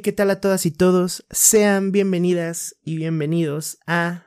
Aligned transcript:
¿qué 0.00 0.12
tal 0.12 0.30
a 0.30 0.40
todas 0.40 0.66
y 0.66 0.72
todos? 0.72 1.24
Sean 1.30 1.92
bienvenidas 1.92 2.76
y 2.82 2.96
bienvenidos 2.96 3.78
a 3.86 4.26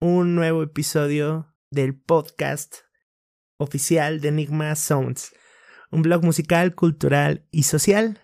un 0.00 0.34
nuevo 0.34 0.62
episodio 0.64 1.54
del 1.70 1.94
podcast 1.94 2.78
oficial 3.56 4.20
de 4.20 4.28
Enigma 4.28 4.74
Sounds, 4.74 5.32
un 5.92 6.02
blog 6.02 6.24
musical, 6.24 6.74
cultural 6.74 7.46
y 7.52 7.62
social. 7.62 8.18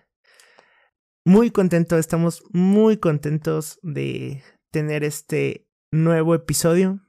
Muy 1.23 1.49
contento, 1.49 1.97
estamos 1.97 2.43
muy 2.51 2.97
contentos 2.97 3.79
de 3.83 4.43
tener 4.71 5.05
este 5.05 5.69
nuevo 5.91 6.35
episodio, 6.35 6.99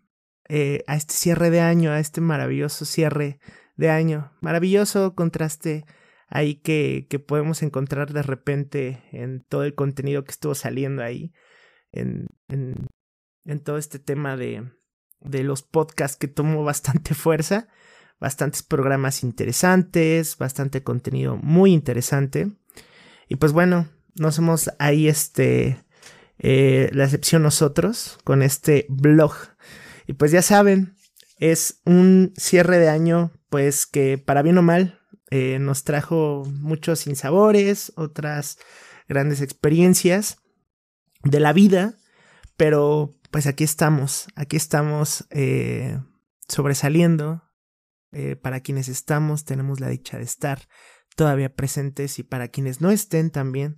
eh, 0.48 0.84
a 0.86 0.94
este 0.94 1.14
cierre 1.14 1.50
de 1.50 1.60
año, 1.60 1.90
a 1.90 1.98
este 1.98 2.20
maravilloso 2.20 2.84
cierre 2.84 3.40
de 3.76 3.90
año, 3.90 4.32
maravilloso 4.40 5.16
contraste 5.16 5.84
ahí 6.32 6.54
que, 6.56 7.06
que 7.10 7.18
podemos 7.18 7.62
encontrar 7.62 8.12
de 8.12 8.22
repente 8.22 9.02
en 9.12 9.44
todo 9.46 9.64
el 9.64 9.74
contenido 9.74 10.24
que 10.24 10.30
estuvo 10.30 10.54
saliendo 10.54 11.02
ahí, 11.02 11.32
en, 11.92 12.26
en, 12.48 13.60
todo 13.60 13.76
este 13.76 13.98
tema 13.98 14.36
de, 14.38 14.66
de 15.20 15.44
los 15.44 15.62
podcasts 15.62 16.16
que 16.16 16.28
tomó 16.28 16.64
bastante 16.64 17.14
fuerza, 17.14 17.68
bastantes 18.18 18.62
programas 18.62 19.22
interesantes, 19.22 20.38
bastante 20.38 20.82
contenido 20.82 21.36
muy 21.36 21.72
interesante. 21.72 22.50
Y 23.28 23.36
pues 23.36 23.52
bueno, 23.52 23.88
no 24.14 24.32
somos 24.32 24.70
ahí 24.78 25.08
este, 25.08 25.84
eh, 26.38 26.88
la 26.92 27.04
excepción 27.04 27.42
nosotros 27.42 28.18
con 28.24 28.42
este 28.42 28.86
blog. 28.88 29.34
Y 30.06 30.14
pues 30.14 30.32
ya 30.32 30.40
saben, 30.40 30.96
es 31.36 31.82
un 31.84 32.32
cierre 32.38 32.78
de 32.78 32.88
año, 32.88 33.32
pues 33.50 33.84
que 33.84 34.16
para 34.16 34.40
bien 34.40 34.56
o 34.56 34.62
mal 34.62 35.01
eh, 35.34 35.58
nos 35.58 35.82
trajo 35.84 36.42
muchos 36.60 36.98
sinsabores, 36.98 37.90
otras 37.96 38.58
grandes 39.08 39.40
experiencias 39.40 40.36
de 41.24 41.40
la 41.40 41.54
vida, 41.54 41.94
pero 42.58 43.14
pues 43.30 43.46
aquí 43.46 43.64
estamos, 43.64 44.26
aquí 44.36 44.56
estamos 44.56 45.26
eh, 45.30 45.98
sobresaliendo. 46.48 47.44
Eh, 48.12 48.36
para 48.36 48.60
quienes 48.60 48.88
estamos, 48.88 49.46
tenemos 49.46 49.80
la 49.80 49.88
dicha 49.88 50.18
de 50.18 50.24
estar 50.24 50.68
todavía 51.16 51.54
presentes 51.54 52.18
y 52.18 52.24
para 52.24 52.48
quienes 52.48 52.82
no 52.82 52.90
estén 52.90 53.30
también, 53.30 53.76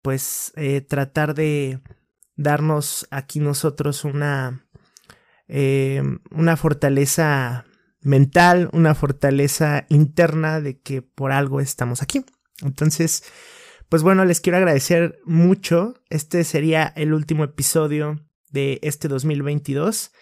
pues 0.00 0.54
tratar 0.88 1.34
de 1.34 1.82
darnos 2.36 3.06
aquí 3.10 3.38
nosotros 3.38 4.04
una, 4.06 4.66
una 5.46 6.56
fortaleza 6.56 7.66
mental, 8.02 8.70
una 8.72 8.94
fortaleza 8.94 9.86
interna 9.88 10.60
de 10.60 10.80
que 10.80 11.02
por 11.02 11.32
algo 11.32 11.60
estamos 11.60 12.02
aquí. 12.02 12.24
Entonces, 12.62 13.24
pues 13.88 14.02
bueno, 14.02 14.24
les 14.24 14.40
quiero 14.40 14.58
agradecer 14.58 15.18
mucho. 15.24 15.94
Este 16.08 16.44
sería 16.44 16.92
el 16.96 17.12
último 17.12 17.44
episodio 17.44 18.20
de 18.50 18.78
este 18.82 19.08
2022 19.08 20.12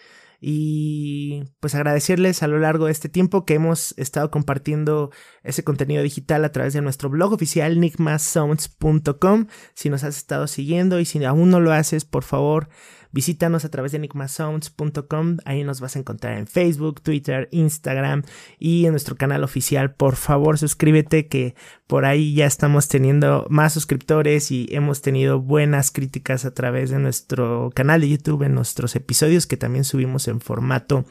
y 0.41 1.45
pues 1.59 1.75
agradecerles 1.75 2.43
a 2.43 2.47
lo 2.47 2.59
largo 2.59 2.87
de 2.87 2.93
este 2.93 3.09
tiempo 3.09 3.45
que 3.45 3.55
hemos 3.55 3.93
estado 3.99 4.31
compartiendo 4.31 5.11
ese 5.43 5.65
contenido 5.65 6.03
digital 6.03 6.45
a 6.45 6.53
través 6.53 6.75
de 6.75 6.81
nuestro 6.81 7.11
blog 7.11 7.33
oficial 7.33 7.73
enigmasounds.com 7.73 9.47
si 9.75 9.91
nos 9.91 10.05
has 10.05 10.17
estado 10.17 10.47
siguiendo 10.47 11.01
y 11.01 11.07
si 11.07 11.25
aún 11.25 11.51
no 11.51 11.59
lo 11.59 11.73
haces 11.73 12.05
por 12.05 12.23
favor 12.23 12.69
Visítanos 13.11 13.65
a 13.65 13.71
través 13.71 13.93
de 13.93 13.99
enigmasounds.com, 13.99 15.39
ahí 15.45 15.65
nos 15.65 15.81
vas 15.81 15.97
a 15.97 15.99
encontrar 15.99 16.37
en 16.37 16.47
Facebook, 16.47 17.01
Twitter, 17.01 17.49
Instagram 17.53 18.23
y 18.59 18.85
en 18.85 18.91
nuestro 18.93 19.17
canal 19.17 19.45
oficial. 19.45 19.95
Por 19.95 20.17
favor, 20.17 20.59
suscríbete 20.59 21.27
que 21.27 21.55
por 21.87 22.05
ahí 22.05 22.35
ya 22.35 22.47
estamos 22.47 22.89
teniendo 22.89 23.47
más 23.49 23.73
suscriptores 23.73 24.51
y 24.51 24.69
hemos 24.71 25.01
tenido 25.01 25.41
buenas 25.41 25.91
críticas 25.91 26.45
a 26.45 26.53
través 26.53 26.91
de 26.91 26.99
nuestro 26.99 27.71
canal 27.75 28.03
de 28.03 28.11
YouTube 28.11 28.43
en 28.43 28.55
nuestros 28.55 28.95
episodios 28.95 29.47
que 29.47 29.57
también 29.57 29.85
subimos 29.85 30.29
en 30.29 30.41
formato 30.41 31.07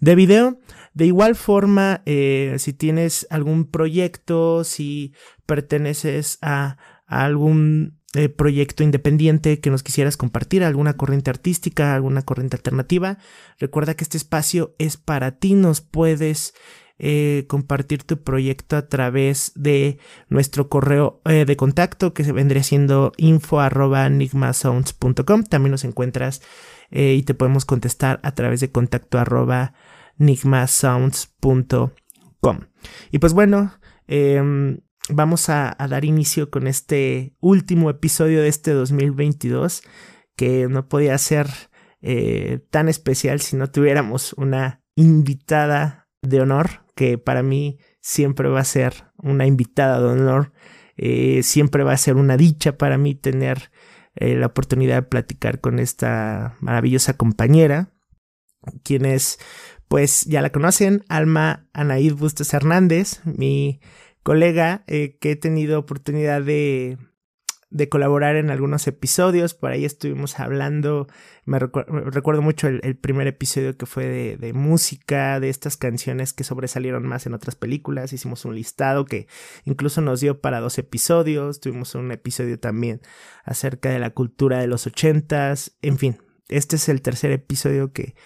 de 0.00 0.14
video. 0.14 0.58
De 0.94 1.06
igual 1.06 1.36
forma, 1.36 2.02
eh, 2.06 2.56
si 2.58 2.72
tienes 2.72 3.26
algún 3.30 3.70
proyecto, 3.70 4.64
si 4.64 5.12
perteneces 5.44 6.38
a 6.40 6.78
algún 7.06 7.95
eh, 8.16 8.28
proyecto 8.28 8.82
independiente 8.82 9.60
que 9.60 9.70
nos 9.70 9.82
quisieras 9.82 10.16
compartir, 10.16 10.64
alguna 10.64 10.96
corriente 10.96 11.30
artística, 11.30 11.94
alguna 11.94 12.22
corriente 12.22 12.56
alternativa, 12.56 13.18
recuerda 13.58 13.94
que 13.94 14.04
este 14.04 14.16
espacio 14.16 14.74
es 14.78 14.96
para 14.96 15.32
ti, 15.32 15.54
nos 15.54 15.80
puedes 15.80 16.54
eh, 16.98 17.44
compartir 17.48 18.04
tu 18.04 18.22
proyecto 18.22 18.76
a 18.76 18.88
través 18.88 19.52
de 19.54 19.98
nuestro 20.28 20.68
correo 20.68 21.20
eh, 21.26 21.44
de 21.44 21.56
contacto 21.56 22.14
que 22.14 22.24
se 22.24 22.32
vendría 22.32 22.62
siendo 22.62 23.12
info 23.18 23.60
arroba 23.60 24.06
enigmasounds.com. 24.06 25.44
También 25.44 25.72
nos 25.72 25.84
encuentras 25.84 26.42
y 26.88 27.24
te 27.24 27.34
podemos 27.34 27.64
contestar 27.64 28.20
a 28.22 28.32
través 28.32 28.60
de 28.60 28.70
contacto 28.70 29.18
arroba 29.18 29.74
enigmasounds.com. 30.20 32.60
Y 33.10 33.18
pues 33.18 33.32
bueno, 33.32 33.72
eh, 34.08 34.78
vamos 35.08 35.48
a, 35.48 35.76
dar 35.88 36.04
inicio 36.04 36.50
con 36.50 36.66
este 36.66 37.34
último 37.40 37.90
episodio 37.90 38.42
de 38.42 38.48
este 38.48 38.72
2022 38.72 39.82
que 40.36 40.68
no 40.68 40.88
podía 40.88 41.16
ser 41.18 41.48
eh, 42.02 42.60
tan 42.70 42.88
especial 42.88 43.40
si 43.40 43.56
no 43.56 43.70
tuviéramos 43.70 44.32
una 44.34 44.82
invitada 44.94 46.08
de 46.22 46.40
honor 46.40 46.84
que 46.94 47.18
para 47.18 47.42
mí 47.42 47.78
siempre 48.00 48.48
va 48.48 48.60
a 48.60 48.64
ser 48.64 49.10
una 49.18 49.46
invitada 49.46 50.00
de 50.00 50.06
honor. 50.06 50.52
Eh, 50.96 51.42
siempre 51.42 51.84
va 51.84 51.92
a 51.92 51.98
ser 51.98 52.16
una 52.16 52.36
dicha 52.36 52.78
para 52.78 52.96
mí 52.96 53.14
tener 53.14 53.70
eh, 54.14 54.34
la 54.34 54.46
oportunidad 54.46 54.96
de 54.96 55.02
platicar 55.02 55.60
con 55.60 55.78
esta 55.78 56.56
maravillosa 56.60 57.18
compañera 57.18 57.92
quien 58.82 59.04
es 59.04 59.38
pues 59.88 60.24
ya 60.24 60.42
la 60.42 60.50
conocen 60.50 61.04
Alma 61.08 61.68
Anaid 61.72 62.14
Bustos 62.14 62.52
Hernández 62.54 63.20
mi 63.24 63.80
colega 64.26 64.82
eh, 64.88 65.18
que 65.20 65.30
he 65.30 65.36
tenido 65.36 65.78
oportunidad 65.78 66.42
de, 66.42 66.98
de 67.70 67.88
colaborar 67.88 68.34
en 68.34 68.50
algunos 68.50 68.88
episodios. 68.88 69.54
Por 69.54 69.70
ahí 69.70 69.84
estuvimos 69.84 70.40
hablando, 70.40 71.06
me, 71.44 71.60
recuerdo 71.60 72.42
mucho 72.42 72.66
el, 72.66 72.96
primer 72.96 73.28
episodio 73.28 73.76
que 73.76 73.86
fue 73.86 74.06
de, 74.06 74.36
de, 74.36 74.52
música, 74.52 75.38
de 75.38 75.48
estas 75.48 75.76
canciones 75.76 76.32
que 76.32 76.42
sobresalieron 76.42 77.06
más 77.06 77.26
en 77.26 77.34
otras 77.34 77.54
películas. 77.54 78.12
Hicimos 78.12 78.44
un 78.44 78.56
listado 78.56 79.04
que 79.04 79.28
incluso 79.64 80.00
nos 80.00 80.18
dio 80.18 80.40
para 80.40 80.58
dos 80.58 80.76
episodios. 80.78 81.60
Tuvimos 81.60 81.94
un 81.94 82.10
episodio 82.10 82.58
también 82.58 83.02
acerca 83.44 83.90
de 83.90 84.00
la 84.00 84.10
cultura 84.10 84.58
de 84.58 84.66
los 84.66 84.88
ochentas. 84.88 85.76
En 85.82 85.98
fin, 85.98 86.18
este 86.48 86.74
es 86.74 86.88
el 86.88 87.00
tercer 87.00 87.30
episodio 87.30 87.92
que, 87.92 88.16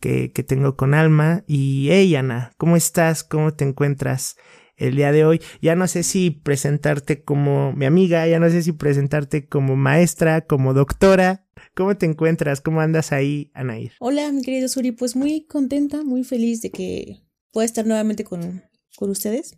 que, 0.00 0.32
que 0.32 0.42
tengo 0.42 0.76
con 0.76 0.92
Alma. 0.92 1.44
Y 1.46 1.88
hey, 1.90 2.14
Ana, 2.14 2.52
¿cómo 2.58 2.76
estás? 2.76 3.24
¿Cómo 3.24 3.54
te 3.54 3.64
encuentras? 3.64 4.36
El 4.76 4.96
día 4.96 5.12
de 5.12 5.24
hoy. 5.24 5.40
Ya 5.60 5.74
no 5.74 5.88
sé 5.88 6.02
si 6.02 6.30
presentarte 6.30 7.24
como 7.24 7.72
mi 7.72 7.86
amiga, 7.86 8.26
ya 8.26 8.38
no 8.38 8.48
sé 8.50 8.62
si 8.62 8.72
presentarte 8.72 9.48
como 9.48 9.76
maestra, 9.76 10.46
como 10.46 10.74
doctora. 10.74 11.46
¿Cómo 11.74 11.96
te 11.96 12.06
encuentras? 12.06 12.60
¿Cómo 12.60 12.80
andas 12.80 13.12
ahí, 13.12 13.50
Anair? 13.54 13.92
Hola, 14.00 14.30
mi 14.32 14.42
querido 14.42 14.68
Suri, 14.68 14.92
pues 14.92 15.16
muy 15.16 15.46
contenta, 15.46 16.04
muy 16.04 16.24
feliz 16.24 16.60
de 16.62 16.70
que 16.70 17.22
pueda 17.52 17.64
estar 17.64 17.86
nuevamente 17.86 18.24
con, 18.24 18.62
con 18.96 19.10
ustedes. 19.10 19.56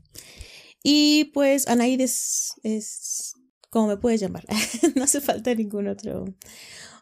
Y 0.82 1.26
pues 1.35 1.69
Anaid 1.69 2.00
es, 2.00 2.55
es 2.62 3.35
como 3.71 3.88
me 3.88 3.97
puedes 3.97 4.21
llamar. 4.21 4.44
no 4.94 5.05
hace 5.05 5.21
falta 5.21 5.55
ningún 5.55 5.88
otro, 5.88 6.25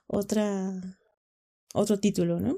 otra, 0.06 0.72
otro 1.74 2.00
título, 2.00 2.40
¿no? 2.40 2.56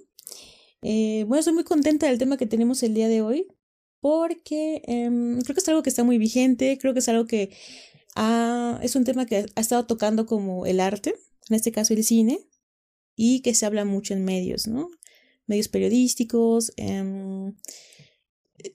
Eh, 0.83 1.25
bueno, 1.27 1.41
estoy 1.41 1.55
muy 1.55 1.65
contenta 1.65 2.07
del 2.07 2.19
tema 2.19 2.37
que 2.37 2.47
tenemos 2.47 2.85
el 2.85 2.95
día 2.95 3.09
de 3.09 3.21
hoy 3.21 3.49
porque 4.01 4.83
em, 4.87 5.41
creo 5.43 5.55
que 5.55 5.61
es 5.61 5.69
algo 5.69 5.83
que 5.83 5.91
está 5.91 6.05
muy 6.05 6.19
vigente, 6.19 6.79
creo 6.81 6.93
que 6.93 7.01
es 7.01 7.09
algo 7.09 7.27
que 7.27 7.51
es 8.83 8.97
un 8.97 9.05
tema 9.05 9.27
que 9.27 9.47
ha 9.55 9.61
estado 9.61 9.87
tocando 9.87 10.27
como 10.27 10.67
el 10.67 10.81
arte, 10.81 11.15
en 11.49 11.57
este 11.57 11.71
caso 11.71 11.95
el 11.95 12.03
cine, 12.03 12.41
y 13.15 13.41
que 13.41 13.55
se 13.55 13.67
habla 13.67 13.85
mucho 13.85 14.15
en 14.15 14.25
medios, 14.25 14.67
¿no? 14.67 14.91
Medios 15.47 15.69
periodísticos. 15.69 16.73
Em, 16.77 17.55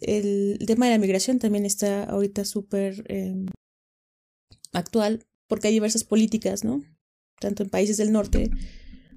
el, 0.02 0.60
tema 0.66 0.86
de 0.86 0.94
la 0.94 0.98
migración 0.98 1.40
también 1.40 1.66
está 1.66 2.06
ahorita 2.06 2.46
súper 2.46 3.04
em, 3.10 3.48
actual, 4.72 5.26
porque 5.48 5.68
hay 5.68 5.74
diversas 5.74 6.04
políticas, 6.04 6.64
¿no? 6.64 6.82
Tanto 7.40 7.64
en 7.64 7.70
países 7.70 7.98
del 7.98 8.12
norte 8.12 8.50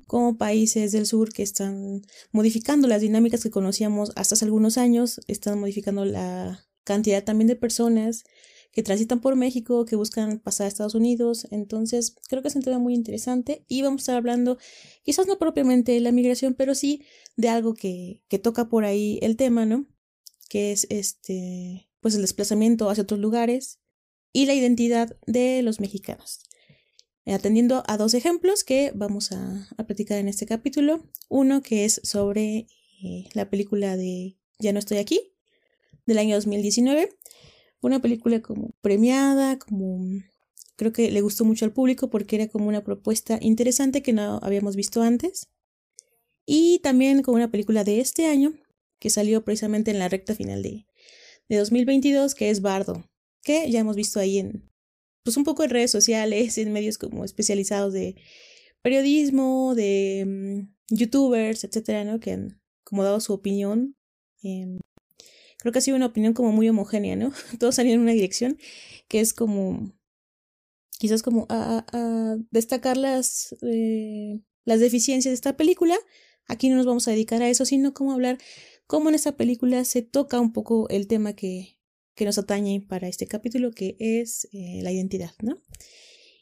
como 0.06 0.38
países 0.38 0.92
del 0.92 1.06
sur 1.06 1.32
que 1.32 1.42
están 1.42 2.02
modificando 2.32 2.88
las 2.88 3.00
dinámicas 3.00 3.42
que 3.42 3.50
conocíamos 3.50 4.12
hasta 4.16 4.34
hace 4.34 4.44
algunos 4.44 4.78
años, 4.78 5.20
están 5.26 5.58
modificando 5.58 6.04
la 6.04 6.66
cantidad 6.84 7.24
también 7.24 7.48
de 7.48 7.56
personas 7.56 8.24
que 8.72 8.82
transitan 8.82 9.20
por 9.20 9.36
México, 9.36 9.86
que 9.86 9.96
buscan 9.96 10.38
pasar 10.38 10.66
a 10.66 10.68
Estados 10.68 10.94
Unidos. 10.94 11.48
Entonces, 11.50 12.14
creo 12.28 12.42
que 12.42 12.48
es 12.48 12.56
un 12.56 12.62
tema 12.62 12.78
muy 12.78 12.94
interesante 12.94 13.64
y 13.68 13.82
vamos 13.82 14.00
a 14.00 14.02
estar 14.02 14.16
hablando, 14.16 14.58
quizás 15.02 15.26
no 15.26 15.38
propiamente 15.38 15.92
de 15.92 16.00
la 16.00 16.12
migración, 16.12 16.54
pero 16.54 16.74
sí 16.74 17.02
de 17.36 17.48
algo 17.48 17.74
que, 17.74 18.22
que 18.28 18.38
toca 18.38 18.68
por 18.68 18.84
ahí 18.84 19.18
el 19.22 19.36
tema, 19.36 19.64
¿no? 19.64 19.86
Que 20.50 20.72
es 20.72 20.86
este, 20.90 21.88
pues 22.00 22.14
el 22.14 22.20
desplazamiento 22.20 22.90
hacia 22.90 23.02
otros 23.02 23.18
lugares 23.18 23.80
y 24.32 24.44
la 24.44 24.54
identidad 24.54 25.16
de 25.26 25.62
los 25.62 25.80
mexicanos. 25.80 26.40
Atendiendo 27.34 27.82
a 27.86 27.96
dos 27.96 28.14
ejemplos 28.14 28.64
que 28.64 28.92
vamos 28.94 29.32
a, 29.32 29.68
a 29.76 29.84
platicar 29.84 30.18
en 30.18 30.28
este 30.28 30.46
capítulo. 30.46 31.04
Uno 31.28 31.60
que 31.60 31.84
es 31.84 32.00
sobre 32.04 32.66
eh, 33.02 33.28
la 33.34 33.50
película 33.50 33.96
de 33.96 34.36
Ya 34.58 34.72
no 34.72 34.78
estoy 34.78 34.98
aquí, 34.98 35.32
del 36.06 36.18
año 36.18 36.36
2019. 36.36 37.10
Una 37.82 38.00
película 38.00 38.40
como 38.40 38.70
premiada, 38.80 39.58
como 39.58 40.22
creo 40.76 40.92
que 40.92 41.10
le 41.10 41.20
gustó 41.20 41.44
mucho 41.44 41.64
al 41.64 41.72
público 41.72 42.10
porque 42.10 42.36
era 42.36 42.48
como 42.48 42.68
una 42.68 42.84
propuesta 42.84 43.38
interesante 43.40 44.02
que 44.02 44.12
no 44.12 44.38
habíamos 44.42 44.76
visto 44.76 45.02
antes. 45.02 45.48
Y 46.46 46.78
también 46.78 47.22
como 47.22 47.36
una 47.36 47.50
película 47.50 47.82
de 47.84 48.00
este 48.00 48.26
año 48.26 48.54
que 48.98 49.10
salió 49.10 49.44
precisamente 49.44 49.90
en 49.90 49.98
la 49.98 50.08
recta 50.08 50.34
final 50.34 50.62
de, 50.62 50.86
de 51.48 51.56
2022, 51.56 52.34
que 52.34 52.50
es 52.50 52.62
Bardo, 52.62 53.04
que 53.42 53.70
ya 53.70 53.80
hemos 53.80 53.96
visto 53.96 54.20
ahí 54.20 54.38
en, 54.38 54.70
pues 55.26 55.36
un 55.36 55.42
poco 55.42 55.64
en 55.64 55.70
redes 55.70 55.90
sociales, 55.90 56.56
en 56.56 56.72
medios 56.72 56.98
como 56.98 57.24
especializados 57.24 57.92
de 57.92 58.14
periodismo, 58.80 59.74
de 59.74 60.24
mm, 60.24 60.94
youtubers, 60.94 61.64
etcétera, 61.64 62.04
¿no? 62.04 62.20
Que 62.20 62.30
han 62.30 62.62
como 62.84 63.02
dado 63.02 63.18
su 63.18 63.32
opinión. 63.32 63.96
Em, 64.44 64.78
creo 65.58 65.72
que 65.72 65.80
ha 65.80 65.82
sido 65.82 65.96
una 65.96 66.06
opinión 66.06 66.32
como 66.32 66.52
muy 66.52 66.68
homogénea, 66.68 67.16
¿no? 67.16 67.32
Todos 67.58 67.74
salieron 67.74 68.02
en 68.02 68.04
una 68.04 68.12
dirección 68.12 68.56
que 69.08 69.18
es 69.18 69.34
como, 69.34 69.92
quizás 71.00 71.24
como 71.24 71.46
a, 71.48 71.84
a 71.92 72.36
destacar 72.52 72.96
las, 72.96 73.56
eh, 73.62 74.40
las 74.64 74.78
deficiencias 74.78 75.32
de 75.32 75.34
esta 75.34 75.56
película. 75.56 75.96
Aquí 76.46 76.68
no 76.68 76.76
nos 76.76 76.86
vamos 76.86 77.08
a 77.08 77.10
dedicar 77.10 77.42
a 77.42 77.48
eso, 77.48 77.64
sino 77.64 77.94
como 77.94 78.12
hablar 78.12 78.38
cómo 78.86 79.08
en 79.08 79.16
esta 79.16 79.36
película 79.36 79.84
se 79.84 80.02
toca 80.02 80.38
un 80.38 80.52
poco 80.52 80.88
el 80.88 81.08
tema 81.08 81.32
que, 81.32 81.75
que 82.16 82.24
nos 82.24 82.38
atañe 82.38 82.84
para 82.88 83.06
este 83.06 83.26
capítulo, 83.26 83.70
que 83.70 83.96
es 84.00 84.48
eh, 84.52 84.80
la 84.82 84.90
identidad, 84.90 85.32
¿no? 85.42 85.58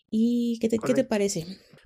¿Y 0.09 0.59
qué 0.61 0.69
te, 0.69 0.79
¿qué 0.79 0.95
te 0.95 1.05
parece? 1.05 1.45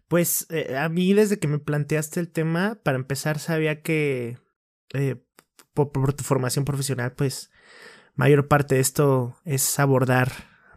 Pues 0.09 0.47
eh, 0.51 0.77
a 0.77 0.89
mí 0.91 1.15
desde 1.15 1.39
que 1.39 1.49
me 1.49 1.59
planteaste 1.59 2.21
el 2.21 2.31
tema, 2.31 2.79
para 2.85 2.99
empezar 2.99 3.39
sabía 3.39 3.81
que 3.81 4.37
eh, 4.93 5.17
por, 5.73 5.91
por, 5.91 6.13
tu 6.13 6.23
formación 6.23 6.67
profesional, 6.67 7.15
pues 7.15 7.51
mayor 8.15 8.47
parte 8.47 8.75
de 8.75 8.83
esto 8.83 9.37
es 9.45 9.79
abordar 9.79 10.33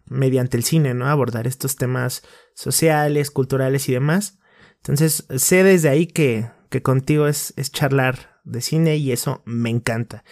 mediante 0.06 0.56
el 0.56 0.64
cine, 0.64 0.94
¿no? 0.94 1.06
Abordar 1.06 1.46
estos 1.46 1.76
temas 1.76 2.22
sociales, 2.54 3.30
culturales 3.30 3.88
y 3.90 3.92
demás. 3.92 4.38
Entonces 4.76 5.26
sé 5.36 5.62
desde 5.64 5.90
ahí 5.90 6.06
que, 6.06 6.50
que 6.70 6.82
contigo 6.82 7.28
es, 7.28 7.52
es 7.56 7.70
charlar 7.70 8.31
de 8.44 8.60
cine 8.60 8.96
y 8.96 9.12
eso 9.12 9.42
me 9.44 9.70
encanta. 9.70 10.24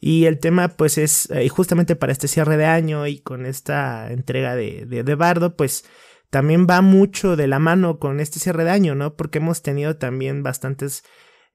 Y 0.00 0.24
el 0.26 0.38
tema 0.38 0.68
pues 0.68 0.98
es 0.98 1.30
eh, 1.30 1.48
justamente 1.48 1.96
para 1.96 2.12
este 2.12 2.28
cierre 2.28 2.56
de 2.56 2.66
año 2.66 3.06
y 3.06 3.18
con 3.18 3.46
esta 3.46 4.10
entrega 4.12 4.54
de, 4.56 4.86
de, 4.86 5.14
Bardo 5.14 5.56
pues 5.56 5.84
también 6.30 6.66
va 6.68 6.80
mucho 6.80 7.36
de 7.36 7.46
la 7.46 7.58
mano 7.58 7.98
con 7.98 8.20
este 8.20 8.40
cierre 8.40 8.64
de 8.64 8.70
año, 8.70 8.94
¿no? 8.94 9.16
Porque 9.16 9.38
hemos 9.38 9.62
tenido 9.62 9.96
también 9.96 10.42
bastantes, 10.42 11.04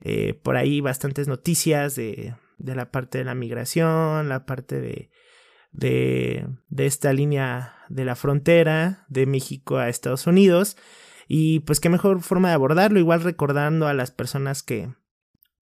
eh, 0.02 0.40
por 0.44 0.56
ahí 0.56 0.82
bastantes 0.82 1.28
noticias 1.28 1.96
de, 1.96 2.36
de 2.58 2.76
la 2.76 2.92
parte 2.92 3.18
de 3.18 3.24
la 3.26 3.36
migración, 3.36 4.30
la 4.30 4.46
parte 4.46 4.80
de, 4.80 5.10
de, 5.72 6.48
de 6.70 6.86
esta 6.86 7.12
línea 7.14 7.76
de 7.90 8.06
la 8.06 8.16
frontera 8.16 9.06
de 9.10 9.26
México 9.26 9.78
a 9.78 9.90
Estados 9.90 10.28
Unidos. 10.28 10.78
Y 11.28 11.60
pues 11.62 11.80
qué 11.80 11.90
mejor 11.90 12.22
forma 12.22 12.50
de 12.50 12.54
abordarlo, 12.54 13.00
igual 13.00 13.22
recordando 13.22 13.88
a 13.88 13.94
las 13.94 14.12
personas 14.12 14.64
que, 14.64 14.90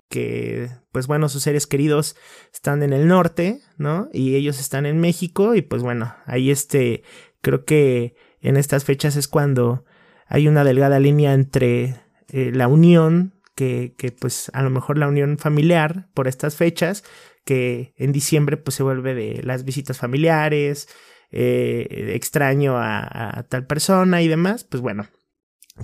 que, 0.09 0.69
pues 0.91 1.07
bueno, 1.07 1.29
sus 1.29 1.43
seres 1.43 1.67
queridos 1.67 2.15
están 2.53 2.83
en 2.83 2.93
el 2.93 3.07
norte, 3.07 3.61
¿no? 3.77 4.09
Y 4.13 4.35
ellos 4.35 4.59
están 4.59 4.85
en 4.85 4.99
México 4.99 5.55
y 5.55 5.61
pues 5.61 5.81
bueno, 5.81 6.15
ahí 6.25 6.51
este, 6.51 7.03
creo 7.41 7.65
que 7.65 8.15
en 8.41 8.57
estas 8.57 8.83
fechas 8.83 9.15
es 9.15 9.27
cuando 9.27 9.85
hay 10.27 10.47
una 10.47 10.63
delgada 10.63 10.99
línea 10.99 11.33
entre 11.33 11.95
eh, 12.29 12.51
la 12.53 12.67
unión, 12.67 13.33
que, 13.55 13.93
que 13.97 14.11
pues 14.11 14.51
a 14.53 14.61
lo 14.63 14.69
mejor 14.69 14.97
la 14.97 15.07
unión 15.07 15.37
familiar 15.37 16.09
por 16.13 16.27
estas 16.27 16.55
fechas, 16.55 17.03
que 17.45 17.93
en 17.95 18.11
diciembre 18.11 18.57
pues 18.57 18.75
se 18.75 18.83
vuelve 18.83 19.13
de 19.13 19.41
las 19.43 19.63
visitas 19.63 19.97
familiares, 19.97 20.89
eh, 21.31 22.11
extraño 22.15 22.77
a, 22.77 23.39
a, 23.39 23.43
tal 23.43 23.65
persona 23.65 24.21
y 24.21 24.27
demás, 24.27 24.63
pues 24.63 24.81
bueno, 24.81 25.07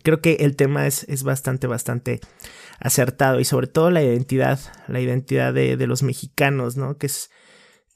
creo 0.04 0.22
que 0.22 0.38
el 0.40 0.56
tema 0.56 0.88
es, 0.88 1.04
es 1.10 1.24
bastante, 1.24 1.68
bastante 1.68 2.20
acertado 2.80 3.40
y 3.40 3.46
sobre 3.46 3.68
todo 3.68 3.92
la 3.92 4.04
identidad, 4.04 4.60
la 4.88 5.00
identidad 5.00 5.54
de, 5.54 5.78
de, 5.78 5.88
los 5.88 6.04
mexicanos, 6.04 6.78
¿no? 6.78 6.98
Que 6.98 7.08
es, 7.08 7.30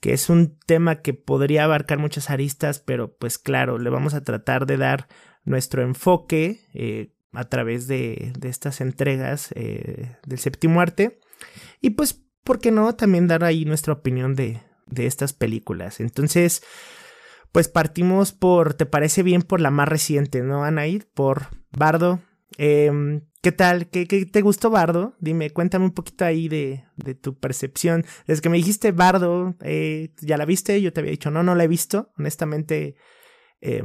que 0.00 0.12
es 0.12 0.28
un 0.28 0.58
tema 0.66 1.02
que 1.02 1.14
podría 1.14 1.64
abarcar 1.64 1.98
muchas 1.98 2.30
aristas, 2.30 2.80
pero 2.80 3.16
pues 3.16 3.38
claro, 3.38 3.78
le 3.78 3.90
vamos 3.90 4.14
a 4.14 4.22
tratar 4.22 4.66
de 4.66 4.76
dar 4.76 5.08
nuestro 5.44 5.82
enfoque 5.82 6.60
eh, 6.74 7.14
a 7.32 7.44
través 7.44 7.86
de, 7.86 8.32
de 8.38 8.48
estas 8.48 8.80
entregas 8.80 9.50
eh, 9.54 10.16
del 10.26 10.38
séptimo 10.38 10.80
arte 10.80 11.18
y 11.80 11.90
pues, 11.90 12.22
¿por 12.44 12.60
qué 12.60 12.70
no? 12.70 12.94
También 12.94 13.26
dar 13.26 13.44
ahí 13.44 13.64
nuestra 13.64 13.92
opinión 13.92 14.34
de, 14.34 14.62
de 14.86 15.06
estas 15.06 15.32
películas. 15.32 16.00
Entonces, 16.00 16.62
pues 17.56 17.68
partimos 17.68 18.32
por, 18.32 18.74
¿te 18.74 18.84
parece 18.84 19.22
bien? 19.22 19.40
Por 19.40 19.62
la 19.62 19.70
más 19.70 19.88
reciente, 19.88 20.42
¿no, 20.42 20.64
Anaid? 20.64 21.04
Por 21.14 21.46
Bardo. 21.72 22.20
Eh, 22.58 23.22
¿Qué 23.40 23.50
tal? 23.50 23.88
¿Qué, 23.88 24.06
¿Qué, 24.06 24.26
te 24.26 24.42
gustó 24.42 24.68
Bardo? 24.68 25.14
Dime, 25.20 25.48
cuéntame 25.48 25.86
un 25.86 25.92
poquito 25.92 26.26
ahí 26.26 26.48
de, 26.48 26.84
de 26.96 27.14
tu 27.14 27.38
percepción. 27.38 28.04
Desde 28.26 28.42
que 28.42 28.50
me 28.50 28.58
dijiste 28.58 28.92
Bardo, 28.92 29.56
eh, 29.62 30.12
¿ya 30.20 30.36
la 30.36 30.44
viste? 30.44 30.82
Yo 30.82 30.92
te 30.92 31.00
había 31.00 31.12
dicho, 31.12 31.30
no, 31.30 31.42
no 31.42 31.54
la 31.54 31.64
he 31.64 31.68
visto. 31.68 32.12
Honestamente, 32.18 32.96
eh, 33.62 33.82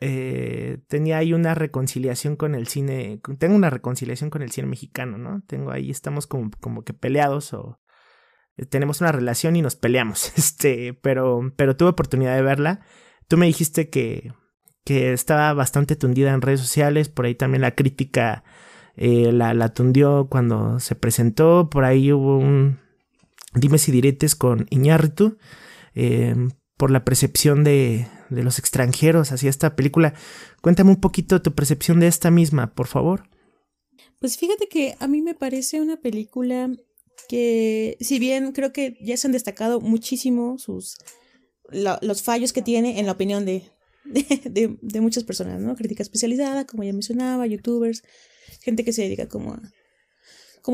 eh, 0.00 0.78
tenía 0.88 1.18
ahí 1.18 1.34
una 1.34 1.54
reconciliación 1.54 2.34
con 2.34 2.54
el 2.54 2.66
cine. 2.66 3.20
Tengo 3.38 3.56
una 3.56 3.68
reconciliación 3.68 4.30
con 4.30 4.40
el 4.40 4.52
cine 4.52 4.68
mexicano, 4.68 5.18
¿no? 5.18 5.42
Tengo 5.46 5.70
ahí, 5.70 5.90
estamos 5.90 6.26
como, 6.26 6.50
como 6.62 6.82
que 6.82 6.94
peleados 6.94 7.52
o 7.52 7.78
tenemos 8.68 9.00
una 9.00 9.12
relación 9.12 9.56
y 9.56 9.62
nos 9.62 9.76
peleamos. 9.76 10.32
Este, 10.36 10.94
pero, 10.94 11.52
pero 11.56 11.76
tuve 11.76 11.90
oportunidad 11.90 12.34
de 12.34 12.42
verla. 12.42 12.80
Tú 13.28 13.36
me 13.36 13.46
dijiste 13.46 13.90
que, 13.90 14.32
que 14.84 15.12
estaba 15.12 15.52
bastante 15.52 15.96
tundida 15.96 16.32
en 16.32 16.42
redes 16.42 16.60
sociales, 16.60 17.08
por 17.08 17.26
ahí 17.26 17.34
también 17.34 17.62
la 17.62 17.74
crítica 17.74 18.44
eh, 18.96 19.32
la, 19.32 19.52
la 19.52 19.74
tundió 19.74 20.28
cuando 20.30 20.80
se 20.80 20.94
presentó, 20.94 21.68
por 21.68 21.84
ahí 21.84 22.12
hubo 22.12 22.38
un 22.38 22.78
dime 23.54 23.78
si 23.78 23.92
diretes 23.92 24.34
con 24.34 24.66
Iñárritu 24.70 25.38
eh, 25.94 26.34
por 26.76 26.90
la 26.90 27.04
percepción 27.04 27.64
de, 27.64 28.06
de 28.30 28.42
los 28.42 28.58
extranjeros 28.58 29.32
hacia 29.32 29.50
esta 29.50 29.76
película. 29.76 30.14
Cuéntame 30.60 30.90
un 30.90 31.00
poquito 31.00 31.42
tu 31.42 31.54
percepción 31.54 32.00
de 32.00 32.06
esta 32.06 32.30
misma, 32.30 32.74
por 32.74 32.86
favor. 32.86 33.28
Pues 34.18 34.38
fíjate 34.38 34.68
que 34.68 34.96
a 34.98 35.06
mí 35.08 35.22
me 35.22 35.34
parece 35.34 35.80
una 35.80 35.96
película 35.98 36.70
que, 37.28 37.96
si 38.00 38.18
bien 38.18 38.52
creo 38.52 38.72
que 38.72 38.96
ya 39.00 39.16
se 39.16 39.28
han 39.28 39.32
destacado 39.32 39.80
muchísimo 39.80 40.58
sus 40.58 40.98
lo, 41.70 41.98
los 42.02 42.22
fallos 42.22 42.52
que 42.52 42.62
tiene 42.62 43.00
en 43.00 43.06
la 43.06 43.12
opinión 43.12 43.44
de, 43.44 43.70
de, 44.04 45.00
muchas 45.00 45.24
personas, 45.24 45.60
¿no? 45.60 45.74
Crítica 45.76 46.02
especializada, 46.02 46.66
como 46.66 46.84
ya 46.84 46.92
mencionaba, 46.92 47.46
youtubers, 47.46 48.02
gente 48.62 48.84
que 48.84 48.92
se 48.92 49.02
dedica 49.02 49.28
como 49.28 49.54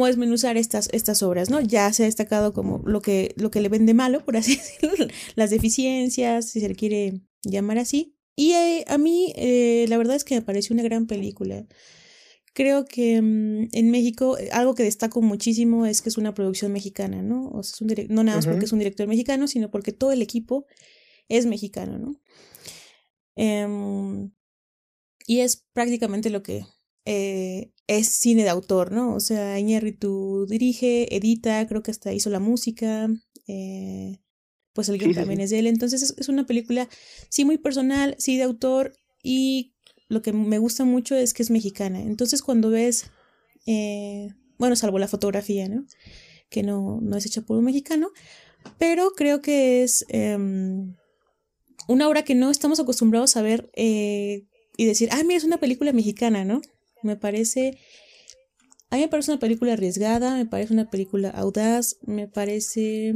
a 0.05 0.09
desmenuzar 0.09 0.57
estas, 0.57 0.89
estas 0.93 1.23
obras, 1.23 1.51
¿no? 1.51 1.61
Ya 1.61 1.93
se 1.93 2.03
ha 2.03 2.07
destacado 2.07 2.53
como 2.53 2.83
lo 2.87 3.01
que, 3.01 3.35
lo 3.37 3.51
que 3.51 3.61
le 3.61 3.69
vende 3.69 3.95
malo, 3.95 4.25
por 4.25 4.37
así 4.37 4.57
decirlo, 4.81 5.07
las 5.35 5.51
deficiencias, 5.51 6.51
si 6.51 6.61
se 6.61 6.69
le 6.69 6.75
quiere 6.75 7.21
llamar 7.43 7.79
así. 7.79 8.17
Y 8.35 8.53
eh, 8.53 8.85
a 8.89 8.97
mí, 8.97 9.33
eh, 9.37 9.87
la 9.89 9.99
verdad 9.99 10.17
es 10.17 10.25
que 10.25 10.35
me 10.35 10.43
pareció 10.43 10.75
una 10.75 10.83
gran 10.83 11.07
película. 11.07 11.67
Creo 12.54 12.85
que 12.85 13.18
um, 13.18 13.68
en 13.73 13.90
México 13.90 14.37
eh, 14.38 14.50
algo 14.52 14.75
que 14.75 14.82
destaco 14.82 15.23
muchísimo 15.23 15.87
es 15.87 16.02
que 16.02 16.11
es 16.11 16.18
una 16.18 16.35
producción 16.35 16.73
mexicana, 16.73 17.23
¿no? 17.23 17.49
O 17.49 17.62
sea, 17.62 17.75
es 17.75 17.80
un 17.80 18.14
no 18.14 18.25
nada 18.25 18.37
más 18.37 18.44
uh 18.44 18.49
-huh. 18.49 18.52
porque 18.52 18.66
es 18.66 18.73
un 18.73 18.78
director 18.78 19.06
mexicano, 19.06 19.49
sino 19.49 19.71
porque 19.71 19.92
todo 19.92 20.12
el 20.12 20.23
equipo 20.23 20.66
es 21.28 21.47
mexicano, 21.47 21.99
¿no? 21.99 22.21
Um, 23.37 24.32
y 25.26 25.40
es 25.40 25.64
prácticamente 25.73 26.28
lo 26.30 26.42
que 26.42 26.66
eh, 27.04 27.73
es 27.87 28.09
cine 28.09 28.42
de 28.44 28.50
autor, 28.50 28.92
¿no? 28.92 29.14
O 29.14 29.21
sea, 29.21 29.59
Iñárritu 29.59 30.47
dirige, 30.47 31.14
edita, 31.16 31.66
creo 31.66 31.82
que 31.82 31.90
hasta 31.90 32.12
hizo 32.12 32.30
la 32.30 32.40
música, 32.40 33.09
eh, 33.47 34.21
pues 34.73 34.88
el 34.88 34.99
guion 34.99 35.12
sí, 35.12 35.16
también 35.16 35.38
sí. 35.38 35.44
es 35.44 35.50
de 35.50 35.59
él. 35.61 35.66
Entonces 35.66 36.02
es, 36.02 36.14
es, 36.18 36.28
una 36.28 36.47
película, 36.47 36.88
sí, 37.28 37.44
muy 37.44 37.59
personal, 37.59 38.14
sí, 38.18 38.37
de 38.37 38.44
autor, 38.44 38.94
y 39.23 39.72
lo 40.12 40.21
que 40.21 40.33
me 40.33 40.59
gusta 40.59 40.85
mucho 40.85 41.16
es 41.16 41.33
que 41.33 41.42
es 41.42 41.50
mexicana. 41.50 42.00
Entonces 42.00 42.42
cuando 42.42 42.69
ves, 42.69 43.07
eh, 43.66 44.28
bueno, 44.59 44.76
salvo 44.76 44.99
la 44.99 45.09
fotografía, 45.09 45.69
¿no? 45.69 45.87
Que 46.50 46.62
no, 46.62 47.00
no 47.00 47.16
es 47.16 47.25
hecha 47.25 47.40
por 47.40 47.57
un 47.57 47.64
mexicano, 47.64 48.11
pero 48.78 49.12
creo 49.12 49.40
que 49.40 49.83
es 49.83 50.04
em, 50.11 50.95
una 51.88 52.09
obra 52.11 52.25
que 52.25 52.35
no 52.35 52.50
estamos 52.50 52.78
acostumbrados 52.78 53.38
a 53.38 53.42
ver 53.42 53.71
eh, 53.75 54.45
y 54.76 54.85
decir, 54.85 55.09
ah, 55.12 55.23
mira, 55.25 55.38
es 55.38 55.45
una 55.45 55.57
película 55.57 55.95
mexicana, 55.95 56.45
¿no? 56.45 56.61
Me 57.02 57.16
parece. 57.16 57.78
A 58.90 58.97
mí 58.97 59.02
me 59.02 59.09
parece 59.09 59.31
una 59.31 59.40
película 59.40 59.73
arriesgada, 59.73 60.37
me 60.37 60.45
parece 60.45 60.75
una 60.75 60.90
película 60.90 61.31
audaz, 61.31 61.97
me 62.02 62.28
parece 62.28 63.14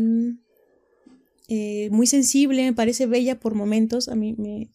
eh, 1.48 1.90
muy 1.90 2.06
sensible, 2.06 2.64
me 2.64 2.72
parece 2.72 3.04
bella 3.04 3.38
por 3.38 3.54
momentos. 3.54 4.08
A 4.08 4.14
mí 4.14 4.34
me, 4.38 4.70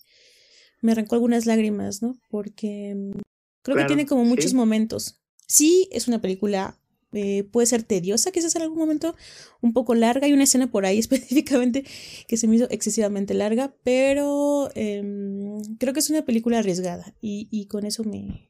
me 0.82 0.92
arrancó 0.92 1.16
algunas 1.16 1.46
lágrimas, 1.46 2.02
¿no? 2.02 2.18
Porque 2.30 2.94
mm, 2.96 3.20
creo 3.62 3.78
que 3.78 3.86
tiene 3.86 4.06
como 4.06 4.26
muchos 4.26 4.54
momentos. 4.54 5.22
Sí, 5.48 5.88
es 5.92 6.08
una 6.08 6.22
película 6.22 6.78
eh, 7.14 7.44
puede 7.44 7.68
ser 7.68 7.84
tediosa, 7.84 8.32
quizás 8.32 8.56
en 8.56 8.62
algún 8.62 8.78
momento 8.78 9.16
un 9.62 9.74
poco 9.74 9.96
larga. 9.96 10.26
Hay 10.28 10.34
una 10.34 10.44
escena 10.44 10.72
por 10.72 10.86
ahí 10.86 10.98
específicamente 11.00 11.84
que 12.28 12.38
se 12.38 12.48
me 12.48 12.56
hizo 12.56 12.68
excesivamente 12.70 13.34
larga, 13.34 13.76
pero 13.84 14.70
em, 14.76 15.62
creo 15.78 15.94
que 15.94 16.00
es 16.00 16.10
una 16.10 16.24
película 16.24 16.60
arriesgada 16.60 17.14
y, 17.22 17.48
y 17.52 17.66
con 17.66 17.86
eso 17.86 18.04
me, 18.04 18.50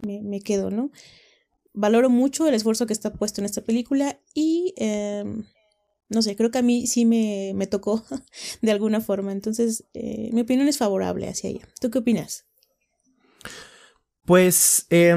me, 0.00 0.20
me, 0.22 0.40
quedo, 0.40 0.70
¿no? 0.70 0.90
Valoro 1.74 2.10
mucho 2.10 2.46
el 2.48 2.54
esfuerzo 2.54 2.86
que 2.86 2.92
está 2.92 3.12
puesto 3.12 3.40
en 3.40 3.46
esta 3.46 3.62
película 3.62 4.20
y 4.34 4.74
em, 4.76 5.44
no 6.12 6.22
sé, 6.22 6.36
creo 6.36 6.50
que 6.50 6.58
a 6.58 6.62
mí 6.62 6.86
sí 6.86 7.04
me, 7.04 7.52
me 7.54 7.66
tocó 7.66 8.04
de 8.62 8.70
alguna 8.70 9.00
forma. 9.00 9.32
Entonces, 9.32 9.84
eh, 9.94 10.30
mi 10.32 10.42
opinión 10.42 10.68
es 10.68 10.78
favorable 10.78 11.28
hacia 11.28 11.50
ella. 11.50 11.68
¿Tú 11.80 11.90
qué 11.90 11.98
opinas? 11.98 12.46
Pues 14.24 14.86
eh, 14.90 15.16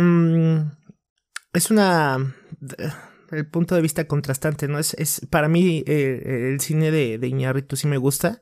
es 1.53 1.71
una 1.71 2.35
el 3.31 3.47
punto 3.47 3.75
de 3.75 3.81
vista 3.81 4.07
contrastante, 4.07 4.67
¿no? 4.67 4.79
Es, 4.79 4.93
es 4.95 5.25
para 5.29 5.47
mí 5.47 5.83
eh, 5.87 6.51
el 6.53 6.59
cine 6.59 6.91
de, 6.91 7.17
de 7.17 7.65
sí 7.75 7.87
me 7.87 7.97
gusta. 7.97 8.41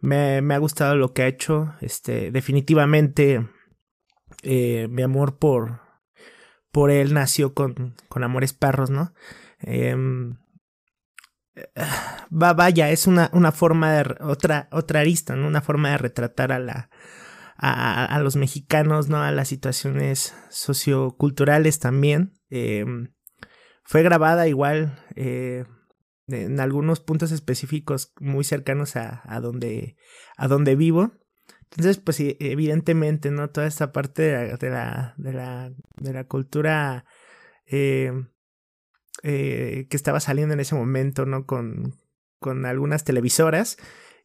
Me, 0.00 0.40
me, 0.40 0.54
ha 0.54 0.58
gustado 0.58 0.96
lo 0.96 1.12
que 1.12 1.22
ha 1.22 1.28
hecho. 1.28 1.74
Este, 1.80 2.30
definitivamente 2.30 3.46
eh, 4.42 4.88
mi 4.88 5.02
amor 5.02 5.38
por, 5.38 5.80
por 6.72 6.90
él 6.90 7.12
nació 7.14 7.54
con, 7.54 7.96
con 8.08 8.24
Amores 8.24 8.52
Perros, 8.52 8.90
¿no? 8.90 9.14
Eh, 9.62 9.94
va, 12.30 12.52
vaya, 12.54 12.90
es 12.90 13.06
una, 13.06 13.30
una 13.32 13.52
forma 13.52 13.92
de 13.92 14.16
otra, 14.20 14.68
otra 14.72 15.00
arista, 15.00 15.36
¿no? 15.36 15.46
Una 15.46 15.60
forma 15.60 15.90
de 15.90 15.98
retratar 15.98 16.52
a 16.52 16.58
la, 16.58 16.90
a, 17.56 18.18
los 18.20 18.36
mexicanos, 18.36 19.08
¿no? 19.08 19.22
A 19.22 19.30
las 19.32 19.48
situaciones 19.48 20.34
socioculturales 20.48 21.78
también. 21.78 22.32
Eh, 22.50 22.84
fue 23.84 24.02
grabada 24.02 24.48
igual 24.48 25.04
eh, 25.16 25.64
en 26.28 26.60
algunos 26.60 27.00
puntos 27.00 27.32
específicos 27.32 28.12
muy 28.20 28.44
cercanos 28.44 28.96
a, 28.96 29.22
a, 29.24 29.40
donde, 29.40 29.96
a 30.36 30.48
donde 30.48 30.76
vivo. 30.76 31.12
Entonces, 31.70 31.98
pues 31.98 32.18
evidentemente, 32.20 33.30
¿no? 33.30 33.50
Toda 33.50 33.66
esta 33.66 33.92
parte 33.92 34.22
de 34.22 34.48
la, 34.48 34.56
de 34.56 34.70
la, 34.70 35.14
de 35.18 35.32
la, 35.32 35.72
de 35.96 36.12
la 36.12 36.24
cultura 36.24 37.04
eh, 37.66 38.12
eh, 39.22 39.86
que 39.90 39.96
estaba 39.96 40.20
saliendo 40.20 40.54
en 40.54 40.60
ese 40.60 40.74
momento, 40.74 41.26
¿no? 41.26 41.46
Con, 41.46 41.94
con 42.38 42.64
algunas 42.64 43.04
televisoras 43.04 43.76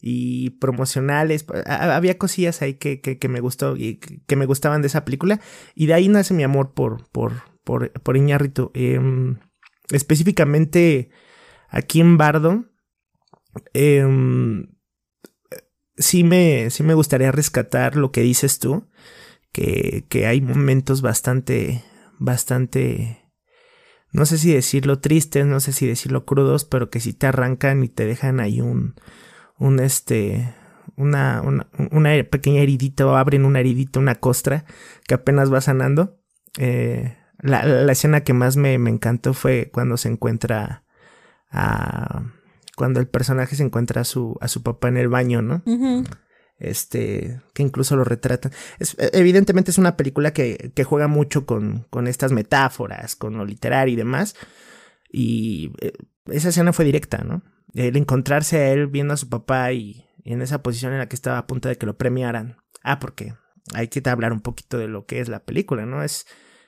y 0.02 0.52
promocionales. 0.52 1.46
Había 1.66 2.18
cosillas 2.18 2.62
ahí 2.62 2.76
que, 2.76 3.02
que, 3.02 3.28
me 3.28 3.40
gustó 3.40 3.76
y 3.76 3.98
que 3.98 4.36
me 4.36 4.46
gustaban 4.46 4.82
de 4.82 4.88
esa 4.88 5.06
película. 5.06 5.42
Y 5.74 5.88
de 5.88 5.96
ahí 5.96 6.08
nace 6.08 6.34
mi 6.34 6.44
amor 6.44 6.74
por, 6.74 7.10
por, 7.10 7.34
por, 7.64 7.92
por 7.92 8.16
Iñárritu. 8.16 8.72
Eh, 8.74 9.00
específicamente 9.90 11.10
aquí 11.70 12.02
en 12.02 12.18
Bardo. 12.18 12.66
Eh, 13.74 14.06
sí, 15.98 16.24
me, 16.24 16.70
sí 16.70 16.84
me 16.84 16.94
gustaría 16.94 17.32
rescatar 17.32 17.96
lo 17.96 18.12
que 18.12 18.22
dices 18.22 18.60
tú. 18.60 18.88
Que, 19.52 20.06
que 20.10 20.28
hay 20.28 20.42
momentos 20.42 21.02
bastante, 21.02 21.82
bastante 22.20 23.25
no 24.16 24.26
sé 24.26 24.38
si 24.38 24.54
decirlo 24.54 25.00
tristes, 25.00 25.46
no 25.46 25.60
sé 25.60 25.74
si 25.74 25.86
decirlo 25.86 26.26
crudos, 26.26 26.66
pero 26.66 26.90
que 26.90 27.00
si 27.00 27.14
te 27.14 27.28
arrancan 27.28 27.84
y 27.84 27.90
te 27.90 28.06
dejan 28.06 28.40
ahí 28.40 28.62
un, 28.62 28.96
un 29.60 29.80
este, 29.80 30.56
una, 30.96 31.42
una, 31.92 32.10
pequeña 32.30 32.62
heridita 32.62 33.06
o 33.06 33.16
abren 33.16 33.46
una 33.46 33.60
heridita, 33.60 34.00
una 34.00 34.16
costra 34.16 34.66
que 35.08 35.16
apenas 35.16 35.52
va 35.52 35.60
sanando. 35.60 36.18
Eh, 36.58 37.18
la, 37.40 37.66
la, 37.66 37.92
escena 37.92 38.22
que 38.22 38.34
más 38.34 38.56
me, 38.56 38.78
me, 38.78 38.90
encantó 38.90 39.34
fue 39.34 39.70
cuando 39.74 39.98
se 39.98 40.08
encuentra 40.08 40.86
a, 41.52 42.24
cuando 42.76 43.02
el 43.02 43.08
personaje 43.08 43.56
se 43.56 43.64
encuentra 43.64 44.02
a 44.02 44.06
su, 44.06 44.38
a 44.40 44.48
su 44.48 44.64
papá 44.64 44.88
en 44.88 44.98
el 44.98 45.10
baño, 45.10 45.42
¿no? 45.42 45.62
Este, 46.58 47.42
que 47.54 47.64
incluso 47.64 47.96
lo 47.96 48.06
retratan. 48.06 48.52
Es, 48.80 48.96
evidentemente 48.98 49.72
es 49.72 49.78
una 49.78 49.98
película 49.98 50.32
que, 50.32 50.72
que 50.74 50.84
juega 50.84 51.08
mucho 51.08 51.46
con, 51.46 51.86
con 51.90 52.08
estas 52.08 52.32
metáforas, 52.32 53.16
con 53.16 53.38
lo 53.38 53.46
literario 53.46 53.94
y 53.94 53.98
demás. 53.98 54.36
Y 55.12 55.72
eh, 55.82 55.94
esa 56.28 56.50
escena 56.50 56.74
fue 56.74 56.86
directa, 56.86 57.24
¿no? 57.24 57.42
El 57.74 57.98
encontrarse 57.98 58.58
a 58.58 58.72
él 58.72 58.88
viendo 58.88 59.14
a 59.14 59.18
su 59.18 59.28
papá 59.28 59.74
y, 59.74 60.06
y 60.24 60.34
en 60.34 60.42
esa 60.42 60.64
posición 60.64 60.94
en 60.94 61.00
la 61.00 61.10
que 61.10 61.16
estaba 61.16 61.38
a 61.38 61.48
punto 61.48 61.68
de 61.68 61.78
que 61.78 61.86
lo 61.86 61.98
premiaran. 61.98 62.58
Ah, 62.84 63.00
porque 63.00 63.34
hay 63.74 63.88
que 63.90 64.08
hablar 64.10 64.32
un 64.32 64.42
poquito 64.42 64.78
de 64.78 64.88
lo 64.88 65.06
que 65.06 65.20
es 65.20 65.28
la 65.28 65.44
película, 65.44 65.86
¿no? 65.86 66.04
Es, 66.04 66.26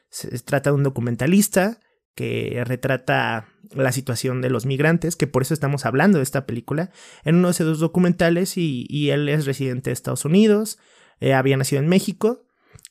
se 0.10 0.38
trata 0.40 0.70
de 0.70 0.76
un 0.76 0.84
documentalista 0.84 1.80
que 2.18 2.64
retrata 2.66 3.46
la 3.76 3.92
situación 3.92 4.42
de 4.42 4.50
los 4.50 4.66
migrantes, 4.66 5.16
que 5.16 5.28
por 5.28 5.44
eso 5.44 5.54
estamos 5.54 5.86
hablando 5.86 6.18
de 6.18 6.24
esta 6.24 6.48
película, 6.48 6.90
en 7.24 7.36
uno 7.36 7.50
de 7.50 7.52
esos 7.52 7.80
documentales 7.80 8.58
y, 8.58 9.12
él 9.12 9.30
es 9.30 9.46
residente 9.46 9.92
de 9.92 9.94
Estados 9.94 10.26
Unidos, 10.26 10.80
eh, 11.20 11.36
había 11.36 11.58
nacido 11.58 11.80
en 11.80 11.88
México 11.88 12.48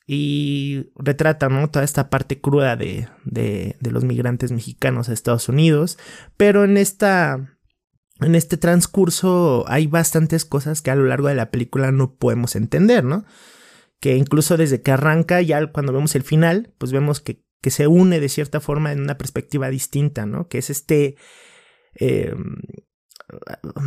y 0.06 0.90
retrata 0.94 1.48
¿no? 1.48 1.68
toda 1.68 1.84
esta 1.84 2.08
parte 2.08 2.40
cruda 2.40 2.76
de, 2.76 3.08
de, 3.24 3.74
de 3.80 3.90
los 3.90 4.04
migrantes 4.04 4.52
mexicanos 4.52 5.08
a 5.08 5.12
Estados 5.12 5.48
Unidos, 5.48 5.98
pero 6.36 6.62
en 6.62 6.76
esta 6.76 7.58
en 8.20 8.36
este 8.36 8.56
transcurso 8.56 9.64
hay 9.66 9.88
bastantes 9.88 10.44
cosas 10.44 10.82
que 10.82 10.92
a 10.92 10.94
lo 10.94 11.04
largo 11.04 11.26
de 11.26 11.34
la 11.34 11.50
película 11.50 11.90
no 11.90 12.14
podemos 12.14 12.54
entender, 12.54 13.02
¿no? 13.02 13.24
Que 14.00 14.16
incluso 14.16 14.56
desde 14.56 14.82
que 14.82 14.92
arranca, 14.92 15.42
ya 15.42 15.66
cuando 15.66 15.92
vemos 15.92 16.14
el 16.14 16.22
final, 16.22 16.72
pues 16.78 16.92
vemos 16.92 17.20
que, 17.20 17.45
que 17.66 17.72
se 17.72 17.88
une 17.88 18.20
de 18.20 18.28
cierta 18.28 18.60
forma 18.60 18.92
en 18.92 19.00
una 19.00 19.18
perspectiva 19.18 19.68
distinta, 19.70 20.24
¿no? 20.24 20.46
Que 20.46 20.58
es 20.58 20.70
este... 20.70 21.16
Eh, 21.96 22.32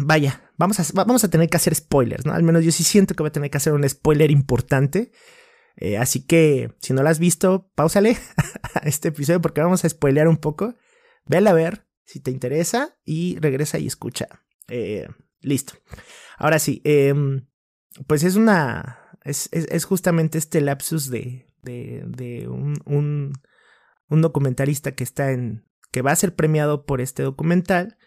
vaya, 0.04 0.52
vamos 0.58 0.82
a, 0.82 0.84
vamos 1.06 1.24
a 1.24 1.30
tener 1.30 1.48
que 1.48 1.56
hacer 1.56 1.74
spoilers, 1.74 2.26
¿no? 2.26 2.34
Al 2.34 2.44
menos 2.44 2.66
yo 2.66 2.74
sí 2.74 2.84
siento 2.84 3.16
que 3.16 3.24
voy 3.24 3.30
a 3.30 3.32
tener 3.32 3.50
que 3.50 3.56
hacer 3.56 3.72
un 3.72 3.88
spoiler 3.88 4.32
importante. 4.32 5.14
Eh, 5.78 5.98
así 5.98 6.26
que, 6.26 6.76
si 6.82 6.92
no 6.92 7.04
lo 7.04 7.08
has 7.08 7.20
visto, 7.20 7.72
pausale 7.74 8.18
a 8.74 8.80
este 8.84 9.08
episodio 9.08 9.40
porque 9.40 9.62
vamos 9.62 9.86
a 9.86 9.90
spoilear 9.90 10.28
un 10.28 10.36
poco. 10.36 10.76
Vela 11.24 11.52
a 11.52 11.54
ver, 11.54 11.88
si 12.04 12.20
te 12.20 12.32
interesa 12.32 12.98
y 13.06 13.40
regresa 13.40 13.80
y 13.80 13.88
escucha. 13.88 14.28
Eh, 14.68 15.08
listo. 15.40 15.76
Ahora 16.38 16.60
sí, 16.60 16.82
eh, 16.84 17.14
pues 18.08 18.26
es 18.26 18.36
una... 18.36 19.18
Es, 19.24 19.48
es, 19.54 19.68
es, 19.72 19.86
justamente 19.86 20.38
este 20.38 20.60
lapsus 20.60 21.10
de, 21.10 21.46
de, 21.62 22.04
de 22.06 22.48
un, 22.48 23.34
un, 24.10 24.22
documentalista 24.22 24.94
que 24.94 25.04
está 25.04 25.32
en... 25.32 25.66
que 25.92 26.02
va 26.02 26.12
a 26.12 26.16
ser 26.16 26.36
premiado 26.36 26.86
por 26.86 27.02
este 27.02 27.24
documental 27.24 27.98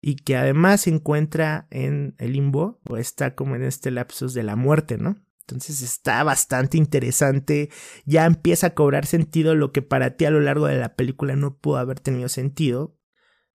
y 0.00 0.16
que 0.16 0.36
además 0.36 0.82
se 0.82 0.90
encuentra 0.90 1.68
en 1.70 2.14
el 2.18 2.32
limbo 2.32 2.80
o 2.88 2.96
está 2.96 3.34
como 3.34 3.54
en 3.54 3.62
este 3.62 3.90
lapsus 3.90 4.34
de 4.34 4.42
la 4.42 4.56
muerte, 4.56 4.98
¿no? 4.98 5.16
Entonces 5.40 5.82
está 5.82 6.22
bastante 6.22 6.78
interesante, 6.78 7.70
ya 8.04 8.26
empieza 8.26 8.68
a 8.68 8.74
cobrar 8.74 9.06
sentido 9.06 9.54
lo 9.54 9.72
que 9.72 9.82
para 9.82 10.16
ti 10.16 10.24
a 10.24 10.30
lo 10.30 10.40
largo 10.40 10.66
de 10.66 10.76
la 10.76 10.94
película 10.94 11.36
no 11.36 11.58
pudo 11.58 11.78
haber 11.78 12.00
tenido 12.00 12.28
sentido, 12.28 12.96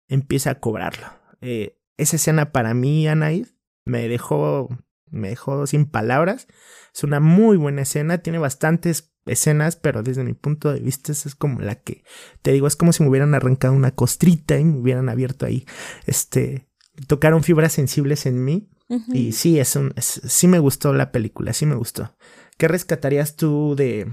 empieza 0.08 0.50
a 0.50 0.60
cobrarlo. 0.60 1.06
Eh, 1.40 1.80
esa 1.96 2.16
escena 2.16 2.52
para 2.52 2.74
mí, 2.74 3.08
Anaid, 3.08 3.46
me 3.84 4.08
dejó, 4.08 4.68
me 5.06 5.30
dejó 5.30 5.66
sin 5.66 5.86
palabras. 5.86 6.48
Es 6.94 7.04
una 7.04 7.20
muy 7.20 7.56
buena 7.56 7.82
escena, 7.82 8.18
tiene 8.18 8.38
bastantes 8.38 9.14
escenas, 9.26 9.76
pero 9.76 10.02
desde 10.02 10.24
mi 10.24 10.34
punto 10.34 10.72
de 10.72 10.80
vista 10.80 11.12
esa 11.12 11.28
es 11.28 11.34
como 11.34 11.60
la 11.60 11.76
que, 11.76 12.04
te 12.42 12.52
digo, 12.52 12.66
es 12.66 12.76
como 12.76 12.92
si 12.92 13.02
me 13.02 13.08
hubieran 13.08 13.34
arrancado 13.34 13.74
una 13.74 13.90
costrita 13.90 14.58
y 14.58 14.64
me 14.64 14.78
hubieran 14.78 15.08
abierto 15.08 15.46
ahí, 15.46 15.66
este, 16.06 16.68
tocaron 17.06 17.42
fibras 17.42 17.72
sensibles 17.72 18.26
en 18.26 18.44
mí. 18.44 18.70
Uh 18.88 19.00
-huh. 19.00 19.14
Y 19.14 19.32
sí, 19.32 19.58
es 19.58 19.74
un, 19.74 19.92
es, 19.96 20.20
sí 20.24 20.46
me 20.46 20.60
gustó 20.60 20.92
la 20.92 21.10
película, 21.10 21.52
sí 21.52 21.66
me 21.66 21.74
gustó. 21.74 22.16
¿Qué 22.56 22.68
rescatarías 22.68 23.34
tú 23.34 23.74
de, 23.76 24.06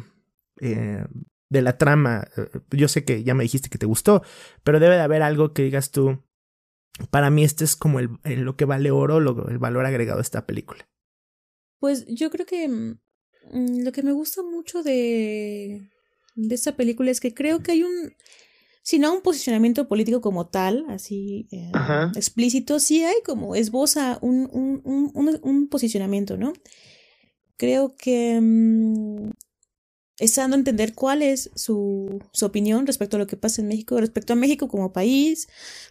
eh, 0.59 1.05
de 1.53 1.61
la 1.61 1.77
trama. 1.77 2.27
Yo 2.71 2.87
sé 2.89 3.05
que 3.05 3.23
ya 3.23 3.35
me 3.35 3.43
dijiste 3.43 3.69
que 3.69 3.77
te 3.77 3.85
gustó, 3.85 4.23
pero 4.63 4.79
debe 4.79 4.95
de 4.95 5.01
haber 5.01 5.21
algo 5.21 5.53
que 5.53 5.63
digas 5.63 5.91
tú. 5.91 6.23
Para 7.11 7.29
mí 7.29 7.43
este 7.43 7.63
es 7.63 7.75
como 7.75 7.99
el, 7.99 8.09
el 8.23 8.41
lo 8.41 8.55
que 8.57 8.65
vale 8.65 8.91
oro, 8.91 9.19
lo, 9.19 9.47
el 9.47 9.59
valor 9.59 9.85
agregado 9.85 10.17
de 10.17 10.23
esta 10.23 10.45
película. 10.45 10.89
Pues 11.79 12.05
yo 12.07 12.29
creo 12.31 12.45
que 12.45 12.67
mmm, 12.67 12.97
lo 13.51 13.91
que 13.91 14.03
me 14.03 14.11
gusta 14.11 14.41
mucho 14.43 14.83
de, 14.83 15.89
de 16.35 16.55
esta 16.55 16.75
película 16.75 17.11
es 17.11 17.19
que 17.19 17.33
creo 17.33 17.61
que 17.61 17.73
hay 17.73 17.83
un, 17.83 18.13
si 18.83 18.99
no 18.99 19.13
un 19.13 19.21
posicionamiento 19.21 19.87
político 19.87 20.21
como 20.21 20.47
tal, 20.47 20.85
así 20.89 21.47
eh, 21.51 21.71
explícito, 22.15 22.79
sí 22.79 23.03
hay 23.03 23.15
como 23.25 23.55
esboza 23.55 24.19
un, 24.21 24.49
un, 24.51 24.81
un, 24.83 25.39
un, 25.41 25.67
posicionamiento, 25.69 26.37
¿no? 26.37 26.53
Creo 27.57 27.95
que 27.95 28.39
mmm, 28.41 29.31
está 30.19 30.41
dando 30.41 30.55
a 30.55 30.59
entender 30.59 30.93
cuál 30.93 31.21
es 31.21 31.49
su, 31.55 32.21
su, 32.33 32.45
opinión 32.45 32.85
respecto 32.85 33.17
a 33.17 33.19
lo 33.19 33.27
que 33.27 33.37
pasa 33.37 33.61
en 33.61 33.69
México, 33.69 33.99
respecto 33.99 34.33
a 34.33 34.35
México 34.35 34.67
como 34.67 34.93
país, 34.93 35.47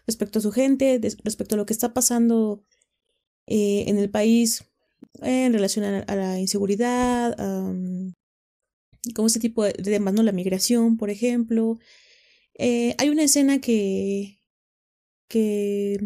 respecto 0.06 0.38
a 0.38 0.42
su 0.42 0.52
gente, 0.52 1.00
respecto 1.24 1.54
a 1.54 1.58
lo 1.58 1.66
que 1.66 1.72
está 1.72 1.94
pasando 1.94 2.62
eh, 3.46 3.84
en 3.88 3.98
el 3.98 4.10
país 4.10 4.64
en 5.20 5.52
relación 5.52 5.84
a, 5.84 6.16
la 6.16 6.38
inseguridad, 6.38 7.36
como 9.14 9.26
este 9.26 9.40
tipo 9.40 9.64
de 9.64 9.72
temas, 9.72 10.14
¿no? 10.14 10.22
La 10.22 10.32
migración, 10.32 10.96
por 10.96 11.10
ejemplo. 11.10 11.78
Eh, 12.54 12.94
hay 12.98 13.08
una 13.08 13.24
escena 13.24 13.60
que, 13.60 14.40
que 15.28 15.98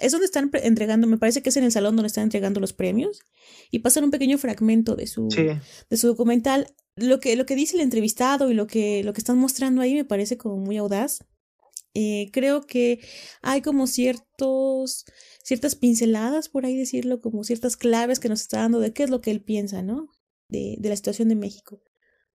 es 0.00 0.12
donde 0.12 0.26
están 0.26 0.50
entregando, 0.62 1.06
me 1.06 1.18
parece 1.18 1.42
que 1.42 1.50
es 1.50 1.56
en 1.56 1.64
el 1.64 1.72
salón 1.72 1.96
donde 1.96 2.06
están 2.06 2.24
entregando 2.24 2.60
los 2.60 2.72
premios 2.72 3.20
y 3.70 3.80
pasan 3.80 4.04
un 4.04 4.10
pequeño 4.10 4.38
fragmento 4.38 4.96
de 4.96 5.06
su, 5.06 5.28
de 5.28 5.96
su 5.96 6.06
documental. 6.06 6.74
Lo 6.96 7.20
que, 7.20 7.36
lo 7.36 7.46
que 7.46 7.56
dice 7.56 7.76
el 7.76 7.82
entrevistado 7.82 8.50
y 8.50 8.54
lo 8.54 8.66
que, 8.66 9.02
lo 9.02 9.12
que 9.12 9.20
están 9.20 9.38
mostrando 9.38 9.80
ahí 9.80 9.94
me 9.94 10.04
parece 10.04 10.36
como 10.36 10.56
muy 10.56 10.76
audaz. 10.76 11.24
Eh, 11.94 12.30
creo 12.32 12.62
que 12.62 13.00
hay 13.42 13.60
como 13.60 13.86
ciertos, 13.86 15.04
ciertas 15.42 15.74
pinceladas, 15.76 16.48
por 16.48 16.64
ahí 16.64 16.76
decirlo, 16.76 17.20
como 17.20 17.44
ciertas 17.44 17.76
claves 17.76 18.18
que 18.18 18.28
nos 18.28 18.40
está 18.40 18.58
dando 18.58 18.80
de 18.80 18.92
qué 18.92 19.02
es 19.02 19.10
lo 19.10 19.20
que 19.20 19.30
él 19.30 19.42
piensa, 19.42 19.82
¿no? 19.82 20.08
De, 20.48 20.76
de 20.78 20.88
la 20.88 20.96
situación 20.96 21.28
de 21.28 21.36
México. 21.36 21.82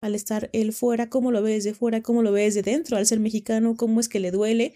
Al 0.01 0.15
estar 0.15 0.51
él 0.53 0.73
fuera, 0.73 1.09
cómo 1.09 1.33
lo 1.33 1.43
ve 1.43 1.53
desde 1.53 1.75
fuera, 1.75 2.03
cómo 2.03 2.23
lo 2.23 2.33
ve 2.33 2.43
desde 2.43 2.63
dentro, 2.63 2.97
al 2.97 3.07
ser 3.07 3.21
mexicano, 3.21 3.77
cómo 3.77 4.01
es 4.01 4.09
que 4.09 4.21
le 4.21 4.31
duele. 4.31 4.75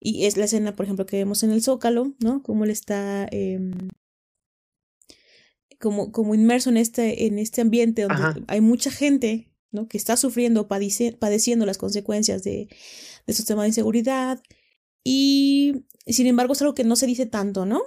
Y 0.00 0.26
es 0.26 0.36
la 0.36 0.46
escena, 0.46 0.76
por 0.76 0.84
ejemplo, 0.84 1.06
que 1.06 1.16
vemos 1.16 1.42
en 1.42 1.50
el 1.50 1.62
Zócalo, 1.62 2.14
¿no? 2.20 2.42
Cómo 2.42 2.64
él 2.64 2.70
está 2.70 3.28
eh, 3.30 3.58
como, 5.78 6.12
como 6.12 6.34
inmerso 6.34 6.70
en 6.70 6.76
este, 6.76 7.26
en 7.26 7.38
este 7.38 7.60
ambiente 7.60 8.02
donde 8.02 8.44
hay 8.48 8.60
mucha 8.60 8.90
gente 8.90 9.52
¿no? 9.70 9.88
que 9.88 9.98
está 9.98 10.16
sufriendo, 10.16 10.66
padeciendo 10.66 11.66
las 11.66 11.78
consecuencias 11.78 12.42
de 12.42 12.68
estos 13.28 13.46
temas 13.46 13.64
de 13.64 13.68
inseguridad. 13.68 14.42
Y 15.04 15.84
sin 16.06 16.26
embargo 16.26 16.52
es 16.52 16.60
algo 16.62 16.74
que 16.74 16.84
no 16.84 16.96
se 16.96 17.06
dice 17.06 17.26
tanto, 17.26 17.64
¿no? 17.64 17.82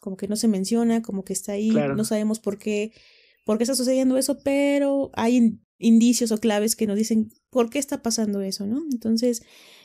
Como 0.00 0.16
que 0.16 0.26
no 0.26 0.36
se 0.36 0.48
menciona, 0.48 1.02
como 1.02 1.24
que 1.24 1.32
está 1.32 1.52
ahí, 1.52 1.70
no 1.70 2.04
sabemos 2.04 2.40
por 2.40 2.58
qué, 2.58 2.92
por 3.44 3.58
qué 3.58 3.64
está 3.64 3.76
sucediendo 3.76 4.16
eso, 4.16 4.38
pero 4.42 5.10
hay 5.14 5.60
indicios 5.78 6.32
o 6.32 6.38
claves 6.38 6.74
que 6.74 6.86
nos 6.86 6.96
dicen 6.96 7.32
por 7.50 7.70
qué 7.70 7.78
está 7.78 8.02
pasando 8.02 8.40
eso, 8.40 8.66
¿no? 8.66 8.82
Entonces, 8.90 9.42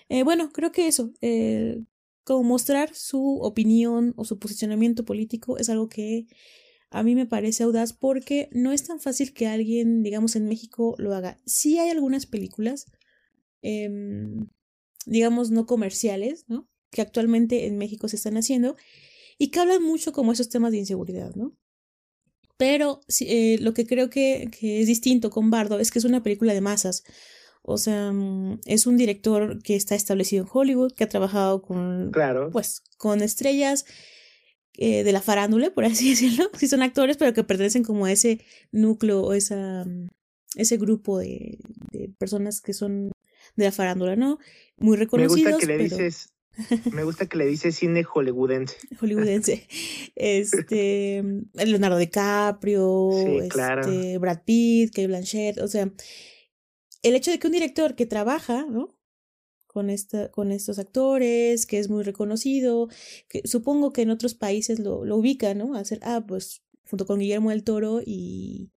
eh, 0.09 0.23
bueno, 0.23 0.51
creo 0.51 0.71
que 0.71 0.87
eso, 0.87 1.11
eh, 1.21 1.83
como 2.23 2.43
mostrar 2.43 2.93
su 2.93 3.39
opinión 3.41 4.13
o 4.17 4.25
su 4.25 4.39
posicionamiento 4.39 5.05
político 5.05 5.57
es 5.57 5.69
algo 5.69 5.87
que 5.87 6.27
a 6.89 7.03
mí 7.03 7.15
me 7.15 7.25
parece 7.25 7.63
audaz 7.63 7.93
porque 7.93 8.49
no 8.51 8.71
es 8.71 8.83
tan 8.83 8.99
fácil 8.99 9.33
que 9.33 9.47
alguien, 9.47 10.03
digamos, 10.03 10.35
en 10.35 10.47
México 10.47 10.95
lo 10.97 11.13
haga. 11.13 11.37
Sí 11.45 11.77
hay 11.79 11.89
algunas 11.89 12.25
películas, 12.25 12.85
em, 13.61 14.47
digamos, 15.07 15.49
no 15.49 15.65
comerciales, 15.65 16.45
¿no? 16.47 16.67
Que 16.91 17.01
actualmente 17.01 17.65
en 17.65 17.77
México 17.77 18.07
se 18.07 18.17
están 18.17 18.37
haciendo 18.37 18.75
y 19.37 19.49
que 19.49 19.59
hablan 19.59 19.81
mucho 19.81 20.11
como 20.11 20.31
esos 20.31 20.49
temas 20.49 20.71
de 20.71 20.79
inseguridad, 20.79 21.33
¿no? 21.35 21.55
Pero 22.57 23.01
eh, 23.21 23.57
lo 23.61 23.73
que 23.73 23.85
creo 23.85 24.09
que, 24.09 24.49
que, 24.57 24.81
es 24.81 24.87
distinto 24.87 25.29
con 25.29 25.49
Bardo 25.49 25.79
es 25.79 25.91
que 25.91 25.99
es 25.99 26.05
una 26.05 26.23
película 26.23 26.53
de 26.53 26.61
masas. 26.61 27.03
O 27.61 27.77
sea, 27.77 28.11
mm, 28.11 28.61
es 28.65 28.87
un 28.87 28.97
director 28.97 29.61
que 29.61 29.75
está 29.75 29.95
establecido 29.95 30.43
en 30.43 30.49
Hollywood, 30.51 30.93
que 30.93 31.03
ha 31.03 31.09
trabajado 31.09 31.61
con, 31.61 32.11
claro. 32.11 32.49
pues, 32.51 32.81
con 32.97 33.21
estrellas 33.21 33.85
eh, 34.73 35.03
de 35.03 35.11
la 35.11 35.21
farándula, 35.21 35.71
por 35.71 35.85
así 35.85 36.09
decirlo. 36.09 36.49
Sí 36.57 36.67
son 36.67 36.81
actores, 36.81 37.17
pero 37.17 37.33
que 37.33 37.43
pertenecen 37.43 37.83
como 37.83 38.05
a 38.05 38.11
ese 38.11 38.41
núcleo 38.71 39.21
o 39.21 39.33
esa, 39.33 39.85
mm, 39.85 40.07
ese 40.55 40.77
grupo 40.77 41.19
de, 41.19 41.59
de 41.91 42.09
personas 42.17 42.59
que 42.61 42.73
son 42.73 43.11
de 43.57 43.65
la 43.65 43.71
farándula, 43.71 44.15
¿no? 44.15 44.39
Muy 44.77 44.95
reconocidos. 44.95 45.43
Me 45.43 45.51
gusta 45.51 45.59
que 45.59 45.65
le 45.67 45.83
dices, 45.83 46.33
me 46.93 47.03
gusta 47.03 47.25
que 47.27 47.37
le 47.37 47.45
dices 47.45 47.75
cine 47.75 48.03
hollywoodense. 48.03 48.77
Hollywoodense. 49.01 49.67
Este, 50.15 51.23
Leonardo 51.53 51.97
DiCaprio, 51.97 53.11
este, 53.41 54.17
Brad 54.17 54.43
Pitt, 54.45 54.91
Kate 54.91 55.07
Blanchett, 55.07 55.59
o 55.59 55.67
sea, 55.67 55.91
el 57.03 57.15
hecho 57.15 57.31
de 57.31 57.39
que 57.39 57.47
un 57.47 57.53
director 57.53 57.95
que 57.95 58.05
trabaja, 58.05 58.65
¿no? 58.69 58.97
con, 59.77 59.91
esta, 59.91 60.31
con 60.31 60.51
estos 60.51 60.79
actores, 60.79 61.67
que 61.67 61.77
es 61.77 61.87
muy 61.87 62.01
reconocido, 62.01 62.89
que 63.29 63.43
supongo 63.45 63.93
que 63.93 64.01
en 64.01 64.09
otros 64.09 64.33
países 64.33 64.79
lo, 64.79 65.05
lo 65.05 65.17
ubican, 65.17 65.59
¿no? 65.59 65.75
Hacer, 65.75 65.99
ah, 66.01 66.25
pues 66.27 66.63
junto 66.89 67.05
con 67.05 67.19
Guillermo 67.19 67.51
del 67.51 67.63
Toro 67.63 68.01
y, 68.03 68.71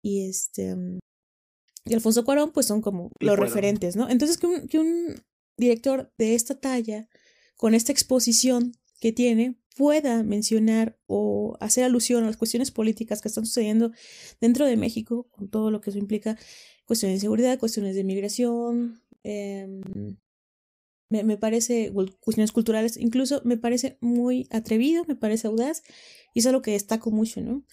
y 0.00 0.28
este, 0.28 0.76
mm, 0.76 1.00
y 1.88 1.94
Alfonso 1.94 2.24
Cuarón, 2.24 2.52
pues 2.52 2.66
son 2.66 2.80
como 2.80 3.10
los 3.20 3.38
referentes, 3.38 3.96
¿no? 3.96 4.08
Entonces 4.08 4.38
que 4.38 4.46
un, 4.46 4.68
que 4.68 4.78
un 4.78 5.22
director 5.56 6.12
de 6.18 6.34
esta 6.34 6.58
talla, 6.58 7.08
con 7.56 7.74
esta 7.74 7.92
exposición 7.92 8.72
que 9.00 9.12
tiene, 9.12 9.58
pueda 9.76 10.22
mencionar 10.22 10.98
o 11.06 11.56
hacer 11.60 11.84
alusión 11.84 12.24
a 12.24 12.26
las 12.26 12.36
cuestiones 12.36 12.70
políticas 12.70 13.20
que 13.22 13.28
están 13.28 13.46
sucediendo 13.46 13.92
dentro 14.40 14.66
de 14.66 14.76
México, 14.76 15.28
con 15.30 15.48
todo 15.48 15.70
lo 15.70 15.80
que 15.80 15.90
eso 15.90 15.98
implica, 15.98 16.36
cuestiones 16.84 17.18
de 17.18 17.20
seguridad, 17.22 17.58
cuestiones 17.58 17.94
de 17.94 18.04
migración, 18.04 19.02
Em, 19.22 20.16
me, 21.10 21.24
me, 21.24 21.36
parece, 21.36 21.92
cuestiones 22.20 22.52
culturales, 22.52 22.96
incluso 22.96 23.40
me 23.44 23.56
parece 23.56 23.98
muy 24.00 24.46
atrevido, 24.50 25.04
me 25.06 25.16
parece 25.16 25.46
audaz, 25.46 25.82
y 26.34 26.40
es 26.40 26.46
algo 26.46 26.62
que 26.62 26.72
destaco 26.72 27.10
mucho, 27.10 27.40
¿no? 27.40 27.64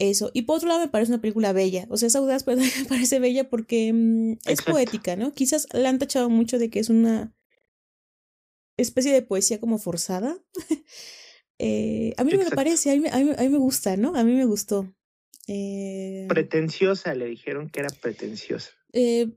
Eso. 0.00 0.30
Y 0.32 0.42
por 0.42 0.56
otro 0.56 0.68
lado, 0.68 0.80
me 0.80 0.88
parece 0.88 1.12
una 1.12 1.20
película 1.20 1.52
bella. 1.52 1.86
O 1.90 1.98
sea, 1.98 2.08
es 2.08 2.16
audaz, 2.16 2.42
pero 2.42 2.56
me 2.78 2.84
parece 2.88 3.20
bella 3.20 3.48
porque 3.48 3.92
mm, 3.92 4.38
es 4.46 4.62
poética, 4.62 5.14
¿no? 5.14 5.34
Quizás 5.34 5.68
la 5.72 5.90
han 5.90 5.98
tachado 5.98 6.30
mucho 6.30 6.58
de 6.58 6.70
que 6.70 6.80
es 6.80 6.88
una 6.88 7.36
especie 8.78 9.12
de 9.12 9.20
poesía 9.20 9.60
como 9.60 9.76
forzada. 9.78 10.38
eh, 11.58 12.14
a 12.16 12.24
mí 12.24 12.32
no 12.32 12.38
me 12.38 12.50
parece, 12.50 12.90
a 12.90 12.96
mí, 12.96 13.06
a, 13.12 13.18
mí, 13.18 13.32
a 13.36 13.42
mí, 13.42 13.48
me 13.50 13.58
gusta, 13.58 13.98
¿no? 13.98 14.16
A 14.16 14.24
mí 14.24 14.32
me 14.32 14.46
gustó. 14.46 14.90
Eh, 15.46 16.24
pretenciosa, 16.30 17.14
le 17.14 17.26
dijeron 17.26 17.68
que 17.68 17.80
era 17.80 17.90
pretenciosa. 17.90 18.70
Eh, 18.94 19.28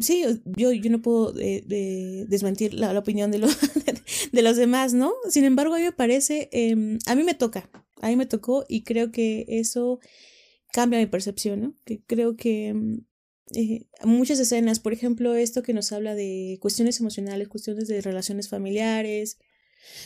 sí, 0.00 0.24
yo, 0.56 0.72
yo 0.72 0.90
no 0.90 1.02
puedo 1.02 1.32
desmentir 1.32 2.74
la, 2.74 2.98
opinión 2.98 3.30
de, 3.30 3.38
los 3.38 3.56
de 4.32 4.42
los 4.42 4.56
demás, 4.56 4.92
¿no? 4.92 5.14
Sin 5.28 5.44
embargo, 5.44 5.74
a 5.76 5.78
mí 5.78 5.84
me 5.84 5.92
parece, 5.92 6.48
em, 6.50 6.98
a 7.06 7.14
mí 7.14 7.22
me 7.22 7.34
toca, 7.34 7.70
a 8.00 8.08
mí 8.08 8.16
me 8.16 8.26
tocó 8.26 8.64
y 8.68 8.82
creo 8.82 9.10
que 9.10 9.44
eso 9.48 10.00
cambia 10.72 10.98
mi 10.98 11.06
percepción, 11.06 11.60
¿no? 11.60 11.74
Que 11.84 12.02
creo 12.04 12.36
que 12.36 12.68
em, 12.68 13.04
eh, 13.54 13.86
muchas 14.04 14.38
escenas, 14.40 14.80
por 14.80 14.92
ejemplo, 14.92 15.34
esto 15.34 15.62
que 15.62 15.72
nos 15.72 15.92
habla 15.92 16.14
de 16.14 16.58
cuestiones 16.60 17.00
emocionales, 17.00 17.48
cuestiones 17.48 17.88
de 17.88 18.00
relaciones 18.00 18.48
familiares, 18.48 19.38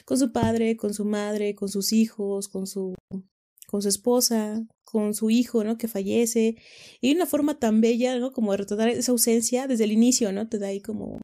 con 0.05 0.19
su 0.19 0.33
padre, 0.33 0.77
con 0.77 0.95
su 0.95 1.05
madre, 1.05 1.55
con 1.55 1.69
sus 1.69 1.93
hijos, 1.93 2.49
con 2.49 2.67
su, 2.67 2.95
con 3.67 3.83
su 3.83 3.89
esposa, 3.89 4.67
con 4.85 5.15
su 5.15 5.31
hijo, 5.31 5.65
¿no? 5.65 5.79
Que 5.79 5.89
fallece. 5.89 6.57
Y 7.01 7.15
una 7.15 7.27
forma 7.27 7.59
tan 7.59 7.81
bella, 7.81 8.19
¿no? 8.19 8.33
Como 8.33 8.53
de 8.53 8.59
retratar 8.59 8.89
esa 8.91 9.13
ausencia 9.13 9.67
desde 9.67 9.85
el 9.85 9.93
inicio, 9.93 10.33
¿no? 10.33 10.49
Te 10.49 10.59
da 10.59 10.69
ahí 10.69 10.81
como 10.81 11.21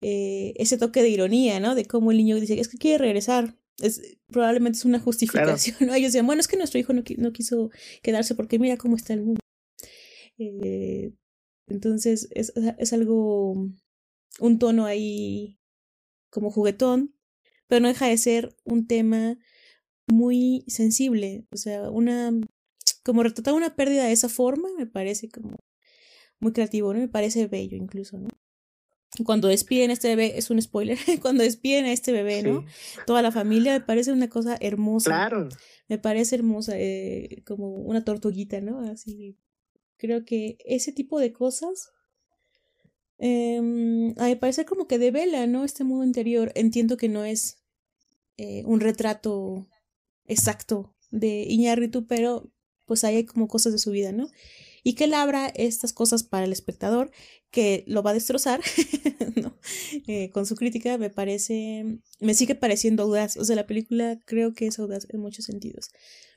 eh, 0.00 0.54
ese 0.56 0.78
toque 0.78 1.02
de 1.02 1.10
ironía, 1.10 1.60
¿no? 1.60 1.74
De 1.74 1.84
cómo 1.84 2.10
el 2.10 2.18
niño 2.18 2.40
dice, 2.40 2.58
es 2.60 2.68
que 2.68 2.78
quiere 2.78 2.98
regresar. 2.98 3.56
Es, 3.80 4.17
probablemente 4.30 4.78
es 4.78 4.84
una 4.84 5.00
justificación, 5.00 5.76
¿no? 5.80 5.94
Ellos 5.94 6.12
decían, 6.12 6.26
bueno, 6.26 6.40
es 6.40 6.48
que 6.48 6.56
nuestro 6.56 6.78
hijo 6.78 6.92
no, 6.92 7.02
no 7.16 7.32
quiso 7.32 7.70
quedarse 8.02 8.34
porque 8.34 8.58
mira 8.58 8.76
cómo 8.76 8.96
está 8.96 9.14
el 9.14 9.22
mundo. 9.22 9.40
Eh, 10.38 11.12
entonces 11.66 12.28
es, 12.30 12.52
es 12.78 12.92
algo, 12.92 13.52
un 14.40 14.58
tono 14.58 14.86
ahí 14.86 15.58
como 16.30 16.50
juguetón, 16.50 17.14
pero 17.66 17.80
no 17.80 17.88
deja 17.88 18.06
de 18.06 18.18
ser 18.18 18.56
un 18.64 18.86
tema 18.86 19.38
muy 20.06 20.64
sensible, 20.68 21.46
o 21.50 21.56
sea, 21.56 21.90
una 21.90 22.32
como 23.04 23.22
retratar 23.22 23.54
una 23.54 23.74
pérdida 23.74 24.04
de 24.04 24.12
esa 24.12 24.28
forma 24.28 24.68
me 24.76 24.86
parece 24.86 25.28
como 25.28 25.56
muy 26.40 26.52
creativo, 26.52 26.92
¿no? 26.92 27.00
Me 27.00 27.08
parece 27.08 27.46
bello 27.46 27.76
incluso, 27.76 28.18
¿no? 28.18 28.28
Cuando 29.24 29.48
despiden 29.48 29.90
a 29.90 29.94
este 29.94 30.08
bebé, 30.08 30.38
es 30.38 30.50
un 30.50 30.60
spoiler, 30.60 30.98
cuando 31.22 31.42
despiden 31.42 31.86
a 31.86 31.92
este 31.92 32.12
bebé, 32.12 32.42
¿no? 32.42 32.64
Toda 33.06 33.22
la 33.22 33.32
familia 33.32 33.72
me 33.72 33.80
parece 33.80 34.12
una 34.12 34.28
cosa 34.28 34.56
hermosa. 34.60 35.10
Claro. 35.10 35.48
Me 35.88 35.98
parece 35.98 36.36
hermosa, 36.36 36.72
eh, 36.76 37.42
como 37.46 37.68
una 37.68 38.04
tortuguita, 38.04 38.60
¿no? 38.60 38.80
Así. 38.80 39.36
Creo 39.96 40.24
que 40.24 40.58
ese 40.64 40.92
tipo 40.92 41.18
de 41.18 41.32
cosas 41.32 41.90
eh, 43.18 44.14
a 44.16 44.24
me 44.24 44.36
parece 44.36 44.64
como 44.64 44.86
que 44.86 44.98
devela, 44.98 45.46
¿no? 45.46 45.64
Este 45.64 45.84
mundo 45.84 46.04
interior. 46.04 46.52
Entiendo 46.54 46.96
que 46.96 47.08
no 47.08 47.24
es 47.24 47.58
eh, 48.36 48.62
un 48.64 48.80
retrato 48.80 49.68
exacto 50.26 50.94
de 51.10 51.44
Iñárritu, 51.48 52.06
pero 52.06 52.50
pues 52.86 53.04
ahí 53.04 53.16
hay 53.16 53.24
como 53.24 53.48
cosas 53.48 53.72
de 53.72 53.78
su 53.78 53.90
vida, 53.90 54.12
¿no? 54.12 54.30
Y 54.84 54.94
que 54.94 55.04
él 55.04 55.14
abra 55.14 55.48
estas 55.48 55.92
cosas 55.92 56.22
para 56.22 56.44
el 56.44 56.52
espectador, 56.52 57.10
que 57.50 57.84
lo 57.86 58.02
va 58.02 58.10
a 58.10 58.14
destrozar, 58.14 58.60
¿no? 59.42 59.56
Eh, 60.06 60.30
con 60.30 60.46
su 60.46 60.54
crítica, 60.54 60.98
me 60.98 61.10
parece, 61.10 62.00
me 62.20 62.34
sigue 62.34 62.54
pareciendo 62.54 63.04
audaz. 63.04 63.36
O 63.36 63.44
sea, 63.44 63.56
la 63.56 63.66
película 63.66 64.18
creo 64.26 64.52
que 64.54 64.66
es 64.66 64.78
audaz 64.78 65.06
en 65.10 65.20
muchos 65.20 65.46
sentidos. 65.46 65.90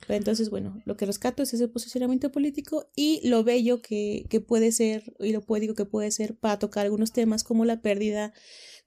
Pero 0.07 0.17
entonces, 0.17 0.49
bueno, 0.49 0.81
lo 0.85 0.95
que 0.97 1.05
rescato 1.05 1.43
es 1.43 1.53
ese 1.53 1.67
posicionamiento 1.67 2.31
político 2.31 2.89
y 2.95 3.27
lo 3.27 3.43
bello 3.43 3.81
que, 3.81 4.25
que 4.29 4.39
puede 4.39 4.71
ser, 4.71 5.13
y 5.19 5.31
lo 5.31 5.41
poético 5.41 5.75
que 5.75 5.85
puede 5.85 6.11
ser 6.11 6.37
para 6.37 6.59
tocar 6.59 6.85
algunos 6.85 7.11
temas 7.11 7.43
como 7.43 7.65
la 7.65 7.81
pérdida, 7.81 8.33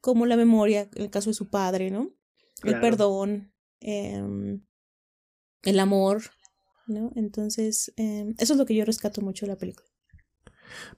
como 0.01 0.27
la 0.27 0.37
memoria, 0.37 0.89
en 0.95 1.03
el 1.03 1.11
caso 1.11 1.31
de 1.31 1.35
su 1.35 1.51
padre, 1.51 1.91
¿no? 1.91 2.15
El 2.63 2.81
perdón, 2.81 3.53
eh, 3.81 4.23
el 5.63 5.81
amor, 5.81 6.23
¿no? 6.87 7.13
Entonces, 7.17 7.93
em, 7.97 8.35
eso 8.39 8.55
es 8.55 8.59
lo 8.59 8.67
que 8.67 8.75
yo 8.75 8.85
rescato 8.85 9.21
mucho 9.21 9.47
de 9.47 9.53
la 9.53 9.59
película. 9.59 9.89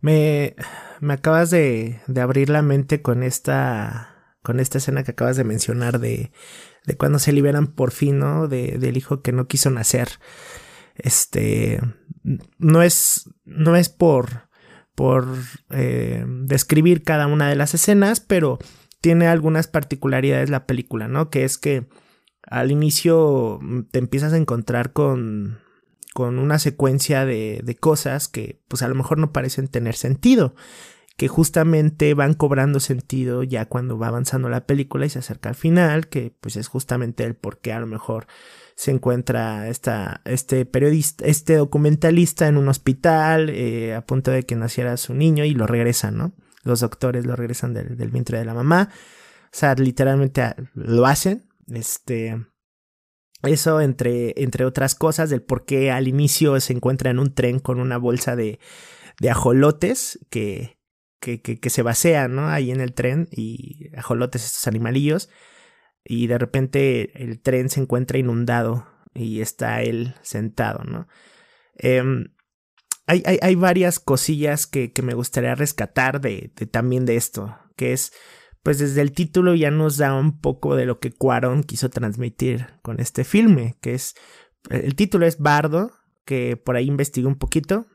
Me, 0.01 0.55
me 1.01 1.15
acabas 1.15 1.51
de, 1.51 2.01
de 2.07 2.21
abrir 2.21 2.51
la 2.51 2.63
mente 2.63 3.03
con 3.03 3.23
esta 3.23 4.13
con 4.43 4.61
esta 4.61 4.79
escena 4.79 5.03
que 5.03 5.11
acabas 5.11 5.37
de 5.37 5.43
mencionar 5.43 5.99
de, 5.99 6.31
de 6.85 6.97
cuando 6.97 7.19
se 7.19 7.33
liberan 7.33 7.67
por 7.67 7.91
fin, 7.91 8.21
¿no? 8.21 8.47
De, 8.47 8.79
del 8.79 8.97
hijo 8.97 9.21
que 9.21 9.33
no 9.33 9.49
quiso 9.49 9.71
nacer. 9.71 10.09
Este, 10.95 11.81
no 12.57 12.81
es, 12.81 13.29
no 13.45 13.75
es 13.75 13.89
por, 13.89 14.49
por 14.95 15.27
eh, 15.71 16.25
describir 16.45 17.03
cada 17.03 17.27
una 17.27 17.49
de 17.49 17.57
las 17.57 17.75
escenas, 17.75 18.21
pero 18.21 18.59
tiene 19.01 19.27
algunas 19.27 19.67
particularidades 19.67 20.49
la 20.49 20.65
película, 20.65 21.09
¿no? 21.09 21.29
Que 21.29 21.45
es 21.45 21.59
que 21.59 21.89
al 22.43 22.71
inicio 22.71 23.59
te 23.91 23.99
empiezas 23.99 24.33
a 24.33 24.37
encontrar 24.37 24.93
con, 24.93 25.59
con 26.17 26.39
una 26.39 26.59
secuencia 26.59 27.27
de, 27.27 27.61
de 27.63 27.77
cosas 27.77 28.27
que 28.27 28.63
pues 28.69 28.81
a 28.81 28.89
lo 28.89 28.95
mejor 28.95 29.19
no 29.19 29.35
parecen 29.35 29.69
tener 29.69 29.97
sentido 29.97 30.55
que 31.19 31.29
justamente 31.29 32.15
van 32.15 32.33
cobrando 32.33 32.81
sentido 32.81 33.43
ya 33.43 33.67
cuando 33.67 33.99
va 33.99 34.09
avanzando 34.09 34.49
la 34.49 34.65
película 34.65 35.05
y 35.05 35.11
se 35.11 35.19
acerca 35.19 35.51
al 35.51 35.55
final, 35.55 36.09
que 36.09 36.35
pues 36.41 36.57
es 36.57 36.69
justamente 36.69 37.25
el 37.25 37.35
por 37.35 37.59
qué 37.59 37.75
a 37.75 37.81
lo 37.81 37.87
mejor 37.87 38.29
se 38.77 38.93
encuentra 38.93 39.69
esta, 39.69 40.23
este 40.25 40.65
periodista, 40.65 41.27
este 41.27 41.57
documentalista 41.57 42.49
en 42.49 42.57
un 42.57 42.69
hospital 42.69 43.51
eh, 43.51 43.95
a 43.95 44.07
punto 44.07 44.31
de 44.31 44.45
que 44.45 44.57
naciera 44.57 44.97
su 44.97 45.13
niño 45.13 45.45
y 45.45 45.53
lo 45.53 45.67
regresan, 45.67 46.17
¿no? 46.17 46.33
Los 46.63 46.81
doctores 46.81 47.27
lo 47.27 47.37
regresan 47.37 47.75
del, 47.75 47.99
del 47.99 48.11
vientre 48.11 48.39
de 48.39 48.47
la 48.47 48.55
mamá. 48.55 48.89
O 49.45 49.49
sea, 49.53 49.75
literalmente 49.75 50.55
lo 50.73 51.05
hacen. 51.05 51.45
Este. 51.69 52.43
Eso 53.47 53.81
entre, 53.81 54.35
entre 54.43 54.65
otras 54.65 54.95
cosas, 54.95 55.31
del 55.31 55.43
por 55.43 55.65
qué 55.65 55.91
al 55.91 56.09
inicio 56.09 56.59
se 56.61 56.73
encuentra 56.73 57.11
en 57.11 57.19
un 57.19 57.35
tren 57.35 57.59
con 57.59 57.81
una 57.81 57.99
bolsa 57.99 58.37
de, 58.37 58.59
de 59.21 59.31
ajolotes 59.31 60.19
que, 60.31 60.79
que, 61.21 61.41
que, 61.41 61.71
se 61.71 61.83
vacía, 61.83 62.29
¿no? 62.29 62.49
Ahí 62.49 62.71
en 62.71 62.81
el 62.81 62.95
tren 62.95 63.29
y 63.31 63.91
ajolotes 63.97 64.45
estos 64.45 64.67
animalillos 64.67 65.29
y 66.05 66.27
de 66.29 66.39
repente 66.39 67.23
el 67.23 67.41
tren 67.41 67.69
se 67.69 67.81
encuentra 67.81 68.19
inundado 68.19 68.87
y 69.15 69.41
está 69.41 69.83
él 69.83 70.15
sentado, 70.23 70.85
¿no? 70.85 71.09
Em, 71.75 72.33
hay, 73.07 73.23
hay, 73.27 73.39
hay, 73.41 73.55
varias 73.55 74.01
cosillas 74.01 74.67
que, 74.67 74.93
que, 74.93 75.03
me 75.03 75.15
gustaría 75.15 75.55
rescatar 75.55 76.21
de, 76.21 76.53
de, 76.57 76.67
también 76.67 77.07
de 77.07 77.17
esto, 77.17 77.57
que 77.77 77.93
es, 77.93 78.13
pues 78.67 78.81
desde 78.81 79.01
el 79.01 79.13
título 79.13 79.55
ya 79.55 79.71
nos 79.71 79.97
da 79.97 80.13
un 80.13 80.41
poco 80.41 80.75
de 80.75 80.87
lo 80.87 80.99
que 80.99 81.13
Cuarón 81.13 81.63
quiso 81.63 81.89
transmitir 81.89 82.67
con 82.83 82.99
este 82.99 83.23
filme, 83.23 83.77
que 83.81 83.95
es, 83.95 84.17
el 84.71 84.97
título 84.97 85.25
es 85.25 85.39
Bardo, 85.39 85.93
que 86.25 86.57
por 86.57 86.75
ahí 86.75 86.87
investigué 86.87 87.29
un 87.29 87.37
poquito, 87.37 87.87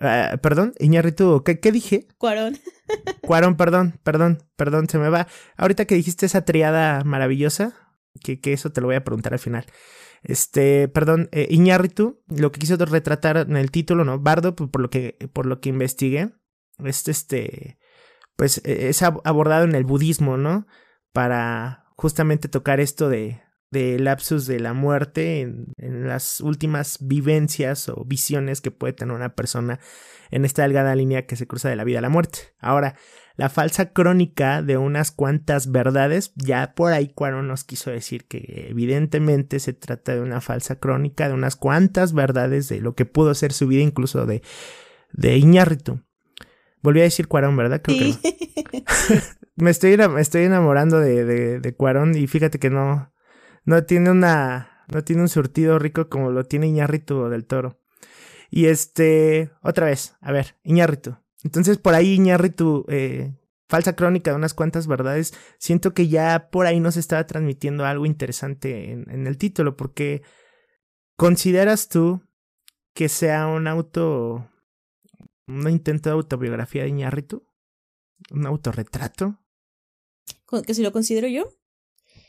Uh, 0.00 0.38
perdón, 0.38 0.74
Iñarritu, 0.78 1.42
¿qué, 1.44 1.58
¿qué 1.58 1.72
dije? 1.72 2.06
Cuarón. 2.18 2.58
Cuarón, 3.22 3.56
perdón, 3.56 3.98
perdón, 4.04 4.44
perdón, 4.54 4.88
se 4.88 4.98
me 4.98 5.08
va. 5.08 5.26
Ahorita 5.56 5.86
que 5.86 5.96
dijiste 5.96 6.26
esa 6.26 6.44
triada 6.44 7.02
maravillosa, 7.04 7.74
que, 8.22 8.38
que 8.38 8.52
eso 8.52 8.70
te 8.70 8.80
lo 8.80 8.86
voy 8.86 8.96
a 8.96 9.02
preguntar 9.02 9.32
al 9.32 9.40
final. 9.40 9.64
Este, 10.22 10.86
perdón, 10.88 11.28
eh, 11.32 11.48
Iñarritu, 11.50 12.22
lo 12.28 12.52
que 12.52 12.60
quiso 12.60 12.76
retratar 12.76 13.38
en 13.38 13.56
el 13.56 13.72
título, 13.72 14.04
¿no? 14.04 14.20
Bardo, 14.20 14.54
pues, 14.54 14.70
por 14.70 14.82
lo 14.82 14.90
que, 14.90 15.16
por 15.32 15.46
lo 15.46 15.60
que 15.60 15.70
investigué, 15.70 16.30
es 16.84 17.08
este, 17.08 17.78
pues 18.38 18.62
e, 18.64 18.88
es 18.88 19.02
abordado 19.02 19.64
en 19.64 19.74
el 19.74 19.84
budismo, 19.84 20.36
¿no? 20.38 20.66
Para 21.12 21.86
justamente 21.96 22.48
tocar 22.48 22.78
esto 22.78 23.08
de, 23.08 23.42
lapsus 23.72 24.46
de 24.46 24.60
la 24.60 24.74
muerte 24.74 25.40
en, 25.40 26.06
las 26.06 26.40
últimas 26.40 26.98
vivencias 27.00 27.88
o 27.88 28.04
visiones 28.06 28.60
que 28.60 28.70
puede 28.70 28.92
tener 28.92 29.14
una 29.14 29.34
persona 29.34 29.80
en 30.30 30.44
esta 30.44 30.62
delgada 30.62 30.94
línea 30.94 31.26
que 31.26 31.34
se 31.34 31.48
cruza 31.48 31.68
de 31.68 31.74
la 31.74 31.82
vida 31.82 31.98
a 31.98 32.02
la 32.02 32.10
muerte. 32.10 32.54
Ahora, 32.60 32.94
la 33.34 33.48
falsa 33.48 33.92
crónica 33.92 34.62
de 34.62 34.76
unas 34.76 35.10
cuantas 35.10 35.72
verdades, 35.72 36.32
ya 36.36 36.74
por 36.76 36.92
ahí 36.92 37.08
Cuaro 37.08 37.42
nos 37.42 37.64
quiso 37.64 37.90
decir 37.90 38.28
que 38.28 38.68
evidentemente 38.70 39.58
se 39.58 39.72
trata 39.72 40.14
de 40.14 40.20
una 40.20 40.40
falsa 40.40 40.76
crónica 40.76 41.26
de 41.26 41.34
unas 41.34 41.56
cuantas 41.56 42.12
verdades 42.12 42.68
de 42.68 42.80
lo 42.80 42.94
que 42.94 43.04
pudo 43.04 43.34
ser 43.34 43.52
su 43.52 43.66
vida, 43.66 43.82
incluso 43.82 44.26
de, 44.26 44.42
de 45.12 45.36
Iñárritu. 45.38 46.04
Volví 46.82 47.00
a 47.00 47.04
decir 47.04 47.28
Cuarón, 47.28 47.56
¿verdad? 47.56 47.82
Creo 47.82 47.98
que 47.98 48.08
no. 48.10 49.22
me, 49.56 49.70
estoy, 49.70 49.96
me 49.96 50.20
estoy 50.20 50.44
enamorando 50.44 51.00
de, 51.00 51.24
de, 51.24 51.60
de 51.60 51.74
Cuarón 51.74 52.16
y 52.16 52.26
fíjate 52.26 52.58
que 52.58 52.70
no, 52.70 53.12
no 53.64 53.84
tiene 53.84 54.10
una, 54.10 54.84
no 54.88 55.04
tiene 55.04 55.22
un 55.22 55.28
surtido 55.28 55.78
rico 55.78 56.08
como 56.08 56.30
lo 56.30 56.44
tiene 56.44 56.68
Iñárritu 56.68 57.28
del 57.28 57.46
Toro. 57.46 57.80
Y 58.50 58.66
este, 58.66 59.50
otra 59.62 59.86
vez, 59.86 60.16
a 60.20 60.32
ver, 60.32 60.56
Iñárritu. 60.62 61.16
Entonces 61.44 61.78
por 61.78 61.94
ahí 61.94 62.14
Iñárritu, 62.14 62.84
eh, 62.88 63.34
falsa 63.68 63.94
crónica 63.94 64.30
de 64.30 64.36
unas 64.36 64.54
cuantas 64.54 64.86
verdades, 64.86 65.34
siento 65.58 65.92
que 65.92 66.08
ya 66.08 66.48
por 66.50 66.66
ahí 66.66 66.80
nos 66.80 66.96
estaba 66.96 67.26
transmitiendo 67.26 67.84
algo 67.84 68.06
interesante 68.06 68.90
en, 68.90 69.10
en 69.10 69.26
el 69.26 69.36
título, 69.36 69.76
porque 69.76 70.22
¿consideras 71.16 71.88
tú 71.88 72.22
que 72.94 73.08
sea 73.08 73.46
un 73.46 73.68
auto, 73.68 74.50
un 75.48 75.68
intento 75.68 76.10
de 76.10 76.14
autobiografía 76.14 76.82
de 76.82 76.90
Iñárritu? 76.90 77.46
¿Un 78.30 78.46
autorretrato? 78.46 79.38
¿Que 80.66 80.74
si 80.74 80.82
lo 80.82 80.92
considero 80.92 81.28
yo? 81.28 81.48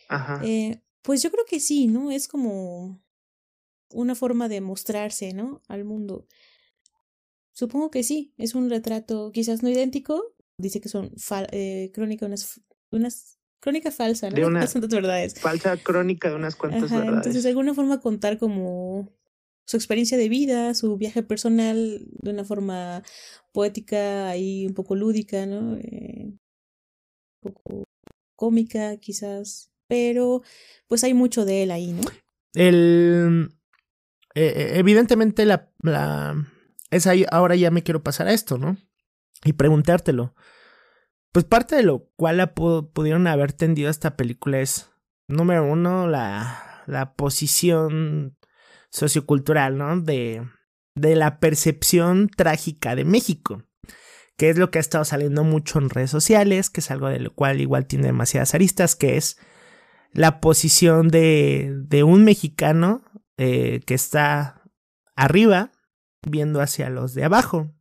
Ajá. 0.08 0.41
Eh, 0.43 0.82
pues 1.01 1.21
yo 1.21 1.32
creo 1.32 1.45
que 1.45 1.60
sí, 1.60 1.88
¿no? 1.88 2.12
Es 2.12 2.27
como 2.27 3.01
una 3.91 4.15
forma 4.15 4.49
de 4.49 4.62
mostrarse, 4.62 5.34
¿no? 5.34 5.62
Al 5.67 5.86
mundo. 5.86 6.27
Supongo 7.51 7.91
que 7.91 8.03
sí, 8.03 8.34
es 8.38 8.55
un 8.55 8.69
retrato 8.69 9.32
quizás 9.32 9.63
no 9.63 9.69
idéntico. 9.69 10.36
Dice 10.58 10.82
que 10.82 10.89
son 10.89 11.12
eh, 11.51 11.91
crónica 11.93 12.25
unas, 12.25 12.62
unas 12.91 13.39
crónica 13.60 13.91
falsa, 13.91 14.29
¿no? 14.29 14.36
De 14.36 14.45
una 14.45 14.65
verdades. 14.91 15.39
Falsa 15.39 15.77
crónica 15.77 16.29
de 16.29 16.36
unas 16.36 16.55
cuantas 16.55 16.91
verdades. 16.91 17.17
Entonces, 17.17 17.43
de 17.43 17.49
alguna 17.49 17.73
forma 17.73 17.99
contar 17.99 18.38
como 18.38 19.12
su 19.69 19.77
experiencia 19.77 20.17
de 20.17 20.29
vida, 20.29 20.73
su 20.73 20.97
viaje 20.97 21.21
personal 21.21 22.01
de 22.10 22.32
una 22.32 22.43
forma 22.43 23.03
poética 23.51 24.36
y 24.36 24.65
un 24.65 24.73
poco 24.73 24.95
lúdica, 24.95 25.45
¿no? 25.45 25.77
Eh, 25.77 26.34
un 27.43 27.53
poco 27.53 27.84
cómica, 28.36 28.97
quizás 28.97 29.69
pero 29.88 30.41
pues 30.88 31.03
hay 31.03 31.13
mucho 31.13 31.45
de 31.45 31.62
él 31.62 31.69
ahí, 31.69 31.93
¿no? 31.93 32.01
El... 32.55 33.53
Eh, 34.34 34.71
evidentemente 34.75 35.45
la, 35.45 35.71
la... 35.84 36.36
Ahí, 37.05 37.27
ahora 37.29 37.55
ya 37.55 37.69
me 37.69 37.84
quiero 37.84 38.01
pasar 38.01 38.27
a 38.27 38.34
esto, 38.34 38.58
¿no? 38.58 38.75
Y 39.45 39.53
preguntártelo. 39.53 40.34
Pues 41.32 41.45
parte 41.45 41.75
de 41.75 41.84
lo 41.84 42.10
cual 42.15 42.53
pudieron 42.55 43.27
haber 43.27 43.53
tendido 43.53 43.91
esta 43.91 44.17
película 44.17 44.62
es, 44.62 44.89
número 45.27 45.63
uno, 45.63 46.08
la, 46.08 46.84
la 46.88 47.13
posición 47.13 48.36
sociocultural, 48.89 49.78
¿no? 49.78 49.99
De, 49.99 50.43
de 50.95 51.15
la 51.15 51.39
percepción 51.39 52.30
trágica 52.30 52.95
de 52.95 53.06
México 53.06 53.63
que 54.39 54.49
es 54.49 54.58
lo 54.58 54.71
que 54.71 54.80
ha 54.80 54.82
estado 54.82 55.04
saliendo 55.04 55.43
mucho 55.43 55.80
en 55.80 55.89
redes 55.89 56.12
sociales, 56.12 56.69
que 56.69 56.80
es 56.80 56.89
algo 56.91 57.10
de 57.10 57.19
lo 57.19 57.36
cual 57.36 57.60
igual 57.60 57.88
tiene 57.88 58.08
demasiadas 58.08 58.56
aristas, 58.56 58.95
que 58.95 59.17
es 59.17 59.38
la 60.13 60.39
posición 60.39 61.10
de, 61.10 61.73
de 61.75 62.04
un 62.04 62.23
mexicano 62.23 63.04
eh, 63.38 63.82
que 63.86 63.93
está 63.93 64.63
arriba 65.17 65.71
viendo 66.21 66.62
hacia 66.62 66.89
los 66.89 67.13
de 67.13 67.25
abajo. 67.25 67.75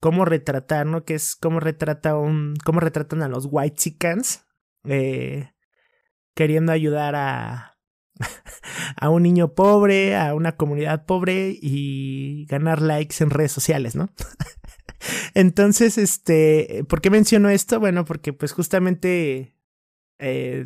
Cómo 0.00 0.24
retratar, 0.24 0.84
¿no? 0.84 1.04
Que 1.04 1.14
es 1.14 1.36
cómo 1.36 1.60
retrata 1.60 2.16
un. 2.16 2.54
cómo 2.64 2.80
retratan 2.80 3.22
a 3.22 3.28
los 3.28 3.46
white 3.48 3.76
chickens. 3.76 4.44
Eh, 4.84 5.52
queriendo 6.34 6.72
ayudar 6.72 7.14
a. 7.14 7.75
a 8.96 9.10
un 9.10 9.22
niño 9.22 9.54
pobre, 9.54 10.16
a 10.16 10.34
una 10.34 10.52
comunidad 10.56 11.06
pobre 11.06 11.56
y 11.60 12.46
ganar 12.46 12.80
likes 12.82 13.22
en 13.22 13.30
redes 13.30 13.52
sociales, 13.52 13.94
¿no? 13.94 14.10
Entonces, 15.34 15.98
este, 15.98 16.84
¿por 16.88 17.00
qué 17.00 17.10
menciono 17.10 17.48
esto? 17.48 17.78
Bueno, 17.80 18.04
porque 18.04 18.32
pues 18.32 18.52
justamente 18.52 19.54
eh, 20.18 20.64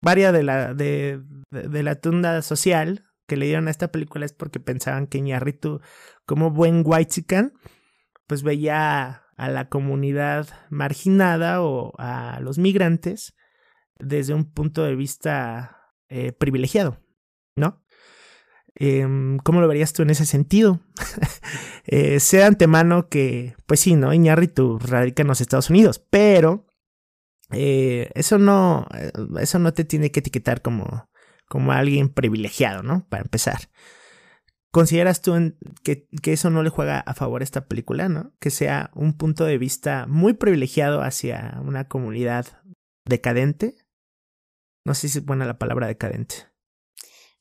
varias 0.00 0.32
de 0.32 0.42
la, 0.42 0.74
de, 0.74 1.22
la 1.50 1.94
tunda 1.96 2.42
social 2.42 3.04
que 3.26 3.36
le 3.36 3.46
dieron 3.46 3.68
a 3.68 3.70
esta 3.70 3.92
película 3.92 4.26
es 4.26 4.32
porque 4.32 4.60
pensaban 4.60 5.06
que 5.06 5.18
Iñárritu, 5.18 5.80
como 6.26 6.50
buen 6.50 6.82
whitezican, 6.84 7.52
pues 8.26 8.42
veía 8.42 9.24
a 9.36 9.48
la 9.48 9.68
comunidad 9.68 10.48
marginada 10.70 11.62
o 11.62 11.92
a 11.98 12.40
los 12.40 12.58
migrantes 12.58 13.34
desde 13.98 14.34
un 14.34 14.52
punto 14.52 14.84
de 14.84 14.96
vista 14.96 15.81
eh, 16.12 16.32
privilegiado, 16.32 16.98
¿no? 17.56 17.82
Eh, 18.74 19.06
¿Cómo 19.44 19.60
lo 19.60 19.68
verías 19.68 19.92
tú 19.92 20.02
en 20.02 20.10
ese 20.10 20.26
sentido? 20.26 20.80
eh, 21.86 22.20
sé 22.20 22.44
antemano 22.44 23.08
que, 23.08 23.54
pues 23.66 23.80
sí, 23.80 23.96
¿no? 23.96 24.12
Iñárritu 24.12 24.78
radica 24.78 25.22
en 25.22 25.28
los 25.28 25.40
Estados 25.40 25.70
Unidos, 25.70 26.04
pero 26.10 26.66
eh, 27.52 28.10
eso 28.14 28.38
no, 28.38 28.86
eh, 28.94 29.12
eso 29.40 29.58
no 29.58 29.72
te 29.72 29.84
tiene 29.84 30.10
que 30.10 30.20
etiquetar 30.20 30.62
como, 30.62 31.08
como 31.48 31.72
alguien 31.72 32.08
privilegiado, 32.08 32.82
¿no? 32.82 33.06
Para 33.08 33.22
empezar. 33.22 33.70
¿Consideras 34.70 35.20
tú 35.20 35.54
que, 35.84 36.08
que, 36.22 36.32
eso 36.32 36.48
no 36.48 36.62
le 36.62 36.70
juega 36.70 37.00
a 37.00 37.12
favor 37.12 37.42
a 37.42 37.44
esta 37.44 37.66
película, 37.66 38.08
¿no? 38.08 38.32
Que 38.40 38.48
sea 38.50 38.90
un 38.94 39.18
punto 39.18 39.44
de 39.44 39.58
vista 39.58 40.06
muy 40.08 40.32
privilegiado 40.32 41.02
hacia 41.02 41.58
una 41.62 41.88
comunidad 41.88 42.46
decadente. 43.04 43.74
No 44.84 44.94
sé 44.94 45.08
si 45.08 45.18
es 45.18 45.24
buena 45.24 45.46
la 45.46 45.58
palabra 45.58 45.86
decadente. 45.86 46.52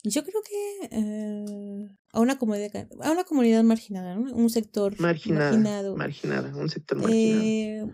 Yo 0.04 0.24
creo 0.24 0.42
que 0.42 0.90
eh, 0.92 1.90
a, 2.12 2.20
una 2.20 2.40
comunidad, 2.40 2.88
a 3.02 3.12
una 3.12 3.24
comunidad 3.24 3.64
marginada, 3.64 4.16
¿no? 4.16 4.34
un 4.34 4.50
sector 4.50 5.00
marginado. 5.00 5.96
Marginada, 5.96 6.56
un 6.56 6.70
sector 6.70 6.98
marginado. 6.98 7.44
Eh, 7.44 7.86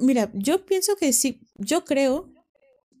mira, 0.00 0.30
yo 0.34 0.66
pienso 0.66 0.96
que 0.96 1.12
sí, 1.14 1.40
yo 1.56 1.84
creo 1.84 2.30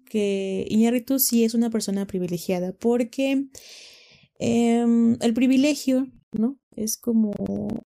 que 0.06 0.66
Iñárritu 0.70 1.18
sí 1.18 1.44
es 1.44 1.52
una 1.52 1.68
persona 1.68 2.06
privilegiada 2.06 2.72
porque 2.72 3.48
em, 4.38 5.16
el 5.20 5.34
privilegio, 5.34 6.06
¿no? 6.32 6.58
Es 6.74 6.96
como 6.96 7.34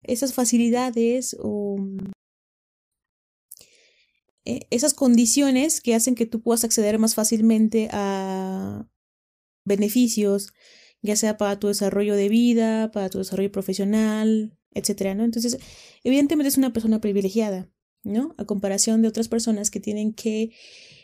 esas 0.04 0.34
facilidades 0.34 1.36
o 1.40 1.78
eh, 4.46 4.62
esas 4.70 4.94
condiciones 4.94 5.82
que 5.82 5.96
hacen 5.96 6.16
que 6.16 6.26
tú 6.26 6.42
puedas 6.42 6.64
acceder 6.64 6.98
más 7.00 7.16
fácilmente 7.16 7.90
a 7.92 8.88
beneficios, 9.66 10.54
ya 11.02 11.16
sea 11.16 11.38
para 11.38 11.60
tu 11.60 11.68
desarrollo 11.68 12.16
de 12.16 12.30
vida, 12.30 12.92
para 12.92 13.10
tu 13.10 13.20
desarrollo 13.20 13.52
profesional, 13.52 14.58
etcétera, 14.74 15.16
¿no? 15.16 15.24
Entonces, 15.24 15.58
evidentemente 16.04 16.50
es 16.50 16.58
una 16.58 16.74
persona 16.74 17.02
privilegiada, 17.02 17.70
¿no? 18.04 18.34
A 18.38 18.46
comparación 18.46 19.02
de 19.02 19.08
otras 19.08 19.28
personas 19.28 19.70
que 19.70 19.80
tienen 19.80 20.14
que 20.14 20.52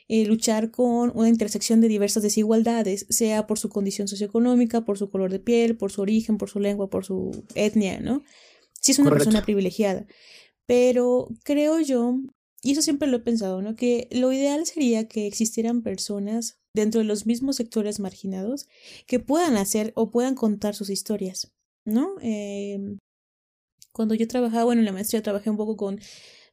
eh, 0.07 0.25
luchar 0.25 0.71
con 0.71 1.11
una 1.15 1.29
intersección 1.29 1.81
de 1.81 1.89
diversas 1.89 2.23
desigualdades, 2.23 3.05
sea 3.09 3.45
por 3.45 3.59
su 3.59 3.69
condición 3.69 4.07
socioeconómica, 4.07 4.85
por 4.85 4.97
su 4.97 5.09
color 5.09 5.31
de 5.31 5.39
piel, 5.39 5.77
por 5.77 5.91
su 5.91 6.01
origen, 6.01 6.37
por 6.37 6.49
su 6.49 6.59
lengua, 6.59 6.89
por 6.89 7.05
su 7.05 7.45
etnia, 7.55 7.99
¿no? 7.99 8.23
Sí 8.79 8.93
es 8.93 8.99
una 8.99 9.11
persona 9.11 9.43
privilegiada. 9.43 10.07
Pero 10.65 11.27
creo 11.43 11.79
yo, 11.81 12.19
y 12.63 12.71
eso 12.71 12.81
siempre 12.81 13.07
lo 13.07 13.17
he 13.17 13.21
pensado, 13.21 13.61
¿no? 13.61 13.75
Que 13.75 14.07
lo 14.11 14.31
ideal 14.31 14.65
sería 14.65 15.07
que 15.07 15.27
existieran 15.27 15.83
personas 15.83 16.59
dentro 16.73 16.99
de 16.99 17.05
los 17.05 17.25
mismos 17.25 17.55
sectores 17.55 17.99
marginados 17.99 18.67
que 19.05 19.19
puedan 19.19 19.57
hacer 19.57 19.93
o 19.95 20.11
puedan 20.11 20.35
contar 20.35 20.75
sus 20.75 20.89
historias, 20.89 21.53
¿no? 21.85 22.15
Em, 22.21 22.97
cuando 23.91 24.15
yo 24.15 24.27
trabajaba, 24.27 24.63
bueno, 24.65 24.81
en 24.81 24.85
la 24.85 24.91
maestría 24.91 25.23
trabajé 25.23 25.49
un 25.49 25.57
poco 25.57 25.77
con 25.77 25.99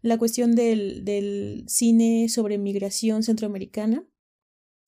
la 0.02 0.18
cuestión 0.18 0.54
del, 0.54 1.04
del 1.04 1.64
cine 1.68 2.28
sobre 2.28 2.58
migración 2.58 3.22
centroamericana 3.22 4.06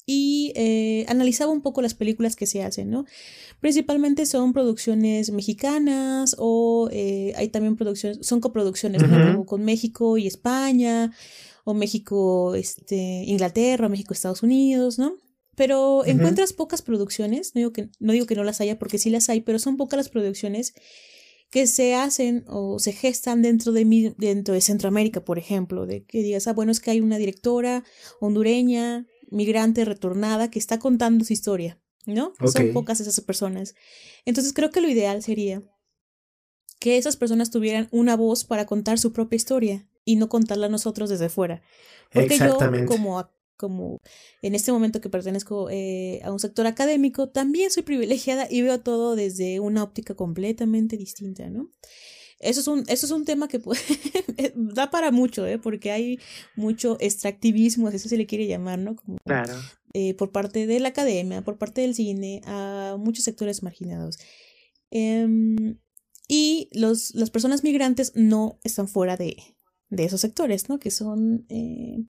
y 0.06 0.52
eh, 0.54 1.04
analizaba 1.08 1.50
un 1.50 1.60
poco 1.60 1.82
las 1.82 1.94
películas 1.94 2.36
que 2.36 2.46
se 2.46 2.62
hacen, 2.62 2.90
¿no? 2.90 3.04
Principalmente 3.60 4.24
son 4.24 4.52
producciones 4.52 5.32
mexicanas 5.32 6.36
o 6.38 6.88
eh, 6.92 7.32
hay 7.36 7.48
también 7.48 7.74
producciones, 7.74 8.24
son 8.24 8.40
coproducciones, 8.40 9.02
Como 9.02 9.44
con 9.44 9.64
México 9.64 10.16
y 10.16 10.28
España 10.28 11.12
o 11.64 11.74
México, 11.74 12.54
este, 12.54 13.24
Inglaterra, 13.26 13.88
México, 13.88 14.14
Estados 14.14 14.44
Unidos, 14.44 14.98
¿no? 14.98 15.16
Pero 15.56 16.04
encuentras 16.04 16.52
pocas 16.52 16.82
producciones, 16.82 17.54
no 17.54 17.60
digo, 17.60 17.72
que, 17.72 17.88
no 17.98 18.12
digo 18.12 18.26
que 18.26 18.36
no 18.36 18.44
las 18.44 18.60
haya 18.60 18.78
porque 18.78 18.98
sí 18.98 19.10
las 19.10 19.28
hay, 19.28 19.40
pero 19.40 19.58
son 19.58 19.76
pocas 19.76 19.96
las 19.96 20.08
producciones 20.10 20.74
que 21.50 21.66
se 21.66 21.94
hacen 21.94 22.44
o 22.48 22.78
se 22.78 22.92
gestan 22.92 23.40
dentro 23.40 23.72
de, 23.72 24.14
dentro 24.18 24.54
de 24.54 24.60
Centroamérica, 24.60 25.24
por 25.24 25.38
ejemplo, 25.38 25.86
de 25.86 26.04
que 26.04 26.22
digas, 26.22 26.46
ah, 26.46 26.52
bueno, 26.52 26.72
es 26.72 26.80
que 26.80 26.90
hay 26.90 27.00
una 27.00 27.18
directora 27.18 27.84
hondureña, 28.20 29.06
migrante, 29.30 29.84
retornada, 29.84 30.50
que 30.50 30.58
está 30.58 30.78
contando 30.78 31.24
su 31.24 31.32
historia, 31.32 31.80
¿no? 32.06 32.32
Son 32.44 32.72
pocas 32.72 33.00
esas 33.00 33.20
personas. 33.20 33.74
Entonces 34.24 34.52
creo 34.52 34.70
que 34.70 34.80
lo 34.80 34.88
ideal 34.88 35.22
sería 35.22 35.62
que 36.78 36.98
esas 36.98 37.16
personas 37.16 37.50
tuvieran 37.50 37.88
una 37.90 38.16
voz 38.16 38.44
para 38.44 38.66
contar 38.66 38.98
su 38.98 39.12
propia 39.12 39.36
historia 39.36 39.88
y 40.04 40.16
no 40.16 40.28
contarla 40.28 40.68
nosotros 40.68 41.10
desde 41.10 41.28
fuera. 41.28 41.62
Porque 42.12 42.38
yo, 42.38 42.58
como 42.86 43.18
como 43.56 44.00
en 44.42 44.54
este 44.54 44.72
momento 44.72 45.00
que 45.00 45.08
pertenezco 45.08 45.70
eh, 45.70 46.20
a 46.22 46.30
un 46.30 46.38
sector 46.38 46.66
académico, 46.66 47.30
también 47.30 47.70
soy 47.70 47.82
privilegiada 47.82 48.46
y 48.50 48.62
veo 48.62 48.80
todo 48.80 49.16
desde 49.16 49.60
una 49.60 49.82
óptica 49.82 50.14
completamente 50.14 50.96
distinta, 50.96 51.48
¿no? 51.48 51.70
Eso 52.38 52.60
es 52.60 52.68
un, 52.68 52.84
eso 52.88 53.06
es 53.06 53.12
un 53.12 53.24
tema 53.24 53.48
que 53.48 53.58
puede, 53.58 53.80
da 54.54 54.90
para 54.90 55.10
mucho, 55.10 55.46
¿eh? 55.46 55.58
porque 55.58 55.90
hay 55.90 56.18
mucho 56.54 56.98
extractivismo, 57.00 57.88
eso 57.88 58.08
se 58.08 58.16
le 58.18 58.26
quiere 58.26 58.46
llamar, 58.46 58.78
¿no? 58.78 58.96
Como, 58.96 59.18
claro. 59.24 59.54
Eh, 59.94 60.14
por 60.14 60.32
parte 60.32 60.66
de 60.66 60.78
la 60.78 60.88
academia, 60.88 61.42
por 61.42 61.56
parte 61.56 61.80
del 61.80 61.94
cine, 61.94 62.42
a 62.44 62.96
muchos 62.98 63.24
sectores 63.24 63.62
marginados. 63.62 64.18
Em, 64.90 65.78
y 66.28 66.68
los, 66.72 67.14
las 67.14 67.30
personas 67.30 67.64
migrantes 67.64 68.12
no 68.14 68.58
están 68.64 68.88
fuera 68.88 69.16
de, 69.16 69.36
de 69.88 70.04
esos 70.04 70.20
sectores, 70.20 70.68
¿no? 70.68 70.78
Que 70.78 70.90
son 70.90 71.46
eh, 71.48 72.04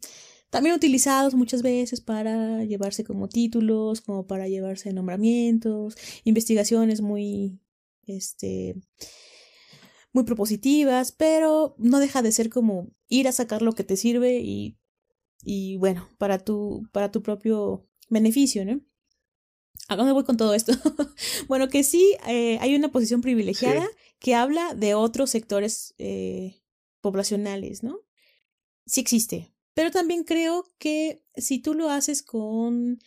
también 0.49 0.75
utilizados 0.75 1.35
muchas 1.35 1.61
veces 1.61 2.01
para 2.01 2.63
llevarse 2.65 3.03
como 3.03 3.29
títulos, 3.29 4.01
como 4.01 4.27
para 4.27 4.47
llevarse 4.47 4.91
nombramientos, 4.91 5.95
investigaciones 6.23 7.01
muy, 7.01 7.59
este, 8.05 8.75
muy 10.17 10.23
propositivas, 10.23 11.11
pero 11.11 11.75
no 11.77 11.99
deja 11.99 12.23
de 12.23 12.31
ser 12.31 12.49
como 12.49 12.89
ir 13.07 13.27
a 13.27 13.31
sacar 13.31 13.61
lo 13.61 13.73
que 13.73 13.83
te 13.83 13.95
sirve 13.95 14.39
y, 14.39 14.75
y 15.43 15.77
bueno, 15.77 16.09
para 16.17 16.39
tu, 16.39 16.89
para 16.91 17.11
tu 17.11 17.21
propio 17.21 17.87
beneficio, 18.09 18.65
¿no? 18.65 18.81
¿A 19.87 19.95
dónde 19.95 20.13
voy 20.13 20.23
con 20.23 20.35
todo 20.35 20.55
esto? 20.55 20.71
bueno, 21.47 21.69
que 21.69 21.83
sí 21.83 22.15
eh, 22.27 22.57
hay 22.61 22.75
una 22.75 22.91
posición 22.91 23.21
privilegiada 23.21 23.87
que 24.17 24.33
habla 24.33 24.73
de 24.73 24.95
otros 24.95 25.29
sectores 25.29 25.93
eh, 25.99 26.63
poblacionales, 26.99 27.83
¿no? 27.83 27.99
Sí 28.87 29.01
existe, 29.01 29.53
pero 29.75 29.91
también 29.91 30.23
creo 30.23 30.65
que 30.79 31.23
si 31.35 31.59
tú 31.59 31.75
lo 31.75 31.91
haces 31.91 32.23
con, 32.23 32.97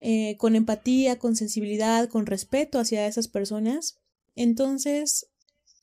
eh, 0.00 0.36
con 0.38 0.56
empatía, 0.56 1.16
con 1.16 1.36
sensibilidad, 1.36 2.08
con 2.08 2.26
respeto 2.26 2.80
hacia 2.80 3.06
esas 3.06 3.28
personas, 3.28 4.00
entonces 4.34 5.28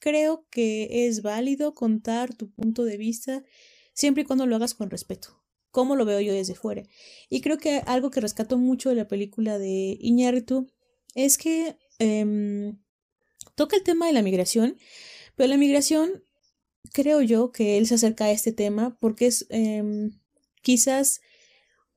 creo 0.02 0.46
que 0.50 1.08
es 1.08 1.22
válido 1.22 1.74
contar 1.74 2.34
tu 2.34 2.52
punto 2.52 2.84
de 2.84 2.98
vista 2.98 3.46
siempre 3.94 4.24
y 4.24 4.26
cuando 4.26 4.46
lo 4.48 4.56
hagas 4.56 4.74
con 4.74 4.90
respeto, 4.90 5.42
como 5.70 5.96
lo 5.96 6.04
veo 6.04 6.20
yo 6.20 6.34
desde 6.34 6.56
fuera. 6.56 6.84
Y 7.30 7.40
creo 7.42 7.58
que 7.58 7.84
algo 7.86 8.10
que 8.10 8.20
rescato 8.20 8.58
mucho 8.58 8.90
de 8.90 8.96
la 8.96 9.08
película 9.08 9.60
de 9.60 9.98
Iñárritu 10.02 10.68
es 11.16 11.38
que 11.38 11.78
em, 12.00 12.80
toca 13.56 13.78
el 13.78 13.84
tema 13.84 14.08
de 14.08 14.14
la 14.14 14.24
migración, 14.24 14.78
pero 15.36 15.48
la 15.48 15.58
migración 15.58 16.24
creo 16.94 17.22
yo 17.22 17.52
que 17.52 17.78
él 17.78 17.86
se 17.86 17.96
acerca 17.96 18.26
a 18.26 18.32
este 18.32 18.52
tema 18.52 18.98
porque 19.00 19.28
es 19.28 19.46
em, 19.50 20.20
quizás 20.64 21.22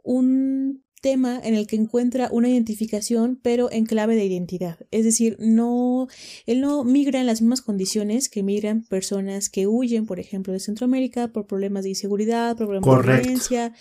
un 0.02 0.83
tema 1.04 1.38
en 1.44 1.54
el 1.54 1.66
que 1.66 1.76
encuentra 1.76 2.30
una 2.32 2.48
identificación, 2.48 3.38
pero 3.42 3.70
en 3.70 3.84
clave 3.84 4.16
de 4.16 4.24
identidad. 4.24 4.78
Es 4.90 5.04
decir, 5.04 5.36
no, 5.38 6.08
él 6.46 6.62
no 6.62 6.82
migra 6.82 7.20
en 7.20 7.26
las 7.26 7.42
mismas 7.42 7.60
condiciones 7.60 8.30
que 8.30 8.42
migran 8.42 8.84
personas 8.84 9.50
que 9.50 9.66
huyen, 9.66 10.06
por 10.06 10.18
ejemplo, 10.18 10.54
de 10.54 10.60
Centroamérica 10.60 11.28
por 11.28 11.46
problemas 11.46 11.82
de 11.82 11.90
inseguridad, 11.90 12.56
problemas 12.56 13.04
de 13.04 13.12
violencia. 13.12 13.74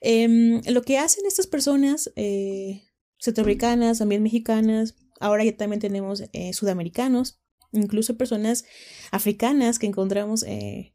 Em, 0.00 0.60
lo 0.68 0.82
que 0.82 0.96
hacen 0.96 1.26
estas 1.26 1.48
personas 1.48 2.12
eh, 2.14 2.84
centroamericanas, 3.18 3.98
también 3.98 4.22
mexicanas, 4.22 4.94
ahora 5.18 5.44
ya 5.44 5.56
también 5.56 5.80
tenemos 5.80 6.22
eh, 6.32 6.52
sudamericanos, 6.52 7.40
incluso 7.72 8.16
personas 8.16 8.64
africanas 9.10 9.80
que 9.80 9.88
encontramos 9.88 10.44
eh, 10.44 10.94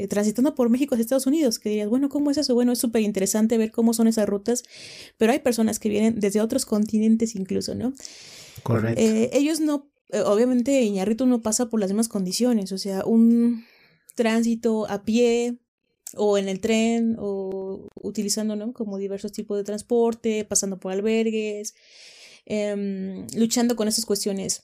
eh, 0.00 0.08
transitando 0.08 0.54
por 0.54 0.70
México 0.70 0.94
hacia 0.94 1.02
Estados 1.02 1.26
Unidos, 1.26 1.58
que 1.58 1.68
dirías, 1.68 1.90
bueno, 1.90 2.08
¿cómo 2.08 2.30
es 2.30 2.38
eso? 2.38 2.54
Bueno, 2.54 2.72
es 2.72 2.78
súper 2.78 3.02
interesante 3.02 3.58
ver 3.58 3.70
cómo 3.70 3.92
son 3.92 4.08
esas 4.08 4.26
rutas, 4.26 4.62
pero 5.18 5.32
hay 5.32 5.40
personas 5.40 5.78
que 5.78 5.90
vienen 5.90 6.18
desde 6.18 6.40
otros 6.40 6.64
continentes 6.64 7.34
incluso, 7.34 7.74
¿no? 7.74 7.92
Correcto. 8.62 8.98
Eh, 8.98 9.28
ellos 9.34 9.60
no, 9.60 9.90
obviamente 10.24 10.80
Iñarrito 10.80 11.26
no 11.26 11.42
pasa 11.42 11.68
por 11.68 11.80
las 11.80 11.90
mismas 11.90 12.08
condiciones, 12.08 12.72
o 12.72 12.78
sea, 12.78 13.04
un 13.04 13.66
tránsito 14.14 14.88
a 14.88 15.04
pie 15.04 15.58
o 16.16 16.38
en 16.38 16.48
el 16.48 16.60
tren 16.60 17.16
o 17.18 17.86
utilizando, 17.96 18.56
¿no? 18.56 18.72
Como 18.72 18.96
diversos 18.96 19.32
tipos 19.32 19.58
de 19.58 19.64
transporte, 19.64 20.46
pasando 20.46 20.80
por 20.80 20.92
albergues, 20.92 21.74
em, 22.46 23.26
luchando 23.36 23.76
con 23.76 23.86
esas 23.86 24.06
cuestiones 24.06 24.62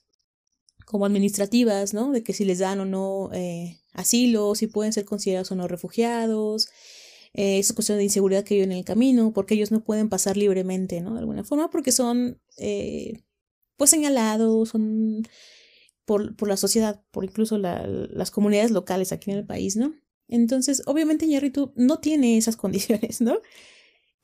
como 0.87 1.05
administrativas, 1.05 1.93
¿no? 1.93 2.11
De 2.11 2.23
que 2.23 2.33
si 2.33 2.47
les 2.47 2.61
dan 2.61 2.81
o 2.81 2.87
no 2.87 3.29
eh, 3.35 3.79
asilo, 3.97 4.55
si 4.55 4.67
pueden 4.67 4.93
ser 4.93 5.05
considerados 5.05 5.51
o 5.51 5.57
no 5.57 5.67
refugiados, 5.69 6.69
eh, 7.35 7.59
esa 7.59 7.75
cuestión 7.75 7.99
de 7.99 8.05
inseguridad 8.05 8.45
que 8.45 8.55
viven 8.55 8.73
en 8.73 8.79
el 8.79 8.85
camino, 8.85 9.33
porque 9.33 9.55
ellos 9.55 9.71
no 9.71 9.83
pueden 9.85 10.09
pasar 10.09 10.37
libremente, 10.37 11.01
¿no? 11.01 11.15
De 11.15 11.21
alguna 11.21 11.45
forma, 11.45 11.71
porque 11.71 11.93
son, 11.93 12.41
eh, 12.59 13.23
pues, 13.77 13.91
señalados, 13.91 14.71
son 14.71 15.27
por, 16.05 16.37
por, 16.37 16.49
la 16.49 16.57
sociedad, 16.57 17.03
por 17.11 17.25
incluso 17.25 17.59
las 17.59 18.31
comunidades 18.31 18.71
locales 18.71 19.13
aquí 19.13 19.31
en 19.31 19.39
el 19.39 19.47
país, 19.47 19.77
¿no? 19.77 19.95
Entonces, 20.29 20.83
obviamente, 20.87 21.27
Ñarritu 21.27 21.73
no 21.77 21.99
tiene 22.01 22.37
esas 22.39 22.57
condiciones, 22.57 23.21
¿no? 23.21 23.41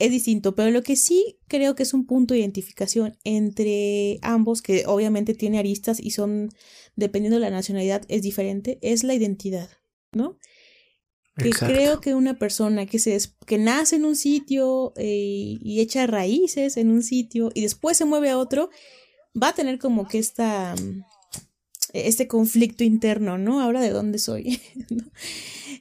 es 0.02 0.10
distinto, 0.10 0.56
pero 0.56 0.72
lo 0.72 0.82
que 0.82 0.96
sí 0.96 1.38
creo 1.46 1.76
que 1.76 1.84
es 1.84 1.94
un 1.94 2.06
punto 2.06 2.34
de 2.34 2.40
identificación 2.40 3.16
entre 3.22 4.18
ambos, 4.22 4.60
que 4.60 4.84
obviamente 4.86 5.32
tiene 5.32 5.60
aristas 5.60 6.00
y 6.00 6.10
son, 6.10 6.50
dependiendo 6.96 7.36
de 7.36 7.42
la 7.42 7.50
nacionalidad, 7.50 8.02
es 8.08 8.22
diferente, 8.22 8.78
es 8.82 9.04
la 9.04 9.14
identidad, 9.14 9.68
¿no? 10.12 10.38
Que 11.36 11.50
creo 11.50 12.00
que 12.00 12.14
una 12.14 12.38
persona 12.38 12.84
que, 12.84 12.98
se, 12.98 13.18
que 13.46 13.56
nace 13.56 13.96
en 13.96 14.04
un 14.04 14.16
sitio 14.16 14.92
eh, 14.96 15.56
y 15.62 15.80
echa 15.80 16.06
raíces 16.06 16.76
en 16.76 16.90
un 16.90 17.02
sitio 17.02 17.50
y 17.54 17.62
después 17.62 17.96
se 17.96 18.04
mueve 18.04 18.28
a 18.28 18.36
otro, 18.36 18.68
va 19.40 19.48
a 19.48 19.54
tener 19.54 19.78
como 19.78 20.06
que 20.06 20.18
esta, 20.18 20.74
este 21.94 22.28
conflicto 22.28 22.84
interno, 22.84 23.38
¿no? 23.38 23.62
Ahora 23.62 23.80
de 23.80 23.90
dónde 23.90 24.18
soy. 24.18 24.60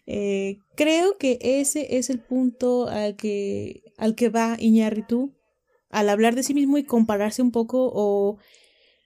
Eh, 0.07 0.57
creo 0.75 1.17
que 1.17 1.37
ese 1.41 1.97
es 1.97 2.09
el 2.09 2.19
punto 2.19 2.89
al 2.89 3.15
que, 3.15 3.83
al 3.97 4.15
que 4.15 4.29
va 4.29 4.57
Iñárritu 4.59 5.33
al 5.91 6.09
hablar 6.09 6.35
de 6.35 6.43
sí 6.43 6.53
mismo 6.53 6.77
y 6.77 6.83
compararse 6.83 7.41
un 7.41 7.51
poco 7.51 7.91
o, 7.93 8.37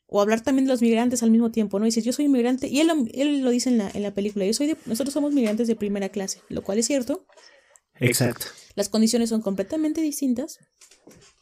o 0.07 0.21
hablar 0.21 0.41
también 0.41 0.65
de 0.65 0.71
los 0.71 0.81
migrantes 0.81 1.23
al 1.23 1.31
mismo 1.31 1.51
tiempo, 1.51 1.79
¿no? 1.79 1.85
Dice, 1.85 2.01
yo 2.01 2.13
soy 2.13 2.25
inmigrante, 2.25 2.67
y 2.67 2.79
él, 2.79 2.89
él 3.13 3.41
lo 3.41 3.49
dice 3.49 3.69
en 3.69 3.77
la, 3.77 3.89
en 3.93 4.03
la 4.03 4.13
película, 4.13 4.45
yo 4.45 4.53
soy 4.53 4.67
de, 4.67 4.77
nosotros 4.85 5.13
somos 5.13 5.33
migrantes 5.33 5.67
de 5.67 5.75
primera 5.75 6.09
clase, 6.09 6.41
lo 6.49 6.63
cual 6.63 6.77
es 6.77 6.85
cierto. 6.85 7.25
Exacto. 7.99 8.47
Las 8.75 8.89
condiciones 8.89 9.29
son 9.29 9.41
completamente 9.41 10.01
distintas, 10.01 10.59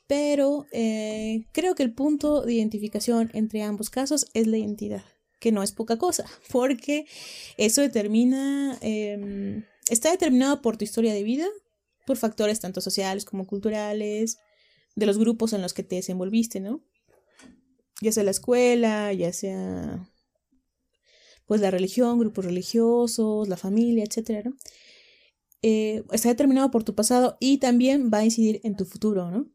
pero 0.08 0.66
eh, 0.72 1.46
creo 1.52 1.76
que 1.76 1.84
el 1.84 1.94
punto 1.94 2.42
de 2.42 2.54
identificación 2.54 3.32
entre 3.34 3.64
ambos 3.64 3.90
casos 3.90 4.28
es 4.34 4.48
la 4.48 4.58
identidad 4.58 5.04
que 5.44 5.52
no 5.52 5.62
es 5.62 5.74
poca 5.74 5.98
cosa, 5.98 6.24
porque 6.52 7.06
eso 7.58 7.82
determina, 7.82 8.78
em, 8.80 9.66
está 9.90 10.10
determinado 10.10 10.62
por 10.62 10.78
tu 10.78 10.86
historia 10.86 11.14
de 11.14 11.24
vida, 11.24 11.46
por 12.08 12.16
factores 12.16 12.62
tanto 12.62 12.80
sociales 12.80 13.26
como 13.26 13.46
culturales, 13.46 14.38
de 14.96 15.06
los 15.06 15.18
grupos 15.18 15.52
en 15.52 15.62
los 15.62 15.74
que 15.74 15.84
te 15.84 15.98
desenvolviste, 15.98 16.62
¿no? 16.62 16.82
Ya 18.02 18.12
sea 18.12 18.24
la 18.24 18.32
escuela, 18.32 19.14
ya 19.14 19.32
sea 19.34 20.10
pues 21.46 21.62
la 21.62 21.72
religión, 21.72 22.20
grupos 22.20 22.46
religiosos, 22.46 23.48
la 23.50 23.58
familia, 23.58 24.06
etcétera, 24.06 24.52
eh, 25.62 26.04
está 26.12 26.30
determinado 26.30 26.72
por 26.72 26.84
tu 26.84 26.96
pasado 26.96 27.38
y 27.40 27.58
también 27.58 28.10
va 28.14 28.20
a 28.20 28.26
incidir 28.26 28.62
en 28.64 28.76
tu 28.76 28.86
futuro, 28.86 29.30
¿no? 29.30 29.54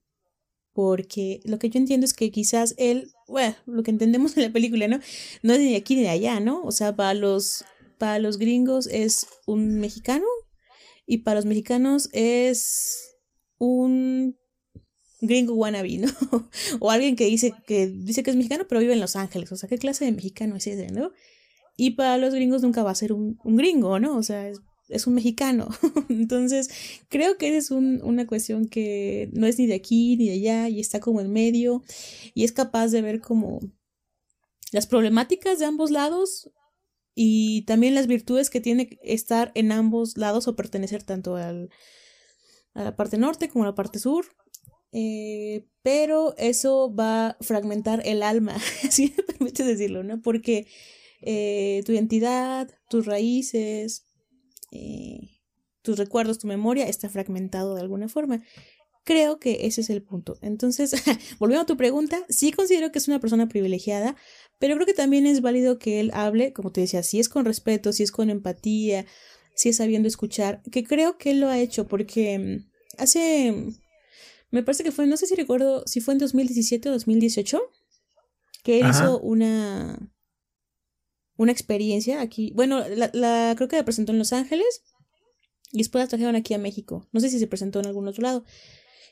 porque 0.79 1.41
lo 1.43 1.59
que 1.59 1.71
yo 1.71 1.81
entiendo 1.81 2.05
es 2.05 2.15
que 2.15 2.31
quizás 2.31 2.77
él, 2.79 3.11
bueno, 3.27 3.57
lo 3.67 3.83
que 3.83 3.91
entendemos 3.91 4.37
en 4.37 4.45
la 4.45 4.53
película, 4.53 4.87
¿no? 4.87 5.01
No 5.43 5.55
es 5.55 5.59
de 5.59 5.75
aquí 5.75 5.97
ni 5.97 6.03
de 6.03 6.09
allá, 6.09 6.39
¿no? 6.39 6.63
O 6.63 6.71
sea, 6.71 6.95
para 6.95 7.15
los, 7.15 7.65
para 7.99 8.21
los 8.21 8.39
gringos 8.39 8.87
es 8.87 9.27
un 9.45 9.81
mexicano 9.81 10.25
y 11.05 11.19
para 11.19 11.35
los 11.35 11.47
mexicanos 11.47 12.09
es 12.13 13.17
un 13.59 14.39
gringo 15.21 15.55
wannabe, 15.55 15.99
¿no? 15.99 16.09
o 16.81 16.91
alguien 16.91 17.17
que 17.17 17.27
dice 17.27 17.53
que 17.67 17.87
dice 17.89 18.23
que 18.23 18.31
es 18.31 18.37
mexicano 18.37 18.67
pero 18.69 18.81
vive 18.81 18.93
en 18.93 19.01
Los 19.01 19.17
Ángeles, 19.17 19.51
o 19.53 19.57
sea, 19.57 19.69
¿qué 19.69 19.79
clase 19.79 20.05
de 20.05 20.13
mexicano 20.13 20.57
es 20.57 20.67
ese, 20.67 20.89
no? 20.93 21.13
Y 21.77 21.91
para 21.93 22.19
los 22.19 22.35
gringos 22.35 22.63
nunca 22.63 22.83
va 22.83 22.91
a 22.91 22.95
ser 22.95 23.13
un, 23.13 23.39
un 23.45 23.57
gringo, 23.57 24.01
¿no? 24.01 24.17
O 24.17 24.23
sea, 24.23 24.51
es 24.89 25.07
un 25.07 25.15
mexicano. 25.15 25.69
Entonces, 26.09 26.69
creo 27.09 27.37
que 27.37 27.57
es 27.57 27.71
una 27.71 28.27
cuestión 28.27 28.69
que 28.69 29.31
no 29.33 29.47
es 29.47 29.59
ni 29.59 29.67
de 29.67 29.75
aquí 29.75 30.17
ni 30.17 30.29
de 30.29 30.35
allá 30.35 30.69
y 30.69 30.81
está 30.81 31.01
como 31.01 31.21
en 31.21 31.33
medio 31.33 31.83
y 32.35 32.45
es 32.45 32.53
capaz 32.53 32.89
de 32.89 33.03
ver 33.03 33.21
como 33.21 33.61
las 34.73 34.87
problemáticas 34.87 35.59
de 35.59 35.67
ambos 35.67 35.91
lados 35.91 36.51
y 37.15 37.63
también 37.63 37.95
las 37.95 38.07
virtudes 38.07 38.51
que 38.51 38.61
tiene 38.61 38.99
estar 39.03 39.51
en 39.55 39.73
ambos 39.73 40.17
lados 40.17 40.47
o 40.49 40.57
pertenecer 40.57 41.03
tanto 41.03 41.37
al, 41.37 41.71
a 42.75 42.85
la 42.85 42.97
parte 42.97 43.19
norte 43.19 43.49
como 43.49 43.65
a 43.65 43.69
la 43.69 43.75
parte 43.75 43.99
sur. 43.99 44.27
Eh, 44.93 45.67
pero 45.83 46.35
eso 46.39 46.95
va 46.95 47.29
a 47.29 47.37
fragmentar 47.41 48.03
el 48.05 48.23
alma, 48.23 48.59
si 48.91 49.15
me 49.17 49.23
permites 49.23 49.67
decirlo, 49.67 50.03
¿no? 50.03 50.21
Porque 50.21 50.67
eh, 51.21 51.83
tu 51.85 51.93
identidad, 51.93 52.71
tus 52.89 53.07
raíces, 53.07 54.07
eh, 54.73 55.41
tus 55.83 55.99
recuerdos, 55.99 56.39
tu 56.39 56.47
memoria 56.47 56.89
está 56.89 57.09
fragmentado 57.09 57.75
de 57.75 57.81
alguna 57.81 58.09
forma. 58.09 58.43
Creo 59.05 59.39
que 59.39 59.67
ese 59.67 59.81
es 59.81 59.91
el 59.91 60.03
punto. 60.03 60.37
Entonces, 60.43 60.93
volviendo 61.39 61.63
a 61.63 61.67
tu 61.67 61.77
pregunta, 61.77 62.25
sí 62.29 62.53
considero 62.53 62.93
que 62.93 62.99
es 62.99 63.09
una 63.09 63.21
persona 63.21 63.49
privilegiada, 63.49 64.17
pero 64.59 64.75
creo 64.75 64.87
que 64.87 64.95
también 64.95 65.27
es 65.27 65.41
válido 65.41 65.79
que 65.79 66.01
él 66.01 66.11
hable, 66.13 66.53
como 66.53 66.73
te 66.73 66.83
decía, 66.83 67.03
si 67.03 67.19
es 67.21 67.29
con 67.29 67.45
respeto, 67.45 67.93
si 67.93 68.03
es 68.03 68.13
con 68.13 68.29
empatía, 68.31 69.07
si 69.55 69.71
es 69.71 69.77
sabiendo 69.77 70.09
escuchar, 70.09 70.63
que 70.71 70.85
creo 70.85 71.19
que 71.19 71.31
él 71.31 71.41
lo 71.41 71.49
ha 71.49 71.59
hecho 71.59 71.89
porque 71.89 72.39
mm, 72.39 72.71
hace, 72.99 73.55
me 74.51 74.63
parece 74.63 74.85
que 74.85 74.93
fue, 74.93 75.07
no 75.07 75.17
sé 75.17 75.27
si 75.27 75.35
recuerdo, 75.35 75.85
si 75.87 76.01
fue 76.01 76.15
en 76.15 76.19
2017 76.19 76.89
o 76.89 76.93
2018, 76.93 77.61
que 78.63 78.81
él 78.81 78.87
hizo 78.91 79.21
una, 79.21 80.11
una 81.37 81.53
experiencia 81.53 82.21
aquí. 82.21 82.53
Bueno, 82.55 82.83
la, 82.89 83.55
creo 83.57 83.69
que 83.69 83.77
la 83.77 83.85
presentó 83.85 84.13
en 84.13 84.19
Los 84.19 84.33
Ángeles 84.33 84.83
y 85.73 85.79
después 85.79 86.03
la 86.03 86.09
trajeron 86.09 86.37
aquí 86.37 86.55
a 86.55 86.59
México. 86.59 87.07
No 87.13 87.21
sé 87.21 87.31
si 87.31 87.39
se 87.39 87.47
presentó 87.47 87.81
en 87.81 87.87
algún 87.87 88.09
otro 88.09 88.23
lado. 88.23 88.45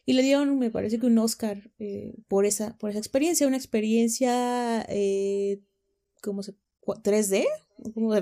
Y 0.04 0.12
le 0.12 0.22
dieron, 0.22 0.58
me 0.58 0.70
parece 0.70 0.98
que 0.98 1.06
un 1.06 1.18
Oscar 1.18 1.70
eh, 1.78 2.14
por, 2.28 2.46
esa, 2.46 2.78
por 2.78 2.90
esa 2.90 2.98
experiencia, 2.98 3.46
una 3.46 3.56
experiencia 3.56 4.86
eh, 4.88 5.60
como 6.22 6.42
se 6.42 6.54
3D, 6.86 7.44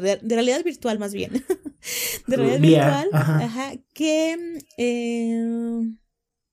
de, 0.01 0.35
realidad 0.35 0.65
virtual 0.65 0.99
más 0.99 1.13
bien. 1.13 1.33
de 2.27 2.37
realidad 2.37 2.61
virtual, 2.61 3.09
ajá. 3.13 3.73
que 3.93 4.59
eh, 4.79 5.95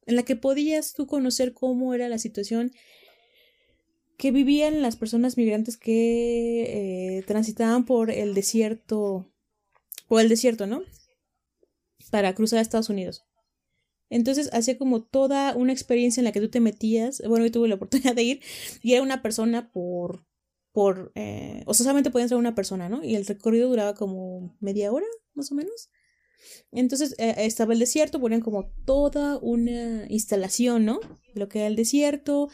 en 0.06 0.16
la 0.16 0.24
que 0.24 0.36
podías 0.36 0.94
tú 0.94 1.08
conocer 1.08 1.54
cómo 1.54 1.94
era 1.94 2.10
la 2.10 2.18
situación 2.18 2.72
que 4.18 4.32
vivían 4.32 4.84
las 4.84 4.98
personas 4.98 5.36
migrantes 5.36 5.78
que 5.78 7.18
eh, 7.18 7.24
transitaban 7.24 7.86
por 7.86 8.12
el 8.12 8.36
desierto, 8.36 9.32
por 10.08 10.22
el 10.22 10.30
desierto, 10.30 10.68
¿no? 10.68 10.84
Para 12.12 12.36
cruzar 12.36 12.60
a 12.60 12.62
Estados 12.62 12.90
Unidos. 12.90 13.26
Entonces 14.12 14.50
hacía 14.54 14.78
como 14.78 15.02
toda 15.02 15.56
una 15.56 15.72
experiencia 15.72 16.22
en 16.22 16.26
la 16.26 16.32
que 16.34 16.42
tú 16.42 16.50
te 16.50 16.60
metías. 16.60 17.24
Bueno, 17.28 17.46
yo 17.46 17.52
tuve 17.52 17.68
la 17.68 17.76
oportunidad 17.76 18.14
de 18.14 18.24
ir 18.24 18.42
y 18.84 18.94
era 18.94 19.02
una 19.02 19.24
persona 19.24 19.72
por, 19.72 20.28
por, 20.72 21.12
eh, 21.16 21.64
o 21.66 21.74
sea, 21.74 21.86
solamente 21.86 22.12
podían 22.12 22.30
ser 22.30 22.38
una 22.38 22.54
persona, 22.54 22.90
¿no? 22.90 23.04
Y 23.04 23.16
el 23.16 23.26
recorrido 23.26 23.70
duraba 23.70 23.96
como 23.96 24.56
media 24.60 24.92
hora, 24.92 25.08
más 25.34 25.52
o 25.52 25.56
menos. 25.56 25.90
Entonces 26.72 27.16
eh, 27.18 27.36
estaba 27.38 27.74
el 27.74 27.80
desierto, 27.80 28.20
ponían 28.20 28.42
como 28.42 28.72
toda 28.86 29.38
una 29.38 30.06
instalación, 30.10 30.86
¿no? 30.86 31.00
Lo 31.34 31.50
que 31.50 31.60
era 31.60 31.68
el 31.68 31.76
desierto, 31.76 32.50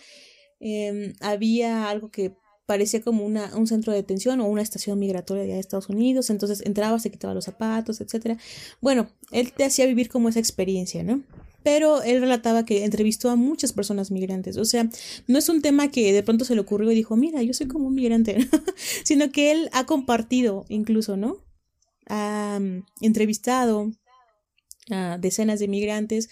Em, 0.60 1.14
había 1.22 1.90
algo 1.90 2.10
que 2.10 2.36
parecía 2.66 3.02
como 3.02 3.26
una, 3.26 3.56
un 3.56 3.68
centro 3.68 3.94
de 3.94 4.00
detención 4.00 4.42
o 4.42 4.48
una 4.48 4.62
estación 4.62 5.00
migratoria 5.00 5.44
de 5.44 5.60
Estados 5.60 5.88
Unidos, 5.88 6.30
entonces 6.30 6.62
entraba, 6.66 7.00
se 7.00 7.12
quitaba 7.12 7.34
los 7.34 7.46
zapatos, 7.46 8.02
etcétera. 8.02 8.38
Bueno, 8.82 9.08
él 9.32 9.54
te 9.54 9.64
hacía 9.64 9.86
vivir 9.86 10.10
como 10.10 10.30
esa 10.30 10.40
experiencia, 10.40 11.04
¿no? 11.04 11.24
Pero 11.64 12.02
él 12.02 12.22
relataba 12.22 12.66
que 12.66 12.84
entrevistó 12.86 13.30
a 13.30 13.36
muchas 13.36 13.74
personas 13.74 14.12
migrantes, 14.12 14.58
o 14.58 14.66
sea, 14.66 14.90
no 15.28 15.38
es 15.38 15.50
un 15.50 15.62
tema 15.62 15.92
que 15.92 16.12
de 16.14 16.24
pronto 16.24 16.46
se 16.46 16.56
le 16.56 16.62
ocurrió 16.62 16.92
y 16.92 16.96
dijo, 16.96 17.16
mira, 17.16 17.42
yo 17.42 17.54
soy 17.54 17.68
como 17.68 17.88
un 17.88 17.96
migrante, 17.96 18.38
sino 19.04 19.32
que 19.32 19.52
él 19.52 19.70
ha 19.74 19.86
compartido 19.86 20.66
incluso, 20.70 21.18
¿no? 21.18 21.38
Ha 22.10 22.60
mm, 22.60 22.86
entrevistado 23.02 23.92
a 24.90 25.18
decenas 25.18 25.60
de 25.60 25.68
migrantes 25.68 26.30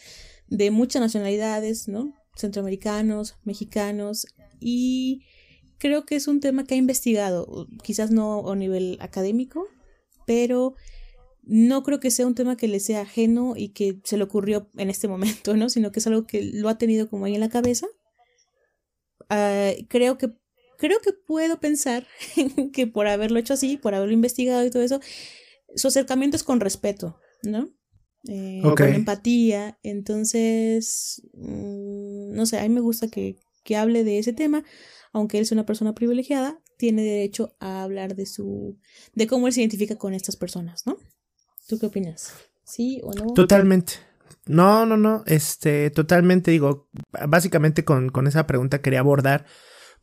de 0.47 0.71
muchas 0.71 1.01
nacionalidades, 1.01 1.87
¿no? 1.87 2.13
centroamericanos, 2.35 3.35
mexicanos, 3.43 4.27
y 4.59 5.23
creo 5.77 6.05
que 6.05 6.15
es 6.15 6.27
un 6.27 6.39
tema 6.39 6.65
que 6.65 6.75
ha 6.75 6.77
investigado, 6.77 7.67
quizás 7.83 8.11
no 8.11 8.49
a 8.51 8.55
nivel 8.55 8.97
académico, 9.01 9.67
pero 10.25 10.75
no 11.43 11.83
creo 11.83 11.99
que 11.99 12.11
sea 12.11 12.27
un 12.27 12.35
tema 12.35 12.57
que 12.57 12.67
le 12.67 12.79
sea 12.79 13.01
ajeno 13.01 13.53
y 13.55 13.69
que 13.69 13.99
se 14.03 14.17
le 14.17 14.23
ocurrió 14.23 14.69
en 14.77 14.89
este 14.89 15.07
momento, 15.07 15.55
¿no? 15.55 15.69
Sino 15.69 15.91
que 15.91 15.99
es 15.99 16.07
algo 16.07 16.25
que 16.25 16.43
lo 16.43 16.69
ha 16.69 16.77
tenido 16.77 17.09
como 17.09 17.25
ahí 17.25 17.35
en 17.35 17.41
la 17.41 17.49
cabeza. 17.49 17.87
Ah, 19.29 19.71
creo 19.87 20.17
que 20.17 20.33
creo 20.77 20.99
que 20.99 21.13
puedo 21.13 21.59
pensar 21.59 22.05
que 22.73 22.87
por 22.87 23.07
haberlo 23.07 23.39
hecho 23.39 23.53
así, 23.53 23.77
por 23.77 23.95
haberlo 23.95 24.13
investigado 24.13 24.65
y 24.65 24.71
todo 24.71 24.83
eso, 24.83 24.99
su 25.75 25.87
acercamiento 25.87 26.37
es 26.37 26.43
con 26.43 26.59
respeto, 26.59 27.19
¿no? 27.43 27.69
Eh, 28.27 28.61
con 28.61 28.87
empatía. 28.87 29.77
Entonces, 29.83 31.21
mm, 31.33 32.33
no 32.33 32.45
sé, 32.45 32.59
a 32.59 32.63
mí 32.63 32.69
me 32.69 32.81
gusta 32.81 33.07
que, 33.07 33.37
que 33.63 33.77
hable 33.77 34.03
de 34.03 34.19
ese 34.19 34.33
tema, 34.33 34.63
aunque 35.13 35.37
él 35.37 35.43
es 35.43 35.51
una 35.51 35.65
persona 35.65 35.93
privilegiada, 35.93 36.59
tiene 36.77 37.03
derecho 37.03 37.55
a 37.59 37.83
hablar 37.83 38.15
de 38.15 38.25
su, 38.25 38.77
de 39.13 39.27
cómo 39.27 39.47
él 39.47 39.53
se 39.53 39.61
identifica 39.61 39.95
con 39.95 40.13
estas 40.13 40.35
personas, 40.35 40.85
¿no? 40.85 40.97
¿Tú 41.67 41.79
qué 41.79 41.87
opinas? 41.87 42.33
¿Sí 42.63 43.01
o 43.03 43.13
no? 43.13 43.33
Totalmente. 43.33 43.93
No, 44.47 44.85
no, 44.85 44.97
no, 44.97 45.23
este, 45.25 45.89
totalmente 45.89 46.51
digo, 46.51 46.89
básicamente 47.27 47.83
con, 47.83 48.09
con 48.09 48.27
esa 48.27 48.45
pregunta 48.45 48.81
quería 48.81 48.99
abordar, 48.99 49.45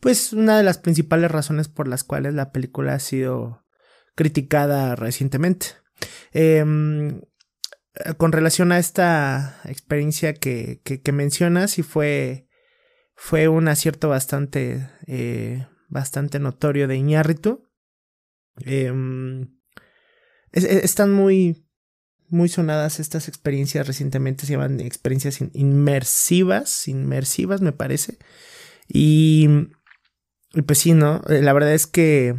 pues, 0.00 0.32
una 0.32 0.56
de 0.56 0.64
las 0.64 0.78
principales 0.78 1.30
razones 1.30 1.68
por 1.68 1.86
las 1.86 2.02
cuales 2.02 2.34
la 2.34 2.50
película 2.50 2.94
ha 2.94 2.98
sido 2.98 3.61
criticada 4.14 4.96
recientemente. 4.96 5.66
Eh, 6.32 6.64
con 8.16 8.32
relación 8.32 8.72
a 8.72 8.78
esta 8.78 9.60
experiencia 9.64 10.34
que, 10.34 10.80
que, 10.82 11.12
mencionas, 11.12 11.78
y 11.78 11.82
fue, 11.82 12.48
fue 13.14 13.48
un 13.48 13.68
acierto 13.68 14.08
bastante, 14.08 14.88
eh, 15.06 15.66
bastante 15.88 16.38
notorio 16.38 16.88
de 16.88 16.96
Iñárritu. 16.96 17.68
Em, 18.64 19.58
están 20.52 21.12
muy, 21.12 21.66
muy 22.28 22.48
sonadas 22.48 22.98
estas 22.98 23.28
experiencias 23.28 23.86
recientemente, 23.86 24.46
se 24.46 24.52
llaman 24.52 24.80
experiencias 24.80 25.40
inmersivas, 25.52 26.88
inmersivas 26.88 27.60
me 27.60 27.72
parece. 27.72 28.18
Y, 28.88 29.48
y 30.54 30.62
pues 30.62 30.78
sí, 30.78 30.94
¿no? 30.94 31.22
Eh, 31.28 31.42
la 31.42 31.52
verdad 31.52 31.74
es 31.74 31.86
que 31.86 32.36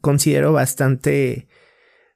considero 0.00 0.52
bastante 0.52 1.48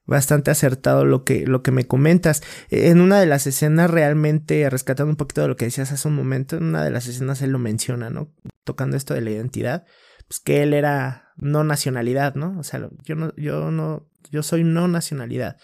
bastante 0.09 0.51
acertado 0.51 1.05
lo 1.05 1.23
que, 1.23 1.47
lo 1.47 1.63
que 1.63 1.71
me 1.71 1.87
comentas. 1.87 2.43
En 2.71 3.03
una 3.03 3.21
de 3.21 3.27
las 3.27 3.47
escenas, 3.47 3.91
realmente, 3.91 4.69
rescatando 4.71 5.11
un 5.11 5.17
poquito 5.17 5.43
de 5.43 5.49
lo 5.49 5.57
que 5.57 5.67
decías 5.67 5.93
hace 5.93 6.09
un 6.09 6.15
momento, 6.15 6.57
en 6.57 6.65
una 6.65 6.83
de 6.83 6.91
las 6.91 7.07
escenas 7.07 7.43
él 7.43 7.51
lo 7.51 7.59
menciona, 7.59 8.09
¿no? 8.09 8.33
Tocando 8.65 8.97
esto 8.97 9.13
de 9.13 9.21
la 9.21 9.31
identidad, 9.31 9.85
pues 10.27 10.41
que 10.41 10.63
él 10.63 10.73
era 10.73 11.35
no 11.37 11.63
nacionalidad, 11.63 12.35
¿no? 12.37 12.59
O 12.59 12.63
sea, 12.63 12.89
yo 13.05 13.17
no, 13.17 13.35
yo 13.37 13.71
no, 13.71 14.09
yo 14.31 14.43
soy 14.43 14.65
no 14.65 14.89
nacionalidad, 14.89 15.59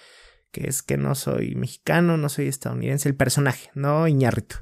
que 0.53 0.69
es 0.69 0.83
que 0.83 0.99
no 0.99 1.15
soy 1.15 1.55
mexicano, 1.55 2.19
no 2.19 2.29
soy 2.29 2.47
estadounidense, 2.47 3.09
el 3.09 3.17
personaje, 3.17 3.71
¿no? 3.75 4.07
Iñárritu, 4.07 4.57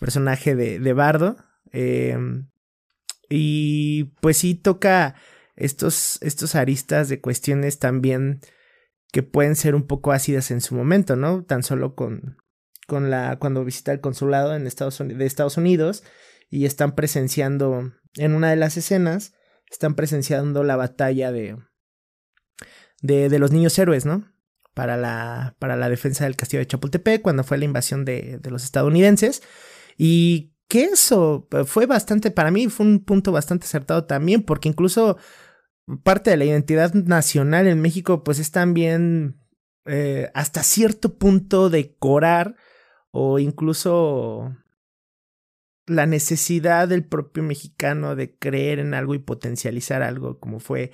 personaje 0.00 0.56
de, 0.56 0.80
de 0.80 0.92
Bardo. 0.94 1.36
Em, 1.70 2.48
y 3.28 4.04
pues 4.20 4.36
sí 4.38 4.56
toca 4.56 5.14
estos, 5.56 6.18
estos 6.22 6.54
aristas 6.54 7.08
de 7.08 7.20
cuestiones 7.20 7.78
también 7.78 8.40
que 9.12 9.22
pueden 9.22 9.56
ser 9.56 9.74
un 9.74 9.86
poco 9.86 10.12
ácidas 10.12 10.50
en 10.50 10.60
su 10.60 10.74
momento, 10.74 11.16
¿no? 11.16 11.44
Tan 11.44 11.62
solo 11.62 11.94
con, 11.94 12.38
con 12.86 13.10
la, 13.10 13.38
cuando 13.38 13.64
visita 13.64 13.92
el 13.92 14.00
consulado 14.00 14.56
en 14.56 14.66
Estados 14.66 14.98
de 14.98 15.26
Estados 15.26 15.56
Unidos 15.56 16.02
y 16.50 16.64
están 16.64 16.94
presenciando, 16.94 17.92
en 18.16 18.34
una 18.34 18.50
de 18.50 18.56
las 18.56 18.76
escenas, 18.76 19.34
están 19.70 19.94
presenciando 19.94 20.64
la 20.64 20.76
batalla 20.76 21.32
de, 21.32 21.56
de, 23.02 23.28
de 23.28 23.38
los 23.38 23.52
niños 23.52 23.78
héroes, 23.78 24.06
¿no? 24.06 24.30
Para 24.74 24.96
la, 24.96 25.56
para 25.58 25.76
la 25.76 25.90
defensa 25.90 26.24
del 26.24 26.36
castillo 26.36 26.60
de 26.60 26.66
Chapultepec, 26.66 27.20
cuando 27.20 27.44
fue 27.44 27.58
la 27.58 27.66
invasión 27.66 28.06
de, 28.06 28.38
de 28.38 28.50
los 28.50 28.64
estadounidenses. 28.64 29.42
Y 29.98 30.51
que 30.72 30.84
eso 30.84 31.46
fue 31.66 31.84
bastante, 31.84 32.30
para 32.30 32.50
mí 32.50 32.66
fue 32.68 32.86
un 32.86 33.04
punto 33.04 33.30
bastante 33.30 33.66
acertado 33.66 34.06
también, 34.06 34.42
porque 34.42 34.70
incluso 34.70 35.18
parte 36.02 36.30
de 36.30 36.38
la 36.38 36.46
identidad 36.46 36.94
nacional 36.94 37.66
en 37.66 37.82
México, 37.82 38.24
pues 38.24 38.38
es 38.38 38.52
también 38.52 39.38
eh, 39.84 40.30
hasta 40.32 40.62
cierto 40.62 41.18
punto 41.18 41.68
decorar 41.68 42.56
o 43.10 43.38
incluso 43.38 44.56
la 45.84 46.06
necesidad 46.06 46.88
del 46.88 47.06
propio 47.06 47.42
mexicano 47.42 48.16
de 48.16 48.38
creer 48.38 48.78
en 48.78 48.94
algo 48.94 49.14
y 49.14 49.18
potencializar 49.18 50.02
algo, 50.02 50.40
como 50.40 50.58
fue 50.58 50.90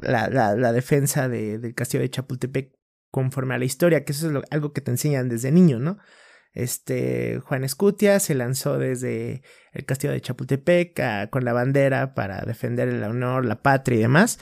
la, 0.00 0.30
la, 0.30 0.72
defensa 0.72 1.28
de, 1.28 1.58
del 1.58 1.74
castillo 1.74 2.00
de 2.00 2.08
Chapultepec 2.08 2.72
conforme 3.10 3.54
a 3.54 3.58
la 3.58 3.66
historia, 3.66 4.02
que 4.06 4.12
eso 4.12 4.30
es 4.30 4.44
algo 4.50 4.72
que 4.72 4.80
te 4.80 4.92
enseñan 4.92 5.28
desde 5.28 5.52
niño, 5.52 5.78
¿no? 5.78 5.98
Este 6.54 7.40
Juan 7.40 7.64
Escutia 7.64 8.20
se 8.20 8.34
lanzó 8.34 8.78
desde 8.78 9.42
el 9.72 9.84
castillo 9.84 10.12
de 10.12 10.20
Chapultepec 10.20 11.28
con 11.30 11.44
la 11.44 11.52
bandera 11.52 12.14
para 12.14 12.42
defender 12.42 12.88
el 12.88 13.02
honor, 13.02 13.44
la 13.44 13.60
patria 13.60 13.98
y 13.98 14.02
demás, 14.02 14.38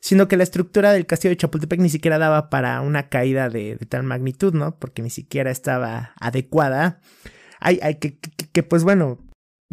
sino 0.00 0.28
que 0.28 0.36
la 0.36 0.42
estructura 0.42 0.92
del 0.92 1.06
castillo 1.06 1.30
de 1.30 1.38
Chapultepec 1.38 1.80
ni 1.80 1.88
siquiera 1.88 2.18
daba 2.18 2.50
para 2.50 2.82
una 2.82 3.08
caída 3.08 3.48
de, 3.48 3.78
tal 3.88 4.02
magnitud, 4.02 4.52
¿no? 4.52 4.78
Porque 4.78 5.00
ni 5.00 5.08
siquiera 5.08 5.50
estaba 5.50 6.12
adecuada. 6.20 7.00
Hay, 7.60 7.80
hay 7.82 7.94
que, 7.94 8.18
que, 8.18 8.62
pues 8.62 8.84
bueno, 8.84 9.18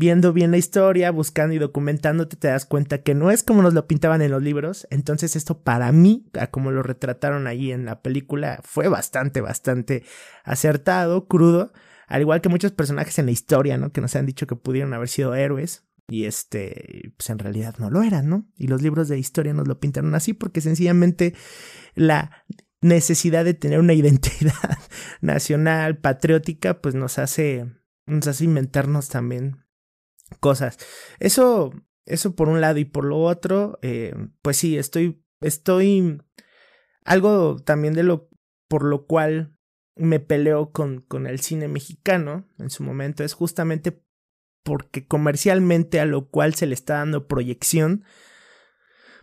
viendo 0.01 0.33
bien 0.33 0.49
la 0.49 0.57
historia, 0.57 1.11
buscando 1.11 1.53
y 1.53 1.59
documentándote, 1.59 2.35
te 2.35 2.47
das 2.47 2.65
cuenta 2.65 3.03
que 3.03 3.13
no 3.13 3.29
es 3.29 3.43
como 3.43 3.61
nos 3.61 3.75
lo 3.75 3.85
pintaban 3.85 4.23
en 4.23 4.31
los 4.31 4.41
libros. 4.41 4.87
Entonces, 4.89 5.35
esto 5.35 5.61
para 5.61 5.91
mí, 5.91 6.27
como 6.49 6.71
lo 6.71 6.81
retrataron 6.81 7.45
ahí 7.45 7.71
en 7.71 7.85
la 7.85 8.01
película, 8.01 8.61
fue 8.63 8.87
bastante, 8.87 9.41
bastante 9.41 10.03
acertado, 10.43 11.27
crudo. 11.27 11.71
Al 12.07 12.21
igual 12.21 12.41
que 12.41 12.49
muchos 12.49 12.71
personajes 12.71 13.19
en 13.19 13.27
la 13.27 13.31
historia, 13.31 13.77
¿no? 13.77 13.91
Que 13.91 14.01
nos 14.01 14.15
han 14.15 14.25
dicho 14.25 14.47
que 14.47 14.55
pudieron 14.55 14.91
haber 14.95 15.07
sido 15.07 15.35
héroes. 15.35 15.85
Y 16.07 16.25
este, 16.25 17.13
pues 17.15 17.29
en 17.29 17.37
realidad 17.37 17.75
no 17.77 17.91
lo 17.91 18.01
eran, 18.01 18.27
¿no? 18.27 18.49
Y 18.57 18.65
los 18.65 18.81
libros 18.81 19.07
de 19.07 19.19
historia 19.19 19.53
nos 19.53 19.67
lo 19.67 19.79
pintaron 19.79 20.15
así 20.15 20.33
porque 20.33 20.61
sencillamente 20.61 21.35
la 21.93 22.43
necesidad 22.81 23.45
de 23.45 23.53
tener 23.53 23.79
una 23.79 23.93
identidad 23.93 24.79
nacional, 25.21 25.99
patriótica, 25.99 26.81
pues 26.81 26.95
nos 26.95 27.19
hace, 27.19 27.71
nos 28.07 28.25
hace 28.25 28.45
inventarnos 28.45 29.07
también 29.07 29.60
cosas. 30.39 30.77
Eso, 31.19 31.73
eso 32.05 32.35
por 32.35 32.49
un 32.49 32.61
lado 32.61 32.79
y 32.79 32.85
por 32.85 33.05
lo 33.05 33.19
otro, 33.19 33.79
eh, 33.81 34.13
pues 34.41 34.57
sí, 34.57 34.77
estoy, 34.77 35.23
estoy, 35.41 36.21
algo 37.03 37.57
también 37.57 37.93
de 37.93 38.03
lo, 38.03 38.29
por 38.67 38.83
lo 38.83 39.05
cual 39.05 39.55
me 39.95 40.19
peleo 40.19 40.71
con, 40.71 41.01
con 41.01 41.27
el 41.27 41.39
cine 41.41 41.67
mexicano 41.67 42.47
en 42.57 42.69
su 42.69 42.83
momento 42.83 43.23
es 43.23 43.33
justamente 43.33 44.01
porque 44.63 45.05
comercialmente 45.07 45.99
a 45.99 46.05
lo 46.05 46.29
cual 46.29 46.53
se 46.55 46.67
le 46.67 46.73
está 46.73 46.95
dando 46.95 47.27
proyección, 47.27 48.03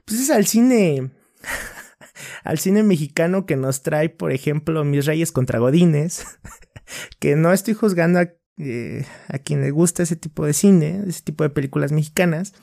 pues 0.04 0.20
es 0.20 0.30
al 0.30 0.46
cine, 0.46 1.10
al 2.44 2.58
cine 2.58 2.82
mexicano 2.82 3.46
que 3.46 3.56
nos 3.56 3.82
trae, 3.82 4.08
por 4.08 4.32
ejemplo, 4.32 4.84
Mis 4.84 5.06
Reyes 5.06 5.32
contra 5.32 5.58
Godines, 5.58 6.26
que 7.20 7.36
no 7.36 7.52
estoy 7.52 7.74
juzgando 7.74 8.20
a, 8.20 8.28
eh, 8.58 9.04
a 9.28 9.38
quien 9.38 9.60
le 9.60 9.70
gusta 9.70 10.02
ese 10.02 10.16
tipo 10.16 10.44
de 10.44 10.52
cine, 10.52 11.02
ese 11.06 11.22
tipo 11.22 11.44
de 11.44 11.50
películas 11.50 11.92
mexicanas, 11.92 12.54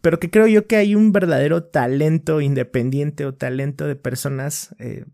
pero 0.00 0.20
que 0.20 0.30
creo 0.30 0.46
yo 0.46 0.66
que 0.66 0.76
hay 0.76 0.94
un 0.94 1.12
verdadero 1.12 1.64
talento 1.64 2.40
independiente 2.40 3.24
o 3.24 3.34
talento 3.34 3.86
de 3.86 3.96
personas 3.96 4.74
eh, 4.78 5.04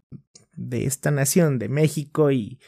de 0.54 0.84
esta 0.84 1.10
nación, 1.10 1.58
de 1.58 1.68
México, 1.68 2.30
y, 2.30 2.58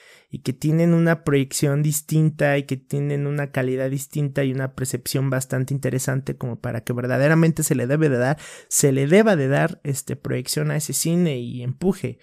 que 0.42 0.52
tienen 0.52 0.94
una 0.94 1.22
proyección 1.22 1.84
distinta 1.84 2.58
y 2.58 2.64
que 2.64 2.76
tienen 2.76 3.28
una 3.28 3.52
calidad 3.52 3.88
distinta 3.88 4.42
y 4.42 4.52
una 4.52 4.74
percepción 4.74 5.30
bastante 5.30 5.72
interesante 5.72 6.36
como 6.36 6.60
para 6.60 6.82
que 6.82 6.92
verdaderamente 6.92 7.62
se 7.62 7.76
le 7.76 7.86
debe 7.86 8.08
de 8.08 8.18
dar, 8.18 8.38
se 8.68 8.90
le 8.90 9.06
deba 9.06 9.36
de 9.36 9.46
dar 9.46 9.80
este 9.84 10.16
proyección 10.16 10.72
a 10.72 10.76
ese 10.76 10.92
cine 10.92 11.38
y 11.38 11.62
empuje. 11.62 12.18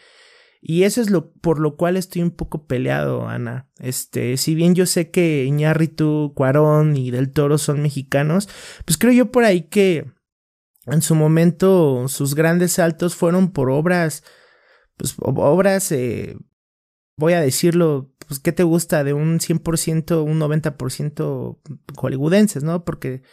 Y 0.61 0.83
eso 0.83 1.01
es 1.01 1.09
lo 1.09 1.31
por 1.33 1.59
lo 1.59 1.75
cual 1.75 1.97
estoy 1.97 2.21
un 2.21 2.31
poco 2.31 2.67
peleado, 2.67 3.27
Ana. 3.27 3.67
Este, 3.79 4.37
si 4.37 4.53
bien 4.53 4.75
yo 4.75 4.85
sé 4.85 5.09
que 5.09 5.43
Iñárritu, 5.45 6.33
Cuarón 6.35 6.95
y 6.95 7.09
Del 7.09 7.31
Toro 7.31 7.57
son 7.57 7.81
mexicanos, 7.81 8.47
pues 8.85 8.97
creo 8.97 9.11
yo 9.11 9.31
por 9.31 9.43
ahí 9.43 9.63
que 9.63 10.05
en 10.85 11.01
su 11.01 11.15
momento 11.15 12.07
sus 12.07 12.35
grandes 12.35 12.73
saltos 12.73 13.15
fueron 13.15 13.51
por 13.51 13.71
obras 13.71 14.23
pues 15.01 15.15
obras, 15.19 15.91
eh, 15.91 16.37
voy 17.17 17.33
a 17.33 17.41
decirlo, 17.41 18.11
pues 18.27 18.39
¿qué 18.39 18.51
te 18.51 18.61
gusta? 18.61 19.03
De 19.03 19.13
un 19.13 19.39
100%, 19.39 20.23
un 20.23 20.39
90% 20.39 21.59
hollywoodenses, 21.97 22.63
¿no? 22.63 22.85
Porque 22.85 23.23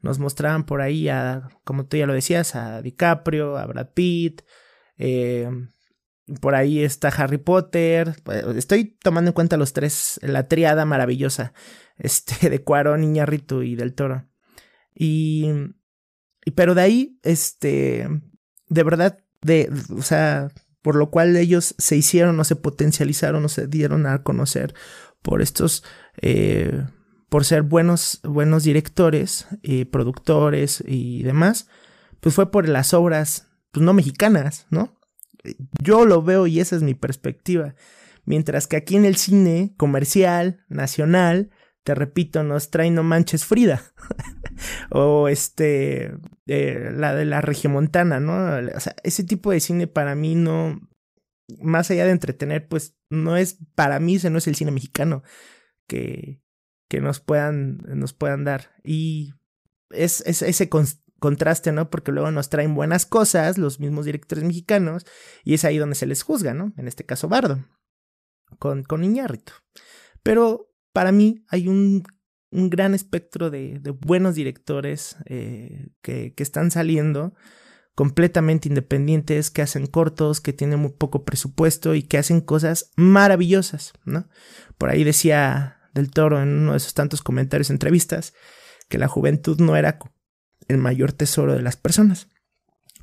nos 0.00 0.18
mostraban 0.18 0.64
por 0.64 0.80
ahí 0.80 1.10
a, 1.10 1.48
como 1.64 1.86
tú 1.86 1.98
ya 1.98 2.06
lo 2.06 2.14
decías, 2.14 2.54
a 2.54 2.80
DiCaprio, 2.80 3.58
a 3.58 3.66
Brad 3.66 3.90
Pitt, 3.92 4.40
eh, 4.96 5.50
por 6.40 6.54
ahí 6.54 6.82
está 6.82 7.08
Harry 7.08 7.38
Potter. 7.38 8.16
Estoy 8.56 8.96
tomando 9.02 9.30
en 9.30 9.34
cuenta 9.34 9.56
los 9.56 9.72
tres, 9.72 10.20
la 10.22 10.48
triada 10.48 10.84
maravillosa, 10.84 11.52
este, 11.96 12.50
de 12.50 12.62
Cuarón, 12.62 13.04
Iñárritu 13.04 13.62
y 13.62 13.76
Del 13.76 13.94
Toro. 13.94 14.26
Y, 14.94 15.50
pero 16.54 16.74
de 16.74 16.82
ahí, 16.82 17.18
este, 17.22 18.08
de 18.68 18.82
verdad, 18.82 19.18
de, 19.42 19.70
o 19.96 20.02
sea, 20.02 20.48
por 20.82 20.96
lo 20.96 21.10
cual 21.10 21.36
ellos 21.36 21.74
se 21.78 21.96
hicieron 21.96 22.38
o 22.40 22.44
se 22.44 22.56
potencializaron 22.56 23.44
o 23.44 23.48
se 23.48 23.66
dieron 23.66 24.06
a 24.06 24.22
conocer 24.22 24.74
por 25.22 25.42
estos, 25.42 25.84
eh, 26.20 26.84
por 27.28 27.44
ser 27.44 27.62
buenos, 27.62 28.20
buenos 28.24 28.64
directores, 28.64 29.46
y 29.62 29.84
productores 29.84 30.82
y 30.86 31.22
demás, 31.22 31.68
pues 32.20 32.34
fue 32.34 32.50
por 32.50 32.68
las 32.68 32.94
obras, 32.94 33.48
pues 33.70 33.84
no 33.84 33.92
mexicanas, 33.92 34.66
¿no? 34.70 34.97
Yo 35.82 36.04
lo 36.04 36.22
veo 36.22 36.46
y 36.46 36.60
esa 36.60 36.76
es 36.76 36.82
mi 36.82 36.94
perspectiva. 36.94 37.74
Mientras 38.24 38.66
que 38.66 38.76
aquí 38.76 38.96
en 38.96 39.04
el 39.04 39.16
cine 39.16 39.74
comercial, 39.76 40.64
nacional, 40.68 41.50
te 41.82 41.94
repito, 41.94 42.42
nos 42.42 42.70
trae 42.70 42.90
No 42.90 43.02
Manches 43.02 43.46
Frida. 43.46 43.82
o 44.90 45.28
este, 45.28 46.12
eh, 46.46 46.90
la 46.94 47.14
de 47.14 47.24
la 47.24 47.40
regiomontana, 47.40 48.20
¿no? 48.20 48.68
O 48.76 48.80
sea, 48.80 48.94
ese 49.02 49.24
tipo 49.24 49.50
de 49.50 49.60
cine 49.60 49.86
para 49.86 50.14
mí 50.14 50.34
no, 50.34 50.80
más 51.60 51.90
allá 51.90 52.04
de 52.04 52.10
entretener, 52.10 52.68
pues 52.68 52.94
no 53.08 53.36
es, 53.36 53.58
para 53.74 54.00
mí 54.00 54.16
ese 54.16 54.30
no 54.30 54.38
es 54.38 54.46
el 54.46 54.54
cine 54.54 54.70
mexicano 54.70 55.22
que, 55.86 56.42
que 56.88 57.00
nos 57.00 57.20
puedan, 57.20 57.78
nos 57.86 58.12
puedan 58.12 58.44
dar. 58.44 58.70
Y 58.84 59.32
es, 59.90 60.22
es 60.26 60.42
ese 60.42 60.68
contraste, 61.18 61.72
¿no? 61.72 61.90
Porque 61.90 62.12
luego 62.12 62.30
nos 62.30 62.48
traen 62.48 62.74
buenas 62.74 63.06
cosas 63.06 63.58
los 63.58 63.80
mismos 63.80 64.04
directores 64.06 64.44
mexicanos 64.44 65.06
y 65.44 65.54
es 65.54 65.64
ahí 65.64 65.78
donde 65.78 65.96
se 65.96 66.06
les 66.06 66.22
juzga, 66.22 66.54
¿no? 66.54 66.72
En 66.76 66.88
este 66.88 67.04
caso, 67.04 67.28
Bardo. 67.28 67.64
con, 68.58 68.82
con 68.84 69.04
Iñárritu. 69.04 69.52
Pero 70.22 70.72
para 70.92 71.12
mí 71.12 71.44
hay 71.48 71.68
un, 71.68 72.04
un 72.50 72.70
gran 72.70 72.94
espectro 72.94 73.50
de, 73.50 73.78
de 73.80 73.90
buenos 73.90 74.34
directores 74.34 75.16
eh, 75.26 75.88
que, 76.02 76.34
que 76.34 76.42
están 76.42 76.70
saliendo 76.70 77.34
completamente 77.94 78.68
independientes, 78.68 79.50
que 79.50 79.62
hacen 79.62 79.86
cortos, 79.86 80.40
que 80.40 80.52
tienen 80.52 80.78
muy 80.78 80.92
poco 80.92 81.24
presupuesto 81.24 81.96
y 81.96 82.04
que 82.04 82.18
hacen 82.18 82.40
cosas 82.40 82.92
maravillosas, 82.96 83.92
¿no? 84.04 84.28
Por 84.78 84.90
ahí 84.90 85.02
decía 85.02 85.80
del 85.94 86.10
Toro 86.10 86.40
en 86.40 86.48
uno 86.48 86.72
de 86.72 86.76
esos 86.76 86.94
tantos 86.94 87.22
comentarios, 87.22 87.70
entrevistas, 87.70 88.34
que 88.88 88.98
la 88.98 89.08
juventud 89.08 89.58
no 89.58 89.76
era 89.76 89.98
el 90.68 90.78
mayor 90.78 91.12
tesoro 91.12 91.54
de 91.54 91.62
las 91.62 91.76
personas, 91.76 92.28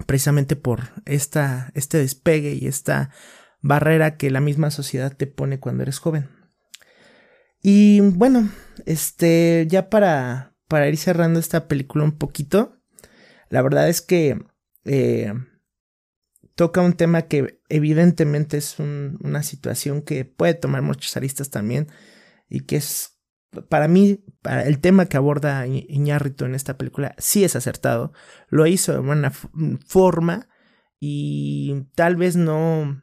precisamente 0.06 0.56
por 0.56 0.90
esta, 1.06 1.72
este 1.74 1.98
despegue 1.98 2.54
y 2.54 2.68
esta 2.68 3.12
barrera 3.62 4.18
que 4.18 4.30
la 4.30 4.42
misma 4.42 4.72
sociedad 4.72 5.16
te 5.16 5.28
pone 5.28 5.60
cuando 5.60 5.84
eres 5.84 6.00
joven. 6.00 6.30
Y 7.62 8.00
bueno, 8.02 8.50
este, 8.86 9.66
ya 9.68 9.90
para, 9.90 10.56
para 10.68 10.88
ir 10.88 10.98
cerrando 10.98 11.40
esta 11.40 11.68
película 11.68 12.04
un 12.04 12.18
poquito, 12.18 12.78
la 13.50 13.64
verdad 13.64 13.90
es 13.90 14.02
que 14.02 14.38
eh, 14.84 15.34
toca 16.56 16.82
un 16.82 16.94
tema 16.94 17.24
que 17.24 17.60
evidentemente 17.70 18.58
es 18.58 18.80
una 18.80 19.44
situación 19.44 20.02
que 20.02 20.26
puede 20.26 20.54
tomar 20.54 20.82
muchos 20.82 21.16
aristas 21.18 21.50
también 21.50 21.88
y 22.50 22.62
que 22.62 22.78
es, 22.78 23.15
para 23.70 23.88
mí, 23.88 24.24
para 24.42 24.64
el 24.64 24.80
tema 24.80 25.08
que 25.08 25.18
aborda 25.18 25.68
Iñárritu 25.68 26.46
en 26.46 26.56
esta 26.56 26.78
película 26.78 27.16
sí 27.18 27.44
es 27.44 27.56
acertado, 27.56 28.14
lo 28.50 28.68
hizo 28.68 28.94
de 28.94 29.00
buena 29.00 29.32
forma 29.86 30.48
y 31.00 31.86
tal 31.96 32.16
vez 32.16 32.36
no, 32.36 33.02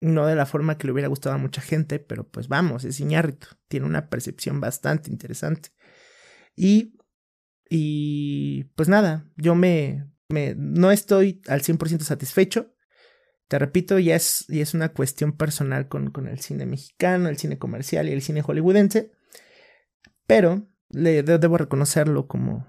no 0.00 0.26
de 0.26 0.34
la 0.34 0.46
forma 0.46 0.78
que 0.78 0.86
le 0.86 0.92
hubiera 0.92 1.08
gustado 1.08 1.34
a 1.34 1.38
mucha 1.38 1.60
gente, 1.60 1.98
pero 1.98 2.28
pues 2.28 2.48
vamos, 2.48 2.84
es 2.84 3.00
Iñárritu, 3.00 3.48
tiene 3.68 3.86
una 3.86 4.08
percepción 4.08 4.60
bastante 4.60 5.10
interesante. 5.10 5.70
Y, 6.54 6.96
y 7.68 8.64
pues 8.74 8.88
nada, 8.88 9.30
yo 9.36 9.54
me, 9.54 10.10
me, 10.28 10.54
no 10.56 10.90
estoy 10.90 11.42
al 11.48 11.62
100% 11.62 12.00
satisfecho. 12.00 12.72
Te 13.48 13.58
repito, 13.58 13.98
ya 13.98 14.16
es, 14.16 14.44
ya 14.48 14.62
es 14.62 14.74
una 14.74 14.92
cuestión 14.92 15.36
personal 15.36 15.88
con, 15.88 16.10
con, 16.10 16.26
el 16.26 16.40
cine 16.40 16.66
mexicano, 16.66 17.28
el 17.28 17.38
cine 17.38 17.58
comercial 17.58 18.08
y 18.08 18.12
el 18.12 18.22
cine 18.22 18.42
hollywoodense. 18.42 19.12
Pero 20.26 20.68
le 20.88 21.22
debo 21.22 21.58
reconocerlo 21.58 22.26
como, 22.26 22.66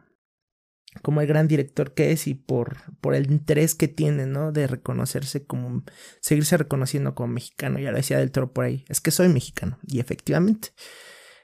como 1.01 1.21
el 1.21 1.27
gran 1.27 1.47
director 1.47 1.93
que 1.93 2.11
es 2.11 2.27
y 2.27 2.33
por, 2.33 2.77
por 2.99 3.15
el 3.15 3.31
interés 3.31 3.75
que 3.75 3.87
tiene, 3.87 4.25
¿no? 4.25 4.51
De 4.51 4.67
reconocerse 4.67 5.45
como, 5.45 5.83
seguirse 6.21 6.57
reconociendo 6.57 7.15
como 7.15 7.33
mexicano. 7.33 7.79
Ya 7.79 7.91
lo 7.91 7.97
decía 7.97 8.19
del 8.19 8.31
toro 8.31 8.53
por 8.53 8.65
ahí. 8.65 8.85
Es 8.89 9.01
que 9.01 9.11
soy 9.11 9.29
mexicano. 9.29 9.79
Y 9.87 9.99
efectivamente. 9.99 10.69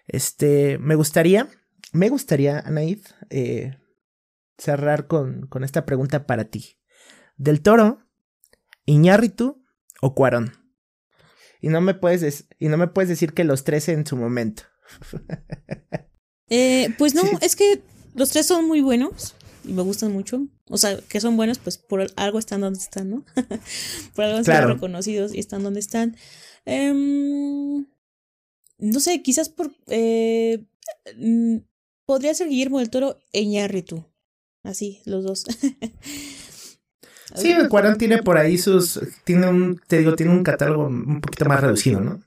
Este, 0.08 0.78
me 0.80 0.96
gustaría, 0.96 1.48
me 1.94 2.10
gustaría, 2.10 2.60
Anaid, 2.60 3.00
eh, 3.30 3.78
cerrar 4.58 5.08
con, 5.08 5.48
con 5.48 5.64
esta 5.64 5.86
pregunta 5.86 6.26
para 6.26 6.46
ti. 6.46 6.80
¿Del 7.36 7.62
Toro, 7.62 8.00
Iñárritu 8.86 9.66
o 10.02 10.14
Cuarón? 10.14 10.54
Y 11.62 11.70
no 11.70 11.82
me 11.82 11.94
puedes, 11.94 12.48
y 12.60 12.68
no 12.68 12.78
me 12.78 12.88
puedes 12.88 13.10
decir 13.10 13.34
que 13.34 13.46
los 13.46 13.64
tres 13.64 13.88
en 13.90 14.06
su 14.06 14.18
momento. 14.18 14.64
eh, 16.50 16.94
pues 16.98 17.16
no, 17.16 17.24
es 17.42 17.56
que 17.56 17.82
los 18.16 18.30
tres 18.30 18.46
son 18.46 18.66
muy 18.66 18.82
buenos 18.82 19.36
y 19.64 19.74
me 19.74 19.82
gustan 19.82 20.12
mucho. 20.12 20.48
O 20.70 20.78
sea, 20.78 21.00
que 21.08 21.20
son 21.20 21.38
buenos, 21.38 21.60
pues 21.60 21.78
por 21.78 22.06
algo 22.16 22.40
están 22.40 22.62
donde 22.62 22.80
están, 22.80 23.10
¿no? 23.10 23.26
por 24.16 24.26
algo 24.26 24.38
han 24.38 24.46
sido 24.46 24.68
reconocidos 24.68 25.34
y 25.34 25.40
están 25.40 25.64
donde 25.64 25.80
están. 25.80 26.16
Em, 26.66 27.86
no 28.78 29.00
sé, 29.00 29.22
quizás 29.22 29.50
por... 29.50 29.72
Eh, 29.88 30.66
mm, 31.18 31.58
podría 32.06 32.34
ser 32.34 32.50
Guillermo 32.50 32.80
del 32.80 32.90
Toro 32.90 33.20
e 33.32 33.42
Iñárritu. 33.42 34.06
Así, 34.64 35.02
los 35.06 35.24
dos. 35.24 35.46
sí, 37.36 37.52
el 37.52 37.68
Cuarón 37.70 37.98
tiene 37.98 38.24
por 38.24 38.38
ahí 38.38 38.58
sus. 38.58 39.00
Tiene 39.26 39.50
un. 39.50 39.82
Te 39.88 39.98
digo, 39.98 40.16
tiene 40.16 40.32
un 40.32 40.44
catálogo 40.44 40.88
un 40.88 41.20
poquito 41.20 41.46
más 41.46 41.60
reducido, 41.60 42.00
¿no? 42.00 42.22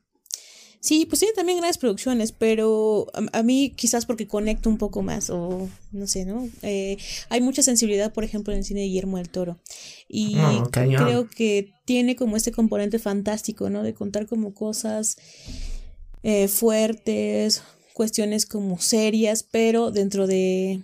Sí, 0.80 1.06
pues 1.06 1.20
tiene 1.20 1.34
también 1.34 1.58
grandes 1.58 1.78
producciones, 1.78 2.32
pero 2.32 3.06
a, 3.32 3.42
mí 3.42 3.72
quizás 3.74 4.06
porque 4.06 4.26
conecto 4.26 4.68
un 4.68 4.78
poco 4.78 5.02
más, 5.02 5.30
o 5.30 5.68
no 5.92 6.06
sé, 6.06 6.24
¿no? 6.24 6.48
Eh, 6.62 6.96
hay 7.28 7.40
mucha 7.40 7.62
sensibilidad, 7.62 8.12
por 8.12 8.24
ejemplo, 8.24 8.52
en 8.52 8.60
el 8.60 8.64
cine 8.64 8.80
de 8.80 8.86
Guillermo 8.86 9.16
del 9.18 9.28
Toro. 9.28 9.58
Y 10.08 10.34
ah, 10.36 10.68
creo 10.72 11.28
que 11.28 11.72
tiene 11.84 12.16
como 12.16 12.36
este 12.36 12.52
componente 12.52 12.98
fantástico, 12.98 13.70
¿no? 13.70 13.82
De 13.82 13.94
contar 13.94 14.26
como 14.26 14.54
cosas 14.54 15.16
eh, 16.22 16.48
fuertes, 16.48 17.62
cuestiones 17.94 18.46
como 18.46 18.78
serias, 18.78 19.42
pero 19.42 19.90
dentro 19.90 20.26
de 20.26 20.82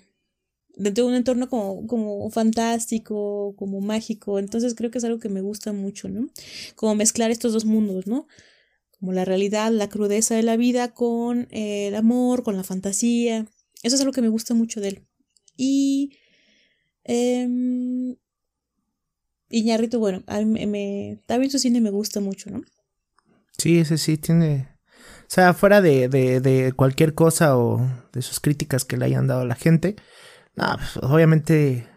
dentro 0.76 1.04
de 1.04 1.10
un 1.10 1.16
entorno 1.16 1.48
como, 1.48 1.86
como 1.86 2.30
fantástico, 2.30 3.54
como 3.56 3.80
mágico. 3.80 4.38
Entonces 4.38 4.74
creo 4.74 4.90
que 4.90 4.98
es 4.98 5.04
algo 5.04 5.18
que 5.18 5.28
me 5.28 5.40
gusta 5.40 5.72
mucho, 5.72 6.08
¿no? 6.08 6.28
Como 6.76 6.94
mezclar 6.94 7.30
estos 7.30 7.52
dos 7.52 7.64
mundos, 7.64 8.06
¿no? 8.06 8.26
Como 9.02 9.12
la 9.12 9.24
realidad, 9.24 9.72
la 9.72 9.88
crudeza 9.88 10.36
de 10.36 10.44
la 10.44 10.56
vida 10.56 10.94
con 10.94 11.48
eh, 11.50 11.88
el 11.88 11.96
amor, 11.96 12.44
con 12.44 12.56
la 12.56 12.62
fantasía. 12.62 13.48
Eso 13.82 13.96
es 13.96 14.00
algo 14.00 14.12
que 14.12 14.22
me 14.22 14.28
gusta 14.28 14.54
mucho 14.54 14.80
de 14.80 14.88
él. 14.90 15.06
Y... 15.56 16.16
Eh, 17.02 17.48
Iñarrito, 19.48 19.98
bueno, 19.98 20.22
a 20.28 20.38
mí 20.42 20.66
me, 20.68 21.20
también 21.26 21.50
su 21.50 21.58
cine 21.58 21.80
me 21.80 21.90
gusta 21.90 22.20
mucho, 22.20 22.48
¿no? 22.48 22.62
Sí, 23.58 23.80
ese 23.80 23.98
sí 23.98 24.18
tiene... 24.18 24.68
O 25.22 25.34
sea, 25.34 25.52
fuera 25.52 25.80
de, 25.80 26.08
de, 26.08 26.72
cualquier 26.76 27.14
cosa 27.14 27.58
o 27.58 27.84
de 28.12 28.22
sus 28.22 28.38
críticas 28.38 28.84
que 28.84 28.96
le 28.96 29.06
hayan 29.06 29.26
dado 29.26 29.40
a 29.40 29.46
la 29.46 29.56
gente, 29.56 29.96
no, 30.54 30.76
pues, 30.76 30.96
obviamente 31.02 31.88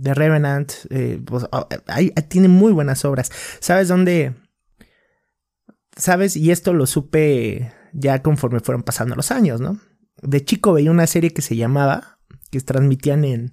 The 0.00 0.14
Revenant 0.14 0.72
eh, 0.88 1.20
pues, 1.22 1.44
tiene 2.30 2.48
muy 2.48 2.72
buenas 2.72 3.04
obras. 3.04 3.30
¿Sabes 3.60 3.88
dónde? 3.88 4.34
¿Sabes? 5.96 6.36
Y 6.36 6.50
esto 6.50 6.72
lo 6.72 6.86
supe 6.86 7.72
ya 7.92 8.22
conforme 8.22 8.60
fueron 8.60 8.82
pasando 8.82 9.14
los 9.14 9.30
años, 9.30 9.60
¿no? 9.60 9.78
De 10.20 10.44
chico 10.44 10.72
veía 10.72 10.90
una 10.90 11.06
serie 11.06 11.32
que 11.32 11.42
se 11.42 11.56
llamaba, 11.56 12.18
que 12.50 12.60
transmitían 12.60 13.24
en, 13.24 13.52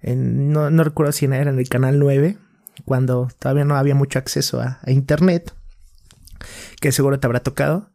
en 0.00 0.52
no, 0.52 0.70
no, 0.70 0.84
recuerdo 0.84 1.12
si 1.12 1.26
era 1.26 1.50
en 1.50 1.58
el 1.58 1.68
canal 1.68 1.98
9, 1.98 2.38
cuando 2.84 3.28
todavía 3.38 3.64
no 3.64 3.76
había 3.76 3.94
mucho 3.94 4.18
acceso 4.18 4.60
a, 4.60 4.80
internet, 4.86 5.54
que 6.80 6.92
seguro 6.92 7.18
te 7.18 7.26
habrá 7.26 7.40
tocado. 7.40 7.90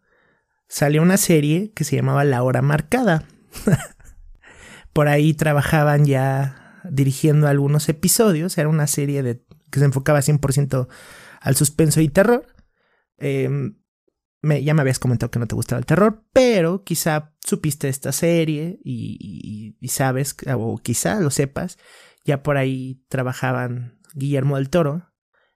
Salió 0.67 1.01
una 1.01 1.17
serie 1.17 1.71
que 1.73 1.83
se 1.83 1.95
llamaba 1.95 2.23
La 2.23 2.43
Hora 2.43 2.61
Marcada. 2.61 3.25
por 4.93 5.07
ahí 5.07 5.33
trabajaban 5.33 6.05
ya 6.05 6.81
dirigiendo 6.89 7.47
algunos 7.47 7.87
episodios. 7.87 8.57
Era 8.57 8.67
una 8.67 8.87
serie 8.87 9.23
de, 9.23 9.43
que 9.71 9.79
se 9.79 9.85
enfocaba 9.85 10.19
100% 10.19 10.87
al 11.39 11.55
suspenso 11.55 12.01
y 12.01 12.09
terror. 12.09 12.45
Em, 13.17 13.77
me, 14.41 14.63
ya 14.63 14.73
me 14.73 14.81
habías 14.81 14.99
comentado 14.99 15.31
que 15.31 15.39
no 15.39 15.47
te 15.47 15.55
gustaba 15.55 15.79
el 15.79 15.85
terror, 15.85 16.23
pero 16.33 16.83
quizá 16.83 17.33
supiste 17.43 17.89
esta 17.89 18.11
serie 18.11 18.79
y, 18.83 19.75
sabes, 19.87 20.35
o 20.55 20.77
quizá 20.77 21.19
lo 21.19 21.31
sepas, 21.31 21.77
ya 22.23 22.43
por 22.43 22.57
ahí 22.57 23.03
trabajaban 23.09 23.99
Guillermo 24.13 24.57
del 24.57 24.69
Toro, 24.69 25.11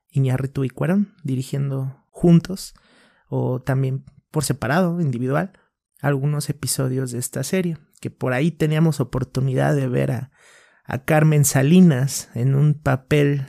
Iñárritu 0.09 0.63
y 0.63 0.69
Cuarón, 0.69 1.15
dirigiendo 1.23 2.05
juntos, 2.09 2.73
o 3.27 3.61
también 3.61 4.03
por 4.31 4.43
separado, 4.43 4.99
individual, 4.99 5.53
algunos 6.01 6.49
episodios 6.49 7.11
de 7.11 7.19
esta 7.19 7.43
serie 7.43 7.77
que 8.01 8.09
por 8.09 8.33
ahí 8.33 8.51
teníamos 8.51 8.99
oportunidad 8.99 9.75
de 9.75 9.87
ver 9.87 10.11
a, 10.11 10.31
a 10.83 11.05
Carmen 11.05 11.45
Salinas 11.45 12.29
en 12.33 12.55
un 12.55 12.73
papel, 12.73 13.45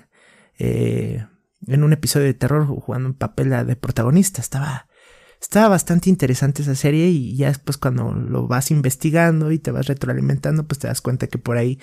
eh, 0.59 1.27
en 1.67 1.85
un 1.85 1.93
episodio 1.93 2.27
de 2.27 2.35
terror, 2.35 2.67
jugando 2.67 3.09
un 3.09 3.15
papel 3.15 3.51
de 3.67 3.77
protagonista. 3.77 4.41
Estaba, 4.41 4.89
estaba 5.41 5.69
bastante 5.69 6.11
interesante 6.11 6.63
esa 6.63 6.75
serie 6.75 7.09
y 7.09 7.37
ya 7.37 7.49
después 7.49 7.79
cuando 7.79 8.13
lo 8.13 8.47
vas 8.47 8.71
investigando 8.71 9.53
y 9.53 9.59
te 9.59 9.71
vas 9.71 9.87
retroalimentando, 9.87 10.67
pues 10.67 10.79
te 10.79 10.89
das 10.89 11.01
cuenta 11.01 11.27
que 11.27 11.39
por 11.39 11.57
ahí 11.57 11.79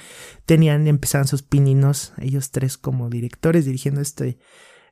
tenían, 0.46 0.88
empezaban 0.88 1.28
sus 1.28 1.42
pininos, 1.42 2.14
ellos 2.18 2.52
tres 2.52 2.78
como 2.78 3.10
directores 3.10 3.66
dirigiendo 3.66 4.02
este, 4.02 4.38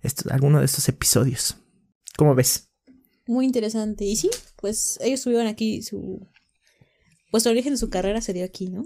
esto, 0.02 0.32
alguno 0.32 0.60
de 0.60 0.66
estos 0.66 0.88
episodios. 0.90 1.58
¿Cómo 2.18 2.36
ves? 2.36 2.70
Muy 3.28 3.46
interesante. 3.46 4.06
Y 4.06 4.16
sí, 4.16 4.30
pues 4.56 4.98
ellos 5.02 5.22
tuvieron 5.22 5.48
aquí 5.48 5.82
su 5.82 6.28
pues 7.32 7.46
el 7.46 7.52
origen 7.54 7.74
de 7.74 7.78
su 7.78 7.90
carrera 7.90 8.22
se 8.22 8.34
dio 8.34 8.46
aquí, 8.46 8.70
¿no? 8.70 8.86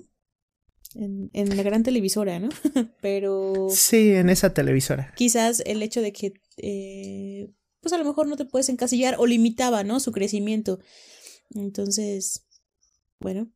En, 0.95 1.29
en 1.33 1.55
la 1.55 1.63
gran 1.63 1.83
televisora, 1.83 2.39
¿no? 2.39 2.49
Pero... 3.01 3.67
Sí, 3.69 4.13
en 4.13 4.29
esa 4.29 4.53
televisora. 4.53 5.13
Quizás 5.15 5.61
el 5.65 5.81
hecho 5.83 6.01
de 6.01 6.11
que, 6.11 6.33
eh, 6.57 7.51
pues 7.79 7.93
a 7.93 7.97
lo 7.97 8.05
mejor 8.05 8.27
no 8.27 8.35
te 8.35 8.45
puedes 8.45 8.69
encasillar 8.69 9.15
o 9.17 9.25
limitaba, 9.25 9.83
¿no? 9.83 9.99
Su 9.99 10.11
crecimiento. 10.11 10.79
Entonces, 11.51 12.45
bueno, 13.19 13.51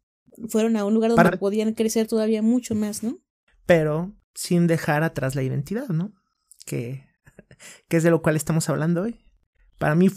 fueron 0.49 0.77
a 0.77 0.85
un 0.85 0.93
lugar 0.93 1.11
donde 1.11 1.37
podían 1.37 1.73
crecer 1.73 2.07
todavía 2.07 2.41
mucho 2.41 2.75
más, 2.75 3.03
¿no? 3.03 3.19
Pero 3.65 4.15
sin 4.33 4.67
dejar 4.67 5.03
atrás 5.03 5.35
la 5.35 5.43
identidad, 5.43 5.87
¿no? 5.89 6.13
Que, 6.65 7.05
que 7.87 7.97
es 7.97 8.03
de 8.03 8.11
lo 8.11 8.21
cual 8.21 8.35
estamos 8.35 8.69
hablando 8.69 9.03
hoy. 9.03 9.19
para 9.77 9.95
mí, 9.95 10.09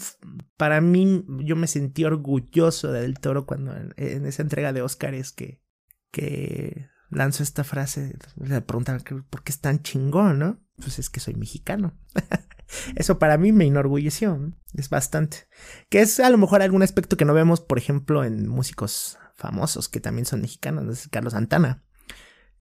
para 0.57 0.81
mí, 0.81 1.25
yo 1.45 1.57
me 1.57 1.67
sentí 1.67 2.05
orgulloso 2.05 2.93
de 2.93 3.03
Del 3.03 3.19
Toro 3.19 3.47
cuando 3.47 3.75
en, 3.97 4.27
esa 4.27 4.43
entrega 4.43 4.73
de 4.73 4.83
Oscars 4.83 5.33
que, 5.33 5.63
que 6.11 6.89
lanzó 7.11 7.43
esta 7.43 7.65
frase, 7.65 8.17
le 8.37 8.61
preguntaron 8.61 9.03
por 9.29 9.43
qué 9.43 9.53
es 9.53 9.61
tan 9.61 9.83
chingón, 9.83 10.39
¿no? 10.39 10.61
Pues 10.77 10.99
es 10.99 11.11
que 11.11 11.21
soy 11.21 11.35
mexicano. 11.35 11.99
Eso 12.97 13.19
para 13.19 13.39
mí 13.39 13.53
me 13.53 13.67
enorgulleció, 13.67 14.53
es 14.75 14.91
bastante. 14.91 15.49
Que 15.89 16.01
es 16.01 16.21
a 16.21 16.31
lo 16.31 16.39
mejor 16.39 16.63
algún 16.63 16.83
aspecto 16.83 17.17
que 17.17 17.25
no 17.25 17.35
vemos, 17.35 17.61
por 17.61 17.79
ejemplo, 17.79 18.25
en 18.25 18.47
músicos 18.47 19.19
famosos 19.35 19.89
que 19.89 20.01
también 20.01 20.27
son 20.27 20.43
mexicanos, 20.43 21.09
Carlos 21.11 21.33
Santana, 21.33 21.85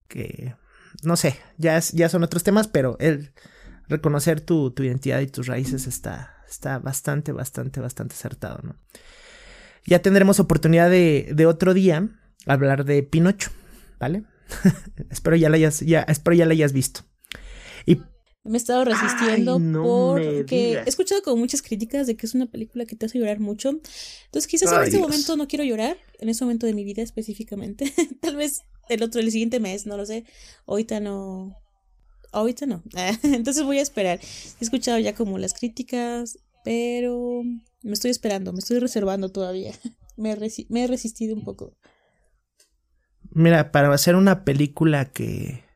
que 0.06 0.54
no 1.02 1.16
sé, 1.16 1.36
ya, 1.58 1.78
ya 1.78 2.08
son 2.08 2.22
otros 2.22 2.42
temas, 2.42 2.68
pero 2.68 2.96
el 3.00 3.32
reconocer 3.88 4.40
tu, 4.40 4.70
tu 4.70 4.82
identidad 4.82 5.20
y 5.20 5.26
tus 5.26 5.46
raíces 5.46 5.86
está, 5.86 6.36
está 6.48 6.78
bastante, 6.78 7.32
bastante, 7.32 7.80
bastante 7.80 8.14
acertado, 8.14 8.60
¿no? 8.62 8.76
Ya 9.84 10.00
tendremos 10.00 10.40
oportunidad 10.40 10.90
de, 10.90 11.30
de 11.34 11.46
otro 11.46 11.74
día 11.74 12.08
hablar 12.46 12.84
de 12.84 13.02
Pinocho, 13.02 13.50
¿vale? 13.98 14.24
espero 15.10 15.36
ya 15.36 15.48
la 15.48 15.56
hayas, 15.56 15.80
ya, 15.80 16.02
espero 16.02 16.36
ya 16.36 16.46
la 16.46 16.52
hayas 16.52 16.72
visto. 16.72 17.02
Y 17.86 17.98
me 18.44 18.56
he 18.56 18.60
estado 18.60 18.84
resistiendo 18.84 19.60
porque 19.82 20.82
he 20.84 20.88
escuchado 20.88 21.22
como 21.22 21.36
muchas 21.36 21.60
críticas 21.60 22.06
de 22.06 22.16
que 22.16 22.24
es 22.24 22.34
una 22.34 22.46
película 22.46 22.86
que 22.86 22.96
te 22.96 23.06
hace 23.06 23.18
llorar 23.18 23.40
mucho. 23.40 23.68
Entonces 23.68 24.46
quizás 24.46 24.72
en 24.72 24.82
este 24.82 24.98
momento 24.98 25.36
no 25.36 25.46
quiero 25.46 25.64
llorar, 25.64 25.98
en 26.18 26.28
este 26.28 26.44
momento 26.44 26.66
de 26.66 26.72
mi 26.72 26.84
vida 26.84 27.02
específicamente. 27.02 27.92
Tal 28.20 28.36
vez 28.36 28.62
el 28.88 29.02
otro, 29.02 29.20
el 29.20 29.30
siguiente 29.30 29.60
mes, 29.60 29.86
no 29.86 29.96
lo 29.96 30.06
sé. 30.06 30.24
Ahorita 30.66 30.98
no. 31.00 31.54
Ahorita 32.32 32.66
no. 32.66 32.82
Entonces 33.22 33.64
voy 33.64 33.78
a 33.78 33.82
esperar. 33.82 34.18
He 34.60 34.64
escuchado 34.64 34.98
ya 34.98 35.14
como 35.14 35.38
las 35.38 35.52
críticas, 35.52 36.38
pero 36.64 37.42
me 37.82 37.92
estoy 37.92 38.10
esperando, 38.10 38.52
me 38.52 38.60
estoy 38.60 38.78
reservando 38.78 39.30
todavía. 39.30 39.72
Me, 40.16 40.36
me 40.68 40.84
he 40.84 40.86
resistido 40.86 41.36
un 41.36 41.44
poco. 41.44 41.76
Mira, 43.38 43.70
para 43.70 43.92
hacer 43.94 44.16
una 44.16 44.44
película 44.44 45.06
que 45.06 45.68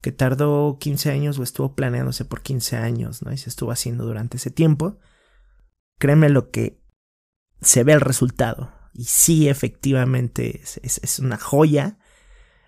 que 0.00 0.12
tardó 0.12 0.78
15 0.78 1.10
años 1.10 1.38
o 1.38 1.42
estuvo 1.42 1.74
planeándose 1.74 2.24
por 2.24 2.42
15 2.42 2.76
años, 2.76 3.22
¿no? 3.22 3.32
Y 3.32 3.38
se 3.38 3.50
estuvo 3.50 3.72
haciendo 3.72 4.04
durante 4.04 4.36
ese 4.36 4.50
tiempo. 4.50 4.98
Créeme 5.98 6.28
lo 6.28 6.50
que 6.50 6.80
se 7.60 7.82
ve 7.82 7.94
el 7.94 8.00
resultado. 8.00 8.72
Y 8.92 9.04
sí, 9.04 9.48
efectivamente, 9.48 10.60
es, 10.62 11.18
una 11.18 11.36
joya. 11.36 11.98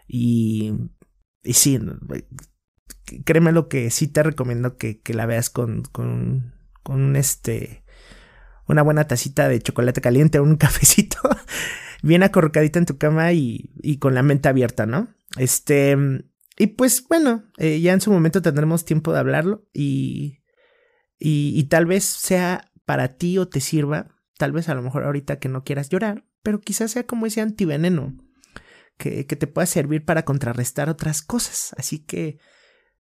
Y, 0.08 0.72
y 1.44 1.52
sí, 1.52 1.78
créeme 3.24 3.52
lo 3.52 3.68
que 3.68 3.90
sí 3.90 4.08
te 4.08 4.24
recomiendo 4.24 4.76
que, 4.76 5.00
que 5.00 5.14
la 5.14 5.26
veas 5.26 5.50
con, 5.50 5.82
con, 5.82 6.54
con 6.82 7.14
este, 7.14 7.84
una 8.66 8.82
buena 8.82 9.06
tacita 9.06 9.48
de 9.48 9.60
chocolate 9.60 10.00
caliente 10.00 10.40
o 10.40 10.42
un 10.42 10.56
cafecito 10.56 11.18
bien 12.02 12.22
acorrocadita 12.22 12.78
en 12.78 12.86
tu 12.86 12.98
cama 12.98 13.32
y, 13.32 13.72
y 13.82 13.98
con 13.98 14.14
la 14.14 14.22
mente 14.22 14.48
abierta, 14.48 14.86
¿no? 14.86 15.08
Este, 15.36 15.96
y 16.58 16.66
pues 16.68 17.06
bueno, 17.08 17.44
eh, 17.58 17.80
ya 17.80 17.92
en 17.92 18.00
su 18.00 18.12
momento 18.12 18.42
tendremos 18.42 18.84
tiempo 18.84 19.12
de 19.12 19.18
hablarlo 19.18 19.66
y, 19.72 20.42
y, 21.18 21.64
tal 21.64 21.86
vez 21.86 22.04
sea 22.04 22.70
para 22.84 23.16
ti 23.16 23.38
o 23.38 23.48
te 23.48 23.60
sirva, 23.60 24.16
tal 24.36 24.52
vez 24.52 24.68
a 24.68 24.74
lo 24.74 24.82
mejor 24.82 25.04
ahorita 25.04 25.38
que 25.38 25.48
no 25.48 25.64
quieras 25.64 25.88
llorar, 25.88 26.26
pero 26.42 26.60
quizás 26.60 26.90
sea 26.90 27.06
como 27.06 27.26
ese 27.26 27.40
antiveneno 27.40 28.16
que, 28.96 29.26
que 29.26 29.36
te 29.36 29.46
pueda 29.46 29.66
servir 29.66 30.04
para 30.04 30.24
contrarrestar 30.24 30.88
otras 30.88 31.22
cosas. 31.22 31.74
Así 31.78 32.00
que, 32.00 32.38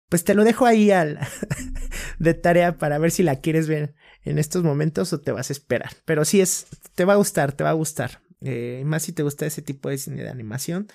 pues 0.10 0.24
te 0.24 0.36
lo 0.36 0.44
dejo 0.44 0.66
ahí 0.66 0.92
al 0.92 1.20
de 2.20 2.34
tarea 2.34 2.78
para 2.78 2.98
ver 3.00 3.12
si 3.12 3.24
la 3.24 3.40
quieres 3.42 3.68
ver 3.68 3.96
en 4.22 4.38
estos 4.38 4.64
momentos 4.64 5.14
o 5.14 5.22
te 5.22 5.32
vas 5.32 5.50
a 5.50 5.54
esperar. 5.54 5.92
Pero 6.06 6.26
sí 6.26 6.42
es, 6.42 6.68
te 6.96 7.06
va 7.06 7.14
a 7.14 7.18
gustar, 7.18 7.54
te 7.54 7.64
va 7.64 7.72
a 7.72 7.74
gustar. 7.74 8.22
Eh, 8.42 8.84
más 8.86 9.04
si 9.04 9.14
te 9.14 9.24
gusta 9.24 9.46
ese 9.46 9.62
tipo 9.62 9.90
de 9.90 9.98
cine 9.98 10.24
de 10.24 10.30
animación, 10.30 10.88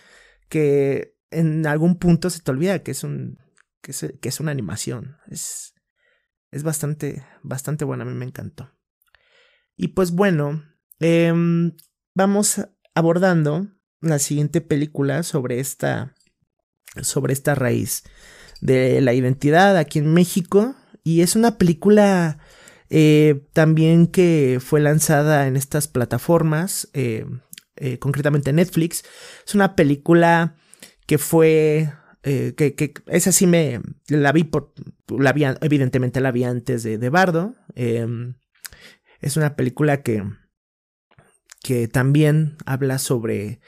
que 0.48 1.16
en 1.30 1.66
algún 1.66 1.98
punto 1.98 2.30
se 2.30 2.40
te 2.40 2.50
olvida 2.50 2.82
que 2.82 2.90
es 2.90 3.04
un 3.04 3.38
que 3.82 3.90
es, 3.90 4.14
que 4.20 4.28
es 4.28 4.40
una 4.40 4.52
animación. 4.52 5.18
Es, 5.28 5.74
es 6.50 6.62
bastante, 6.62 7.26
bastante 7.42 7.84
buena, 7.84 8.04
a 8.04 8.06
mí 8.06 8.14
me 8.14 8.24
encantó. 8.24 8.70
Y 9.76 9.88
pues 9.88 10.12
bueno, 10.12 10.64
em, 11.00 11.76
vamos 12.14 12.62
abordando 12.94 13.68
la 14.00 14.18
siguiente 14.18 14.60
película 14.60 15.22
sobre 15.22 15.60
esta, 15.60 16.14
sobre 17.02 17.32
esta 17.32 17.54
raíz 17.54 18.04
de 18.60 19.00
la 19.00 19.12
identidad 19.12 19.76
aquí 19.76 19.98
en 19.98 20.14
México. 20.14 20.76
Y 21.04 21.22
es 21.22 21.34
una 21.34 21.58
película 21.58 22.38
eh, 22.94 23.46
también 23.54 24.06
que 24.06 24.58
fue 24.60 24.78
lanzada 24.78 25.46
en 25.46 25.56
estas 25.56 25.88
plataformas, 25.88 26.90
eh, 26.92 27.24
eh, 27.76 27.98
concretamente 27.98 28.52
Netflix. 28.52 29.02
Es 29.46 29.54
una 29.54 29.74
película 29.76 30.56
que 31.06 31.16
fue 31.16 31.90
eh, 32.22 32.52
que, 32.54 32.92
esa 33.06 33.32
sí 33.32 33.46
me 33.46 33.80
la 34.08 34.30
vi 34.32 34.44
por 34.44 34.74
la 35.08 35.32
vi, 35.32 35.44
evidentemente 35.62 36.20
la 36.20 36.32
vi 36.32 36.44
antes 36.44 36.82
de, 36.82 36.98
de 36.98 37.08
Bardo 37.08 37.54
em, 37.74 38.34
es 39.20 39.38
una 39.38 39.56
película 39.56 40.02
que 40.02 40.22
que 41.62 41.88
también 41.88 42.58
habla 42.66 42.98
sobre 42.98 43.60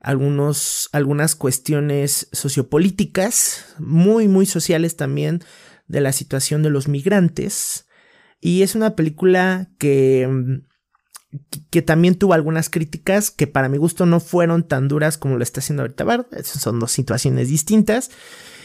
algunos 0.00 0.88
algunas 0.92 1.36
cuestiones 1.36 2.28
sociopolíticas 2.32 3.74
muy 3.78 4.26
muy 4.26 4.46
sociales 4.46 4.96
también 4.96 5.44
de 5.86 6.00
la 6.00 6.12
situación 6.12 6.64
de 6.64 6.70
los 6.70 6.88
migrantes 6.88 7.86
y 8.44 8.60
es 8.60 8.74
una 8.74 8.94
película 8.94 9.70
que 9.78 10.60
que 11.70 11.80
también 11.80 12.14
tuvo 12.14 12.34
algunas 12.34 12.68
críticas 12.68 13.30
que 13.30 13.46
para 13.46 13.70
mi 13.70 13.78
gusto 13.78 14.04
no 14.04 14.20
fueron 14.20 14.68
tan 14.68 14.86
duras 14.86 15.16
como 15.16 15.38
lo 15.38 15.42
está 15.42 15.60
haciendo 15.60 15.82
ahorita 15.82 16.04
Bard. 16.04 16.26
Son 16.44 16.78
dos 16.78 16.92
situaciones 16.92 17.48
distintas. 17.48 18.10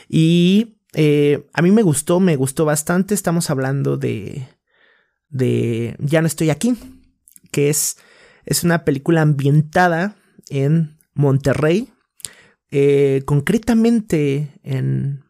Y 0.10 0.82
eh, 0.94 1.48
a 1.54 1.62
mí 1.62 1.72
me 1.72 1.82
gustó, 1.82 2.20
me 2.20 2.36
gustó 2.36 2.66
bastante. 2.66 3.16
Estamos 3.16 3.50
hablando 3.50 3.98
de, 3.98 4.50
de 5.30 5.96
Ya 6.00 6.22
no 6.22 6.28
estoy 6.28 6.50
aquí, 6.50 6.76
que 7.50 7.70
es, 7.70 7.98
es 8.46 8.66
una 8.66 8.84
película 8.84 9.22
ambientada 9.22 10.18
en 10.50 11.00
Monterrey, 11.14 11.90
eh, 12.70 13.24
concretamente 13.26 14.60
en, 14.62 15.24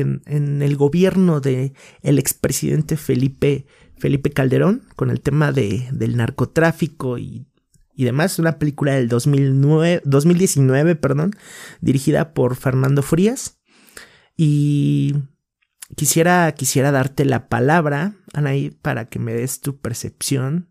en, 0.00 0.62
el 0.62 0.76
gobierno 0.76 1.40
de 1.40 1.72
el 2.02 2.18
expresidente 2.18 2.96
Felipe 2.96 3.66
Felipe 3.96 4.30
Calderón 4.30 4.84
con 4.96 5.10
el 5.10 5.20
tema 5.20 5.50
de, 5.52 5.88
del 5.92 6.16
narcotráfico 6.16 7.18
y, 7.18 7.46
y 7.94 8.04
demás. 8.04 8.38
Una 8.38 8.58
película 8.58 8.94
del 8.94 9.08
2009, 9.08 10.02
2019, 10.04 10.94
perdón, 10.94 11.32
dirigida 11.80 12.32
por 12.32 12.54
Fernando 12.54 13.02
Frías. 13.02 13.58
Y 14.36 15.16
quisiera, 15.96 16.52
quisiera 16.52 16.92
darte 16.92 17.24
la 17.24 17.48
palabra, 17.48 18.14
Anaí, 18.32 18.70
para 18.70 19.06
que 19.06 19.18
me 19.18 19.34
des 19.34 19.60
tu 19.60 19.80
percepción 19.80 20.70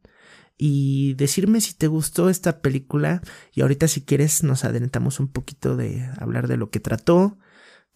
y 0.57 1.13
decirme 1.13 1.61
si 1.61 1.73
te 1.73 1.87
gustó 1.87 2.29
esta 2.29 2.61
película. 2.61 3.21
Y 3.53 3.61
ahorita, 3.61 3.87
si 3.87 4.01
quieres, 4.01 4.43
nos 4.43 4.63
adelantamos 4.63 5.19
un 5.19 5.27
poquito 5.27 5.75
de 5.75 6.09
hablar 6.17 6.47
de 6.47 6.57
lo 6.57 6.69
que 6.69 6.79
trató, 6.79 7.37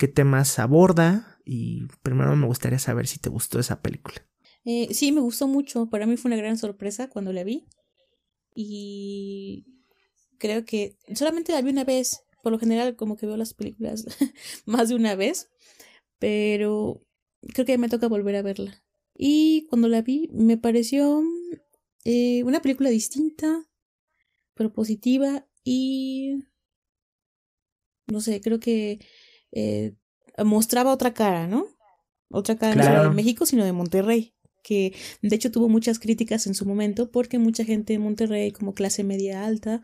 qué 0.02 0.08
temas 0.08 0.58
aborda. 0.58 1.38
Y 1.46 1.86
primero 2.02 2.36
me 2.36 2.48
gustaría 2.48 2.80
saber 2.80 3.06
si 3.06 3.20
te 3.20 3.30
gustó 3.30 3.60
esa 3.60 3.84
película. 3.84 4.28
Eh, 4.66 4.88
sí, 4.96 5.12
me 5.12 5.22
gustó 5.22 5.48
mucho. 5.48 5.92
Para 5.92 6.08
mí 6.08 6.18
fue 6.18 6.30
una 6.30 6.38
gran 6.38 6.58
sorpresa 6.58 7.08
cuando 7.08 7.32
la 7.32 7.44
vi. 7.44 7.68
Y 8.56 9.64
creo 10.40 10.66
que 10.66 10.98
solamente 11.14 11.52
la 11.52 11.62
vi 11.62 11.70
una 11.70 11.84
vez. 11.84 12.24
Por 12.42 12.52
lo 12.52 12.58
general, 12.58 12.96
como 12.96 13.16
que 13.16 13.28
veo 13.28 13.38
las 13.38 13.54
películas 13.54 14.08
más 14.66 14.90
de 14.90 14.96
una 14.96 15.14
vez. 15.14 15.52
Pero 16.18 17.06
creo 17.54 17.68
que 17.68 17.78
me 17.78 17.88
toca 17.88 18.08
volver 18.08 18.38
a 18.38 18.42
verla. 18.42 18.84
Y 19.16 19.68
cuando 19.70 19.88
la 19.88 20.02
vi, 20.02 20.32
me 20.34 20.58
pareció 20.58 21.22
eh, 22.06 22.44
una 22.44 22.60
película 22.64 22.90
distinta, 22.90 23.70
pero 24.56 24.74
positiva. 24.74 25.48
Y 25.64 26.40
no 28.08 28.20
sé, 28.20 28.42
creo 28.42 28.60
que 28.60 29.00
eh, 29.52 29.94
mostraba 30.44 30.94
otra 30.94 31.14
cara, 31.14 31.48
¿no? 31.48 31.68
Otra 32.30 32.58
cara 32.58 32.76
no 32.76 33.04
de 33.04 33.10
México, 33.16 33.46
sino 33.46 33.66
de 33.66 33.74
Monterrey 33.74 34.34
que 34.64 34.94
de 35.22 35.36
hecho 35.36 35.52
tuvo 35.52 35.70
muchas 35.70 36.00
críticas 36.00 36.48
en 36.48 36.56
su 36.56 36.66
momento 36.66 37.12
porque 37.12 37.40
mucha 37.40 37.66
gente 37.66 37.94
de 37.94 38.00
Monterrey 38.00 38.52
como 38.52 38.74
clase 38.74 39.04
media 39.04 39.46
alta 39.46 39.82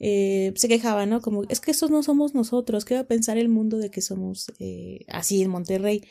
eh, 0.00 0.52
se 0.56 0.68
quejaba, 0.68 1.06
¿no? 1.06 1.20
Como, 1.20 1.44
es 1.48 1.60
que 1.60 1.70
esos 1.70 1.90
no 1.90 2.02
somos 2.02 2.34
nosotros, 2.34 2.84
¿qué 2.84 2.94
va 2.94 3.00
a 3.00 3.06
pensar 3.06 3.38
el 3.38 3.48
mundo 3.48 3.78
de 3.78 3.90
que 3.90 4.00
somos 4.00 4.52
eh, 4.58 5.04
así 5.08 5.42
en 5.42 5.50
Monterrey? 5.50 6.02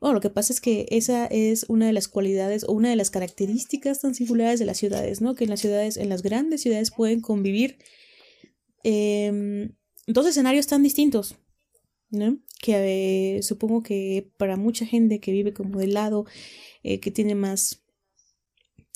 Bueno, 0.00 0.14
lo 0.14 0.20
que 0.20 0.30
pasa 0.30 0.52
es 0.52 0.60
que 0.60 0.86
esa 0.90 1.26
es 1.26 1.66
una 1.68 1.86
de 1.86 1.92
las 1.92 2.08
cualidades 2.08 2.64
o 2.64 2.72
una 2.72 2.90
de 2.90 2.96
las 2.96 3.10
características 3.10 4.00
tan 4.00 4.14
singulares 4.14 4.60
de 4.60 4.66
las 4.66 4.78
ciudades, 4.78 5.20
¿no? 5.20 5.34
Que 5.34 5.44
en 5.44 5.50
las 5.50 5.60
ciudades, 5.60 5.96
en 5.96 6.08
las 6.08 6.22
grandes 6.22 6.62
ciudades 6.62 6.90
pueden 6.90 7.20
convivir 7.20 7.78
eh, 8.84 9.70
dos 10.06 10.26
escenarios 10.26 10.66
tan 10.66 10.82
distintos, 10.82 11.36
¿no? 12.14 12.38
Que 12.60 13.40
supongo 13.42 13.82
que 13.82 14.30
para 14.36 14.56
mucha 14.56 14.86
gente 14.86 15.20
que 15.20 15.32
vive 15.32 15.52
como 15.52 15.78
del 15.78 15.94
lado 15.94 16.24
eh, 16.82 17.00
que 17.00 17.10
tiene 17.10 17.34
más 17.34 17.82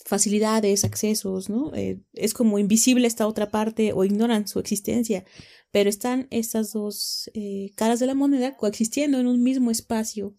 facilidades, 0.04 0.84
accesos, 0.84 1.50
¿no? 1.50 1.74
Eh, 1.74 2.00
es 2.14 2.32
como 2.32 2.58
invisible 2.58 3.06
esta 3.06 3.26
otra 3.26 3.50
parte 3.50 3.92
o 3.92 4.04
ignoran 4.04 4.48
su 4.48 4.58
existencia, 4.58 5.24
pero 5.70 5.90
están 5.90 6.28
estas 6.30 6.72
dos 6.72 7.30
eh, 7.34 7.72
caras 7.76 8.00
de 8.00 8.06
la 8.06 8.14
moneda 8.14 8.56
coexistiendo 8.56 9.18
en 9.18 9.26
un 9.26 9.42
mismo 9.42 9.70
espacio, 9.70 10.34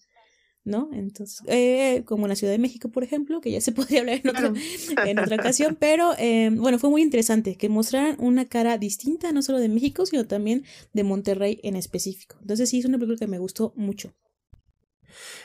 ¿no? 0.70 0.90
Entonces, 0.94 1.42
eh, 1.48 2.04
como 2.06 2.26
en 2.26 2.30
la 2.30 2.36
Ciudad 2.36 2.54
de 2.54 2.60
México, 2.60 2.90
por 2.90 3.04
ejemplo, 3.04 3.42
que 3.42 3.52
ya 3.52 3.62
se 3.62 3.72
podría 3.74 4.02
hablar 4.02 4.22
en, 4.24 5.08
en 5.08 5.20
otra 5.20 5.36
ocasión, 5.36 5.78
pero 5.80 6.14
bueno, 6.54 6.80
fue 6.80 6.90
muy 6.90 7.02
interesante 7.02 7.56
que 7.56 7.70
mostraran 7.70 8.16
una 8.20 8.46
cara 8.46 8.78
distinta, 8.78 9.32
no 9.32 9.42
solo 9.42 9.60
de 9.60 9.70
México, 9.70 10.06
sino 10.06 10.26
también 10.26 10.64
de 10.94 11.04
Monterrey 11.04 11.60
en 11.64 11.76
específico. 11.76 12.38
Entonces, 12.42 12.70
sí, 12.70 12.80
es 12.80 12.86
una 12.86 12.98
película 12.98 13.18
que 13.18 13.28
me 13.28 13.40
gustó 13.40 13.74
mucho. 13.76 14.14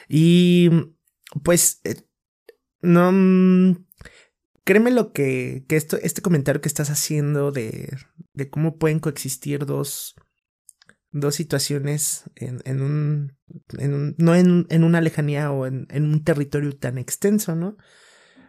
Y 0.09 0.71
pues, 1.43 1.81
no, 2.83 3.13
mm, 3.13 3.87
créeme 4.65 4.91
lo 4.91 5.13
que, 5.13 5.65
que 5.69 5.77
esto, 5.77 5.97
este 5.99 6.23
comentario 6.23 6.61
que 6.61 6.69
estás 6.69 6.91
haciendo 6.91 7.53
de, 7.53 7.97
de 8.33 8.51
cómo 8.51 8.79
pueden 8.79 9.01
coexistir 9.01 9.67
dos, 9.67 10.17
dos 11.15 11.37
situaciones 11.37 12.25
en, 12.35 12.61
en, 12.65 12.83
un, 12.83 13.39
en 13.79 13.95
un, 13.95 14.15
no 14.19 14.35
en, 14.35 14.67
en, 14.69 14.83
una 14.83 15.01
lejanía 15.01 15.53
o 15.53 15.65
en, 15.65 15.87
un 15.91 16.25
territorio 16.25 16.77
tan 16.77 16.99
extenso, 16.99 17.55
¿no? 17.55 17.77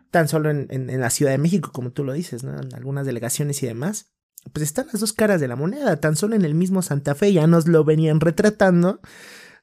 Tan 0.10 0.28
solo 0.28 0.50
en, 0.50 1.00
la 1.00 1.10
Ciudad 1.12 1.32
de 1.32 1.38
México, 1.38 1.72
como 1.72 1.92
tú 1.92 2.04
lo 2.04 2.14
dices, 2.14 2.44
¿no? 2.44 2.60
En 2.60 2.74
algunas 2.74 3.06
delegaciones 3.06 3.62
y 3.62 3.68
demás. 3.68 4.14
Pues 4.52 4.64
están 4.64 4.88
las 4.92 5.00
dos 5.00 5.14
caras 5.14 5.40
de 5.40 5.48
la 5.48 5.56
moneda, 5.56 6.00
tan 6.00 6.16
solo 6.16 6.36
en 6.36 6.44
el 6.44 6.56
mismo 6.56 6.82
Santa 6.82 7.14
Fe 7.14 7.34
ya 7.34 7.46
nos 7.46 7.68
lo 7.68 7.84
venían 7.84 8.20
retratando 8.20 9.00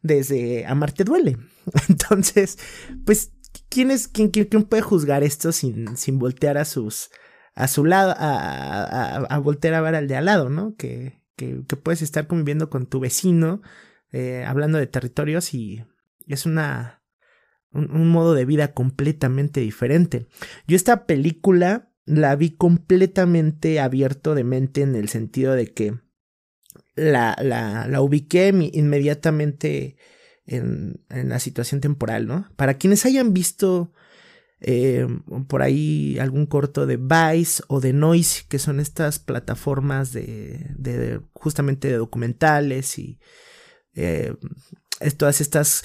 desde 0.03 0.65
Amarte 0.67 1.03
Duele. 1.03 1.39
Entonces, 1.89 2.57
pues 3.05 3.33
¿quién 3.69 3.91
es, 3.91 4.07
quién, 4.07 4.31
quién, 4.31 4.63
puede 4.63 4.83
juzgar 4.83 5.25
esto 5.25 5.51
sin, 5.51 5.97
sin 5.97 6.21
voltear 6.21 6.57
a 6.57 6.65
sus, 6.65 7.11
a 7.55 7.67
su 7.67 7.85
lado, 7.85 8.15
a, 8.17 9.17
a, 9.17 9.39
voltear 9.39 9.75
a 9.75 9.81
ver 9.81 9.97
al 9.97 10.07
de 10.07 10.17
al 10.17 10.27
lado, 10.27 10.51
¿no? 10.51 10.77
Que, 10.77 11.22
que, 11.67 11.77
puedes 11.77 12.03
estar 12.03 12.27
conviviendo 12.27 12.71
con 12.71 12.87
tu 12.87 13.01
vecino, 13.01 13.63
eh, 14.11 14.45
hablando 14.47 14.79
de 14.79 14.87
territorios 14.87 15.55
y 15.55 15.85
es 16.27 16.47
una, 16.47 17.03
un, 17.71 17.91
un, 17.91 18.09
modo 18.09 18.35
de 18.35 18.45
vida 18.45 18.75
completamente 18.75 19.61
diferente. 19.61 20.27
Yo 20.67 20.77
esta 20.77 21.07
película 21.07 21.91
la 22.05 22.37
vi 22.37 22.51
completamente 22.51 23.81
abierto 23.81 24.35
de 24.35 24.45
mente 24.45 24.83
en 24.83 24.95
el 24.95 25.09
sentido 25.09 25.55
de 25.55 25.73
que 25.73 25.95
la, 26.95 27.37
la, 27.41 27.87
la 27.89 28.01
ubiqué 28.01 28.49
inmediatamente 28.73 29.97
en, 30.45 31.05
en 31.09 31.29
la 31.29 31.39
situación 31.39 31.81
temporal, 31.81 32.27
¿no? 32.27 32.49
Para 32.57 32.75
quienes 32.75 33.07
hayan 33.07 33.33
visto 33.33 33.93
eh, 34.65 35.07
por 35.49 35.63
ahí 35.63 36.19
algún 36.21 36.47
corto 36.47 36.87
de 36.87 36.97
Vice 36.97 37.63
o 37.67 37.81
de 37.81 37.93
Noise, 37.93 38.45
que 38.49 38.59
son 38.59 38.81
estas 38.81 39.19
plataformas 39.19 40.13
de, 40.13 40.67
de 40.77 41.21
justamente 41.33 41.89
de 41.89 41.97
documentales 41.97 42.99
y 42.99 43.19
eh, 43.95 44.35
todas 45.17 45.41
estas 45.41 45.83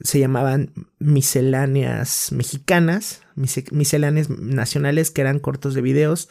se 0.00 0.18
llamaban 0.18 0.72
misceláneas 0.98 2.32
mexicanas, 2.32 3.22
misceláneas 3.34 4.30
nacionales, 4.30 5.10
que 5.10 5.20
eran 5.20 5.40
cortos 5.40 5.74
de 5.74 5.82
videos 5.82 6.28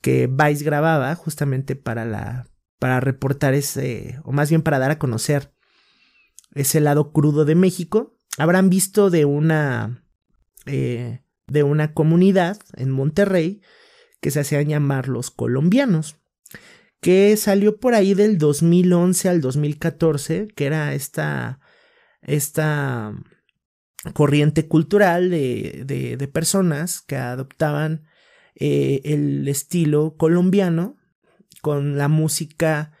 que 0.00 0.26
Vice 0.28 0.64
grababa 0.64 1.14
justamente 1.16 1.76
para 1.76 2.04
la 2.04 2.46
para 2.78 3.00
reportar 3.00 3.54
ese 3.54 4.20
o 4.24 4.32
más 4.32 4.50
bien 4.50 4.62
para 4.62 4.78
dar 4.78 4.92
a 4.92 4.98
conocer 4.98 5.52
ese 6.54 6.80
lado 6.80 7.12
crudo 7.12 7.44
de 7.44 7.54
México, 7.54 8.16
habrán 8.38 8.70
visto 8.70 9.10
de 9.10 9.24
una, 9.24 10.04
eh, 10.66 11.23
de 11.46 11.62
una 11.62 11.92
comunidad 11.94 12.58
en 12.76 12.90
Monterrey 12.90 13.60
que 14.20 14.30
se 14.30 14.40
hacían 14.40 14.68
llamar 14.68 15.08
los 15.08 15.30
colombianos, 15.30 16.16
que 17.00 17.36
salió 17.36 17.78
por 17.78 17.94
ahí 17.94 18.14
del 18.14 18.38
2011 18.38 19.28
al 19.28 19.40
2014, 19.42 20.48
que 20.54 20.64
era 20.66 20.94
esta, 20.94 21.60
esta 22.22 23.14
corriente 24.14 24.66
cultural 24.66 25.30
de, 25.30 25.84
de, 25.86 26.28
personas 26.28 27.02
que 27.02 27.16
adoptaban 27.16 28.06
eh, 28.54 29.00
el 29.04 29.46
estilo 29.48 30.16
colombiano 30.16 30.96
con 31.60 31.96
la 31.96 32.08
música 32.08 32.92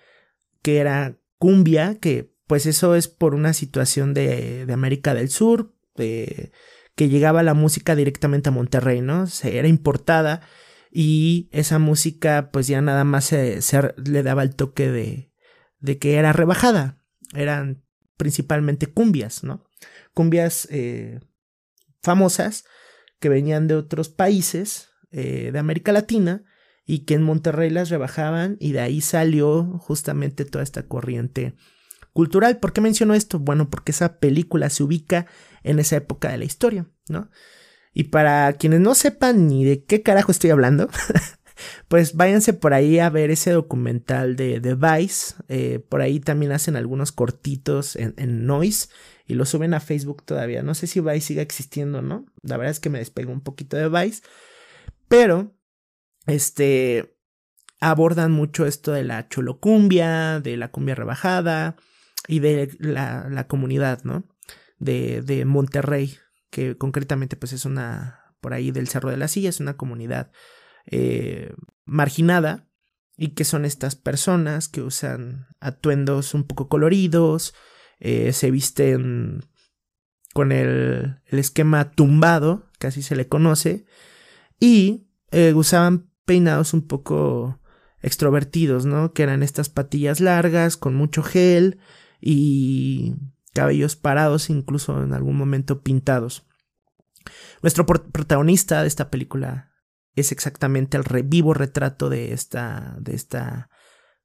que 0.62 0.78
era 0.78 1.18
cumbia, 1.38 1.98
que 2.00 2.32
pues 2.46 2.66
eso 2.66 2.94
es 2.94 3.08
por 3.08 3.34
una 3.34 3.52
situación 3.52 4.14
de, 4.14 4.66
de 4.66 4.72
América 4.72 5.14
del 5.14 5.28
Sur, 5.28 5.74
de, 5.94 6.52
que 6.94 7.08
llegaba 7.08 7.42
la 7.42 7.54
música 7.54 7.96
directamente 7.96 8.48
a 8.48 8.52
Monterrey, 8.52 9.00
¿no? 9.00 9.26
Se 9.26 9.58
era 9.58 9.68
importada 9.68 10.40
y 10.90 11.48
esa 11.52 11.78
música 11.78 12.50
pues 12.52 12.66
ya 12.66 12.80
nada 12.80 13.04
más 13.04 13.24
se, 13.24 13.62
se 13.62 13.94
le 13.96 14.22
daba 14.22 14.42
el 14.42 14.54
toque 14.54 14.90
de, 14.90 15.32
de 15.80 15.98
que 15.98 16.14
era 16.14 16.32
rebajada, 16.32 17.00
eran 17.34 17.84
principalmente 18.16 18.86
cumbias, 18.86 19.42
¿no? 19.42 19.64
Cumbias 20.12 20.68
eh, 20.70 21.20
famosas 22.02 22.64
que 23.18 23.28
venían 23.28 23.66
de 23.66 23.74
otros 23.74 24.08
países 24.08 24.90
eh, 25.10 25.50
de 25.52 25.58
América 25.58 25.92
Latina 25.92 26.44
y 26.86 27.00
que 27.00 27.14
en 27.14 27.22
Monterrey 27.22 27.70
las 27.70 27.88
rebajaban 27.88 28.56
y 28.60 28.72
de 28.72 28.80
ahí 28.80 29.00
salió 29.00 29.78
justamente 29.78 30.44
toda 30.44 30.62
esta 30.62 30.86
corriente 30.86 31.54
cultural. 32.12 32.58
¿Por 32.58 32.72
qué 32.72 32.80
menciono 32.80 33.14
esto? 33.14 33.38
Bueno, 33.38 33.68
porque 33.70 33.92
esa 33.92 34.18
película 34.18 34.70
se 34.70 34.82
ubica 34.82 35.26
en 35.64 35.80
esa 35.80 35.96
época 35.96 36.30
de 36.30 36.38
la 36.38 36.44
historia, 36.44 36.86
¿no? 37.08 37.30
Y 37.92 38.04
para 38.04 38.52
quienes 38.54 38.80
no 38.80 38.94
sepan 38.94 39.48
ni 39.48 39.64
de 39.64 39.84
qué 39.84 40.02
carajo 40.02 40.30
estoy 40.30 40.50
hablando, 40.50 40.88
pues 41.88 42.14
váyanse 42.14 42.52
por 42.52 42.74
ahí 42.74 42.98
a 42.98 43.08
ver 43.08 43.30
ese 43.30 43.52
documental 43.52 44.36
de, 44.36 44.58
Vice. 44.74 45.34
Eh, 45.48 45.78
por 45.88 46.02
ahí 46.02 46.20
también 46.20 46.52
hacen 46.52 46.76
algunos 46.76 47.12
cortitos 47.12 47.96
en, 47.96 48.46
Noise 48.46 48.88
y 49.26 49.34
lo 49.34 49.46
suben 49.46 49.74
a 49.74 49.80
Facebook 49.80 50.24
todavía. 50.24 50.62
No 50.62 50.74
sé 50.74 50.86
si 50.86 51.00
Vice 51.00 51.20
sigue 51.20 51.42
existiendo, 51.42 52.02
¿no? 52.02 52.26
La 52.42 52.56
verdad 52.56 52.72
es 52.72 52.80
que 52.80 52.90
me 52.90 52.98
despego 52.98 53.32
un 53.32 53.40
poquito 53.40 53.76
de 53.76 53.88
Vice. 53.88 54.22
Pero, 55.08 55.54
este, 56.26 57.16
abordan 57.80 58.32
mucho 58.32 58.66
esto 58.66 58.92
de 58.92 59.04
la 59.04 59.28
cholocumbia, 59.28 60.40
de 60.40 60.56
la 60.56 60.72
cumbia 60.72 60.96
rebajada, 60.96 61.76
y 62.26 62.40
de 62.40 62.74
la 62.80 63.46
comunidad, 63.46 64.02
¿no? 64.02 64.24
De, 64.78 65.22
de, 65.22 65.44
Monterrey, 65.44 66.16
que 66.50 66.76
concretamente 66.76 67.36
pues 67.36 67.52
es 67.52 67.64
una, 67.64 68.34
por 68.40 68.52
ahí 68.52 68.70
del 68.70 68.88
Cerro 68.88 69.10
de 69.10 69.16
la 69.16 69.28
Silla, 69.28 69.48
es 69.48 69.60
una 69.60 69.76
comunidad 69.76 70.32
eh, 70.86 71.54
marginada 71.84 72.68
y 73.16 73.28
que 73.28 73.44
son 73.44 73.64
estas 73.64 73.94
personas 73.94 74.68
que 74.68 74.82
usan 74.82 75.46
atuendos 75.60 76.34
un 76.34 76.44
poco 76.44 76.68
coloridos, 76.68 77.54
eh, 78.00 78.32
se 78.32 78.50
visten 78.50 79.44
con 80.32 80.50
el, 80.50 81.20
el, 81.26 81.38
esquema 81.38 81.92
tumbado, 81.92 82.68
que 82.80 82.88
así 82.88 83.02
se 83.02 83.14
le 83.14 83.28
conoce, 83.28 83.86
y 84.58 85.06
eh, 85.30 85.52
usaban 85.54 86.10
peinados 86.24 86.74
un 86.74 86.86
poco 86.86 87.60
extrovertidos, 88.02 88.84
¿no? 88.84 89.12
Que 89.12 89.22
eran 89.22 89.42
estas 89.42 89.68
patillas 89.68 90.20
largas, 90.20 90.76
con 90.76 90.94
mucho 90.94 91.22
gel, 91.22 91.78
y 92.20 93.14
cabellos 93.54 93.96
parados, 93.96 94.50
incluso 94.50 95.02
en 95.02 95.14
algún 95.14 95.36
momento 95.38 95.82
pintados. 95.82 96.46
Nuestro 97.62 97.86
protagonista 97.86 98.82
de 98.82 98.88
esta 98.88 99.10
película 99.10 99.72
es 100.14 100.32
exactamente 100.32 100.98
el 100.98 101.04
vivo 101.24 101.54
retrato 101.54 102.10
de 102.10 102.32
esta, 102.32 102.96
de 103.00 103.14
esta 103.14 103.70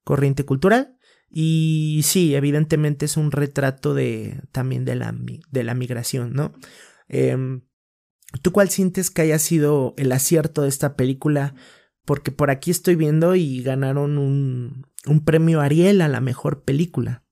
corriente 0.03 0.43
cultural. 0.43 0.97
Y 1.31 2.01
sí, 2.03 2.35
evidentemente 2.35 3.05
es 3.05 3.15
un 3.15 3.31
retrato 3.31 3.93
de 3.93 4.41
también 4.51 4.83
de 4.83 4.95
la, 4.95 5.15
de 5.51 5.63
la 5.63 5.75
migración, 5.75 6.33
¿no? 6.33 6.53
Eh, 7.07 7.61
¿Tú 8.41 8.51
cuál 8.51 8.69
sientes 8.69 9.09
que 9.09 9.23
haya 9.23 9.39
sido 9.39 9.93
el 9.97 10.11
acierto 10.11 10.63
de 10.63 10.69
esta 10.69 10.95
película? 10.95 11.55
Porque 12.05 12.31
por 12.31 12.49
aquí 12.49 12.71
estoy 12.71 12.95
viendo 12.95 13.35
y 13.35 13.61
ganaron 13.61 14.17
un, 14.17 14.87
un 15.05 15.23
premio 15.23 15.61
Ariel 15.61 16.01
a 16.01 16.07
la 16.07 16.21
mejor 16.21 16.63
película. 16.63 17.23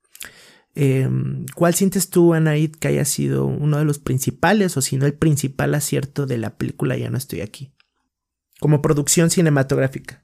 Eh, 0.80 1.10
¿Cuál 1.56 1.74
sientes 1.74 2.12
tú, 2.12 2.36
Anaid, 2.36 2.76
que 2.76 2.90
haya 2.90 3.04
sido 3.04 3.48
uno 3.48 3.80
de 3.80 3.86
los 3.86 3.98
principales 3.98 4.78
o 4.78 4.82
si 4.84 4.96
no 4.98 5.08
el 5.08 5.16
principal 5.16 5.74
acierto 5.74 6.28
de 6.28 6.38
la 6.38 6.56
película 6.56 6.96
Ya 6.96 7.10
no 7.10 7.18
estoy 7.18 7.42
aquí? 7.42 7.74
Como 8.60 8.80
producción 8.80 9.32
cinematográfica. 9.32 10.24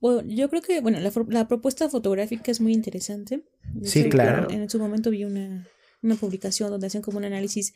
Bueno, 0.00 0.28
yo 0.28 0.50
creo 0.50 0.60
que, 0.60 0.82
bueno, 0.82 1.00
la, 1.00 1.10
la 1.28 1.48
propuesta 1.48 1.88
fotográfica 1.88 2.50
es 2.50 2.60
muy 2.60 2.74
interesante. 2.74 3.42
sí, 3.82 4.10
claro. 4.10 4.50
En, 4.50 4.68
su 4.68 4.78
momento 4.78 5.10
vi 5.10 5.24
una, 5.24 5.66
una 6.02 6.16
publicación 6.16 6.70
donde 6.70 6.88
hacen 6.88 7.00
como 7.00 7.16
un 7.16 7.24
análisis 7.24 7.72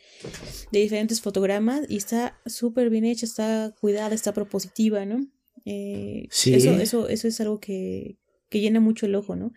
de 0.72 0.80
diferentes 0.80 1.22
fotogramas 1.22 1.82
y 1.88 1.96
está 1.96 2.38
súper 2.44 2.90
bien 2.90 3.07
hecha, 3.07 3.24
está 3.24 3.74
cuidada, 3.80 4.14
está 4.14 4.34
propositiva, 4.34 5.07
¿no? 5.07 5.26
Eh, 5.64 6.26
sí. 6.30 6.52
Eso, 6.52 6.72
eso, 6.72 7.09
eso 7.09 7.28
es 7.28 7.40
algo 7.40 7.61
que, 7.61 8.18
que 8.50 8.61
llena 8.61 8.80
mucho 8.80 9.07
el 9.07 9.14
ojo, 9.14 9.36
¿no? 9.36 9.52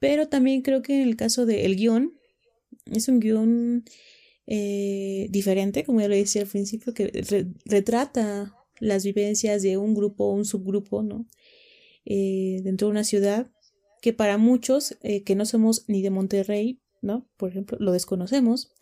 Pero 0.00 0.28
también 0.28 0.62
creo 0.62 0.82
que 0.82 1.00
en 1.00 1.08
el 1.08 1.16
caso 1.16 1.46
del 1.46 1.76
guion, 1.76 2.18
es 2.86 3.06
un 3.08 3.20
guion 3.20 3.84
eh, 4.46 5.28
diferente, 5.30 5.84
como 5.84 6.00
ya 6.00 6.08
lo 6.08 6.16
decía 6.16 6.42
al 6.42 6.48
principio, 6.48 6.92
que 6.92 7.54
retrata 7.64 8.56
las 8.80 9.04
vivencias 9.04 9.62
de 9.62 9.76
un 9.76 9.94
grupo 9.94 10.24
o 10.24 10.32
un 10.32 10.44
subgrupo, 10.44 11.02
¿no? 11.02 11.26
Eh, 12.04 12.60
dentro 12.64 12.88
de 12.88 12.92
una 12.92 13.04
ciudad 13.04 13.50
que 14.00 14.12
para 14.14 14.38
muchos 14.38 14.96
eh, 15.02 15.22
que 15.22 15.34
no 15.34 15.44
somos 15.44 15.84
ni 15.86 16.02
de 16.02 16.10
Monterrey, 16.10 16.80
¿no? 17.02 17.28
Por 17.36 17.50
ejemplo, 17.50 17.76
lo 17.78 17.92
desconocemos 17.92 18.72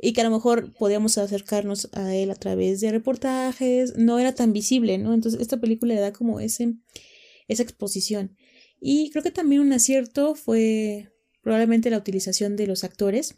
y 0.00 0.12
que 0.12 0.20
a 0.20 0.24
lo 0.24 0.30
mejor 0.30 0.72
podíamos 0.74 1.18
acercarnos 1.18 1.90
a 1.92 2.14
él 2.14 2.30
a 2.30 2.36
través 2.36 2.80
de 2.80 2.90
reportajes, 2.90 3.96
no 3.96 4.18
era 4.18 4.34
tan 4.34 4.52
visible, 4.52 4.96
¿no? 4.96 5.12
Entonces 5.12 5.40
esta 5.40 5.58
película 5.58 5.94
le 5.94 6.00
da 6.00 6.12
como 6.12 6.40
ese, 6.40 6.74
esa 7.48 7.62
exposición. 7.62 8.36
Y 8.80 9.10
creo 9.10 9.22
que 9.22 9.30
también 9.30 9.60
un 9.60 9.72
acierto 9.72 10.34
fue 10.34 11.12
probablemente 11.42 11.90
la 11.90 11.98
utilización 11.98 12.56
de 12.56 12.66
los 12.66 12.84
actores, 12.84 13.36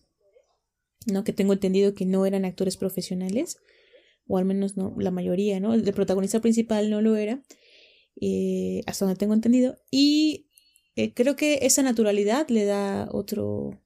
¿no? 1.06 1.24
Que 1.24 1.32
tengo 1.32 1.52
entendido 1.52 1.94
que 1.94 2.06
no 2.06 2.26
eran 2.26 2.44
actores 2.44 2.76
profesionales, 2.76 3.58
o 4.26 4.38
al 4.38 4.44
menos 4.44 4.76
no 4.76 4.94
la 4.98 5.10
mayoría, 5.10 5.60
¿no? 5.60 5.74
El, 5.74 5.84
protagonista 5.92 6.40
principal 6.40 6.90
no 6.90 7.00
lo 7.00 7.16
era, 7.16 7.42
eh, 8.20 8.82
hasta 8.86 9.04
donde 9.04 9.18
tengo 9.18 9.34
entendido. 9.34 9.76
Y 9.90 10.48
eh, 10.96 11.14
creo 11.14 11.36
que 11.36 11.60
esa 11.62 11.82
naturalidad 11.82 12.48
le 12.48 12.64
da 12.64 13.08
otro, 13.12 13.80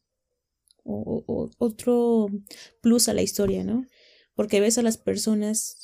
otro 0.84 2.28
plus 2.80 3.08
a 3.08 3.14
la 3.14 3.22
historia, 3.22 3.64
¿no? 3.64 3.86
Porque 4.34 4.60
ves 4.60 4.78
a 4.78 4.82
las 4.82 4.98
personas 4.98 5.83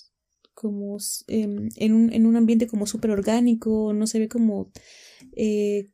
como 0.61 0.99
em, 1.27 1.71
en, 1.77 1.95
un, 1.95 2.13
en, 2.13 2.27
un, 2.27 2.37
ambiente 2.37 2.67
como 2.67 2.87
súper 2.87 3.13
orgánico, 3.13 3.95
no 3.95 4.07
se 4.07 4.19
ve 4.19 4.29
como, 4.29 4.71
eh, 5.35 5.89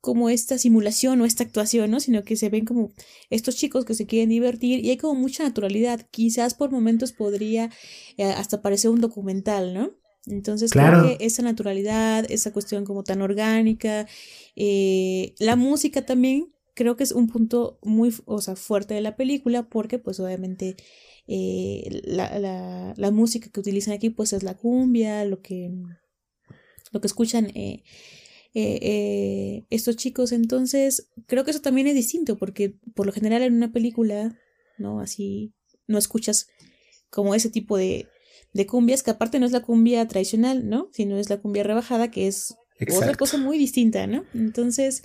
como 0.00 0.30
esta 0.30 0.56
simulación 0.56 1.20
o 1.20 1.24
esta 1.24 1.42
actuación, 1.42 1.90
¿no? 1.90 1.98
Sino 1.98 2.22
que 2.22 2.36
se 2.36 2.48
ven 2.48 2.64
como 2.64 2.92
estos 3.28 3.56
chicos 3.56 3.84
que 3.84 3.94
se 3.94 4.06
quieren 4.06 4.28
divertir 4.28 4.84
y 4.84 4.90
hay 4.90 4.98
como 4.98 5.18
mucha 5.18 5.42
naturalidad. 5.42 6.06
Quizás 6.12 6.54
por 6.54 6.70
momentos 6.70 7.10
podría 7.10 7.70
eh, 8.18 8.22
hasta 8.22 8.62
parecer 8.62 8.92
un 8.92 9.00
documental, 9.00 9.74
¿no? 9.74 9.90
Entonces 10.26 10.70
creo 10.70 11.02
que 11.02 11.24
esa 11.24 11.42
naturalidad, 11.42 12.24
esa 12.30 12.52
cuestión 12.52 12.84
como 12.84 13.02
tan 13.02 13.20
orgánica, 13.20 14.06
eh, 14.54 15.34
la 15.40 15.56
música 15.56 16.06
también 16.06 16.52
creo 16.74 16.94
que 16.94 17.02
es 17.02 17.10
un 17.10 17.26
punto 17.26 17.80
muy 17.82 18.14
o 18.26 18.40
sea, 18.40 18.54
fuerte 18.54 18.94
de 18.94 19.00
la 19.00 19.16
película 19.16 19.64
porque 19.68 19.98
pues 19.98 20.20
obviamente 20.20 20.76
eh, 21.34 22.02
la, 22.04 22.38
la, 22.38 22.92
la, 22.94 23.10
música 23.10 23.48
que 23.48 23.58
utilizan 23.58 23.94
aquí 23.94 24.10
pues 24.10 24.34
es 24.34 24.42
la 24.42 24.54
cumbia, 24.54 25.24
lo 25.24 25.40
que, 25.40 25.70
lo 26.90 27.00
que 27.00 27.06
escuchan 27.06 27.46
eh, 27.54 27.82
eh, 28.52 29.64
estos 29.70 29.96
chicos. 29.96 30.32
Entonces 30.32 31.08
creo 31.26 31.42
que 31.44 31.52
eso 31.52 31.62
también 31.62 31.86
es 31.86 31.94
distinto 31.94 32.36
porque 32.36 32.74
por 32.94 33.06
lo 33.06 33.12
general 33.12 33.40
en 33.40 33.54
una 33.54 33.72
película, 33.72 34.38
¿no? 34.76 35.00
Así 35.00 35.54
no 35.86 35.96
escuchas 35.96 36.48
como 37.08 37.34
ese 37.34 37.48
tipo 37.48 37.78
de, 37.78 38.08
de 38.52 38.66
cumbias, 38.66 39.02
que 39.02 39.12
aparte 39.12 39.40
no 39.40 39.46
es 39.46 39.52
la 39.52 39.62
cumbia 39.62 40.06
tradicional, 40.06 40.68
¿no? 40.68 40.90
Sino 40.92 41.16
es 41.16 41.30
la 41.30 41.40
cumbia 41.40 41.62
rebajada, 41.62 42.10
que 42.10 42.26
es 42.26 42.54
otra 42.94 43.14
cosa 43.14 43.38
muy 43.38 43.56
distinta, 43.56 44.06
¿no? 44.06 44.26
Entonces, 44.34 45.02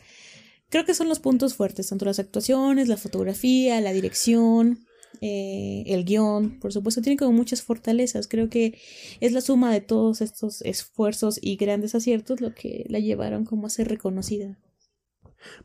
creo 0.67 0.83
que 0.83 0.93
son 0.93 1.07
los 1.07 1.19
puntos 1.19 1.53
fuertes, 1.53 1.87
tanto 1.87 2.03
las 2.03 2.19
actuaciones, 2.19 2.89
la 2.89 2.97
fotografía, 2.97 3.79
la 3.79 3.93
dirección, 3.93 4.85
eh, 5.21 5.83
el 5.87 6.05
guion, 6.05 6.59
por 6.59 6.73
supuesto, 6.73 7.01
tiene 7.01 7.17
como 7.17 7.33
muchas 7.33 7.61
fortalezas. 7.61 8.27
Creo 8.27 8.49
que 8.49 8.79
es 9.19 9.31
la 9.31 9.41
suma 9.41 9.71
de 9.71 9.81
todos 9.81 10.21
estos 10.21 10.61
esfuerzos 10.61 11.39
y 11.41 11.55
grandes 11.55 11.95
aciertos 11.95 12.41
lo 12.41 12.53
que 12.53 12.85
la 12.89 12.99
llevaron 12.99 13.45
como 13.45 13.67
a 13.67 13.69
ser 13.69 13.87
reconocida. 13.87 14.59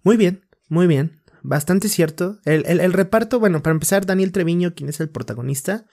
Muy 0.02 0.16
bien, 0.16 0.42
muy 0.68 0.86
bien. 0.86 1.20
Bastante 1.42 1.88
cierto. 1.88 2.38
El, 2.44 2.64
el 2.66 2.92
reparto, 2.92 3.40
bueno, 3.40 3.62
para 3.62 3.74
empezar, 3.74 4.06
Daniel 4.06 4.32
Treviño, 4.32 4.74
quien 4.74 4.88
es 4.88 5.00
el 5.00 5.10
protagonista, 5.10 5.86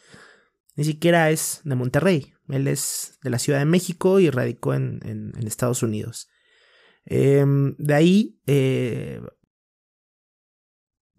ni 0.76 0.86
siquiera 0.86 1.32
es 1.32 1.62
de 1.64 1.76
Monterrey. 1.76 2.34
Él 2.50 2.68
es 2.68 3.18
de 3.24 3.30
la 3.30 3.40
Ciudad 3.40 3.60
de 3.60 3.66
México 3.66 4.20
y 4.20 4.30
radicó 4.30 4.74
en, 4.74 5.00
en 5.04 5.48
Estados 5.48 5.84
Unidos. 5.84 6.28
Em, 7.06 7.76
de 7.78 7.94
ahí 7.96 8.40
eh, 8.46 9.20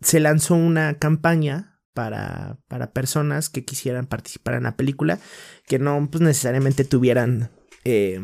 se 0.01 0.21
lanzó 0.21 0.55
una 0.55 0.99
campaña 0.99 1.80
para, 1.95 2.59
para, 2.69 2.93
personas 2.93 3.49
que 3.49 3.65
quisieran 3.65 4.07
participar 4.07 4.55
en 4.55 4.65
la 4.65 4.77
película, 4.77 5.19
que 5.67 5.79
no 5.79 6.09
pues, 6.11 6.23
necesariamente 6.23 6.85
tuvieran 6.85 7.51
eh, 7.85 8.21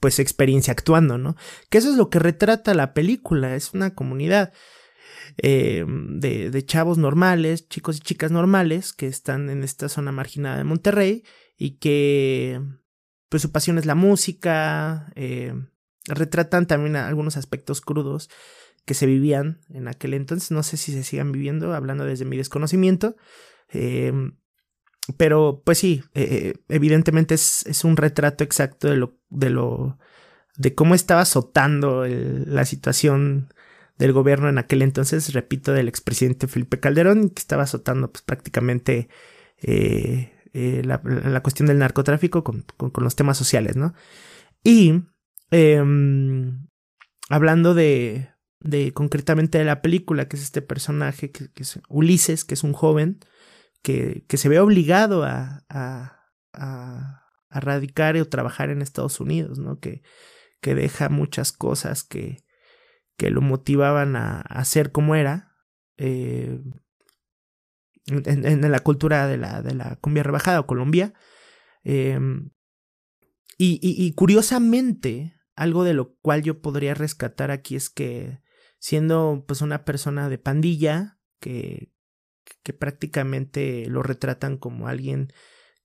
pues 0.00 0.18
experiencia 0.18 0.72
actuando, 0.72 1.18
¿no? 1.18 1.36
Que 1.70 1.78
eso 1.78 1.90
es 1.90 1.96
lo 1.96 2.10
que 2.10 2.18
retrata 2.18 2.74
la 2.74 2.94
película, 2.94 3.56
es 3.56 3.74
una 3.74 3.94
comunidad 3.94 4.52
eh, 5.38 5.84
de, 5.86 6.50
de, 6.50 6.64
chavos 6.64 6.98
normales, 6.98 7.68
chicos 7.68 7.96
y 7.96 8.00
chicas 8.00 8.30
normales 8.30 8.92
que 8.92 9.06
están 9.06 9.50
en 9.50 9.64
esta 9.64 9.88
zona 9.88 10.12
marginada 10.12 10.58
de 10.58 10.64
Monterrey 10.64 11.24
y 11.56 11.78
que 11.78 12.60
pues 13.28 13.42
su 13.42 13.50
pasión 13.50 13.78
es 13.78 13.86
la 13.86 13.96
música, 13.96 15.10
eh, 15.16 15.54
retratan 16.06 16.66
también 16.66 16.96
algunos 16.96 17.36
aspectos 17.36 17.80
crudos 17.80 18.30
que 18.84 18.94
se 18.94 19.06
vivían 19.06 19.60
en 19.68 19.88
aquel 19.88 20.14
entonces. 20.14 20.50
No 20.50 20.62
sé 20.62 20.76
si 20.76 20.92
se 20.92 21.04
sigan 21.04 21.32
viviendo, 21.32 21.74
hablando 21.74 22.04
desde 22.04 22.24
mi 22.24 22.36
desconocimiento. 22.36 23.16
Em, 23.68 24.38
pero 25.16 25.62
pues 25.64 25.78
sí, 25.78 26.02
eh, 26.14 26.54
evidentemente 26.68 27.34
es, 27.34 27.66
es, 27.66 27.84
un 27.84 27.96
retrato 27.96 28.44
exacto 28.44 28.88
de 28.88 28.96
lo, 28.96 29.18
de 29.28 29.50
lo, 29.50 29.98
de 30.56 30.74
cómo 30.74 30.94
estaba 30.94 31.22
azotando 31.22 32.06
la 32.06 32.64
situación 32.64 33.52
del 33.98 34.12
gobierno 34.12 34.48
en 34.48 34.58
aquel 34.58 34.82
entonces, 34.82 35.32
repito, 35.34 35.72
del 35.72 35.88
expresidente 35.88 36.48
Felipe 36.48 36.80
Calderón, 36.80 37.30
que 37.30 37.40
estaba 37.40 37.64
azotando 37.64 38.10
pues 38.10 38.22
prácticamente 38.22 39.08
eh, 39.58 40.32
eh, 40.52 40.82
la, 40.84 41.00
la, 41.04 41.42
cuestión 41.42 41.66
del 41.68 41.78
narcotráfico 41.78 42.42
con, 42.44 42.64
con, 42.76 42.90
con, 42.90 43.04
los 43.04 43.14
temas 43.14 43.36
sociales, 43.36 43.76
¿no? 43.76 43.94
Y 44.64 45.02
Em, 45.56 46.66
hablando 47.28 47.74
de, 47.74 48.30
de 48.64 48.92
concretamente 48.92 49.58
de 49.58 49.64
la 49.64 49.82
película, 49.82 50.26
que 50.26 50.36
es 50.36 50.42
este 50.42 50.62
personaje, 50.62 51.30
que, 51.30 51.50
es 51.54 51.78
Ulises, 51.88 52.44
que 52.44 52.54
es 52.54 52.64
un 52.64 52.72
joven, 52.72 53.20
que, 53.82 54.24
que 54.26 54.38
se 54.38 54.48
ve 54.48 54.58
obligado 54.58 55.22
a, 55.22 55.64
a, 55.68 56.30
a, 56.54 57.20
radicar 57.50 58.16
o 58.16 58.24
trabajar 58.26 58.70
en 58.70 58.80
Estados 58.80 59.20
Unidos, 59.20 59.58
¿no? 59.58 59.78
Que, 59.80 60.02
que 60.62 60.74
deja 60.74 61.10
muchas 61.10 61.52
cosas 61.52 62.04
que, 62.04 62.38
que 63.18 63.30
lo 63.30 63.42
motivaban 63.42 64.16
a, 64.16 64.64
ser 64.64 64.92
como 64.92 65.14
era. 65.14 65.54
Eh, 65.98 66.58
en, 68.06 68.70
la 68.70 68.80
cultura 68.80 69.26
de 69.26 69.36
la, 69.36 69.62
de 69.62 69.74
la 69.74 69.96
cumbia 69.96 70.22
rebajada 70.22 70.60
o 70.60 70.66
Colombia. 70.66 71.12
Y, 71.84 72.14
y, 73.58 73.78
y, 73.82 74.12
curiosamente, 74.14 75.36
algo 75.54 75.84
de 75.84 75.92
lo 75.92 76.16
cual 76.16 76.42
yo 76.42 76.62
podría 76.62 76.94
rescatar 76.94 77.50
aquí 77.50 77.76
es 77.76 77.90
que 77.90 78.42
siendo 78.84 79.46
pues 79.48 79.62
una 79.62 79.82
persona 79.86 80.28
de 80.28 80.36
pandilla 80.36 81.18
que, 81.40 81.90
que 82.62 82.74
prácticamente 82.74 83.86
lo 83.88 84.02
retratan 84.02 84.58
como 84.58 84.88
alguien 84.88 85.32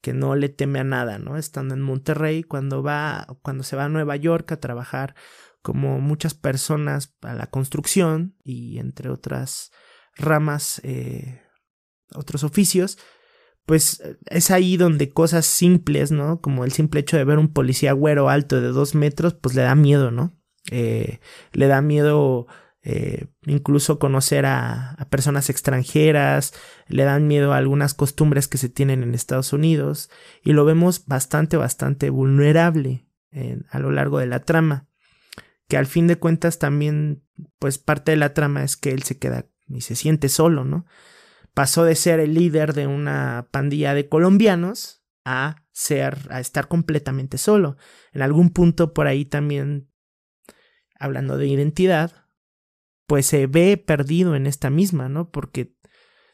que 0.02 0.12
no 0.12 0.36
le 0.36 0.50
teme 0.50 0.80
a 0.80 0.84
nada, 0.84 1.18
¿no? 1.18 1.38
Estando 1.38 1.76
en 1.76 1.82
Monterrey, 1.82 2.44
cuando 2.44 2.84
va, 2.84 3.26
cuando 3.42 3.64
se 3.64 3.78
va 3.78 3.86
a 3.86 3.90
Nueva 3.90 4.18
York 4.18 4.52
a 4.52 4.60
trabajar 4.60 5.16
como 5.62 6.02
muchas 6.02 6.34
personas 6.34 7.16
a 7.22 7.34
la 7.34 7.48
construcción 7.48 8.36
y 8.44 8.80
entre 8.80 9.10
otras 9.10 9.72
ramas, 10.18 10.82
eh, 10.84 11.42
otros 12.14 12.44
oficios, 12.44 12.98
pues 13.66 14.04
es 14.26 14.52
ahí 14.52 14.76
donde 14.76 15.14
cosas 15.14 15.46
simples, 15.46 16.12
¿no? 16.12 16.42
Como 16.42 16.66
el 16.66 16.74
simple 16.74 17.00
hecho 17.00 17.16
de 17.16 17.24
ver 17.24 17.40
un 17.40 17.54
policía 17.54 17.94
güero 17.94 18.28
alto 18.28 18.60
de 18.60 18.68
dos 18.68 18.94
metros, 18.94 19.36
pues 19.36 19.56
le 19.56 19.62
da 19.62 19.76
miedo, 19.76 20.12
¿no? 20.12 20.38
Eh, 20.70 21.22
le 21.54 21.68
da 21.68 21.82
miedo 21.82 22.48
eh, 22.82 23.28
incluso 23.46 24.00
conocer 24.00 24.46
a, 24.46 24.96
personas 25.10 25.50
extranjeras, 25.50 26.54
le 26.88 27.04
dan 27.04 27.28
miedo 27.28 27.54
a 27.54 27.58
algunas 27.58 27.94
costumbres 27.94 28.48
que 28.48 28.58
se 28.58 28.70
tienen 28.70 29.04
en 29.04 29.16
Estados 29.16 29.54
Unidos 29.54 30.10
y 30.44 30.54
lo 30.54 30.66
vemos 30.66 31.06
bastante, 31.06 31.58
bastante 31.58 32.10
vulnerable 32.10 33.06
a 33.70 33.78
lo 33.78 33.92
largo 33.92 34.18
de 34.18 34.26
la 34.26 34.40
trama, 34.40 34.88
que 35.68 35.78
al 35.78 35.86
fin 35.86 36.08
de 36.08 36.18
cuentas 36.18 36.58
también, 36.58 37.24
pues 37.60 37.78
parte 37.78 38.12
de 38.12 38.18
la 38.18 38.34
trama 38.34 38.64
es 38.64 38.76
que 38.76 38.92
él 38.92 39.04
se 39.04 39.20
queda 39.20 39.46
y 39.68 39.82
se 39.82 39.96
siente 39.96 40.30
solo, 40.30 40.66
¿no? 40.66 40.86
pasó 41.60 41.84
de 41.84 41.96
ser 41.96 42.22
el 42.22 42.36
líder 42.36 42.74
de 42.74 42.88
una 42.88 43.50
pandilla 43.52 43.94
de 43.94 44.08
colombianos 44.08 45.04
a 45.26 45.66
ser, 45.74 46.28
a 46.30 46.40
estar 46.40 46.70
completamente 46.70 47.38
solo. 47.38 47.76
En 48.14 48.22
algún 48.22 48.52
punto 48.52 48.94
por 48.94 49.08
ahí 49.08 49.26
también, 49.26 49.90
hablando 50.98 51.38
de 51.38 51.48
identidad, 51.48 52.28
pues 53.10 53.26
se 53.26 53.48
ve 53.48 53.76
perdido 53.76 54.36
en 54.36 54.46
esta 54.46 54.70
misma, 54.70 55.10
¿no? 55.10 55.32
Porque 55.32 55.74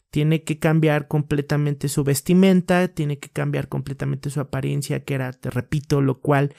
tiene 0.09 0.43
que 0.43 0.59
cambiar 0.59 1.07
completamente 1.07 1.87
su 1.87 2.03
vestimenta, 2.03 2.89
tiene 2.89 3.17
que 3.17 3.29
cambiar 3.29 3.69
completamente 3.69 4.29
su 4.29 4.41
apariencia, 4.41 5.05
que 5.05 5.13
era, 5.13 5.31
te 5.31 5.49
repito, 5.49 6.01
lo 6.01 6.19
cual 6.19 6.53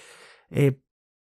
eh, 0.49 0.81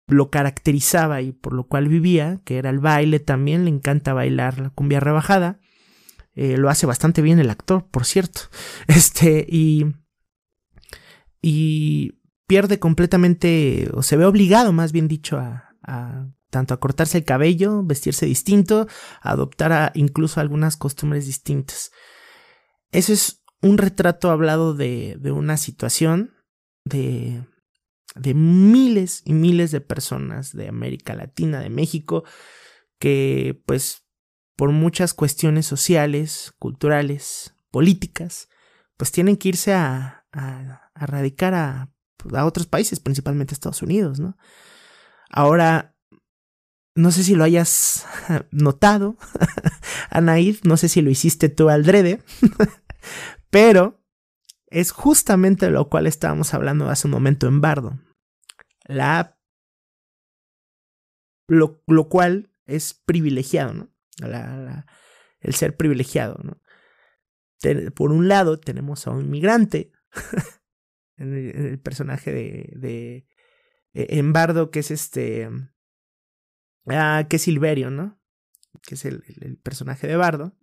lo 0.08 0.32
caracterizaba 0.32 1.22
y 1.22 1.32
por 1.32 1.54
lo 1.54 1.68
cual 1.68 1.90
vivía, 1.90 2.42
que 2.44 2.58
era 2.58 2.72
el 2.72 2.80
baile 2.80 3.20
también, 3.20 3.66
le 3.66 3.70
encanta 3.70 4.16
bailar 4.16 4.60
la 4.60 4.72
cumbia 4.72 5.00
rebajada. 5.00 5.60
Eh, 6.34 6.58
lo 6.58 6.68
hace 6.68 6.88
bastante 6.88 7.22
bien 7.22 7.38
el 7.38 7.52
actor, 7.52 7.88
por 7.88 8.06
cierto. 8.06 8.42
Este, 8.88 9.46
y. 9.48 9.86
y 11.40 12.20
pierde 12.48 12.80
completamente, 12.80 13.92
o 13.94 14.02
se 14.02 14.18
ve 14.18 14.26
obligado, 14.26 14.74
más 14.74 14.92
bien 14.92 15.08
dicho, 15.08 15.38
a, 15.38 15.76
a 15.84 16.32
tanto 16.52 16.76
a 16.76 16.80
cortarse 16.80 17.18
el 17.18 17.26
cabello, 17.26 17.82
vestirse 17.84 18.28
distinto, 18.28 18.88
a 19.22 19.32
adoptar 19.32 19.72
a 19.72 19.92
incluso 19.96 20.40
algunas 20.40 20.78
costumbres 20.78 21.26
distintas. 21.26 21.92
Eso 22.92 23.14
es 23.14 23.44
un 23.62 23.78
retrato 23.78 24.30
hablado 24.30 24.74
de, 24.76 25.18
de 25.20 25.32
una 25.32 25.58
situación 25.58 26.36
de, 26.84 27.44
de 28.16 28.34
miles 28.34 29.22
y 29.26 29.34
miles 29.34 29.72
de 29.72 29.82
personas 29.82 30.54
de 30.54 30.68
América 30.68 31.16
Latina, 31.16 31.60
de 31.60 31.70
México, 31.70 32.24
que 33.00 33.62
pues 33.66 34.04
por 34.56 34.72
muchas 34.72 35.14
cuestiones 35.14 35.66
sociales, 35.66 36.54
culturales, 36.60 37.56
políticas, 37.72 38.50
pues 38.98 39.12
tienen 39.12 39.38
que 39.38 39.50
irse 39.50 39.74
a, 39.74 40.26
a, 40.32 40.92
a 40.94 41.06
radicar 41.06 41.54
a, 41.54 41.92
a, 42.36 42.46
otros 42.46 42.68
países, 42.68 43.00
principalmente 43.00 43.54
Estados 43.54 43.82
Unidos, 43.82 44.20
¿no? 44.20 44.38
Ahora, 45.30 45.96
no 46.96 47.12
sé 47.12 47.24
si 47.24 47.36
lo 47.36 47.44
hayas 47.44 48.06
notado, 48.52 49.18
Anaid, 50.10 50.58
no 50.64 50.78
sé 50.78 50.90
si 50.90 51.02
lo 51.02 51.10
hiciste 51.10 51.50
tú 51.50 51.70
al 51.70 51.84
drede, 51.84 52.22
pero 53.50 54.02
es 54.68 54.92
justamente 54.92 55.70
lo 55.70 55.90
cual 55.90 56.08
estábamos 56.08 56.54
hablando 56.54 56.90
hace 56.90 57.08
un 57.08 57.12
momento 57.12 57.48
en 57.48 57.62
Bardo. 57.62 58.00
La 58.86 59.38
lo, 61.48 61.84
lo 61.88 62.08
cual 62.08 62.54
es 62.66 62.94
privilegiado, 62.94 63.74
¿no? 63.74 63.90
El 65.42 65.56
ser 65.56 65.76
privilegiado, 65.76 66.40
¿no? 66.44 66.62
por 67.96 68.12
un 68.12 68.28
lado 68.28 68.60
tenemos 68.60 69.06
a 69.06 69.12
un 69.12 69.26
inmigrante, 69.26 69.92
en, 71.18 71.34
el, 71.34 71.66
el, 71.66 71.80
personaje 71.80 72.32
de, 72.32 72.74
de 72.76 73.28
eh, 73.94 74.08
en 74.18 74.34
Bardo, 74.34 74.72
que 74.72 74.80
es 74.80 74.90
este, 74.90 75.48
ah, 76.88 77.26
que 77.30 77.38
es 77.38 77.42
Silverio, 77.42 77.90
¿no? 77.90 78.20
Que 78.84 78.96
es 78.96 79.06
el, 79.06 79.22
personaje 79.64 80.08
de 80.08 80.16
Bardo, 80.16 80.58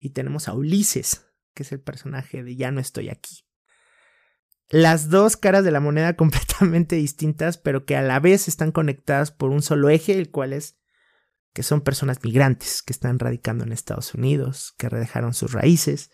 y 0.00 0.10
tenemos 0.10 0.48
a 0.48 0.54
Ulises, 0.54 1.26
que 1.54 1.62
es 1.62 1.72
el 1.72 1.80
personaje 1.80 2.42
de 2.42 2.56
Ya 2.56 2.70
no 2.70 2.80
estoy 2.80 3.08
aquí. 3.08 3.44
Las 4.70 5.08
dos 5.08 5.36
caras 5.36 5.64
de 5.64 5.70
la 5.70 5.80
moneda 5.80 6.12
completamente 6.16 6.96
distintas, 6.96 7.58
pero 7.58 7.84
que 7.84 7.96
a 7.96 8.02
la 8.02 8.20
vez 8.20 8.48
están 8.48 8.72
conectadas 8.72 9.30
por 9.30 9.50
un 9.50 9.62
solo 9.62 9.88
eje, 9.88 10.12
el 10.12 10.30
cual 10.30 10.52
es 10.52 10.78
que 11.52 11.62
son 11.62 11.80
personas 11.80 12.22
migrantes 12.22 12.82
que 12.82 12.92
están 12.92 13.18
radicando 13.18 13.64
en 13.64 13.72
Estados 13.72 14.14
Unidos, 14.14 14.74
que 14.78 14.88
redejaron 14.88 15.34
sus 15.34 15.52
raíces 15.52 16.10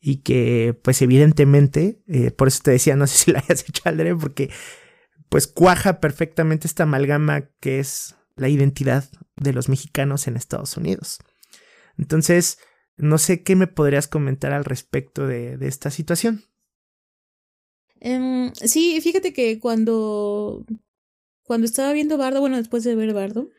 y 0.00 0.22
que 0.22 0.78
pues 0.82 1.00
evidentemente, 1.02 2.02
eh, 2.08 2.30
por 2.30 2.48
eso 2.48 2.60
te 2.64 2.72
decía, 2.72 2.96
no 2.96 3.06
sé 3.06 3.18
si 3.18 3.32
lo 3.32 3.38
hayas 3.44 3.66
hecho 3.68 3.82
Aldre, 3.84 4.14
porque 4.16 4.50
pues 5.28 5.46
cuaja 5.46 6.00
perfectamente 6.00 6.66
esta 6.66 6.82
amalgama 6.82 7.48
que 7.60 7.78
es 7.78 8.16
la 8.40 8.48
identidad 8.48 9.04
de 9.36 9.52
los 9.52 9.68
mexicanos 9.68 10.26
en 10.26 10.36
Estados 10.36 10.76
Unidos. 10.76 11.18
Entonces, 11.98 12.58
no 12.96 13.18
sé 13.18 13.42
qué 13.42 13.54
me 13.54 13.66
podrías 13.66 14.08
comentar 14.08 14.52
al 14.52 14.64
respecto 14.64 15.26
de, 15.26 15.58
esta 15.60 15.90
situación. 15.90 16.44
Um, 18.00 18.50
sí, 18.54 18.98
fíjate 19.02 19.34
que 19.34 19.60
cuando, 19.60 20.64
cuando 21.42 21.66
estaba 21.66 21.92
viendo 21.92 22.16
Bardo, 22.16 22.40
bueno, 22.40 22.56
después 22.56 22.82
de 22.82 22.94
ver 22.94 23.12
Bardo, 23.12 23.50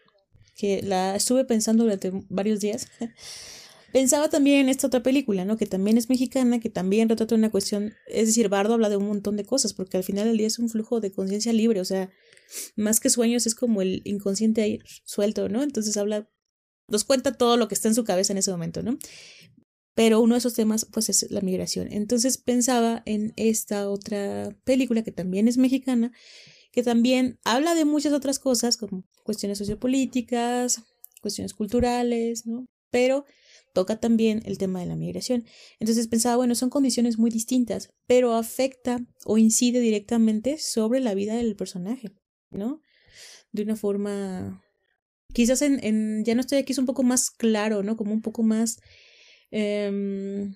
que 0.56 0.82
la 0.82 1.16
estuve 1.16 1.46
pensando 1.46 1.84
durante 1.84 2.12
varios 2.30 2.60
días, 2.60 2.88
pensaba 3.92 4.30
también 4.30 4.62
en 4.62 4.70
esta 4.70 4.88
otra 4.88 5.04
película, 5.04 5.46
¿no? 5.46 5.58
Que 5.58 5.66
también 5.66 5.98
es 5.98 6.10
mexicana, 6.10 6.60
que 6.60 6.70
también 6.70 7.10
retrata 7.10 7.36
una 7.36 7.52
cuestión, 7.52 7.94
es 8.08 8.28
decir, 8.28 8.50
Bardo 8.50 8.74
habla 8.74 8.90
de 8.90 8.98
un 8.98 9.08
montón 9.08 9.38
de 9.38 9.46
cosas, 9.46 9.74
porque 9.74 9.98
al 9.98 10.04
final 10.04 10.28
del 10.28 10.38
día 10.38 10.48
es 10.48 10.60
un 10.60 10.70
flujo 10.70 11.00
de 11.00 11.12
conciencia 11.12 11.54
libre, 11.54 11.80
o 11.80 11.86
sea, 11.86 12.10
más 12.76 13.00
que 13.00 13.10
sueños 13.10 13.46
es 13.48 13.56
como 13.56 13.82
el 13.82 14.02
inconsciente 14.06 14.62
ahí 14.62 14.80
suelto, 15.06 15.50
¿no? 15.50 15.64
Entonces 15.64 15.98
habla, 15.98 16.30
nos 16.88 17.04
cuenta 17.04 17.34
todo 17.34 17.58
lo 17.58 17.68
que 17.68 17.76
está 17.76 17.88
en 17.88 17.96
su 17.96 18.04
cabeza 18.04 18.34
en 18.34 18.38
ese 18.38 18.52
momento, 18.52 18.82
¿no? 18.84 18.98
Pero 19.94 20.22
uno 20.22 20.36
de 20.36 20.40
esos 20.40 20.54
temas, 20.54 20.86
pues, 20.86 21.10
es 21.10 21.30
la 21.32 21.42
migración. 21.42 21.92
Entonces 21.92 22.38
pensaba 22.38 23.04
en 23.06 23.34
esta 23.36 23.90
otra 23.90 24.56
película 24.64 25.04
que 25.04 25.12
también 25.12 25.48
es 25.48 25.58
mexicana, 25.58 26.12
que 26.72 26.84
también 26.84 27.40
habla 27.44 27.76
de 27.76 27.86
muchas 27.86 28.14
otras 28.14 28.40
cosas, 28.40 28.78
como 28.78 29.04
cuestiones 29.24 29.58
sociopolíticas, 29.58 30.82
cuestiones 31.22 31.54
culturales, 31.54 32.46
¿no? 32.46 32.66
Pero 32.90 33.26
toca 33.74 34.00
también 34.00 34.42
el 34.46 34.58
tema 34.58 34.80
de 34.80 34.86
la 34.86 34.96
migración. 34.96 35.46
Entonces 35.80 36.08
pensaba, 36.08 36.36
bueno, 36.36 36.56
son 36.56 36.70
condiciones 36.70 37.18
muy 37.18 37.32
distintas, 37.32 37.94
pero 38.08 38.34
afecta 38.34 39.00
o 39.26 39.38
incide 39.38 39.80
directamente 39.80 40.58
sobre 40.58 41.00
la 41.00 41.14
vida 41.14 41.36
del 41.36 41.56
personaje, 41.56 42.12
¿no? 42.50 42.82
De 43.52 43.64
una 43.64 43.76
forma, 43.76 44.64
quizás 45.34 45.62
en, 45.62 45.84
en 45.84 46.24
ya 46.26 46.36
no 46.36 46.42
estoy 46.42 46.58
aquí, 46.58 46.74
es 46.74 46.80
un 46.80 46.86
poco 46.86 47.04
más 47.04 47.30
claro, 47.32 47.84
¿no? 47.84 47.98
Como 47.98 48.14
un 48.14 48.22
poco 48.22 48.44
más 48.44 48.80
eh, 49.52 50.52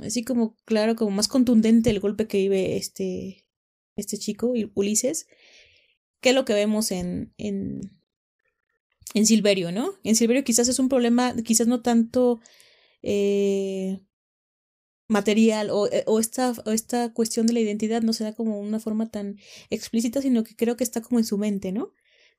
así 0.00 0.24
como 0.24 0.56
claro, 0.64 0.96
como 0.96 1.10
más 1.10 1.28
contundente 1.28 1.90
el 1.90 2.00
golpe 2.00 2.26
que 2.26 2.38
vive 2.38 2.76
este, 2.76 3.46
este 3.96 4.18
chico, 4.18 4.52
Ulises, 4.74 5.26
que 6.20 6.32
lo 6.32 6.44
que 6.44 6.54
vemos 6.54 6.90
en, 6.92 7.34
en, 7.36 8.01
en 9.14 9.26
Silverio, 9.26 9.72
¿no? 9.72 9.94
En 10.04 10.16
Silverio 10.16 10.44
quizás 10.44 10.68
es 10.68 10.78
un 10.78 10.88
problema, 10.88 11.34
quizás 11.44 11.66
no 11.66 11.82
tanto 11.82 12.40
eh, 13.02 14.00
material 15.08 15.70
o, 15.70 15.88
o, 16.06 16.20
esta, 16.20 16.52
o 16.64 16.70
esta 16.70 17.12
cuestión 17.12 17.46
de 17.46 17.52
la 17.52 17.60
identidad 17.60 18.02
no 18.02 18.12
se 18.12 18.24
da 18.24 18.32
como 18.34 18.58
una 18.58 18.80
forma 18.80 19.10
tan 19.10 19.36
explícita, 19.70 20.22
sino 20.22 20.44
que 20.44 20.56
creo 20.56 20.76
que 20.76 20.84
está 20.84 21.00
como 21.02 21.18
en 21.18 21.24
su 21.24 21.38
mente, 21.38 21.72
¿no? 21.72 21.92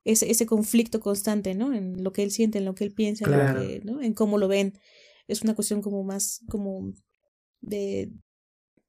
Ese, 0.03 0.29
ese 0.29 0.45
conflicto 0.45 0.99
constante, 0.99 1.53
¿no? 1.53 1.73
En 1.73 2.03
lo 2.03 2.11
que 2.11 2.23
él 2.23 2.31
siente, 2.31 2.57
en 2.57 2.65
lo 2.65 2.75
que 2.75 2.83
él 2.83 2.93
piensa, 2.93 3.25
claro. 3.25 3.61
en, 3.61 3.67
lo 3.67 3.69
que, 3.69 3.85
¿no? 3.85 4.01
en 4.01 4.13
cómo 4.13 4.37
lo 4.37 4.47
ven 4.47 4.77
es 5.27 5.41
una 5.41 5.55
cuestión 5.55 5.81
como 5.81 6.03
más 6.03 6.41
como 6.49 6.93
de 7.61 8.11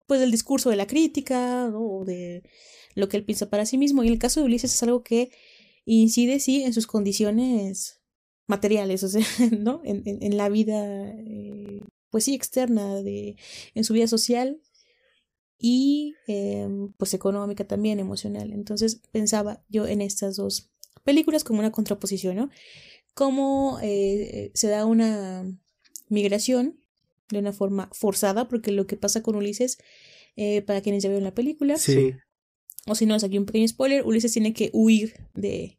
pues 0.06 0.20
del 0.20 0.30
discurso 0.30 0.70
de 0.70 0.76
la 0.76 0.86
crítica 0.86 1.68
¿no? 1.70 1.80
o 1.80 2.04
de 2.04 2.42
lo 2.94 3.08
que 3.08 3.16
él 3.16 3.24
piensa 3.24 3.48
para 3.48 3.66
sí 3.66 3.78
mismo 3.78 4.02
y 4.02 4.08
en 4.08 4.14
el 4.14 4.18
caso 4.18 4.40
de 4.40 4.46
Ulises 4.46 4.74
es 4.74 4.82
algo 4.82 5.02
que 5.02 5.30
incide 5.84 6.40
sí 6.40 6.62
en 6.62 6.72
sus 6.72 6.86
condiciones 6.86 8.00
materiales 8.46 9.02
o 9.02 9.08
sea 9.08 9.24
no 9.58 9.80
en, 9.84 10.02
en, 10.04 10.36
la 10.36 10.48
vida 10.48 11.10
eh, 11.10 11.80
pues 12.10 12.24
sí 12.24 12.34
externa 12.34 12.96
de 13.02 13.36
en 13.74 13.84
su 13.84 13.94
vida 13.94 14.06
social 14.06 14.60
y 15.58 16.14
eh, 16.26 16.68
pues 16.98 17.14
económica 17.14 17.64
también 17.64 17.98
emocional. 17.98 18.52
Entonces 18.52 19.00
pensaba 19.12 19.64
yo 19.70 19.86
en 19.86 20.02
estas 20.02 20.36
dos 20.36 20.70
películas 21.04 21.42
como 21.42 21.60
una 21.60 21.72
contraposición 21.72 22.36
no 22.36 22.50
cómo 23.14 23.78
eh, 23.80 24.50
se 24.54 24.68
da 24.68 24.84
una 24.84 25.44
migración 26.08 26.78
de 27.30 27.38
una 27.38 27.52
forma 27.52 27.88
forzada, 27.92 28.48
porque 28.48 28.72
lo 28.72 28.86
que 28.86 28.96
pasa 28.96 29.22
con 29.22 29.36
Ulises, 29.36 29.78
eh, 30.36 30.62
para 30.62 30.82
quienes 30.82 31.02
ya 31.02 31.08
vieron 31.08 31.24
la 31.24 31.34
película, 31.34 31.78
sí. 31.78 32.12
O 32.86 32.94
si 32.94 33.06
no, 33.06 33.14
es 33.14 33.24
aquí 33.24 33.38
un 33.38 33.46
pequeño 33.46 33.66
spoiler, 33.68 34.04
Ulises 34.04 34.32
tiene 34.32 34.52
que 34.52 34.70
huir 34.72 35.14
de, 35.34 35.78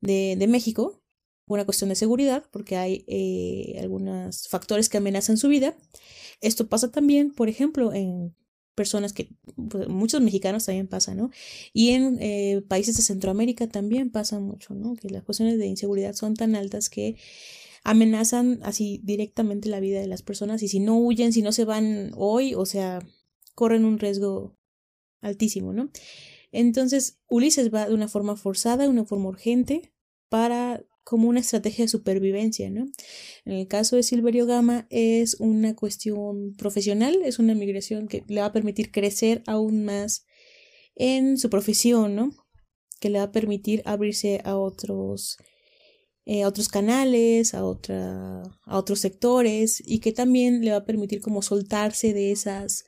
de, 0.00 0.46
México, 0.48 1.02
una 1.46 1.64
cuestión 1.64 1.90
de 1.90 1.96
seguridad, 1.96 2.44
porque 2.50 2.76
hay 2.76 3.04
eh, 3.06 3.78
algunos 3.80 4.48
factores 4.48 4.88
que 4.88 4.98
amenazan 4.98 5.36
su 5.36 5.48
vida. 5.48 5.76
Esto 6.40 6.68
pasa 6.68 6.90
también, 6.90 7.32
por 7.32 7.48
ejemplo, 7.48 7.92
en 7.92 8.34
personas 8.74 9.12
que 9.12 9.28
pues, 9.68 9.88
muchos 9.88 10.20
mexicanos 10.20 10.64
también 10.64 10.88
pasa, 10.88 11.14
¿no? 11.14 11.30
Y 11.72 11.90
en 11.90 12.18
eh, 12.20 12.62
países 12.66 12.96
de 12.96 13.02
Centroamérica 13.02 13.68
también 13.68 14.10
pasa 14.10 14.40
mucho, 14.40 14.74
¿no? 14.74 14.94
Que 14.94 15.10
las 15.10 15.22
cuestiones 15.22 15.58
de 15.58 15.66
inseguridad 15.66 16.14
son 16.14 16.34
tan 16.34 16.56
altas 16.56 16.88
que 16.88 17.16
amenazan 17.84 18.60
así 18.62 19.00
directamente 19.04 19.68
la 19.68 19.80
vida 19.80 20.00
de 20.00 20.06
las 20.06 20.22
personas 20.22 20.62
y 20.62 20.68
si 20.68 20.80
no 20.80 20.98
huyen, 20.98 21.32
si 21.32 21.42
no 21.42 21.52
se 21.52 21.64
van 21.64 22.12
hoy, 22.16 22.54
o 22.54 22.66
sea, 22.66 23.00
corren 23.54 23.84
un 23.84 23.98
riesgo 23.98 24.56
altísimo, 25.20 25.72
¿no? 25.72 25.90
Entonces, 26.52 27.18
Ulises 27.28 27.72
va 27.72 27.88
de 27.88 27.94
una 27.94 28.08
forma 28.08 28.36
forzada, 28.36 28.84
de 28.84 28.88
una 28.88 29.04
forma 29.04 29.28
urgente, 29.28 29.92
para 30.28 30.84
como 31.04 31.28
una 31.28 31.40
estrategia 31.40 31.84
de 31.84 31.88
supervivencia, 31.88 32.70
¿no? 32.70 32.86
En 33.44 33.52
el 33.54 33.66
caso 33.66 33.96
de 33.96 34.02
Silverio 34.02 34.46
Gama 34.46 34.86
es 34.90 35.34
una 35.40 35.74
cuestión 35.74 36.54
profesional, 36.56 37.18
es 37.24 37.38
una 37.38 37.54
migración 37.54 38.06
que 38.06 38.24
le 38.28 38.40
va 38.40 38.46
a 38.46 38.52
permitir 38.52 38.92
crecer 38.92 39.42
aún 39.46 39.84
más 39.84 40.24
en 40.94 41.38
su 41.38 41.50
profesión, 41.50 42.14
¿no? 42.14 42.30
Que 43.00 43.10
le 43.10 43.18
va 43.18 43.24
a 43.24 43.32
permitir 43.32 43.82
abrirse 43.86 44.40
a 44.44 44.56
otros 44.56 45.38
eh, 46.26 46.44
a 46.44 46.48
otros 46.48 46.68
canales, 46.68 47.54
a, 47.54 47.64
otra, 47.64 48.42
a 48.42 48.78
otros 48.78 49.00
sectores 49.00 49.82
y 49.84 49.98
que 49.98 50.12
también 50.12 50.64
le 50.64 50.70
va 50.70 50.76
a 50.78 50.84
permitir 50.84 51.20
como 51.20 51.42
soltarse 51.42 52.12
de 52.12 52.30
esas 52.30 52.84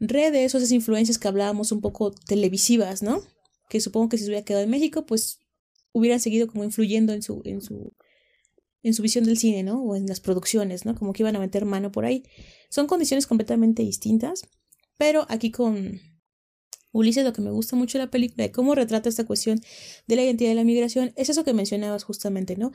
redes 0.00 0.54
o 0.54 0.58
esas 0.58 0.72
influencias 0.72 1.18
que 1.18 1.28
hablábamos 1.28 1.72
un 1.72 1.80
poco 1.80 2.10
televisivas, 2.10 3.02
¿no? 3.02 3.22
Que 3.68 3.80
supongo 3.80 4.08
que 4.08 4.18
si 4.18 4.24
se 4.24 4.30
hubiera 4.30 4.44
quedado 4.44 4.64
en 4.64 4.70
México, 4.70 5.06
pues 5.06 5.40
hubieran 5.92 6.20
seguido 6.20 6.46
como 6.46 6.64
influyendo 6.64 7.12
en 7.12 7.22
su, 7.22 7.42
en 7.44 7.60
su, 7.60 7.92
en 8.82 8.94
su 8.94 9.02
visión 9.02 9.24
del 9.24 9.38
cine, 9.38 9.62
¿no? 9.62 9.82
O 9.82 9.96
en 9.96 10.06
las 10.06 10.20
producciones, 10.20 10.84
¿no? 10.84 10.94
Como 10.94 11.12
que 11.12 11.22
iban 11.22 11.36
a 11.36 11.40
meter 11.40 11.64
mano 11.64 11.90
por 11.90 12.04
ahí. 12.04 12.24
Son 12.70 12.86
condiciones 12.86 13.26
completamente 13.26 13.82
distintas, 13.82 14.42
pero 14.96 15.26
aquí 15.28 15.50
con, 15.50 16.00
Ulises, 16.92 17.24
lo 17.24 17.32
que 17.32 17.42
me 17.42 17.50
gusta 17.50 17.76
mucho 17.76 17.98
de 17.98 18.04
la 18.04 18.10
película, 18.10 18.44
de 18.44 18.52
cómo 18.52 18.74
retrata 18.74 19.08
esta 19.08 19.26
cuestión 19.26 19.60
de 20.06 20.16
la 20.16 20.22
identidad 20.22 20.50
de 20.50 20.54
la 20.54 20.64
migración, 20.64 21.12
es 21.16 21.28
eso 21.28 21.44
que 21.44 21.52
mencionabas 21.52 22.04
justamente, 22.04 22.56
¿no? 22.56 22.72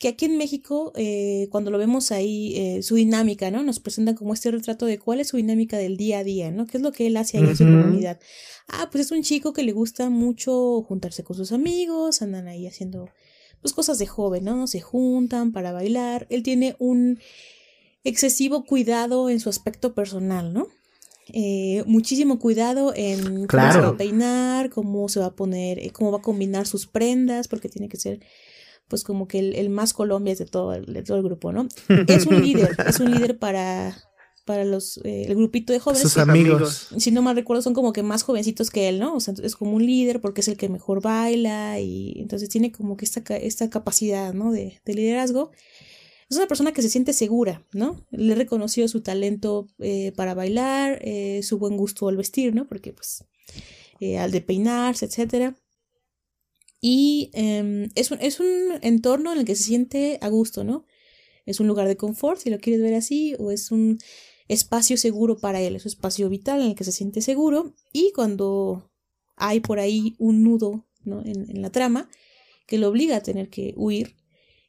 Que 0.00 0.08
aquí 0.08 0.24
en 0.24 0.38
México, 0.38 0.94
eh, 0.96 1.48
cuando 1.50 1.70
lo 1.70 1.76
vemos 1.76 2.10
ahí, 2.10 2.56
eh, 2.56 2.82
su 2.82 2.94
dinámica, 2.94 3.50
¿no? 3.50 3.62
Nos 3.62 3.80
presentan 3.80 4.14
como 4.14 4.32
este 4.32 4.50
retrato 4.50 4.86
de 4.86 4.98
cuál 4.98 5.20
es 5.20 5.28
su 5.28 5.36
dinámica 5.36 5.76
del 5.76 5.98
día 5.98 6.20
a 6.20 6.24
día, 6.24 6.50
¿no? 6.50 6.66
¿Qué 6.66 6.78
es 6.78 6.82
lo 6.82 6.90
que 6.90 7.06
él 7.06 7.18
hace 7.18 7.36
ahí 7.36 7.44
en 7.44 7.54
su 7.54 7.64
comunidad? 7.64 8.18
Ah, 8.66 8.88
pues 8.90 9.04
es 9.04 9.12
un 9.12 9.22
chico 9.22 9.52
que 9.52 9.62
le 9.62 9.72
gusta 9.72 10.08
mucho 10.08 10.80
juntarse 10.84 11.22
con 11.22 11.36
sus 11.36 11.52
amigos, 11.52 12.22
andan 12.22 12.48
ahí 12.48 12.66
haciendo, 12.66 13.10
pues, 13.60 13.74
cosas 13.74 13.98
de 13.98 14.06
joven, 14.06 14.44
¿no? 14.44 14.66
Se 14.66 14.80
juntan 14.80 15.52
para 15.52 15.70
bailar. 15.70 16.26
Él 16.30 16.42
tiene 16.42 16.76
un 16.78 17.18
excesivo 18.02 18.64
cuidado 18.64 19.28
en 19.28 19.38
su 19.38 19.50
aspecto 19.50 19.94
personal, 19.94 20.54
¿no? 20.54 20.68
Eh, 21.32 21.84
muchísimo 21.86 22.38
cuidado 22.38 22.94
en 22.96 23.46
cómo 23.46 23.72
se 23.72 23.80
va 23.80 23.88
a 23.88 23.96
peinar, 23.98 24.70
cómo 24.70 25.08
se 25.10 25.20
va 25.20 25.26
a 25.26 25.36
poner, 25.36 25.78
eh, 25.78 25.90
cómo 25.90 26.10
va 26.10 26.18
a 26.18 26.22
combinar 26.22 26.66
sus 26.66 26.86
prendas, 26.86 27.48
porque 27.48 27.68
tiene 27.68 27.90
que 27.90 27.98
ser 27.98 28.20
pues 28.90 29.04
como 29.04 29.26
que 29.26 29.38
el, 29.38 29.70
más 29.70 29.94
Colombia 29.94 30.34
de 30.34 30.44
todo, 30.44 30.74
el, 30.74 30.84
de 30.84 31.02
todo 31.02 31.16
el 31.16 31.22
grupo, 31.22 31.52
¿no? 31.52 31.66
Es 32.06 32.26
un 32.26 32.42
líder, 32.42 32.76
es 32.86 33.00
un 33.00 33.10
líder 33.10 33.38
para, 33.38 33.96
para 34.44 34.66
los, 34.66 34.98
eh, 34.98 35.24
el 35.28 35.36
grupito 35.36 35.72
de 35.72 35.80
jóvenes. 35.80 36.02
Sus 36.02 36.18
amigos. 36.18 36.88
Si 36.98 37.10
no 37.10 37.22
mal 37.22 37.36
recuerdo, 37.36 37.62
son 37.62 37.72
como 37.72 37.94
que 37.94 38.02
más 38.02 38.22
jovencitos 38.22 38.68
que 38.68 38.88
él, 38.88 38.98
¿no? 38.98 39.14
O 39.14 39.20
sea, 39.20 39.32
es 39.42 39.56
como 39.56 39.76
un 39.76 39.86
líder 39.86 40.20
porque 40.20 40.42
es 40.42 40.48
el 40.48 40.58
que 40.58 40.68
mejor 40.68 41.00
baila 41.00 41.80
y 41.80 42.20
entonces 42.20 42.50
tiene 42.50 42.70
como 42.70 42.98
que 42.98 43.06
esta, 43.06 43.20
esta 43.36 43.70
capacidad, 43.70 44.34
¿no? 44.34 44.52
De, 44.52 44.82
de 44.84 44.94
liderazgo 44.94 45.52
es 46.30 46.36
una 46.36 46.46
persona 46.46 46.72
que 46.72 46.82
se 46.82 46.88
siente 46.88 47.12
segura, 47.12 47.66
¿no? 47.72 48.06
Le 48.12 48.36
reconoció 48.36 48.86
su 48.86 49.00
talento 49.00 49.66
eh, 49.80 50.12
para 50.14 50.34
bailar, 50.34 51.00
eh, 51.02 51.40
su 51.42 51.58
buen 51.58 51.76
gusto 51.76 52.08
al 52.08 52.16
vestir, 52.16 52.54
¿no? 52.54 52.68
Porque 52.68 52.92
pues 52.92 53.24
eh, 53.98 54.16
al 54.16 54.30
de 54.30 54.40
peinarse, 54.40 55.06
etc. 55.06 55.56
Y 56.80 57.30
em, 57.34 57.88
es, 57.94 58.10
un, 58.10 58.18
es 58.20 58.40
un 58.40 58.78
entorno 58.82 59.32
en 59.32 59.38
el 59.38 59.44
que 59.44 59.56
se 59.56 59.64
siente 59.64 60.18
a 60.22 60.28
gusto, 60.28 60.64
¿no? 60.64 60.86
Es 61.46 61.60
un 61.60 61.66
lugar 61.66 61.88
de 61.88 61.96
confort, 61.96 62.40
si 62.40 62.50
lo 62.50 62.58
quieres 62.58 62.82
ver 62.82 62.94
así, 62.94 63.34
o 63.38 63.50
es 63.50 63.70
un 63.70 63.98
espacio 64.48 64.96
seguro 64.96 65.38
para 65.38 65.60
él, 65.60 65.76
es 65.76 65.84
un 65.84 65.90
espacio 65.90 66.28
vital 66.28 66.60
en 66.60 66.68
el 66.68 66.74
que 66.74 66.84
se 66.84 66.92
siente 66.92 67.22
seguro. 67.22 67.74
Y 67.92 68.12
cuando 68.12 68.90
hay 69.36 69.60
por 69.60 69.78
ahí 69.78 70.14
un 70.18 70.42
nudo 70.42 70.86
¿no? 71.04 71.22
en, 71.24 71.50
en 71.50 71.62
la 71.62 71.70
trama 71.70 72.08
que 72.66 72.78
lo 72.78 72.88
obliga 72.88 73.16
a 73.16 73.22
tener 73.22 73.50
que 73.50 73.74
huir, 73.76 74.16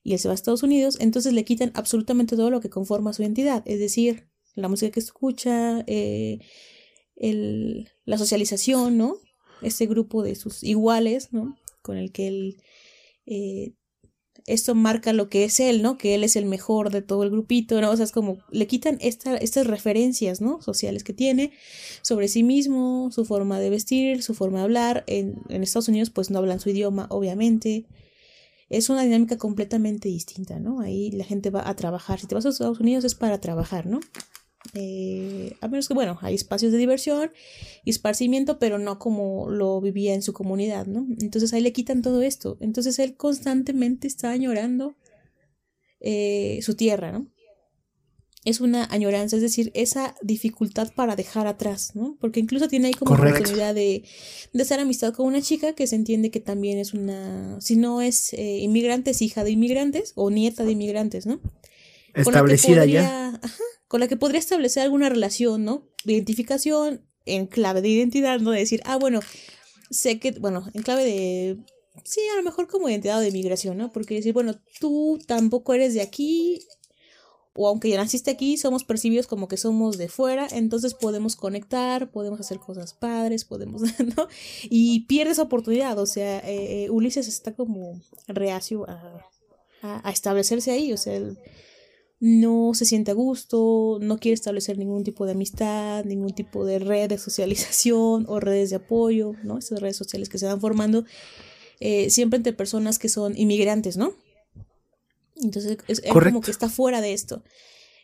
y 0.04 0.14
él 0.14 0.20
se 0.20 0.28
va 0.28 0.34
a 0.34 0.36
Estados 0.36 0.64
Unidos, 0.64 0.98
entonces 1.00 1.34
le 1.34 1.46
quitan 1.46 1.72
absolutamente 1.76 2.36
todo 2.36 2.50
lo 2.50 2.60
que 2.60 2.70
conforma 2.70 3.14
su 3.14 3.22
identidad, 3.22 3.64
es 3.66 3.80
decir, 3.80 4.28
la 4.56 4.68
música 4.68 4.92
que 4.92 5.00
escucha, 5.00 5.84
eh, 5.88 6.40
el, 7.16 7.90
la 8.06 8.18
socialización, 8.18 8.98
¿no? 8.98 9.18
Ese 9.62 9.86
grupo 9.86 10.24
de 10.24 10.36
sus 10.36 10.64
iguales, 10.64 11.32
¿no? 11.32 11.56
Con 11.82 11.98
el 11.98 12.12
que 12.12 12.28
él... 12.28 12.62
Eh, 13.26 13.74
esto 14.48 14.74
marca 14.74 15.14
lo 15.14 15.30
que 15.30 15.44
es 15.44 15.60
él, 15.60 15.84
¿no? 15.84 15.98
Que 16.00 16.16
él 16.16 16.24
es 16.24 16.36
el 16.36 16.46
mejor 16.46 16.90
de 16.90 17.04
todo 17.04 17.24
el 17.24 17.30
grupito, 17.30 17.80
¿no? 17.80 17.92
O 17.92 17.96
sea, 17.96 18.06
es 18.06 18.12
como 18.12 18.40
le 18.50 18.66
quitan 18.66 18.98
esta, 19.00 19.38
estas 19.38 19.68
referencias, 19.68 20.42
¿no? 20.42 20.62
Sociales 20.62 21.04
que 21.04 21.14
tiene 21.14 21.52
sobre 22.02 22.28
sí 22.28 22.42
mismo, 22.42 23.12
su 23.12 23.24
forma 23.24 23.60
de 23.60 23.70
vestir, 23.70 24.24
su 24.24 24.34
forma 24.34 24.60
de 24.60 24.64
hablar. 24.64 25.04
En, 25.06 25.36
en 25.50 25.62
Estados 25.62 25.90
Unidos, 25.90 26.10
pues 26.10 26.32
no 26.32 26.40
hablan 26.40 26.60
su 26.60 26.70
idioma, 26.70 27.06
obviamente 27.12 27.86
es 28.72 28.90
una 28.90 29.04
dinámica 29.04 29.38
completamente 29.38 30.08
distinta, 30.08 30.58
¿no? 30.60 30.80
Ahí 30.80 31.12
la 31.12 31.26
gente 31.26 31.50
va 31.50 31.68
a 31.68 31.76
trabajar. 31.76 32.22
Si 32.22 32.28
te 32.28 32.36
vas 32.36 32.46
a 32.46 32.50
Estados 32.50 32.80
Unidos 32.80 33.04
es 33.04 33.16
para 33.16 33.42
trabajar, 33.42 33.86
¿no? 33.86 34.00
Eh, 34.74 35.56
a 35.60 35.68
menos 35.68 35.88
que, 35.88 35.94
bueno, 35.94 36.18
hay 36.22 36.36
espacios 36.36 36.72
de 36.72 36.78
diversión 36.78 37.32
y 37.84 37.90
esparcimiento, 37.90 38.60
pero 38.60 38.78
no 38.78 39.00
como 39.00 39.50
lo 39.50 39.82
vivía 39.82 40.14
en 40.14 40.22
su 40.22 40.34
comunidad, 40.34 40.86
¿no? 40.86 41.08
Entonces 41.20 41.52
ahí 41.54 41.62
le 41.62 41.74
quitan 41.74 42.02
todo 42.02 42.22
esto. 42.22 42.58
Entonces 42.60 43.00
él 43.00 43.16
constantemente 43.16 44.08
está 44.08 44.32
añorando 44.32 44.96
eh, 46.00 46.60
su 46.62 46.76
tierra, 46.76 47.12
¿no? 47.12 47.28
es 48.44 48.60
una 48.60 48.86
añoranza, 48.86 49.36
es 49.36 49.42
decir, 49.42 49.72
esa 49.76 50.16
dificultad 50.24 50.92
para 50.96 51.16
dejar 51.16 51.46
atrás, 51.46 51.92
¿no? 51.94 52.18
Porque 52.20 52.40
incluso 52.40 52.68
tiene 52.68 52.88
ahí 52.88 52.94
como 52.94 53.14
oportunidad 53.14 53.76
de, 53.76 54.04
de 54.52 54.62
hacer 54.62 54.80
amistad 54.80 55.14
con 55.14 55.28
una 55.28 55.42
chica 55.42 55.74
que 55.74 55.86
se 55.86 55.96
entiende 55.96 56.32
que 56.32 56.40
también 56.40 56.80
es 56.80 56.94
una, 56.94 57.62
si 57.62 57.76
no 57.76 58.02
es 58.02 58.34
eh, 58.34 58.58
inmigrante, 58.58 59.12
es 59.12 59.22
hija 59.22 59.44
de 59.44 59.52
inmigrantes 59.52 60.14
o 60.16 60.32
nieta 60.32 60.64
de 60.64 60.72
inmigrantes, 60.72 61.28
¿no? 61.28 61.40
Establecida 62.16 62.86
ya. 62.86 63.40
Ajá, 63.42 63.64
con 63.92 64.00
la 64.00 64.08
que 64.08 64.16
podría 64.16 64.40
establecer 64.40 64.84
alguna 64.84 65.10
relación, 65.10 65.66
¿no? 65.66 65.84
De 66.06 66.14
identificación 66.14 67.02
en 67.26 67.46
clave 67.46 67.82
de 67.82 67.90
identidad, 67.90 68.40
¿no? 68.40 68.52
De 68.52 68.60
decir, 68.60 68.82
ah, 68.86 68.96
bueno, 68.96 69.20
sé 69.90 70.18
que, 70.18 70.32
bueno, 70.32 70.66
en 70.74 70.82
clave 70.82 71.04
de 71.04 71.58
Sí, 72.06 72.22
a 72.32 72.38
lo 72.38 72.44
mejor 72.44 72.70
como 72.70 72.88
identidad 72.88 73.20
de 73.20 73.34
migración, 73.34 73.78
¿no? 73.78 73.92
Porque 73.92 74.16
decir, 74.16 74.32
bueno, 74.32 74.56
tú 74.80 75.20
tampoco 75.28 75.74
eres 75.74 75.94
de 75.94 76.00
aquí, 76.00 76.66
o 77.54 77.68
aunque 77.68 77.90
ya 77.90 77.98
naciste 77.98 78.32
aquí, 78.32 78.56
somos 78.56 78.86
percibidos 78.86 79.28
como 79.28 79.50
que 79.50 79.58
somos 79.58 79.98
de 79.98 80.08
fuera, 80.08 80.48
entonces 80.54 80.94
podemos 80.94 81.36
conectar, 81.36 82.12
podemos 82.12 82.40
hacer 82.40 82.60
cosas 82.60 82.94
padres, 82.94 83.44
podemos, 83.44 83.82
¿no? 84.16 84.30
Y 84.70 85.02
pierdes 85.02 85.38
oportunidad, 85.38 86.00
o 86.00 86.06
sea, 86.06 86.40
eh, 86.40 86.86
eh, 86.86 86.90
Ulises 86.90 87.28
está 87.28 87.54
como 87.54 88.00
reacio 88.30 88.90
a, 88.90 89.20
a, 89.82 90.12
establecerse 90.12 90.72
ahí, 90.72 90.94
o 90.94 90.98
sea, 90.98 91.16
él 91.16 91.38
no 92.22 92.74
se 92.76 92.86
siente 92.86 93.10
a 93.10 93.16
gusto, 93.16 93.98
no 94.00 94.20
quiere 94.20 94.36
establecer 94.36 94.78
ningún 94.78 95.04
tipo 95.04 95.26
de 95.26 95.32
amistad, 95.32 96.06
ningún 96.06 96.34
tipo 96.36 96.66
de 96.66 96.78
red 96.78 97.10
de 97.10 97.18
socialización 97.18 98.26
o 98.30 98.40
redes 98.40 98.70
de 98.70 98.76
apoyo, 98.76 99.34
¿no? 99.44 99.58
Esas 99.58 99.82
redes 99.82 99.98
sociales 99.98 100.30
que 100.30 100.38
se 100.38 100.46
van 100.46 100.62
formando 100.62 101.04
eh, 101.80 102.12
siempre 102.12 102.38
entre 102.38 102.54
personas 102.54 103.00
que 103.00 103.10
son 103.10 103.36
inmigrantes, 103.36 103.98
¿no? 103.98 104.14
Entonces 105.42 105.80
es, 105.88 106.02
como 106.02 106.42
que 106.42 106.52
está 106.52 106.70
fuera 106.70 107.02
de 107.02 107.14
esto. 107.14 107.44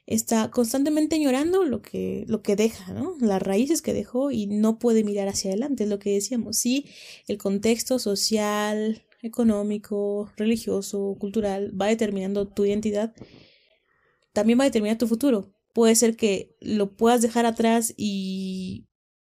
Está 0.07 0.49
constantemente 0.49 1.21
llorando 1.21 1.63
lo 1.63 1.83
que, 1.83 2.23
lo 2.27 2.41
que 2.41 2.55
deja, 2.55 2.93
¿no? 2.93 3.15
Las 3.19 3.43
raíces 3.43 3.83
que 3.83 3.93
dejó 3.93 4.31
y 4.31 4.47
no 4.47 4.79
puede 4.79 5.03
mirar 5.03 5.27
hacia 5.27 5.51
adelante, 5.51 5.83
es 5.83 5.89
lo 5.89 5.99
que 5.99 6.13
decíamos. 6.13 6.57
Sí, 6.57 6.87
el 7.27 7.37
contexto 7.37 7.99
social, 7.99 9.05
económico, 9.21 10.31
religioso, 10.37 11.15
cultural 11.19 11.79
va 11.79 11.85
determinando 11.85 12.47
tu 12.47 12.65
identidad, 12.65 13.13
también 14.37 14.59
va 14.59 14.65
a 14.65 14.67
determinar 14.67 14.99
tu 14.99 15.07
futuro. 15.07 15.51
Puede 15.73 15.95
ser 15.95 16.15
que 16.15 16.55
lo 16.61 16.95
puedas 16.95 17.23
dejar 17.23 17.47
atrás 17.47 17.95
y 17.97 18.85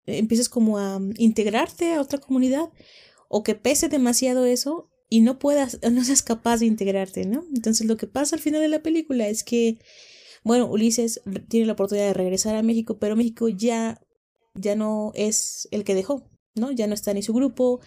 empieces 0.07 0.49
como 0.49 0.77
a 0.79 1.01
integrarte 1.19 1.95
a 1.95 2.01
otra 2.01 2.19
comunidad 2.19 2.69
o 3.29 3.45
que 3.45 3.55
pese 3.55 3.89
demasiado 3.89 4.45
eso 4.45 4.91
y 5.09 5.20
no 5.20 5.39
puedas, 5.39 5.79
no 5.93 6.03
seas 6.03 6.25
capaz 6.25 6.59
de 6.59 6.66
integrarte, 6.66 7.27
¿no? 7.27 7.45
Entonces 7.55 7.87
lo 7.87 7.97
que 7.97 8.09
pasa 8.09 8.35
al 8.35 8.43
final 8.43 8.61
de 8.61 8.66
la 8.66 8.83
película 8.83 9.29
es 9.29 9.45
que, 9.45 9.79
bueno, 10.43 10.66
Ulises 10.66 11.23
tiene 11.47 11.66
la 11.66 11.75
oportunidad 11.75 12.09
de 12.09 12.15
regresar 12.15 12.57
a 12.57 12.65
México, 12.65 12.99
pero 12.99 13.15
México 13.15 13.49
ya, 13.49 14.01
ya 14.57 14.75
no 14.75 15.12
es 15.15 15.69
el 15.70 15.85
que 15.85 15.95
dejó, 15.95 16.29
¿no? 16.57 16.73
Ya 16.73 16.89
no 16.89 16.95
está 16.95 17.15
ni 17.15 17.23
su 17.23 17.35
grupo, 17.35 17.79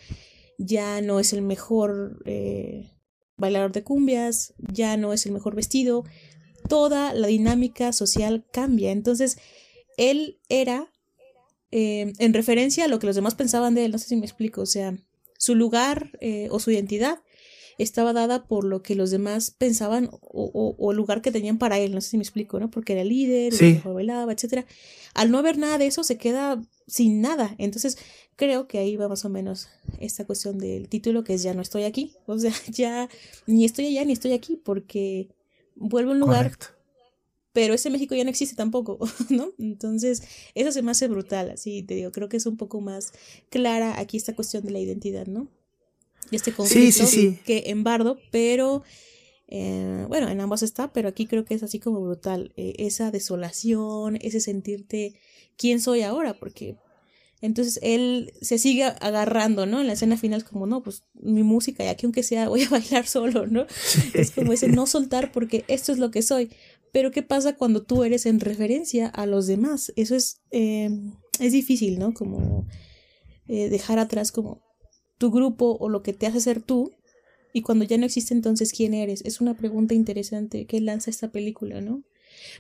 ya 0.57 1.01
no 1.01 1.19
es 1.19 1.33
el 1.33 1.41
mejor 1.41 2.21
eh, 2.23 2.89
bailador 3.35 3.73
de 3.73 3.83
cumbias, 3.83 4.53
ya 4.59 4.95
no 4.95 5.11
es 5.11 5.25
el 5.25 5.33
mejor 5.33 5.55
vestido, 5.55 6.05
toda 6.71 7.13
la 7.13 7.27
dinámica 7.27 7.91
social 7.91 8.45
cambia. 8.53 8.91
Entonces, 8.91 9.37
él 9.97 10.39
era, 10.47 10.89
eh, 11.69 12.13
en 12.17 12.33
referencia 12.33 12.85
a 12.85 12.87
lo 12.87 12.97
que 12.97 13.07
los 13.07 13.17
demás 13.17 13.35
pensaban 13.35 13.75
de 13.75 13.83
él, 13.83 13.91
no 13.91 13.97
sé 13.97 14.07
si 14.07 14.15
me 14.15 14.25
explico, 14.25 14.61
o 14.61 14.65
sea, 14.65 14.97
su 15.37 15.53
lugar 15.53 16.17
eh, 16.21 16.47
o 16.49 16.59
su 16.59 16.71
identidad 16.71 17.19
estaba 17.77 18.13
dada 18.13 18.47
por 18.47 18.63
lo 18.63 18.83
que 18.83 18.95
los 18.95 19.11
demás 19.11 19.51
pensaban 19.51 20.09
o, 20.21 20.91
el 20.91 20.95
lugar 20.95 21.21
que 21.21 21.31
tenían 21.31 21.57
para 21.57 21.77
él, 21.77 21.93
no 21.93 21.99
sé 21.99 22.11
si 22.11 22.17
me 22.17 22.23
explico, 22.23 22.57
¿no? 22.57 22.71
Porque 22.71 22.93
era 22.93 23.03
líder, 23.03 23.53
sí. 23.53 23.81
bailaba, 23.83 24.31
etcétera. 24.31 24.65
Al 25.13 25.29
no 25.29 25.39
haber 25.39 25.57
nada 25.57 25.77
de 25.77 25.87
eso, 25.87 26.05
se 26.05 26.17
queda 26.17 26.61
sin 26.87 27.19
nada. 27.19 27.53
Entonces, 27.57 27.97
creo 28.37 28.69
que 28.69 28.77
ahí 28.77 28.95
va 28.95 29.09
más 29.09 29.25
o 29.25 29.29
menos 29.29 29.67
esta 29.99 30.25
cuestión 30.25 30.57
del 30.57 30.87
título, 30.87 31.25
que 31.25 31.33
es 31.33 31.43
ya 31.43 31.53
no 31.53 31.61
estoy 31.61 31.83
aquí. 31.83 32.13
O 32.27 32.39
sea, 32.39 32.53
ya 32.69 33.09
ni 33.45 33.65
estoy 33.65 33.87
allá 33.87 34.05
ni 34.05 34.13
estoy 34.13 34.31
aquí, 34.31 34.55
porque 34.55 35.27
vuelvo 35.75 36.11
a 36.11 36.13
un 36.13 36.19
lugar 36.19 36.51
pero 37.53 37.73
ese 37.73 37.89
México 37.89 38.15
ya 38.15 38.23
no 38.23 38.29
existe 38.29 38.55
tampoco, 38.55 38.99
¿no? 39.29 39.51
Entonces, 39.59 40.23
eso 40.55 40.71
se 40.71 40.81
me 40.81 40.91
hace 40.91 41.07
brutal, 41.07 41.51
así 41.51 41.83
te 41.83 41.95
digo, 41.95 42.11
creo 42.11 42.29
que 42.29 42.37
es 42.37 42.45
un 42.45 42.57
poco 42.57 42.81
más 42.81 43.13
clara 43.49 43.99
aquí 43.99 44.17
esta 44.17 44.35
cuestión 44.35 44.63
de 44.63 44.71
la 44.71 44.79
identidad, 44.79 45.27
¿no? 45.27 45.47
Y 46.29 46.37
este 46.37 46.53
conflicto 46.53 47.03
que 47.45 47.63
en 47.67 47.83
Bardo, 47.83 48.17
pero 48.31 48.83
eh, 49.47 50.05
bueno, 50.07 50.29
en 50.29 50.39
ambos 50.39 50.63
está, 50.63 50.93
pero 50.93 51.09
aquí 51.09 51.25
creo 51.25 51.43
que 51.43 51.55
es 51.55 51.63
así 51.63 51.79
como 51.79 51.99
brutal, 51.99 52.53
eh, 52.55 52.73
esa 52.77 53.11
desolación, 53.11 54.17
ese 54.21 54.39
sentirte 54.39 55.15
quién 55.57 55.81
soy 55.81 56.03
ahora, 56.03 56.39
porque 56.39 56.77
entonces 57.41 57.79
él 57.81 58.33
se 58.41 58.59
sigue 58.59 58.83
agarrando, 58.83 59.65
¿no? 59.65 59.81
En 59.81 59.87
la 59.87 59.93
escena 59.93 60.15
final 60.15 60.43
como, 60.43 60.67
no, 60.67 60.83
pues 60.83 61.03
mi 61.13 61.41
música 61.41 61.83
y 61.83 61.87
aquí 61.87 62.05
aunque 62.05 62.23
sea 62.23 62.47
voy 62.49 62.63
a 62.63 62.69
bailar 62.69 63.07
solo, 63.07 63.47
¿no? 63.47 63.65
Es 64.13 64.31
como 64.31 64.53
ese 64.53 64.67
no 64.67 64.85
soltar 64.85 65.31
porque 65.31 65.65
esto 65.67 65.91
es 65.91 65.97
lo 65.97 66.11
que 66.11 66.21
soy. 66.21 66.49
Pero 66.91 67.11
¿qué 67.11 67.23
pasa 67.23 67.55
cuando 67.55 67.83
tú 67.83 68.03
eres 68.03 68.25
en 68.25 68.39
referencia 68.39 69.07
a 69.07 69.25
los 69.25 69.47
demás? 69.47 69.91
Eso 69.95 70.15
es, 70.15 70.41
eh, 70.51 70.89
es 71.39 71.51
difícil, 71.53 71.97
¿no? 71.97 72.13
Como 72.13 72.67
eh, 73.47 73.69
dejar 73.69 73.97
atrás 73.97 74.31
como 74.31 74.61
tu 75.17 75.31
grupo 75.31 75.77
o 75.79 75.89
lo 75.89 76.03
que 76.03 76.13
te 76.13 76.27
hace 76.27 76.41
ser 76.41 76.61
tú. 76.61 76.91
Y 77.53 77.61
cuando 77.61 77.85
ya 77.85 77.97
no 77.97 78.05
existe 78.05 78.33
entonces, 78.33 78.71
¿quién 78.71 78.93
eres? 78.93 79.21
Es 79.25 79.41
una 79.41 79.55
pregunta 79.55 79.93
interesante 79.93 80.65
que 80.67 80.79
lanza 80.79 81.09
esta 81.09 81.31
película, 81.31 81.81
¿no? 81.81 82.03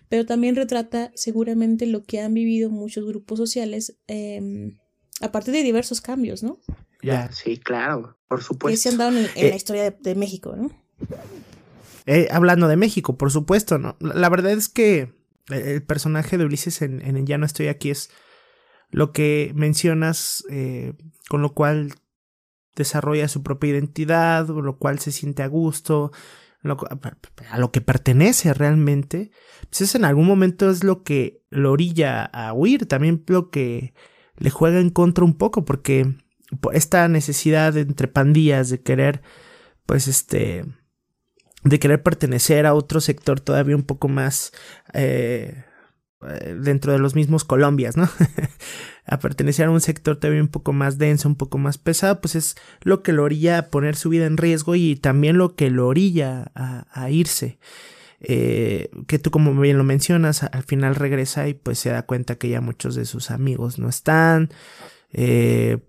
Pero 0.09 0.25
también 0.25 0.55
retrata 0.55 1.11
seguramente 1.15 1.85
lo 1.85 2.03
que 2.03 2.21
han 2.21 2.33
vivido 2.33 2.69
muchos 2.69 3.05
grupos 3.05 3.39
sociales 3.39 3.97
eh, 4.07 4.73
a 5.21 5.31
partir 5.31 5.53
de 5.53 5.63
diversos 5.63 6.01
cambios, 6.01 6.43
¿no? 6.43 6.59
Ya, 7.01 7.31
sí, 7.31 7.57
claro, 7.57 8.17
por 8.27 8.43
supuesto. 8.43 8.75
Que 8.75 8.77
se 8.77 8.89
han 8.89 8.97
dado 8.97 9.17
en, 9.17 9.23
la 9.23 9.29
eh, 9.35 9.55
historia 9.55 9.91
de, 9.91 10.15
México, 10.15 10.55
¿no? 10.55 10.69
Eh, 12.05 12.27
hablando 12.31 12.67
de 12.67 12.77
México, 12.77 13.17
por 13.17 13.31
supuesto, 13.31 13.77
¿no? 13.79 13.97
La, 13.99 14.29
verdad 14.29 14.51
es 14.51 14.69
que 14.69 15.13
el 15.49 15.83
personaje 15.83 16.37
de 16.37 16.45
Ulises 16.45 16.81
en, 16.81 17.01
en, 17.01 17.25
Ya 17.25 17.37
no 17.37 17.45
estoy 17.45 17.67
aquí 17.67 17.89
es 17.89 18.09
lo 18.89 19.11
que 19.13 19.51
mencionas, 19.55 20.43
eh, 20.49 20.93
con 21.29 21.41
lo 21.41 21.53
cual 21.53 21.93
desarrolla 22.75 23.27
su 23.27 23.41
propia 23.43 23.71
identidad, 23.71 24.47
con 24.47 24.65
lo 24.65 24.77
cual 24.77 24.99
se 24.99 25.11
siente 25.11 25.43
a 25.43 25.47
gusto, 25.47 26.11
a 26.63 27.57
lo 27.57 27.71
que 27.71 27.81
pertenece 27.81 28.53
realmente, 28.53 29.31
pues 29.69 29.81
es 29.81 29.95
en 29.95 30.05
algún 30.05 30.27
momento 30.27 30.69
es 30.69 30.83
lo 30.83 31.03
que 31.03 31.43
lo 31.49 31.71
orilla 31.71 32.25
a 32.25 32.53
huir, 32.53 32.85
también 32.85 33.23
lo 33.27 33.49
que 33.49 33.93
le 34.37 34.49
juega 34.49 34.79
en 34.79 34.89
contra 34.89 35.25
un 35.25 35.37
poco, 35.37 35.65
porque 35.65 36.15
esta 36.73 37.07
necesidad 37.07 37.77
entre 37.77 38.07
pandillas 38.07 38.69
de 38.69 38.81
querer, 38.81 39.21
pues 39.85 40.07
este, 40.07 40.65
de 41.63 41.79
querer 41.79 42.03
pertenecer 42.03 42.65
a 42.65 42.73
otro 42.73 43.01
sector 43.01 43.39
todavía 43.39 43.75
un 43.75 43.83
poco 43.83 44.07
más 44.07 44.51
eh, 44.93 45.63
eh, 46.27 46.55
dentro 46.59 46.91
de 46.91 46.99
los 46.99 47.15
mismos 47.15 47.43
Colombias, 47.43 47.97
¿no? 47.97 48.09
a 49.11 49.19
pertenecer 49.19 49.65
a 49.65 49.71
un 49.71 49.81
sector 49.81 50.15
todavía 50.15 50.41
un 50.41 50.47
poco 50.47 50.71
más 50.71 50.97
denso, 50.97 51.27
un 51.27 51.35
poco 51.35 51.57
más 51.57 51.77
pesado, 51.77 52.21
pues 52.21 52.35
es 52.35 52.55
lo 52.81 53.03
que 53.03 53.11
lo 53.11 53.23
orilla 53.23 53.57
a 53.57 53.67
poner 53.67 53.97
su 53.97 54.07
vida 54.07 54.25
en 54.25 54.37
riesgo 54.37 54.73
y 54.75 54.95
también 54.95 55.37
lo 55.37 55.53
que 55.57 55.69
lo 55.69 55.87
orilla 55.87 56.49
a, 56.55 57.11
irse. 57.11 57.59
Eh, 58.21 58.89
que 59.07 59.19
tú 59.19 59.29
como 59.29 59.53
bien 59.59 59.77
lo 59.77 59.83
mencionas, 59.83 60.43
al 60.43 60.63
final 60.63 60.95
regresa 60.95 61.49
y 61.49 61.53
pues 61.53 61.77
se 61.77 61.89
da 61.89 62.03
cuenta 62.03 62.35
que 62.35 62.47
ya 62.47 62.61
muchos 62.61 62.95
de 62.95 63.03
sus 63.03 63.31
amigos 63.31 63.79
no 63.79 63.89
están, 63.89 64.49
eh, 65.11 65.79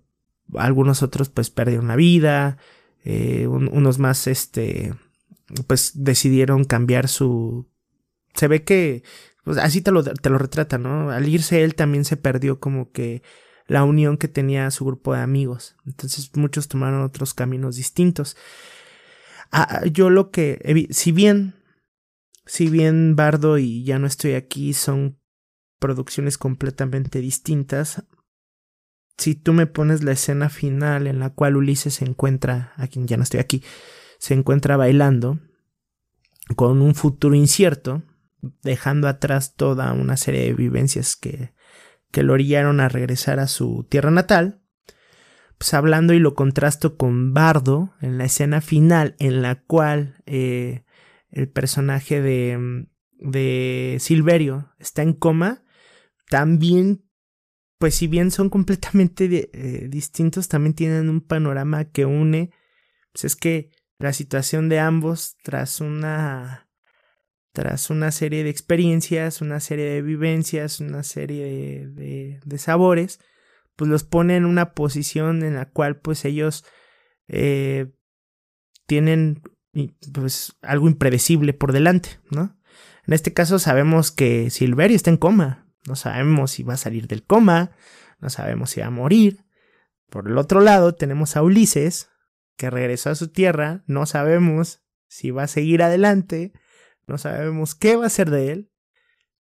algunos 0.55 1.01
otros 1.01 1.29
pues 1.29 1.49
perdieron 1.49 1.87
la 1.87 1.95
vida, 1.95 2.57
unos 3.05 3.99
más 3.99 4.27
este 4.27 4.93
pues 5.65 5.91
decidieron 5.95 6.65
cambiar 6.65 7.07
su... 7.07 7.69
Se 8.33 8.49
ve 8.49 8.63
que 8.63 9.03
pues 9.43 9.57
así 9.57 9.81
te 9.81 9.91
lo, 9.91 10.03
te 10.03 10.29
lo 10.29 10.37
retrata, 10.37 10.77
¿no? 10.77 11.11
Al 11.11 11.27
irse 11.27 11.63
él 11.63 11.75
también 11.75 12.05
se 12.05 12.17
perdió 12.17 12.59
como 12.59 12.91
que 12.91 13.21
la 13.67 13.83
unión 13.83 14.17
que 14.17 14.27
tenía 14.27 14.71
su 14.71 14.85
grupo 14.85 15.13
de 15.13 15.21
amigos. 15.21 15.75
Entonces 15.85 16.31
muchos 16.35 16.67
tomaron 16.67 17.01
otros 17.01 17.33
caminos 17.33 17.75
distintos. 17.75 18.37
Ah, 19.51 19.83
yo 19.91 20.09
lo 20.09 20.31
que, 20.31 20.87
si 20.91 21.11
bien, 21.11 21.55
si 22.45 22.69
bien 22.69 23.15
Bardo 23.15 23.57
y 23.57 23.83
Ya 23.83 23.99
no 23.99 24.07
estoy 24.07 24.33
aquí 24.33 24.73
son 24.73 25.19
producciones 25.79 26.37
completamente 26.37 27.19
distintas, 27.19 28.03
si 29.17 29.35
tú 29.35 29.53
me 29.53 29.67
pones 29.67 30.03
la 30.03 30.13
escena 30.13 30.49
final 30.49 31.07
en 31.07 31.19
la 31.19 31.29
cual 31.29 31.57
Ulises 31.57 31.95
se 31.95 32.05
encuentra, 32.05 32.73
a 32.77 32.87
quien 32.87 33.07
ya 33.07 33.17
no 33.17 33.23
estoy 33.23 33.41
aquí, 33.41 33.63
se 34.17 34.33
encuentra 34.33 34.77
bailando 34.77 35.39
con 36.55 36.81
un 36.81 36.95
futuro 36.95 37.35
incierto, 37.35 38.03
dejando 38.61 39.07
atrás 39.07 39.55
toda 39.55 39.93
una 39.93 40.17
serie 40.17 40.43
de 40.43 40.53
vivencias 40.53 41.15
que, 41.15 41.53
que 42.11 42.23
lo 42.23 42.33
orillaron 42.33 42.79
a 42.79 42.89
regresar 42.89 43.39
a 43.39 43.47
su 43.47 43.85
tierra 43.89 44.11
natal, 44.11 44.61
pues 45.57 45.73
hablando 45.73 46.13
y 46.13 46.19
lo 46.19 46.35
contrasto 46.35 46.97
con 46.97 47.33
Bardo 47.33 47.93
en 48.01 48.17
la 48.17 48.25
escena 48.25 48.61
final 48.61 49.15
en 49.19 49.41
la 49.41 49.63
cual 49.63 50.21
eh, 50.25 50.83
el 51.31 51.49
personaje 51.49 52.21
de, 52.21 52.87
de 53.11 53.97
Silverio 53.99 54.73
está 54.77 55.01
en 55.01 55.13
coma, 55.13 55.63
también, 56.29 57.05
pues 57.77 57.95
si 57.95 58.07
bien 58.07 58.31
son 58.31 58.49
completamente 58.49 59.49
eh, 59.53 59.87
distintos, 59.89 60.47
también 60.47 60.73
tienen 60.73 61.09
un 61.09 61.21
panorama 61.21 61.85
que 61.85 62.05
une, 62.05 62.51
pues 63.11 63.25
es 63.25 63.35
que 63.35 63.71
la 63.99 64.13
situación 64.13 64.67
de 64.69 64.79
ambos 64.79 65.37
tras 65.43 65.79
una 65.79 66.62
tras 67.53 67.91
una 67.91 68.11
serie 68.11 68.43
de 68.43 68.49
experiencias, 68.49 69.39
una 69.39 69.59
serie 69.59 69.85
de 69.85 70.01
vivencias, 70.01 70.79
una 70.79 71.03
serie 71.03 71.87
de, 71.87 72.39
de, 72.43 72.57
sabores, 72.57 73.19
pues 73.75 73.89
los 73.89 74.03
pone 74.03 74.35
en 74.35 74.45
una 74.45 74.73
posición 74.73 75.43
en 75.43 75.55
la 75.55 75.69
cual 75.69 75.97
pues 75.97 76.25
ellos 76.25 76.65
eh, 77.27 77.93
tienen 78.87 79.43
pues 80.13 80.57
algo 80.63 80.87
impredecible 80.87 81.53
por 81.53 81.71
delante, 81.71 82.19
¿no? 82.31 82.59
En 83.05 83.13
este 83.13 83.33
caso 83.33 83.59
sabemos 83.59 84.11
que 84.11 84.49
Silverio 84.49 84.95
está 84.95 85.11
en 85.11 85.17
coma, 85.17 85.67
no 85.87 85.95
sabemos 85.95 86.51
si 86.51 86.63
va 86.63 86.73
a 86.73 86.77
salir 86.77 87.07
del 87.07 87.23
coma, 87.23 87.71
no 88.19 88.29
sabemos 88.29 88.71
si 88.71 88.81
va 88.81 88.87
a 88.87 88.91
morir. 88.91 89.45
Por 90.09 90.27
el 90.27 90.37
otro 90.37 90.59
lado 90.61 90.95
tenemos 90.95 91.35
a 91.35 91.43
Ulises, 91.43 92.09
que 92.57 92.69
regresó 92.69 93.11
a 93.11 93.15
su 93.15 93.27
tierra, 93.27 93.83
no 93.85 94.05
sabemos 94.05 94.83
si 95.07 95.31
va 95.31 95.43
a 95.43 95.47
seguir 95.47 95.83
adelante, 95.83 96.53
no 97.07 97.17
sabemos 97.17 97.75
qué 97.75 97.95
va 97.95 98.05
a 98.05 98.09
ser 98.09 98.29
de 98.29 98.51
él, 98.51 98.71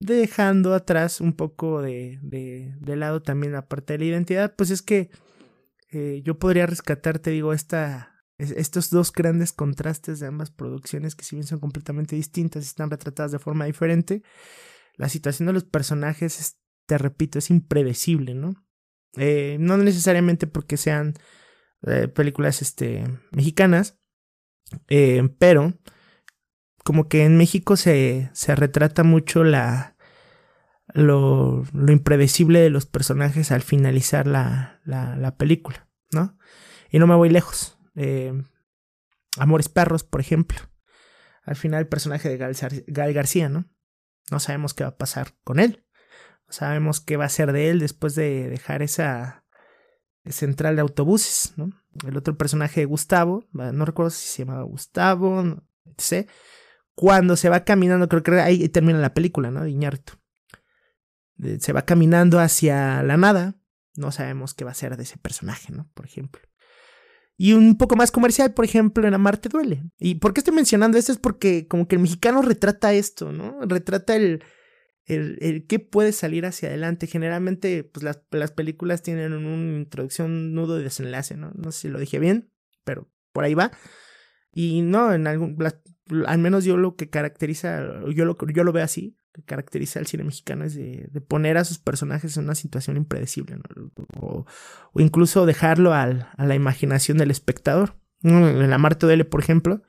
dejando 0.01 0.75
atrás 0.75 1.21
un 1.21 1.35
poco 1.35 1.81
de, 1.81 2.19
de, 2.23 2.97
lado 2.97 3.23
también 3.23 3.53
la 3.53 3.69
parte 3.69 3.95
de 3.95 4.01
la 4.01 4.05
identidad, 4.07 4.55
pues 4.57 4.71
es 4.71 4.83
que 4.83 5.11
eh, 5.91 6.23
yo 6.25 6.39
podría 6.39 6.67
rescatar, 6.67 7.19
te 7.21 7.31
digo, 7.31 7.53
esta, 7.53 8.25
estos 8.39 8.91
dos 8.91 9.13
grandes 9.13 9.53
contrastes 9.53 10.19
de 10.19 10.27
ambas 10.27 10.51
producciones 10.51 11.15
que 11.15 11.25
si 11.25 11.37
bien 11.37 11.47
son 11.47 11.61
completamente 11.61 12.17
distintas 12.17 12.67
están 12.67 12.91
retratadas 12.91 13.31
de 13.31 13.39
forma 13.39 13.67
diferente, 13.67 14.23
la 14.97 15.09
situación 15.09 15.47
de 15.47 15.53
los 15.53 15.65
personajes, 15.65 16.59
te 16.87 16.99
repito, 16.99 17.39
es 17.39 17.51
impredecible, 17.51 18.35
¿no? 18.35 18.55
Eh, 19.17 19.57
no 19.61 19.77
necesariamente 19.77 20.47
porque 20.47 20.77
sean 20.77 21.15
eh, 21.87 22.09
películas 22.09 22.63
este, 22.63 23.05
mexicanas, 23.31 23.99
pero 25.39 25.75
como 26.85 27.09
que 27.09 27.25
en 27.25 27.37
México 27.37 27.77
se, 27.77 28.31
se 28.33 28.55
retrata 28.55 29.03
mucho 29.05 29.45
la, 29.45 29.97
lo, 30.95 31.65
lo, 31.73 31.93
impredecible 31.93 32.61
de 32.61 32.71
los 32.71 32.87
personajes 32.87 33.53
al 33.53 33.63
finalizar 33.63 34.27
la, 34.27 34.81
la, 34.85 35.17
la 35.17 35.37
película, 35.37 35.89
¿no? 36.11 36.37
Y 36.91 36.99
no 36.99 37.07
me 37.07 37.15
voy 37.15 37.31
lejos. 37.31 37.79
Eh, 37.95 38.33
Amores 39.39 39.69
Perros, 39.69 40.05
por 40.05 40.21
ejemplo. 40.21 40.59
Al 41.45 41.57
final 41.57 41.81
el 41.81 41.89
personaje 41.89 42.29
de 42.29 42.37
Gal, 42.87 43.13
García, 43.15 43.49
¿no? 43.49 43.65
No 44.31 44.41
sabemos 44.41 44.75
qué 44.75 44.85
va 44.85 44.91
a 44.91 44.97
pasar 44.99 45.35
con 45.45 45.59
él. 45.59 45.85
No 46.47 46.53
sabemos 46.53 47.01
qué 47.01 47.17
va 47.17 47.25
a 47.25 47.31
ser 47.31 47.53
de 47.53 47.71
él 47.71 47.79
después 47.79 48.15
de 48.15 48.49
dejar 48.49 48.83
esa 48.83 49.45
central 50.27 50.77
de 50.77 50.83
autobuses, 50.83 51.55
¿no? 51.57 51.71
El 52.07 52.17
otro 52.17 52.37
personaje 52.37 52.81
de 52.81 52.87
Gustavo, 52.87 53.45
no 53.53 53.85
recuerdo 53.85 54.11
si 54.11 54.27
se 54.29 54.45
llamaba 54.45 54.63
Gustavo, 54.63 55.43
no 55.43 55.65
sé 55.97 56.29
cuando 56.95 57.37
se 57.37 57.49
va 57.49 57.65
caminando, 57.65 58.09
creo 58.09 58.23
que 58.23 58.41
ahí 58.41 58.69
termina 58.69 58.99
la 58.99 59.15
película, 59.15 59.51
¿no? 59.51 59.67
Iñárritu. 59.67 60.15
Se 61.59 61.73
va 61.73 61.83
caminando 61.83 62.39
hacia 62.39 63.03
la 63.03 63.17
nada. 63.17 63.57
No 63.97 64.13
sabemos 64.13 64.55
qué 64.55 64.65
va 64.65 64.71
a 64.71 64.75
ser 64.75 64.97
de 64.97 65.03
ese 65.03 65.19
personaje, 65.19 65.73
¿no? 65.73 65.91
Por 65.95 66.07
ejemplo. 66.07 66.41
Y 67.37 67.55
un 67.55 67.77
poco 67.77 67.97
más 67.97 68.11
comercial, 68.11 68.55
por 68.55 68.65
ejemplo, 68.65 69.07
en 69.07 69.15
Amarte 69.15 69.49
Duele. 69.49 69.83
¿Y 69.99 70.17
por 70.17 70.33
qué 70.33 70.41
estoy 70.41 70.55
mencionando 70.55 70.99
esto? 70.99 71.13
Es 71.13 71.19
porque 71.19 71.67
como 71.67 71.89
que 71.89 71.97
el 71.97 72.03
mexicano 72.03 72.43
retrata 72.43 72.93
esto, 72.93 73.33
¿no? 73.33 73.59
Retrata 73.63 74.15
el, 74.15 74.45
el, 75.07 75.67
qué 75.67 75.79
puede 75.79 76.13
salir 76.13 76.47
hacia 76.47 76.69
adelante. 76.69 77.07
Generalmente, 77.07 77.85
pues 77.85 78.05
las, 78.05 78.23
las 78.31 78.53
películas 78.53 79.03
tienen 79.03 79.33
una 79.33 79.79
introducción, 79.79 80.55
nudo 80.55 80.79
y 80.79 80.85
desenlace, 80.85 81.37
¿no? 81.37 81.51
No 81.55 81.73
sé 81.73 81.81
si 81.81 81.89
lo 81.89 81.99
dije 81.99 82.19
bien, 82.19 82.53
pero 82.85 83.11
por 83.33 83.45
ahí 83.45 83.55
va. 83.55 83.73
Y 84.53 84.83
no, 84.83 85.13
en 85.13 85.27
algún, 85.27 85.57
al 86.27 86.39
menos 86.39 86.65
yo 86.65 86.77
lo 86.77 86.97
que 86.97 87.11
caracteriza, 87.11 87.83
yo 88.15 88.25
lo, 88.25 88.37
yo 88.53 88.65
lo 88.65 88.73
veo 88.73 88.85
así, 88.85 89.17
que 89.33 89.43
caracteriza 89.43 89.99
al 89.99 90.07
cine 90.07 90.25
mexicano 90.25 90.65
es 90.65 90.75
de, 90.75 91.09
poner 91.27 91.57
a 91.57 91.65
sus 91.65 91.79
personajes 91.79 92.37
en 92.37 92.45
una 92.45 92.55
situación 92.55 92.97
impredecible, 92.97 93.59
o, 94.21 94.45
incluso 94.95 95.47
dejarlo 95.47 95.95
al, 95.95 96.29
a 96.37 96.47
la 96.47 96.55
imaginación 96.55 97.19
del 97.19 97.31
espectador. 97.31 97.97
En 98.23 98.71
La 98.71 98.79
Marte 98.79 99.07
Duele, 99.07 99.25
por 99.25 99.41
ejemplo, 99.41 99.83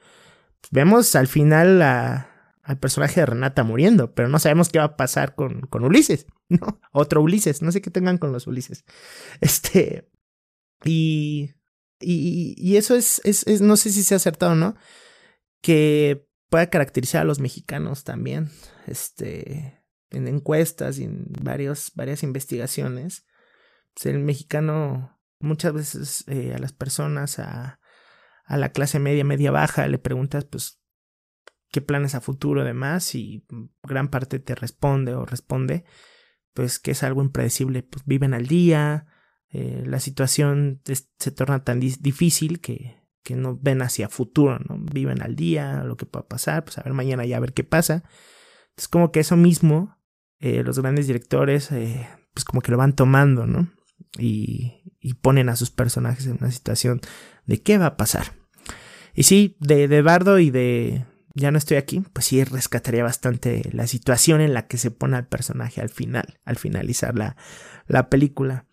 vemos 0.71 1.15
al 1.15 1.27
final 1.27 1.81
al 1.81 2.79
personaje 2.79 3.19
de 3.19 3.25
Renata 3.25 3.63
muriendo, 3.63 4.13
pero 4.13 4.29
no 4.29 4.39
sabemos 4.39 4.69
qué 4.69 4.79
va 4.79 4.85
a 4.85 4.97
pasar 4.97 5.35
con, 5.35 5.61
con 5.61 5.83
Ulises, 5.83 6.27
¿no? 6.49 6.79
Otro 6.91 7.21
Ulises, 7.21 7.61
no 7.61 7.71
sé 7.71 7.81
qué 7.81 7.91
tengan 7.91 8.17
con 8.17 8.31
los 8.31 8.47
Ulises. 8.47 8.85
Este, 9.41 10.09
y, 10.83 11.51
y, 11.99 12.55
y 12.57 12.77
eso 12.77 12.95
es, 12.95 13.21
es, 13.25 13.45
es, 13.45 13.61
no 13.61 13.75
sé 13.75 13.91
si 13.91 14.03
se 14.03 14.15
ha 14.15 14.17
acertado 14.17 14.53
o 14.53 14.55
no, 14.55 14.75
que 15.63 16.27
pueda 16.49 16.69
caracterizar 16.69 17.21
a 17.21 17.25
los 17.25 17.39
mexicanos 17.39 18.03
también, 18.03 18.51
este, 18.85 19.81
en 20.11 20.27
encuestas 20.27 20.99
y 20.99 21.05
en 21.05 21.25
varias 21.41 22.21
investigaciones. 22.21 23.25
Pues 23.95 24.07
el 24.07 24.19
mexicano 24.19 25.19
muchas 25.39 25.73
veces 25.73 26.25
eh, 26.27 26.53
a 26.53 26.59
las 26.59 26.73
personas, 26.73 27.39
a, 27.39 27.79
a 28.45 28.57
la 28.57 28.73
clase 28.73 28.99
media, 28.99 29.23
media 29.23 29.51
baja, 29.51 29.87
le 29.87 29.99
preguntas 29.99 30.45
pues 30.45 30.81
qué 31.71 31.81
planes 31.81 32.13
a 32.13 32.21
futuro 32.21 32.61
además 32.61 33.15
y 33.15 33.45
gran 33.81 34.09
parte 34.09 34.39
te 34.39 34.53
responde 34.53 35.15
o 35.15 35.25
responde 35.25 35.85
pues 36.53 36.77
que 36.77 36.91
es 36.91 37.03
algo 37.03 37.23
impredecible, 37.23 37.83
pues 37.83 38.05
viven 38.05 38.33
al 38.33 38.47
día, 38.47 39.07
eh, 39.49 39.83
la 39.85 39.99
situación 39.99 40.81
se 40.83 41.31
torna 41.31 41.63
tan 41.63 41.79
difícil 41.79 42.59
que, 42.59 43.02
que, 43.23 43.35
no 43.35 43.57
ven 43.61 43.81
hacia 43.81 44.09
futuro, 44.09 44.59
¿no? 44.59 44.77
Viven 44.79 45.21
al 45.21 45.35
día, 45.35 45.83
lo 45.83 45.97
que 45.97 46.05
pueda 46.05 46.27
pasar, 46.27 46.63
pues 46.63 46.77
a 46.77 46.83
ver 46.83 46.93
mañana 46.93 47.25
ya 47.25 47.37
a 47.37 47.41
ver 47.41 47.53
qué 47.53 47.63
pasa. 47.63 48.03
Es 48.77 48.87
como 48.87 49.11
que 49.11 49.19
eso 49.19 49.37
mismo, 49.37 49.97
eh, 50.39 50.63
los 50.63 50.79
grandes 50.79 51.07
directores, 51.07 51.71
eh, 51.71 52.07
pues 52.33 52.45
como 52.45 52.61
que 52.61 52.71
lo 52.71 52.77
van 52.77 52.95
tomando, 52.95 53.45
¿no? 53.45 53.71
Y, 54.17 54.83
y, 54.99 55.13
ponen 55.15 55.49
a 55.49 55.55
sus 55.55 55.71
personajes 55.71 56.25
en 56.27 56.37
una 56.39 56.51
situación 56.51 57.01
de 57.45 57.61
qué 57.61 57.77
va 57.77 57.87
a 57.87 57.97
pasar. 57.97 58.33
Y 59.15 59.23
sí, 59.23 59.57
de, 59.59 59.87
de 59.87 60.01
Bardo 60.01 60.39
y 60.39 60.51
de, 60.51 61.05
ya 61.35 61.51
no 61.51 61.57
estoy 61.57 61.77
aquí, 61.77 62.03
pues 62.13 62.25
sí 62.25 62.43
rescataría 62.43 63.03
bastante 63.03 63.69
la 63.71 63.87
situación 63.87 64.41
en 64.41 64.53
la 64.53 64.67
que 64.67 64.77
se 64.77 64.91
pone 64.91 65.17
al 65.17 65.27
personaje 65.27 65.81
al 65.81 65.89
final, 65.89 66.39
al 66.45 66.57
finalizar 66.57 67.15
la, 67.15 67.35
la 67.87 68.09
película. 68.09 68.67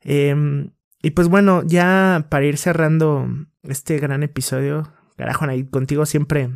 Em, 0.00 0.72
y 1.02 1.10
pues 1.10 1.28
bueno, 1.28 1.62
ya 1.64 2.26
para 2.30 2.46
ir 2.46 2.56
cerrando 2.56 3.28
este 3.62 3.98
gran 3.98 4.22
episodio, 4.22 4.92
carajo, 5.16 5.44
ahí 5.44 5.64
contigo 5.64 6.06
siempre 6.06 6.50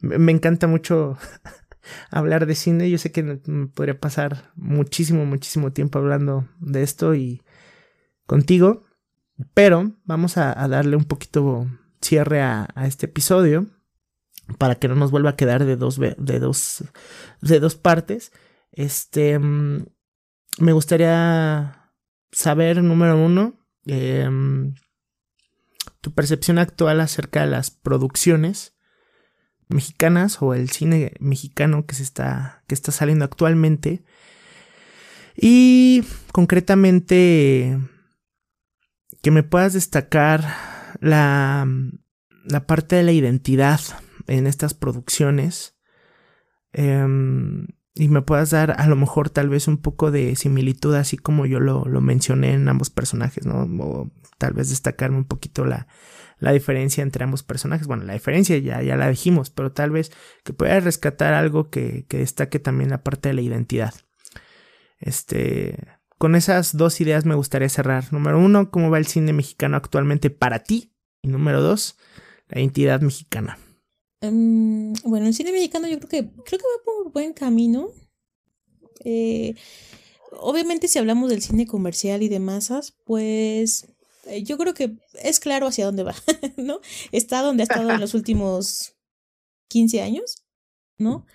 me 0.00 0.32
encanta 0.32 0.66
mucho 0.66 1.16
hablar 2.10 2.46
de 2.46 2.54
cine. 2.54 2.90
Yo 2.90 2.98
sé 2.98 3.12
que 3.12 3.22
me 3.22 3.66
podría 3.68 3.98
pasar 3.98 4.50
muchísimo, 4.54 5.26
muchísimo 5.26 5.72
tiempo 5.72 5.98
hablando 5.98 6.48
de 6.58 6.82
esto 6.82 7.14
y 7.14 7.42
contigo, 8.26 8.84
pero 9.54 9.92
vamos 10.04 10.36
a, 10.36 10.54
darle 10.68 10.96
un 10.96 11.04
poquito 11.04 11.66
cierre 12.00 12.42
a 12.42 12.66
este 12.84 13.06
episodio 13.06 13.66
para 14.58 14.76
que 14.76 14.88
no 14.88 14.94
nos 14.94 15.10
vuelva 15.10 15.30
a 15.30 15.36
quedar 15.36 15.64
de 15.64 15.76
dos, 15.76 15.98
de 15.98 16.38
dos, 16.38 16.84
de 17.40 17.60
dos 17.60 17.76
partes. 17.76 18.32
Este, 18.72 19.38
mm, 19.38 19.86
me 20.58 20.72
gustaría 20.72 21.79
saber, 22.32 22.82
número 22.82 23.18
uno, 23.18 23.58
em, 23.86 24.74
tu 26.00 26.12
percepción 26.12 26.58
actual 26.58 27.00
acerca 27.00 27.40
de 27.40 27.50
las 27.50 27.70
producciones 27.70 28.74
mexicanas 29.68 30.42
o 30.42 30.54
el 30.54 30.70
cine 30.70 31.12
mexicano 31.20 31.86
que 31.86 31.94
se 31.94 32.02
está, 32.02 32.64
que 32.66 32.74
está 32.74 32.92
saliendo 32.92 33.24
actualmente. 33.24 34.04
Y 35.36 36.04
concretamente, 36.32 37.78
que 39.22 39.30
me 39.30 39.42
puedas 39.42 39.72
destacar 39.72 40.54
la, 41.00 41.66
la 42.44 42.66
parte 42.66 42.96
de 42.96 43.04
la 43.04 43.12
identidad 43.12 43.80
en 44.26 44.46
estas 44.46 44.74
producciones 44.74 45.78
em, 46.72 47.66
y 47.94 48.08
me 48.08 48.22
puedas 48.22 48.50
dar 48.50 48.76
a 48.78 48.86
lo 48.86 48.96
mejor 48.96 49.30
tal 49.30 49.48
vez 49.48 49.68
un 49.68 49.78
poco 49.78 50.10
de 50.10 50.36
similitud 50.36 50.94
así 50.94 51.16
como 51.16 51.46
yo 51.46 51.60
lo, 51.60 51.84
mencioné 52.00 52.54
en 52.54 52.68
ambos 52.68 52.90
personajes, 52.90 53.46
¿no? 53.46 53.62
O 53.84 54.10
tal 54.38 54.52
vez 54.52 54.70
destacarme 54.70 55.18
un 55.18 55.24
poquito 55.24 55.64
la, 55.64 55.86
la 56.38 56.52
diferencia 56.52 57.02
entre 57.02 57.24
ambos 57.24 57.42
personajes. 57.42 57.86
Bueno, 57.86 58.04
la 58.04 58.14
diferencia 58.14 58.56
ya, 58.58 58.80
ya 58.82 58.96
la 58.96 59.08
dijimos, 59.08 59.50
pero 59.50 59.72
tal 59.72 59.90
vez 59.90 60.12
que 60.44 60.52
pueda 60.52 60.78
rescatar 60.80 61.34
algo 61.34 61.68
que, 61.68 62.06
que 62.08 62.18
destaque 62.18 62.58
también 62.58 62.90
la 62.90 63.02
parte 63.02 63.28
de 63.30 63.34
la 63.34 63.42
identidad. 63.42 63.94
Este, 64.98 65.76
con 66.18 66.34
esas 66.36 66.76
dos 66.76 67.00
ideas 67.00 67.24
me 67.24 67.34
gustaría 67.34 67.68
cerrar. 67.68 68.12
Número 68.12 68.38
uno, 68.38 68.70
cómo 68.70 68.90
va 68.90 68.98
el 68.98 69.06
cine 69.06 69.32
mexicano 69.32 69.76
actualmente 69.76 70.30
para 70.30 70.60
ti. 70.60 70.94
Y 71.22 71.28
número 71.28 71.60
dos, 71.60 71.98
la 72.48 72.60
identidad 72.60 73.00
mexicana. 73.00 73.58
Em, 74.20 74.92
bueno, 75.04 75.26
el 75.26 75.34
cine 75.34 75.52
mexicano 75.52 75.88
yo 75.88 75.98
creo 75.98 76.08
que 76.08 76.30
creo 76.44 76.58
que 76.58 76.66
va 76.66 76.84
por 76.84 77.12
buen 77.12 77.32
camino. 77.32 77.90
Eh, 79.04 79.54
obviamente 80.32 80.88
si 80.88 80.98
hablamos 80.98 81.30
del 81.30 81.42
cine 81.42 81.66
comercial 81.66 82.22
y 82.22 82.28
de 82.28 82.38
masas, 82.38 82.92
pues 83.04 83.88
eh, 84.26 84.42
yo 84.42 84.58
creo 84.58 84.74
que 84.74 84.98
es 85.22 85.40
claro 85.40 85.66
hacia 85.66 85.86
dónde 85.86 86.02
va, 86.02 86.14
¿no? 86.56 86.80
Está 87.12 87.42
donde 87.42 87.62
ha 87.62 87.64
estado 87.64 87.90
en 87.90 88.00
los 88.00 88.14
últimos 88.14 88.94
15 89.68 90.02
años, 90.02 90.44
¿no? 90.98 91.26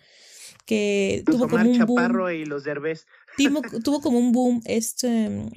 Que 0.65 1.23
tuvo 1.25 1.47
como 1.47 1.69
un 1.69 1.85
boom. 1.85 2.29
y 2.31 2.45
los 2.45 2.63
tuvo, 3.83 4.01
como 4.01 4.19
un 4.19 4.31
boom 4.31 4.61
este 4.65 5.49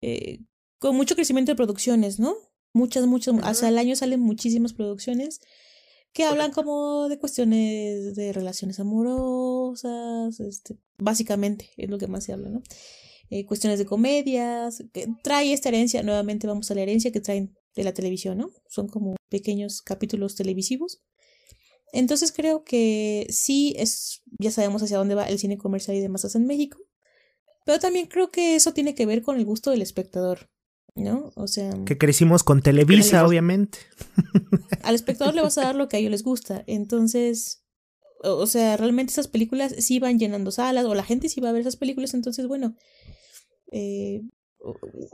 eh, 0.00 0.40
con 0.78 0.96
mucho 0.96 1.14
crecimiento 1.14 1.52
de 1.52 1.56
producciones, 1.56 2.20
¿no? 2.20 2.36
Muchas, 2.72 3.06
muchas, 3.06 3.34
hasta 3.42 3.68
el 3.68 3.78
año 3.78 3.96
salen 3.96 4.20
muchísimas 4.20 4.72
producciones 4.72 5.40
que 6.12 6.24
hablan 6.24 6.50
como 6.50 7.08
de 7.08 7.18
cuestiones 7.18 8.14
de 8.14 8.32
relaciones 8.32 8.80
amorosas, 8.80 10.40
este, 10.40 10.76
básicamente 10.98 11.70
es 11.76 11.88
lo 11.88 11.98
que 11.98 12.08
más 12.08 12.24
se 12.24 12.32
habla, 12.32 12.48
¿no? 12.48 12.62
Eh, 13.30 13.44
cuestiones 13.44 13.78
de 13.78 13.86
comedias, 13.86 14.82
que 14.92 15.06
trae 15.22 15.52
esta 15.52 15.68
herencia, 15.68 16.02
nuevamente 16.02 16.46
vamos 16.46 16.70
a 16.70 16.74
la 16.74 16.82
herencia 16.82 17.12
que 17.12 17.20
traen 17.20 17.54
de 17.76 17.84
la 17.84 17.92
televisión, 17.92 18.38
¿no? 18.38 18.50
Son 18.68 18.88
como 18.88 19.16
pequeños 19.28 19.82
capítulos 19.82 20.34
televisivos. 20.34 21.02
Entonces 21.92 22.32
creo 22.32 22.64
que 22.64 23.26
sí 23.30 23.74
es, 23.76 24.22
ya 24.38 24.50
sabemos 24.50 24.82
hacia 24.82 24.98
dónde 24.98 25.14
va 25.14 25.24
el 25.24 25.38
cine 25.38 25.58
comercial 25.58 25.96
y 25.96 26.00
de 26.00 26.08
masas 26.08 26.34
en 26.34 26.46
México, 26.46 26.78
pero 27.64 27.78
también 27.78 28.06
creo 28.06 28.30
que 28.30 28.56
eso 28.56 28.72
tiene 28.72 28.94
que 28.94 29.06
ver 29.06 29.22
con 29.22 29.36
el 29.36 29.44
gusto 29.44 29.70
del 29.70 29.82
espectador. 29.82 30.50
¿No? 30.98 31.32
O 31.36 31.46
sea... 31.46 31.72
Que 31.86 31.96
crecimos 31.96 32.44
con 32.44 32.62
Televisa, 32.62 33.26
obviamente. 33.26 33.78
Al 34.82 34.94
espectador 34.94 35.34
le 35.34 35.42
vas 35.42 35.58
a 35.58 35.62
dar 35.62 35.76
lo 35.76 35.88
que 35.88 35.96
a 35.96 36.00
ellos 36.00 36.10
les 36.10 36.22
gusta. 36.22 36.64
Entonces, 36.66 37.64
o 38.22 38.46
sea, 38.46 38.76
realmente 38.76 39.12
esas 39.12 39.28
películas 39.28 39.74
sí 39.78 39.98
van 39.98 40.18
llenando 40.18 40.50
salas 40.50 40.84
o 40.84 40.94
la 40.94 41.04
gente 41.04 41.28
sí 41.28 41.40
va 41.40 41.50
a 41.50 41.52
ver 41.52 41.62
esas 41.62 41.76
películas, 41.76 42.14
entonces, 42.14 42.46
bueno, 42.46 42.76
eh, 43.72 44.22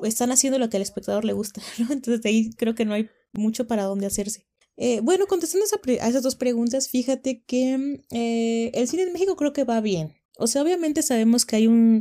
están 0.02 0.32
haciendo 0.32 0.58
lo 0.58 0.68
que 0.70 0.76
al 0.76 0.82
espectador 0.82 1.24
le 1.24 1.32
gusta, 1.32 1.62
¿no? 1.78 1.92
Entonces, 1.92 2.24
ahí 2.24 2.50
creo 2.56 2.74
que 2.74 2.84
no 2.84 2.94
hay 2.94 3.08
mucho 3.32 3.66
para 3.66 3.84
dónde 3.84 4.06
hacerse. 4.06 4.46
Eh, 4.76 5.00
bueno, 5.00 5.26
contestando 5.26 5.66
a, 6.00 6.08
esas 6.08 6.22
dos 6.22 6.34
preguntas, 6.34 6.88
fíjate 6.88 7.44
que 7.44 8.02
eh, 8.10 8.70
el 8.74 8.88
cine 8.88 9.04
en 9.04 9.12
México 9.12 9.36
creo 9.36 9.52
que 9.52 9.64
va 9.64 9.80
bien. 9.80 10.14
O 10.36 10.48
sea, 10.48 10.62
obviamente 10.62 11.02
sabemos 11.02 11.44
que 11.44 11.56
hay 11.56 11.66
un 11.68 12.00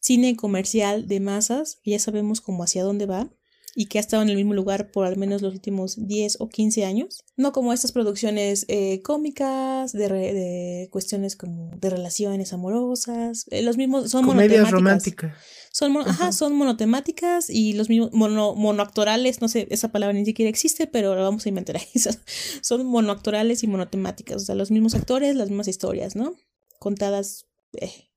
cine 0.00 0.36
comercial 0.36 1.06
de 1.08 1.20
masas, 1.20 1.80
que 1.82 1.92
ya 1.92 1.98
sabemos 1.98 2.40
cómo 2.40 2.62
hacia 2.64 2.84
dónde 2.84 3.06
va 3.06 3.30
y 3.74 3.86
que 3.86 3.98
ha 3.98 4.00
estado 4.00 4.24
en 4.24 4.28
el 4.28 4.34
mismo 4.34 4.54
lugar 4.54 4.90
por 4.90 5.06
al 5.06 5.16
menos 5.16 5.40
los 5.40 5.52
últimos 5.54 6.08
10 6.08 6.40
o 6.40 6.48
15 6.48 6.84
años. 6.84 7.24
No 7.36 7.52
como 7.52 7.72
estas 7.72 7.92
producciones 7.92 8.64
eh, 8.66 9.02
cómicas, 9.02 9.92
de, 9.92 10.08
de, 10.08 10.88
cuestiones 10.90 11.36
como 11.36 11.70
de 11.76 11.88
relaciones 11.88 12.52
amorosas. 12.52 13.46
Eh, 13.50 13.62
los 13.62 13.76
mismos 13.76 14.10
son 14.10 14.26
Comedias 14.26 14.72
románticas. 14.72 15.32
Son, 15.70 15.96
ajá. 15.96 16.32
son 16.32 16.56
monotemáticas 16.56 17.50
y 17.50 17.74
los 17.74 17.88
mismos 17.88 18.10
mono, 18.12 18.56
monoactorales, 18.56 19.40
no 19.40 19.46
sé, 19.46 19.68
esa 19.70 19.92
palabra 19.92 20.12
ni 20.18 20.24
siquiera 20.24 20.50
existe, 20.50 20.88
pero 20.88 21.14
la 21.14 21.22
vamos 21.22 21.46
a 21.46 21.48
inventar 21.48 21.76
ahí. 21.76 21.86
son 22.62 22.84
monoactorales 22.84 23.62
y 23.62 23.68
monotemáticas, 23.68 24.42
o 24.42 24.44
sea, 24.44 24.54
los 24.56 24.72
mismos 24.72 24.96
actores, 24.96 25.36
las 25.36 25.50
mismas 25.50 25.68
historias, 25.68 26.16
¿no? 26.16 26.34
Contadas 26.80 27.46
eh, 27.74 28.07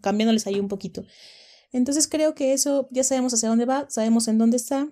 cambiándoles 0.00 0.46
ahí 0.46 0.60
un 0.60 0.68
poquito. 0.68 1.04
Entonces 1.72 2.06
creo 2.08 2.34
que 2.34 2.52
eso 2.52 2.88
ya 2.90 3.04
sabemos 3.04 3.34
hacia 3.34 3.48
dónde 3.48 3.64
va, 3.64 3.86
sabemos 3.90 4.28
en 4.28 4.38
dónde 4.38 4.56
está, 4.56 4.88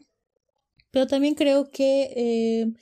pero 0.91 1.07
también 1.07 1.35
creo 1.35 1.71
que 1.71 2.13
eh, 2.17 2.73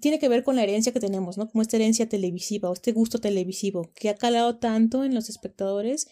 tiene 0.00 0.18
que 0.18 0.28
ver 0.28 0.44
con 0.44 0.56
la 0.56 0.62
herencia 0.62 0.92
que 0.92 1.00
tenemos, 1.00 1.38
¿no? 1.38 1.48
Como 1.48 1.62
esta 1.62 1.76
herencia 1.76 2.08
televisiva 2.08 2.68
o 2.68 2.72
este 2.72 2.92
gusto 2.92 3.20
televisivo 3.20 3.90
que 3.94 4.08
ha 4.08 4.16
calado 4.16 4.58
tanto 4.58 5.04
en 5.04 5.14
los 5.14 5.28
espectadores 5.28 6.08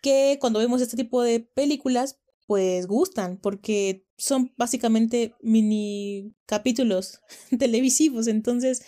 que 0.00 0.38
cuando 0.40 0.58
vemos 0.58 0.80
este 0.80 0.96
tipo 0.96 1.22
de 1.22 1.40
películas, 1.40 2.18
pues 2.46 2.86
gustan, 2.86 3.38
porque 3.38 4.06
son 4.16 4.52
básicamente 4.56 5.34
mini 5.40 6.34
capítulos 6.46 7.20
televisivos, 7.58 8.26
entonces 8.26 8.82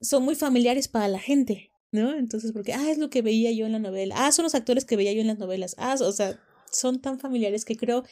son 0.00 0.24
muy 0.24 0.34
familiares 0.34 0.88
para 0.88 1.08
la 1.08 1.18
gente. 1.18 1.71
¿No? 1.92 2.14
Entonces, 2.14 2.52
porque, 2.52 2.72
ah, 2.72 2.90
es 2.90 2.98
lo 2.98 3.10
que 3.10 3.22
veía 3.22 3.52
yo 3.52 3.66
en 3.66 3.72
la 3.72 3.78
novela, 3.78 4.14
ah, 4.18 4.32
son 4.32 4.44
los 4.44 4.54
actores 4.54 4.84
que 4.84 4.96
veía 4.96 5.12
yo 5.12 5.20
en 5.20 5.28
las 5.28 5.38
novelas, 5.38 5.74
ah, 5.78 5.94
o 6.00 6.12
sea, 6.12 6.40
son 6.70 7.00
tan 7.00 7.20
familiares 7.20 7.64
que 7.64 7.76
creo 7.76 8.04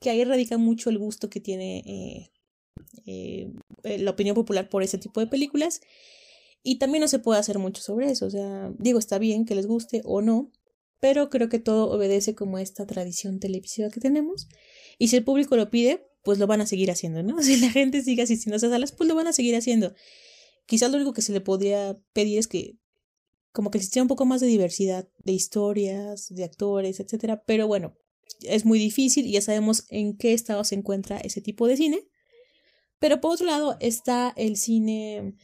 que 0.00 0.10
ahí 0.10 0.24
radica 0.24 0.58
mucho 0.58 0.90
el 0.90 0.98
gusto 0.98 1.30
que 1.30 1.40
tiene 1.40 1.78
eh, 1.86 2.32
eh, 3.06 3.52
eh, 3.84 3.98
la 3.98 4.10
opinión 4.10 4.34
popular 4.34 4.68
por 4.68 4.82
ese 4.82 4.98
tipo 4.98 5.20
de 5.20 5.26
películas. 5.26 5.80
Y 6.62 6.78
también 6.78 7.02
no 7.02 7.08
se 7.08 7.20
puede 7.20 7.38
hacer 7.38 7.58
mucho 7.60 7.80
sobre 7.80 8.10
eso, 8.10 8.26
o 8.26 8.30
sea, 8.30 8.72
digo, 8.78 8.98
está 8.98 9.18
bien 9.18 9.44
que 9.44 9.54
les 9.54 9.66
guste 9.66 10.02
o 10.04 10.20
no, 10.20 10.50
pero 10.98 11.30
creo 11.30 11.48
que 11.48 11.60
todo 11.60 11.90
obedece 11.90 12.34
como 12.34 12.58
esta 12.58 12.86
tradición 12.86 13.38
televisiva 13.38 13.90
que 13.90 14.00
tenemos. 14.00 14.48
Y 14.98 15.08
si 15.08 15.16
el 15.16 15.24
público 15.24 15.56
lo 15.56 15.70
pide, 15.70 16.08
pues 16.24 16.38
lo 16.38 16.48
van 16.48 16.60
a 16.60 16.66
seguir 16.66 16.90
haciendo, 16.90 17.22
¿no? 17.22 17.36
Si 17.42 17.58
la 17.58 17.70
gente 17.70 18.02
sigue 18.02 18.22
asistiendo 18.22 18.56
a 18.56 18.58
esas 18.58 18.70
salas, 18.70 18.92
pues 18.92 19.06
lo 19.06 19.14
van 19.14 19.28
a 19.28 19.32
seguir 19.32 19.54
haciendo. 19.54 19.94
Quizás 20.66 20.90
lo 20.90 20.96
único 20.96 21.12
que 21.12 21.22
se 21.22 21.32
le 21.32 21.40
podría 21.40 21.96
pedir 22.12 22.38
es 22.38 22.48
que 22.48 22.76
como 23.56 23.70
que 23.70 23.78
existía 23.78 24.02
un 24.02 24.08
poco 24.08 24.26
más 24.26 24.42
de 24.42 24.48
diversidad 24.48 25.08
de 25.24 25.32
historias, 25.32 26.28
de 26.28 26.44
actores, 26.44 27.00
etcétera, 27.00 27.42
pero 27.46 27.66
bueno, 27.66 27.96
es 28.42 28.66
muy 28.66 28.78
difícil 28.78 29.24
y 29.24 29.32
ya 29.32 29.40
sabemos 29.40 29.86
en 29.88 30.18
qué 30.18 30.34
estado 30.34 30.62
se 30.62 30.74
encuentra 30.74 31.16
ese 31.16 31.40
tipo 31.40 31.66
de 31.66 31.78
cine. 31.78 32.06
Pero 32.98 33.18
por 33.22 33.32
otro 33.32 33.46
lado 33.46 33.78
está 33.80 34.34
el 34.36 34.58
cine 34.58 35.36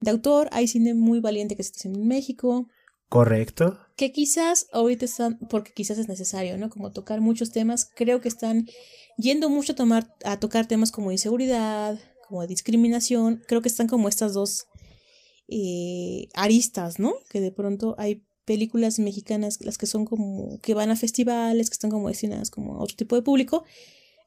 de 0.00 0.10
autor, 0.10 0.48
hay 0.50 0.66
cine 0.66 0.94
muy 0.94 1.20
valiente 1.20 1.54
que 1.54 1.62
se 1.62 1.68
está 1.68 1.78
haciendo 1.78 2.00
en 2.00 2.08
México. 2.08 2.66
Correcto. 3.08 3.78
Que 3.94 4.10
quizás 4.10 4.66
ahorita 4.72 5.04
están, 5.04 5.38
porque 5.48 5.72
quizás 5.72 5.98
es 5.98 6.08
necesario, 6.08 6.58
¿no? 6.58 6.70
Como 6.70 6.90
tocar 6.90 7.20
muchos 7.20 7.52
temas, 7.52 7.88
creo 7.94 8.20
que 8.20 8.26
están 8.26 8.66
yendo 9.16 9.48
mucho 9.48 9.74
a, 9.74 9.76
tomar, 9.76 10.12
a 10.24 10.40
tocar 10.40 10.66
temas 10.66 10.90
como 10.90 11.12
inseguridad, 11.12 12.00
como 12.26 12.44
discriminación, 12.48 13.44
creo 13.46 13.62
que 13.62 13.68
están 13.68 13.86
como 13.86 14.08
estas 14.08 14.32
dos 14.32 14.66
eh, 15.50 16.28
aristas, 16.34 16.98
¿no? 16.98 17.14
Que 17.28 17.40
de 17.40 17.50
pronto 17.50 17.96
hay 17.98 18.22
películas 18.44 18.98
mexicanas, 18.98 19.60
las 19.60 19.78
que 19.78 19.86
son 19.86 20.04
como, 20.04 20.58
que 20.60 20.74
van 20.74 20.90
a 20.90 20.96
festivales, 20.96 21.68
que 21.68 21.74
están 21.74 21.90
como 21.90 22.08
destinadas 22.08 22.50
como 22.50 22.76
a 22.76 22.82
otro 22.82 22.96
tipo 22.96 23.16
de 23.16 23.22
público, 23.22 23.64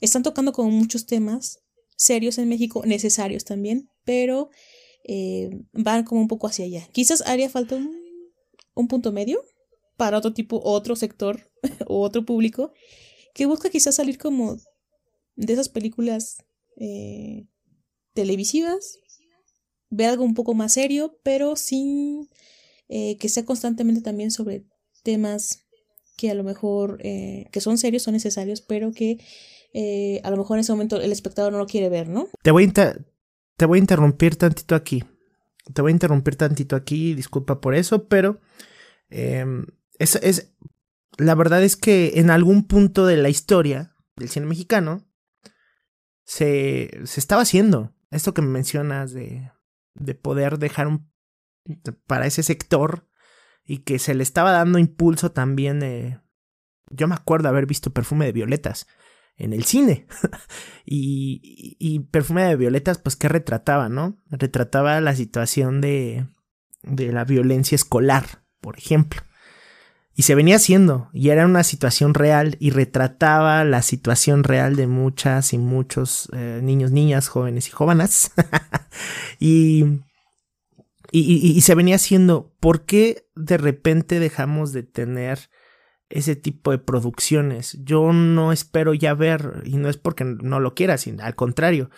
están 0.01 0.23
tocando 0.23 0.51
como 0.51 0.69
muchos 0.69 1.05
temas 1.05 1.59
serios 1.95 2.37
en 2.37 2.49
México, 2.49 2.83
necesarios 2.85 3.45
también, 3.45 3.89
pero 4.03 4.49
eh, 5.05 5.49
van 5.71 6.03
como 6.03 6.21
un 6.21 6.27
poco 6.27 6.47
hacia 6.47 6.65
allá. 6.65 6.87
Quizás 6.91 7.21
haría 7.25 7.49
falta 7.49 7.75
un, 8.75 8.87
punto 8.87 9.11
medio 9.11 9.41
para 9.97 10.17
otro 10.17 10.33
tipo, 10.33 10.61
otro 10.63 10.95
sector 10.95 11.49
o 11.87 12.01
otro 12.01 12.25
público 12.25 12.73
que 13.33 13.45
busca 13.45 13.69
quizás 13.69 13.95
salir 13.95 14.17
como 14.17 14.57
de 15.35 15.53
esas 15.53 15.69
películas 15.69 16.37
eh, 16.77 17.45
televisivas, 18.13 18.99
ver 19.93 20.09
algo 20.09 20.23
un 20.23 20.33
poco 20.33 20.53
más 20.55 20.73
serio, 20.73 21.19
pero 21.23 21.55
sin 21.55 22.27
eh, 22.89 23.17
que 23.19 23.29
sea 23.29 23.45
constantemente 23.45 24.01
también 24.01 24.31
sobre 24.31 24.65
temas 25.03 25.65
que 26.17 26.31
a 26.31 26.33
lo 26.33 26.43
mejor 26.43 26.97
eh, 27.01 27.47
que 27.51 27.61
son 27.61 27.77
serios, 27.77 28.03
son 28.03 28.13
necesarios, 28.13 28.61
pero 28.61 28.91
que 28.91 29.19
eh, 29.73 30.19
a 30.23 30.31
lo 30.31 30.37
mejor 30.37 30.57
en 30.57 30.61
ese 30.61 30.71
momento 30.71 30.99
el 30.99 31.11
espectador 31.11 31.53
no 31.53 31.59
lo 31.59 31.67
quiere 31.67 31.89
ver, 31.89 32.09
¿no? 32.09 32.27
Te 32.41 32.51
voy 32.51 32.71
a, 32.75 32.95
te 33.55 33.65
voy 33.65 33.77
a 33.77 33.81
interrumpir 33.81 34.35
tantito 34.35 34.75
aquí. 34.75 35.03
Te 35.73 35.81
voy 35.81 35.91
a 35.91 35.93
interrumpir 35.93 36.35
tantito 36.35 36.75
aquí, 36.75 37.13
disculpa 37.13 37.61
por 37.61 37.75
eso, 37.75 38.07
pero 38.07 38.41
em, 39.09 39.65
es, 39.97 40.15
es, 40.15 40.53
la 41.17 41.35
verdad 41.35 41.63
es 41.63 41.77
que 41.77 42.13
en 42.15 42.31
algún 42.31 42.67
punto 42.67 43.05
de 43.05 43.17
la 43.17 43.29
historia 43.29 43.95
del 44.17 44.29
cine 44.29 44.47
mexicano 44.47 45.07
se, 46.25 46.99
se 47.05 47.19
estaba 47.19 47.43
haciendo 47.43 47.93
esto 48.11 48.33
que 48.33 48.41
me 48.41 48.49
mencionas 48.49 49.13
de, 49.13 49.52
de 49.95 50.15
poder 50.15 50.59
dejar 50.59 50.87
un 50.87 51.11
para 52.07 52.25
ese 52.25 52.43
sector 52.43 53.07
y 53.65 53.79
que 53.79 53.99
se 53.99 54.13
le 54.13 54.23
estaba 54.23 54.51
dando 54.51 54.79
impulso 54.79 55.31
también. 55.31 55.81
Eh, 55.83 56.19
yo 56.89 57.07
me 57.07 57.15
acuerdo 57.15 57.49
haber 57.49 57.65
visto 57.65 57.93
Perfume 57.93 58.25
de 58.25 58.31
Violetas 58.33 58.87
en 59.37 59.53
el 59.53 59.63
cine. 59.63 60.07
y, 60.85 61.75
y, 61.79 61.99
Perfume 61.99 62.43
de 62.43 62.55
Violetas, 62.55 62.97
pues, 62.97 63.15
¿qué 63.15 63.29
retrataba, 63.29 63.89
no? 63.89 64.21
Retrataba 64.29 64.99
la 65.01 65.15
situación 65.15 65.81
de, 65.81 66.27
de 66.83 67.11
la 67.11 67.25
violencia 67.25 67.75
escolar, 67.75 68.43
por 68.59 68.77
ejemplo. 68.77 69.21
Y 70.15 70.23
se 70.23 70.35
venía 70.35 70.57
haciendo, 70.57 71.09
y 71.11 71.29
era 71.29 71.45
una 71.45 71.63
situación 71.63 72.13
real, 72.13 72.55
y 72.59 72.69
retrataba 72.69 73.63
la 73.63 73.81
situación 73.81 74.43
real 74.43 74.75
de 74.75 74.87
muchas 74.87 75.53
y 75.53 75.57
muchos 75.57 76.29
eh, 76.33 76.59
niños, 76.61 76.91
niñas, 76.91 77.27
jóvenes 77.27 77.67
y 77.67 77.71
jóvenes. 77.71 78.31
y 79.39 80.03
y, 81.15 81.61
se 81.61 81.75
venía 81.75 81.97
haciendo, 81.97 82.55
¿por 82.59 82.85
qué 82.85 83.27
de 83.35 83.57
repente 83.57 84.19
dejamos 84.19 84.73
de 84.73 84.81
tener 84.81 85.51
ese 86.09 86.35
tipo 86.35 86.71
de 86.71 86.79
producciones? 86.79 87.77
Yo 87.83 88.13
no 88.13 88.51
espero 88.51 88.95
ya 88.95 89.13
ver, 89.13 89.61
y 89.63 89.77
no 89.77 89.89
es 89.89 89.97
porque 89.97 90.23
no 90.23 90.59
lo 90.59 90.73
quiera, 90.73 90.97
sino 90.97 91.23
al 91.23 91.35
contrario, 91.35 91.91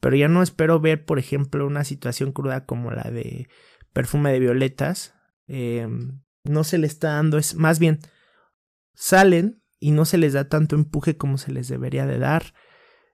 pero 0.00 0.16
ya 0.16 0.26
no 0.28 0.42
espero 0.42 0.80
ver, 0.80 1.04
por 1.04 1.18
ejemplo, 1.18 1.66
una 1.66 1.84
situación 1.84 2.32
cruda 2.32 2.64
como 2.64 2.90
la 2.90 3.10
de 3.10 3.46
Perfume 3.92 4.32
de 4.32 4.40
Violetas. 4.40 5.16
Eh, 5.48 5.86
no 6.44 6.64
se 6.64 6.78
le 6.78 6.86
está 6.86 7.12
dando, 7.14 7.38
es 7.38 7.54
más 7.54 7.78
bien, 7.78 8.00
salen 8.94 9.62
y 9.78 9.90
no 9.92 10.04
se 10.04 10.18
les 10.18 10.32
da 10.32 10.48
tanto 10.48 10.76
empuje 10.76 11.16
como 11.16 11.38
se 11.38 11.52
les 11.52 11.68
debería 11.68 12.06
de 12.06 12.18
dar. 12.18 12.54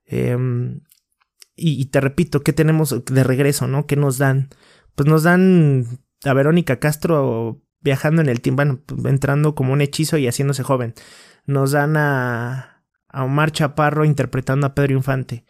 Em, 0.05 0.80
y, 1.56 1.86
te 1.86 2.00
repito, 2.00 2.42
¿qué 2.42 2.52
tenemos 2.52 3.05
de 3.05 3.24
regreso, 3.24 3.66
no? 3.66 3.86
¿Qué 3.86 3.96
nos 3.96 4.18
dan? 4.18 4.50
pues 4.98 5.09
nos 5.09 5.22
dan 5.22 6.00
a 6.24 6.32
Verónica 6.32 6.80
Castro 6.80 7.62
viajando 7.80 8.20
en 8.20 8.28
el 8.28 8.40
tiempo, 8.40 8.64
pues, 8.84 9.05
entrando 9.05 9.55
como 9.55 9.72
un 9.72 9.80
hechizo 9.80 10.18
y 10.18 10.26
haciéndose 10.26 10.64
joven. 10.64 10.92
Nos 11.46 11.70
dan 11.70 11.96
a, 11.96 12.82
a 13.09 13.22
Omar 13.22 13.52
Chaparro 13.52 14.05
interpretando 14.05 14.66
a 14.66 14.74
Pedro 14.74 14.94
Infante. 14.94 15.44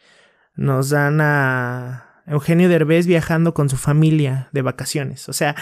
Nos 0.54 0.90
dan 0.90 1.22
a 1.22 2.22
Eugenio 2.26 2.68
Derbez 2.68 3.06
viajando 3.06 3.54
con 3.54 3.70
su 3.70 3.78
familia 3.78 4.50
de 4.52 4.60
vacaciones. 4.60 5.30
O 5.30 5.32
sea, 5.32 5.56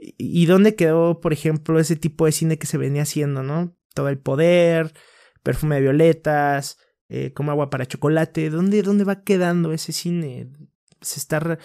¿y 0.00 0.46
dónde 0.46 0.74
quedó, 0.74 1.20
por 1.20 1.32
ejemplo, 1.32 1.78
ese 1.78 1.96
tipo 1.96 2.26
de 2.26 2.32
cine 2.32 2.58
que 2.58 2.66
se 2.66 2.78
venía 2.78 3.02
haciendo, 3.02 3.42
no? 3.42 3.76
Todo 3.94 4.08
el 4.08 4.18
poder, 4.18 4.92
perfume 5.42 5.76
de 5.76 5.82
violetas, 5.82 6.78
eh, 7.08 7.32
como 7.32 7.50
agua 7.50 7.70
para 7.70 7.86
chocolate. 7.86 8.50
¿Dónde, 8.50 8.82
¿Dónde 8.82 9.04
va 9.04 9.22
quedando 9.22 9.72
ese 9.72 9.92
cine? 9.92 10.50
Se 11.00 11.18
está 11.18 11.58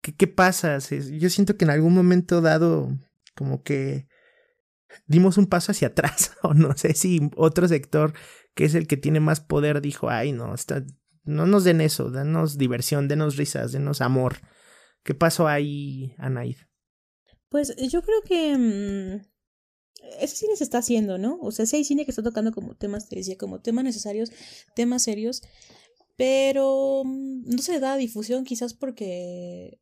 ¿Qué, 0.00 0.14
qué 0.14 0.26
pasa? 0.26 0.78
Yo 0.78 1.30
siento 1.30 1.56
que 1.56 1.64
en 1.64 1.70
algún 1.70 1.94
momento 1.94 2.40
dado, 2.40 2.90
como 3.34 3.62
que 3.62 4.08
dimos 5.06 5.38
un 5.38 5.46
paso 5.46 5.72
hacia 5.72 5.88
atrás, 5.88 6.36
o 6.42 6.54
no 6.54 6.76
sé 6.76 6.94
si 6.94 7.30
otro 7.36 7.68
sector 7.68 8.12
que 8.54 8.64
es 8.64 8.74
el 8.74 8.86
que 8.86 8.96
tiene 8.96 9.20
más 9.20 9.40
poder 9.40 9.80
dijo, 9.80 10.10
ay, 10.10 10.32
no, 10.32 10.54
no 11.24 11.46
nos 11.46 11.64
den 11.64 11.80
eso, 11.80 12.10
danos 12.10 12.58
diversión, 12.58 13.08
denos 13.08 13.36
risas, 13.36 13.72
denos 13.72 14.00
amor. 14.00 14.36
¿Qué 15.04 15.14
pasó 15.14 15.48
ahí, 15.48 16.14
Anaid? 16.18 16.56
Pues 17.52 17.76
yo 17.76 18.02
creo 18.02 18.22
que 18.22 18.58
mm, 18.58 19.20
ese 20.20 20.36
cine 20.36 20.56
se 20.56 20.64
está 20.64 20.78
haciendo, 20.78 21.18
¿no? 21.18 21.38
O 21.40 21.52
sea, 21.52 21.66
sí 21.66 21.76
hay 21.76 21.84
cine 21.84 22.04
que 22.04 22.10
está 22.10 22.24
tocando 22.24 22.50
como 22.50 22.74
temas, 22.74 23.08
te 23.08 23.16
decía, 23.16 23.38
como 23.38 23.60
temas 23.60 23.84
necesarios, 23.84 24.32
temas 24.74 25.02
serios, 25.02 25.42
pero 26.16 27.02
mm, 27.04 27.54
no 27.54 27.62
se 27.62 27.78
da 27.78 27.96
difusión 27.96 28.44
quizás 28.44 28.74
porque 28.74 29.78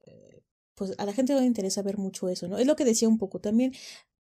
pues 0.74 0.94
a 0.98 1.06
la 1.06 1.12
gente 1.12 1.32
no 1.34 1.40
le 1.40 1.46
interesa 1.46 1.82
ver 1.82 1.96
mucho 1.98 2.28
eso, 2.28 2.48
¿no? 2.48 2.58
Es 2.58 2.66
lo 2.66 2.76
que 2.76 2.84
decía 2.84 3.08
un 3.08 3.18
poco 3.18 3.40
también. 3.40 3.72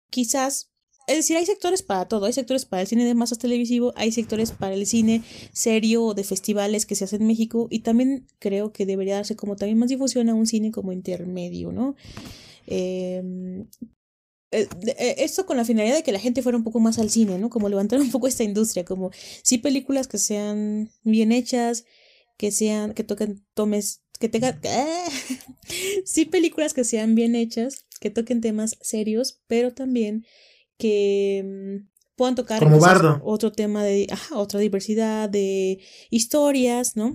Quizás 0.09 0.71
es 1.07 1.17
decir, 1.17 1.37
hay 1.37 1.45
sectores 1.45 1.83
para 1.83 2.07
todo, 2.07 2.25
hay 2.25 2.33
sectores 2.33 2.65
para 2.65 2.81
el 2.81 2.87
cine 2.87 3.05
de 3.05 3.13
masas 3.13 3.37
televisivo, 3.37 3.93
hay 3.95 4.11
sectores 4.11 4.51
para 4.51 4.73
el 4.73 4.87
cine 4.87 5.21
serio 5.51 6.03
o 6.03 6.13
de 6.15 6.23
festivales 6.23 6.87
que 6.87 6.95
se 6.95 7.03
hacen 7.03 7.21
en 7.21 7.27
México 7.27 7.67
y 7.69 7.79
también 7.79 8.25
creo 8.39 8.71
que 8.71 8.87
debería 8.87 9.15
darse 9.15 9.35
como 9.35 9.55
también 9.55 9.77
más 9.77 9.89
difusión 9.89 10.29
a 10.29 10.33
un 10.33 10.47
cine 10.47 10.71
como 10.71 10.91
intermedio, 10.91 11.71
¿no? 11.71 11.95
Em, 12.65 13.67
eh, 14.51 14.67
eh, 14.97 15.15
esto 15.19 15.45
con 15.45 15.57
la 15.57 15.65
finalidad 15.65 15.95
de 15.95 16.03
que 16.03 16.11
la 16.11 16.19
gente 16.19 16.41
fuera 16.41 16.57
un 16.57 16.63
poco 16.63 16.79
más 16.79 16.97
al 16.99 17.09
cine, 17.09 17.37
¿no? 17.37 17.49
Como 17.49 17.69
levantar 17.69 17.99
un 17.99 18.11
poco 18.11 18.27
esta 18.27 18.43
industria, 18.43 18.85
como 18.85 19.11
sí 19.43 19.57
películas 19.57 20.07
que 20.07 20.17
sean 20.17 20.91
bien 21.03 21.31
hechas, 21.31 21.85
que 22.37 22.51
sean, 22.51 22.93
que 22.93 23.03
toquen 23.03 23.45
tomes, 23.53 24.03
que 24.19 24.29
tengan, 24.29 24.59
sí 26.05 26.25
películas 26.25 26.73
que 26.73 26.83
sean 26.83 27.15
bien 27.15 27.35
hechas, 27.35 27.85
que 27.99 28.09
toquen 28.09 28.41
temas 28.41 28.77
serios, 28.81 29.41
pero 29.47 29.73
también 29.73 30.25
que 30.77 31.43
mm, 31.43 31.89
puedan 32.15 32.35
tocar 32.35 32.63
otro 33.23 33.51
tema 33.51 33.83
de, 33.83 34.07
otra 34.33 34.59
diversidad 34.59 35.29
de 35.29 35.79
historias, 36.09 36.95
¿no? 36.95 37.11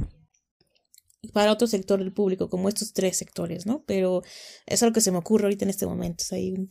Para 1.32 1.52
otro 1.52 1.66
sector 1.66 1.98
del 1.98 2.12
público, 2.12 2.48
como 2.48 2.68
estos 2.68 2.92
tres 2.92 3.16
sectores, 3.16 3.66
¿no? 3.66 3.82
Pero 3.86 4.22
es 4.66 4.82
algo 4.82 4.94
que 4.94 5.01
se 5.01 5.12
me 5.12 5.18
ocurre 5.18 5.44
ahorita 5.44 5.64
en 5.64 5.70
este 5.70 5.86
momento. 5.86 6.24
Hay 6.32 6.52
un, 6.52 6.68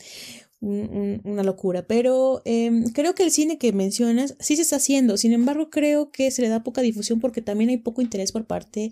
una 0.62 1.44
locura. 1.44 1.86
Pero 1.88 2.42
em, 2.46 2.86
creo 2.92 3.16
que 3.16 3.24
el 3.24 3.32
cine 3.32 3.58
que 3.58 3.72
mencionas 3.74 4.36
sí 4.40 4.56
se 4.56 4.64
está 4.64 4.78
haciendo. 4.78 5.18
Sin 5.18 5.34
embargo, 5.34 5.70
creo 5.70 6.12
que 6.12 6.32
se 6.32 6.42
le 6.42 6.50
da 6.50 6.64
poca 6.64 6.82
difusión 6.82 7.20
porque 7.20 7.42
también 7.42 7.70
hay 7.70 7.78
poco 7.78 8.02
interés 8.02 8.32
por 8.32 8.46
parte 8.46 8.92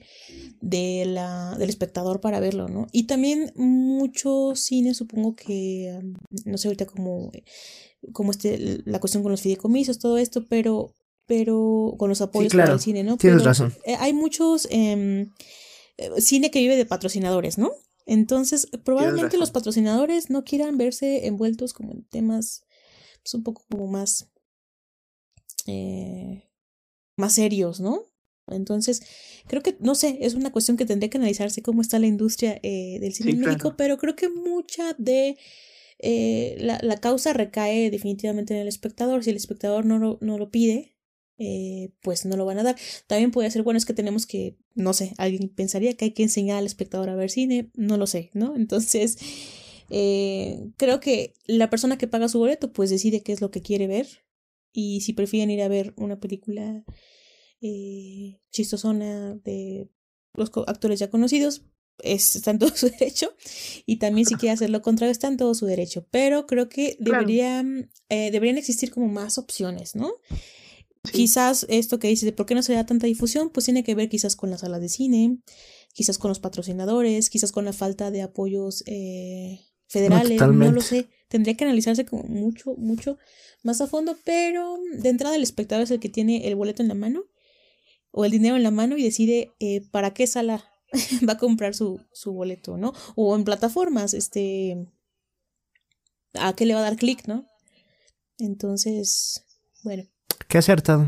de 0.61 1.05
la, 1.05 1.55
del 1.57 1.69
espectador 1.69 2.21
para 2.21 2.39
verlo, 2.39 2.67
¿no? 2.67 2.87
Y 2.91 3.03
también 3.03 3.51
mucho 3.55 4.55
cine, 4.55 4.93
supongo 4.93 5.35
que, 5.35 5.99
no 6.45 6.57
sé 6.57 6.67
ahorita 6.67 6.85
cómo, 6.85 7.31
cómo 8.13 8.31
este, 8.31 8.81
la 8.85 8.99
cuestión 8.99 9.23
con 9.23 9.31
los 9.31 9.41
fideicomisos, 9.41 9.99
todo 9.99 10.17
esto, 10.17 10.47
pero, 10.47 10.93
pero 11.27 11.93
con 11.97 12.09
los 12.09 12.21
apoyos 12.21 12.53
para 12.53 12.73
el 12.73 12.79
cine, 12.79 13.03
¿no? 13.03 13.17
Tienes 13.17 13.43
razón. 13.43 13.73
Eh, 13.85 13.95
hay 13.99 14.13
muchos 14.13 14.67
em, 14.71 15.31
eh, 15.97 16.09
cine 16.19 16.49
que 16.49 16.59
vive 16.59 16.75
de 16.75 16.85
patrocinadores, 16.85 17.57
¿no? 17.57 17.73
Entonces, 18.07 18.69
probablemente 18.85 19.37
los 19.37 19.51
patrocinadores 19.51 20.29
no 20.29 20.45
quieran 20.45 20.77
verse 20.77 21.27
envueltos 21.27 21.73
como 21.73 21.91
en 21.91 22.05
temas 22.05 22.63
pues, 23.21 23.33
un 23.33 23.43
poco 23.43 23.65
como 23.69 23.87
más, 23.87 24.31
eh, 25.67 26.49
más 27.17 27.33
serios, 27.33 27.81
¿no? 27.81 28.05
Entonces, 28.47 29.01
creo 29.47 29.61
que, 29.61 29.75
no 29.81 29.93
sé, 29.93 30.19
es 30.21 30.33
una 30.33 30.53
cuestión 30.53 30.77
que 30.77 30.85
tendría 30.85 31.09
que 31.09 31.17
analizarse 31.17 31.61
cómo 31.61 31.81
está 31.81 31.99
la 31.99 32.07
industria 32.07 32.57
eh, 32.63 32.97
del 33.01 33.13
cine 33.13 33.33
médico, 33.33 33.75
pero 33.75 33.97
creo 33.97 34.15
que 34.15 34.29
mucha 34.29 34.95
de 34.97 35.37
eh, 35.99 36.55
la, 36.59 36.79
la, 36.81 36.97
causa 36.97 37.33
recae 37.33 37.89
definitivamente 37.91 38.53
en 38.53 38.61
el 38.61 38.69
espectador. 38.69 39.23
Si 39.25 39.31
el 39.31 39.35
espectador 39.35 39.85
no 39.85 39.99
lo, 39.99 40.17
no 40.21 40.37
lo 40.37 40.49
pide, 40.49 40.96
eh, 41.37 41.91
pues 42.01 42.25
no 42.25 42.35
lo 42.35 42.45
van 42.45 42.59
a 42.59 42.63
dar. 42.63 42.75
También 43.07 43.31
puede 43.31 43.51
ser, 43.51 43.63
bueno, 43.63 43.77
es 43.77 43.85
que 43.85 43.93
tenemos 43.93 44.25
que, 44.25 44.57
no 44.75 44.93
sé, 44.93 45.13
alguien 45.17 45.49
pensaría 45.49 45.95
que 45.95 46.05
hay 46.05 46.11
que 46.11 46.23
enseñar 46.23 46.57
al 46.57 46.65
espectador 46.65 47.09
a 47.09 47.15
ver 47.15 47.29
cine, 47.29 47.69
no 47.75 47.97
lo 47.97 48.07
sé, 48.07 48.31
¿no? 48.33 48.55
Entonces, 48.55 49.17
eh, 49.89 50.69
creo 50.77 50.99
que 50.99 51.33
la 51.45 51.69
persona 51.69 51.97
que 51.97 52.07
paga 52.07 52.29
su 52.29 52.39
boleto, 52.39 52.73
pues 52.73 52.89
decide 52.89 53.21
qué 53.21 53.33
es 53.33 53.41
lo 53.41 53.51
que 53.51 53.61
quiere 53.61 53.87
ver. 53.87 54.07
Y 54.73 55.01
si 55.01 55.13
prefieren 55.13 55.49
ir 55.49 55.61
a 55.61 55.67
ver 55.67 55.93
una 55.95 56.19
película 56.19 56.83
eh, 57.61 58.39
chistosona 58.51 59.35
de 59.35 59.89
los 60.33 60.51
actores 60.67 60.99
ya 60.99 61.09
conocidos, 61.09 61.63
es, 61.99 62.35
está 62.35 62.51
en 62.51 62.59
todo 62.59 62.69
su 62.75 62.89
derecho. 62.89 63.33
Y 63.85 63.97
también 63.97 64.25
si 64.27 64.35
quiere 64.35 64.53
hacer 64.53 64.69
lo 64.69 64.81
contrario, 64.81 65.11
está 65.11 65.27
en 65.27 65.37
todo 65.37 65.53
su 65.53 65.65
derecho. 65.65 66.07
Pero 66.11 66.47
creo 66.47 66.69
que 66.69 66.97
deberían, 66.99 67.91
eh, 68.09 68.31
deberían 68.31 68.57
existir 68.57 68.91
como 68.91 69.07
más 69.07 69.37
opciones, 69.37 69.95
¿no? 69.95 70.11
Quizás 71.11 71.65
esto 71.69 71.99
que 71.99 72.07
dices 72.07 72.25
de 72.25 72.33
por 72.33 72.45
qué 72.45 72.55
no 72.55 72.63
se 72.63 72.73
da 72.73 72.85
tanta 72.85 73.07
difusión, 73.07 73.49
pues 73.49 73.65
tiene 73.65 73.83
que 73.83 73.95
ver 73.95 74.09
quizás 74.09 74.35
con 74.35 74.49
las 74.49 74.61
salas 74.61 74.81
de 74.81 74.89
cine, 74.89 75.39
quizás 75.93 76.17
con 76.17 76.29
los 76.29 76.39
patrocinadores, 76.39 77.29
quizás 77.29 77.51
con 77.51 77.65
la 77.65 77.73
falta 77.73 78.11
de 78.11 78.21
apoyos 78.21 78.83
eh, 78.85 79.61
federales, 79.87 80.39
no, 80.39 80.71
lo 80.71 80.81
sé. 80.81 81.09
Tendría 81.27 81.57
que 81.57 81.65
analizarse 81.65 82.05
como 82.05 82.23
mucho, 82.23 82.75
mucho 82.77 83.17
más 83.63 83.81
a 83.81 83.87
fondo, 83.87 84.17
pero 84.23 84.77
de 84.93 85.09
entrada 85.09 85.35
el 85.35 85.43
espectador 85.43 85.83
es 85.83 85.91
el 85.91 85.99
que 85.99 86.09
tiene 86.09 86.47
el 86.47 86.55
boleto 86.55 86.81
en 86.81 86.87
la 86.87 86.95
mano 86.95 87.25
o 88.11 88.25
el 88.25 88.31
dinero 88.31 88.55
en 88.55 88.63
la 88.63 88.71
mano 88.71 88.97
y 88.97 89.03
decide 89.03 89.53
eh, 89.59 89.81
para 89.91 90.13
qué 90.13 90.27
sala 90.27 90.69
va 91.27 91.33
a 91.33 91.37
comprar 91.37 91.75
su, 91.75 92.01
su 92.13 92.33
boleto, 92.33 92.77
¿no? 92.77 92.93
O 93.15 93.35
en 93.35 93.43
plataformas, 93.43 94.13
este, 94.13 94.87
a 96.33 96.53
qué 96.55 96.65
le 96.65 96.73
va 96.73 96.79
a 96.79 96.83
dar 96.83 96.95
clic, 96.95 97.27
¿no? 97.27 97.45
Entonces, 98.39 99.43
bueno. 99.83 100.03
Qué 100.47 100.57
acertado. 100.57 101.07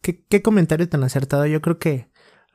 ¿Qué, 0.00 0.24
qué 0.26 0.42
comentario 0.42 0.88
tan 0.88 1.02
acertado. 1.04 1.46
Yo 1.46 1.60
creo 1.60 1.78
que 1.78 2.08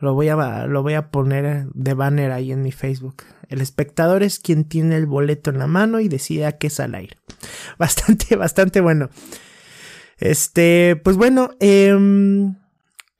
lo 0.03 0.13
voy, 0.13 0.27
a, 0.27 0.67
lo 0.67 0.83
voy 0.83 0.95
a 0.95 1.11
poner 1.11 1.67
de 1.73 1.93
banner 1.93 2.31
ahí 2.31 2.51
en 2.51 2.61
mi 2.61 2.71
Facebook. 2.71 3.23
El 3.47 3.61
espectador 3.61 4.21
es 4.21 4.37
quien 4.37 4.65
tiene 4.65 4.97
el 4.97 5.05
boleto 5.05 5.49
en 5.49 5.59
la 5.59 5.67
mano 5.67 5.99
y 5.99 6.09
decide 6.09 6.45
a 6.45 6.57
qué 6.57 6.69
sala 6.69 7.01
ir. 7.01 7.15
Bastante, 7.77 8.35
bastante 8.35 8.81
bueno. 8.81 9.09
Este, 10.17 10.99
pues 11.03 11.15
bueno, 11.17 11.51
eh, 11.59 11.95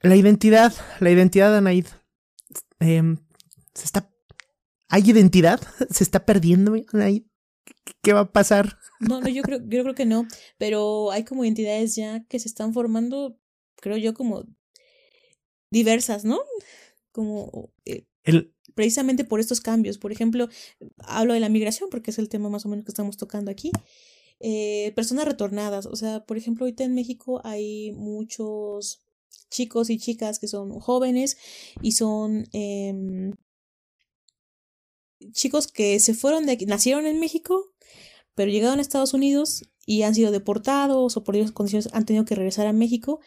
la 0.00 0.16
identidad, 0.16 0.72
la 1.00 1.10
identidad 1.10 1.50
de 1.50 1.58
Anaid. 1.58 1.86
Em, 2.80 3.16
se 3.74 3.84
está. 3.84 4.10
¿Hay 4.88 5.10
identidad? 5.10 5.60
¿Se 5.90 6.04
está 6.04 6.24
perdiendo 6.24 6.74
Anaid? 6.92 7.22
¿Qué 8.02 8.12
va 8.12 8.20
a 8.20 8.32
pasar? 8.32 8.78
No, 9.08 9.20
no, 9.20 9.28
yo 9.28 9.42
creo, 9.42 9.60
yo 9.60 9.82
creo 9.82 9.94
que 9.94 10.06
no. 10.06 10.26
Pero 10.58 11.10
hay 11.10 11.24
como 11.24 11.44
identidades 11.44 11.94
ya 11.96 12.24
que 12.28 12.38
se 12.38 12.48
están 12.48 12.72
formando, 12.72 13.38
creo 13.76 13.96
yo, 13.96 14.14
como 14.14 14.44
diversas, 15.70 16.24
¿no? 16.24 16.40
Como 17.12 17.72
eh, 17.84 18.06
precisamente 18.74 19.24
por 19.24 19.40
estos 19.40 19.60
cambios. 19.60 19.98
Por 19.98 20.12
ejemplo, 20.12 20.48
hablo 20.98 21.34
de 21.34 21.40
la 21.40 21.48
migración 21.48 21.90
porque 21.90 22.10
es 22.10 22.18
el 22.18 22.28
tema 22.28 22.48
más 22.48 22.66
o 22.66 22.68
menos 22.68 22.84
que 22.84 22.90
estamos 22.90 23.16
tocando 23.16 23.50
aquí. 23.50 23.70
Eh, 24.40 24.92
personas 24.96 25.26
retornadas, 25.26 25.86
o 25.86 25.96
sea, 25.96 26.24
por 26.24 26.36
ejemplo, 26.36 26.64
ahorita 26.64 26.84
en 26.84 26.94
México 26.94 27.40
hay 27.44 27.92
muchos 27.92 29.00
chicos 29.50 29.90
y 29.90 29.98
chicas 29.98 30.38
que 30.38 30.48
son 30.48 30.80
jóvenes 30.80 31.36
y 31.80 31.92
son 31.92 32.46
eh, 32.52 33.32
chicos 35.32 35.68
que 35.68 36.00
se 36.00 36.14
fueron 36.14 36.46
de 36.46 36.52
aquí, 36.52 36.66
nacieron 36.66 37.06
en 37.06 37.20
México, 37.20 37.72
pero 38.34 38.50
llegaron 38.50 38.78
a 38.78 38.82
Estados 38.82 39.14
Unidos 39.14 39.64
y 39.86 40.02
han 40.02 40.14
sido 40.14 40.32
deportados 40.32 41.16
o 41.16 41.24
por 41.24 41.36
esas 41.36 41.52
condiciones 41.52 41.88
han 41.92 42.06
tenido 42.06 42.24
que 42.24 42.34
regresar 42.34 42.66
a 42.66 42.72
México 42.72 43.20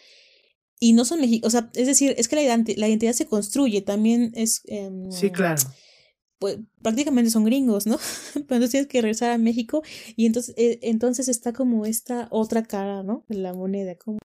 y 0.79 0.93
no 0.93 1.05
son 1.05 1.21
mexicanos, 1.21 1.47
o 1.47 1.57
sea, 1.57 1.71
es 1.73 1.87
decir, 1.87 2.13
es 2.17 2.27
que 2.27 2.35
la, 2.35 2.63
la 2.75 2.87
identidad 2.87 3.13
se 3.13 3.25
construye, 3.25 3.81
también 3.81 4.31
es... 4.35 4.61
Eh, 4.67 4.91
sí, 5.09 5.31
claro. 5.31 5.61
Pues 6.39 6.59
prácticamente 6.83 7.31
son 7.31 7.45
gringos, 7.45 7.87
¿no? 7.87 7.97
Pero 8.33 8.43
entonces 8.43 8.69
tienes 8.69 8.87
que 8.87 9.01
regresar 9.01 9.31
a 9.31 9.39
México 9.39 9.81
y 10.15 10.27
entonces, 10.27 10.53
eh, 10.55 10.77
entonces 10.83 11.29
está 11.29 11.51
como 11.51 11.87
esta 11.87 12.27
otra 12.29 12.63
cara, 12.63 13.01
¿no? 13.01 13.25
De 13.27 13.37
la 13.37 13.53
moneda, 13.53 13.95
como 13.95 14.19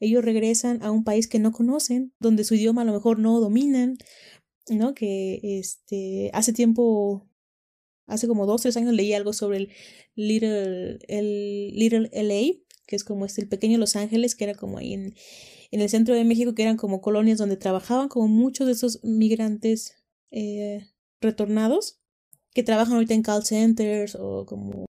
ellos 0.00 0.24
regresan 0.24 0.82
a 0.82 0.90
un 0.90 1.04
país 1.04 1.28
que 1.28 1.38
no 1.38 1.52
conocen, 1.52 2.12
donde 2.18 2.42
su 2.42 2.56
idioma 2.56 2.82
a 2.82 2.86
lo 2.86 2.92
mejor 2.92 3.20
no 3.20 3.38
dominan, 3.38 3.96
¿no? 4.68 4.94
Que 4.94 5.38
este, 5.42 6.30
hace 6.32 6.52
tiempo, 6.52 7.28
hace 8.06 8.26
como 8.28 8.46
dos, 8.46 8.62
tres 8.62 8.76
años 8.76 8.94
leí 8.94 9.12
algo 9.12 9.32
sobre 9.32 9.58
el 9.58 9.68
Little, 10.14 10.98
el 11.08 11.72
Little 11.74 12.10
LA, 12.12 12.58
que 12.86 12.96
es 12.96 13.04
como 13.04 13.24
este, 13.24 13.42
el 13.42 13.48
pequeño 13.48 13.78
Los 13.78 13.96
Ángeles, 13.96 14.34
que 14.34 14.44
era 14.44 14.54
como 14.54 14.78
ahí 14.78 14.94
en 14.94 15.14
en 15.74 15.80
el 15.80 15.90
centro 15.90 16.14
de 16.14 16.24
México, 16.24 16.54
que 16.54 16.62
eran 16.62 16.76
como 16.76 17.00
colonias 17.00 17.36
donde 17.36 17.56
trabajaban 17.56 18.08
como 18.08 18.28
muchos 18.28 18.68
de 18.68 18.74
esos 18.74 19.02
migrantes 19.02 19.96
eh, 20.30 20.86
retornados, 21.20 22.00
que 22.52 22.62
trabajan 22.62 22.94
ahorita 22.94 23.14
en 23.14 23.22
call 23.24 23.44
centers 23.44 24.14
o 24.14 24.46
como, 24.46 24.86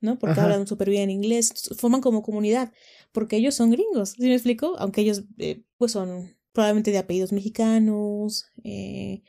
¿no? 0.00 0.20
Porque 0.20 0.40
hablan 0.40 0.68
súper 0.68 0.90
bien 0.90 1.10
inglés, 1.10 1.52
forman 1.76 2.00
como 2.00 2.22
comunidad, 2.22 2.72
porque 3.10 3.36
ellos 3.36 3.56
son 3.56 3.72
gringos, 3.72 4.10
¿sí 4.10 4.28
me 4.28 4.34
explico? 4.34 4.76
Aunque 4.78 5.00
ellos, 5.00 5.24
eh, 5.38 5.64
pues 5.76 5.90
son 5.90 6.36
probablemente 6.52 6.92
de 6.92 6.98
apellidos 6.98 7.32
mexicanos, 7.32 8.46
eh, 8.62 9.22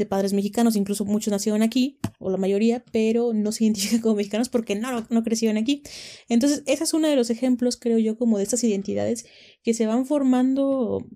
de 0.00 0.06
padres 0.06 0.32
mexicanos, 0.32 0.76
incluso 0.76 1.04
muchos 1.04 1.30
nacieron 1.30 1.62
aquí, 1.62 1.98
o 2.18 2.30
la 2.30 2.38
mayoría, 2.38 2.84
pero 2.90 3.32
no 3.32 3.52
se 3.52 3.64
identifican 3.64 4.00
como 4.00 4.16
mexicanos 4.16 4.48
porque 4.48 4.74
no, 4.74 5.06
no 5.08 5.22
crecieron 5.22 5.56
aquí. 5.56 5.82
Entonces, 6.28 6.62
ese 6.66 6.84
es 6.84 6.94
uno 6.94 7.08
de 7.08 7.16
los 7.16 7.30
ejemplos, 7.30 7.76
creo 7.76 7.98
yo, 7.98 8.16
como 8.16 8.38
de 8.38 8.44
estas 8.44 8.64
identidades 8.64 9.26
que 9.62 9.74
se 9.74 9.86
van 9.86 10.06
formando 10.06 11.06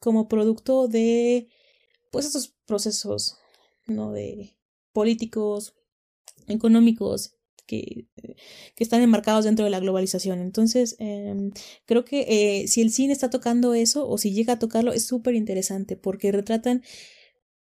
como 0.00 0.28
producto 0.28 0.88
de, 0.88 1.48
pues, 2.10 2.26
estos 2.26 2.54
procesos, 2.66 3.36
¿no? 3.86 4.12
De 4.12 4.56
políticos, 4.92 5.74
económicos, 6.48 7.36
que, 7.66 8.06
que, 8.76 8.84
están 8.84 9.02
enmarcados 9.02 9.44
dentro 9.44 9.64
de 9.64 9.70
la 9.70 9.80
globalización. 9.80 10.40
Entonces, 10.40 10.96
em, 10.98 11.52
creo 11.86 12.04
que 12.04 12.26
eh, 12.28 12.68
si 12.68 12.82
el 12.82 12.90
cine 12.90 13.12
está 13.12 13.30
tocando 13.30 13.74
eso 13.74 14.08
o 14.08 14.18
si 14.18 14.32
llega 14.32 14.54
a 14.54 14.58
tocarlo, 14.58 14.92
es 14.92 15.06
súper 15.06 15.34
interesante 15.34 15.96
porque 15.96 16.32
retratan 16.32 16.82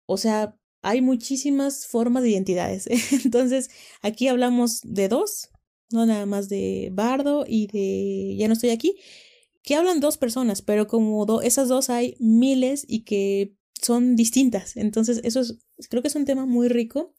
o 0.10 0.18
sea, 0.18 0.58
hay 0.82 1.02
muchísimas 1.02 1.86
formas 1.86 2.24
de 2.24 2.32
identidades. 2.32 2.88
Entonces, 3.26 3.70
aquí 4.02 4.28
hablamos 4.28 4.82
de 4.84 5.08
dos, 5.08 5.50
no 5.92 6.06
nada 6.08 6.26
más 6.26 6.50
de 6.50 6.90
Bardo 6.92 7.46
y 7.48 7.68
de 7.68 8.36
Ya 8.38 8.48
no 8.48 8.54
estoy 8.54 8.72
aquí, 8.72 8.98
que 9.62 9.76
hablan 9.76 10.00
dos 10.00 10.18
personas, 10.18 10.64
pero 10.64 10.88
como 10.88 11.42
esas 11.42 11.68
dos 11.68 11.92
hay 11.92 12.16
miles 12.20 12.86
y 12.88 13.04
que 13.04 13.56
son 13.80 14.16
distintas. 14.16 14.78
Entonces, 14.78 15.22
eso 15.24 15.42
es, 15.42 15.60
creo 15.90 16.02
que 16.02 16.08
es 16.08 16.16
un 16.16 16.26
tema 16.26 16.48
muy 16.48 16.70
rico 16.70 17.14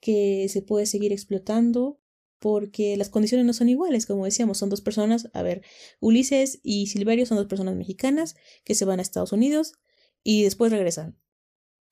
que 0.00 0.48
se 0.48 0.62
puede 0.62 0.86
seguir 0.86 1.12
explotando 1.12 2.00
porque 2.38 2.96
las 2.96 3.10
condiciones 3.10 3.46
no 3.46 3.52
son 3.52 3.68
iguales, 3.68 4.06
como 4.06 4.24
decíamos, 4.24 4.56
son 4.58 4.70
dos 4.70 4.80
personas, 4.80 5.28
a 5.34 5.42
ver, 5.42 5.62
Ulises 6.00 6.60
y 6.62 6.86
Silverio 6.86 7.26
son 7.26 7.36
dos 7.36 7.46
personas 7.46 7.74
mexicanas 7.74 8.34
que 8.64 8.74
se 8.74 8.86
van 8.86 8.98
a 8.98 9.02
Estados 9.02 9.32
Unidos 9.32 9.72
y 10.22 10.42
después 10.44 10.72
regresan 10.72 11.18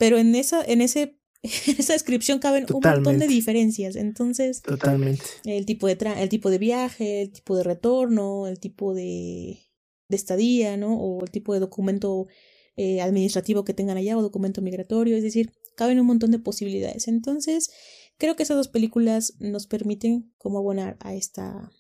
pero 0.03 0.19
en 0.19 0.35
esa, 0.35 0.65
en 0.65 0.81
ese, 0.81 1.17
en 1.43 1.77
esa 1.79 1.93
descripción 1.93 2.41
caben 2.41 2.67
un 2.75 2.81
montón 2.83 3.21
de 3.21 3.29
diferencias. 3.29 3.95
Entonces, 3.95 4.61
Totalmente. 4.61 5.23
El 5.45 5.65
tipo 5.65 5.87
de 5.87 5.97
el 6.19 6.29
tipo 6.29 6.51
de 6.51 6.59
viaje, 6.59 7.23
el 7.23 7.31
tipo 7.31 7.57
de 7.57 7.63
retorno, 7.63 8.49
el 8.49 8.59
tipo 8.59 8.95
de, 8.95 9.61
de 10.09 10.17
estadía, 10.17 10.77
¿no? 10.77 10.97
O 10.97 11.23
el 11.23 11.31
tipo 11.31 11.55
de 11.55 11.61
documento 11.61 12.27
eh, 12.75 13.01
administrativo 13.01 13.63
que 13.63 13.75
tengan 13.75 13.97
allá 13.97 14.19
o 14.19 14.23
documento 14.23 14.61
migratorio. 14.61 15.17
Es 15.17 15.23
decir, 15.23 15.53
caben 15.77 16.01
un 16.01 16.07
montón 16.07 16.33
de 16.33 16.41
posibilidades. 16.41 17.07
Entonces, 17.07 17.71
creo 18.19 18.35
que 18.35 18.43
esas 18.43 18.57
dos 18.57 18.67
películas 18.67 19.35
nos 19.39 19.69
permiten 19.69 20.35
como 20.37 20.59
abonar 20.59 20.97
a 20.99 21.15
esta 21.15 21.71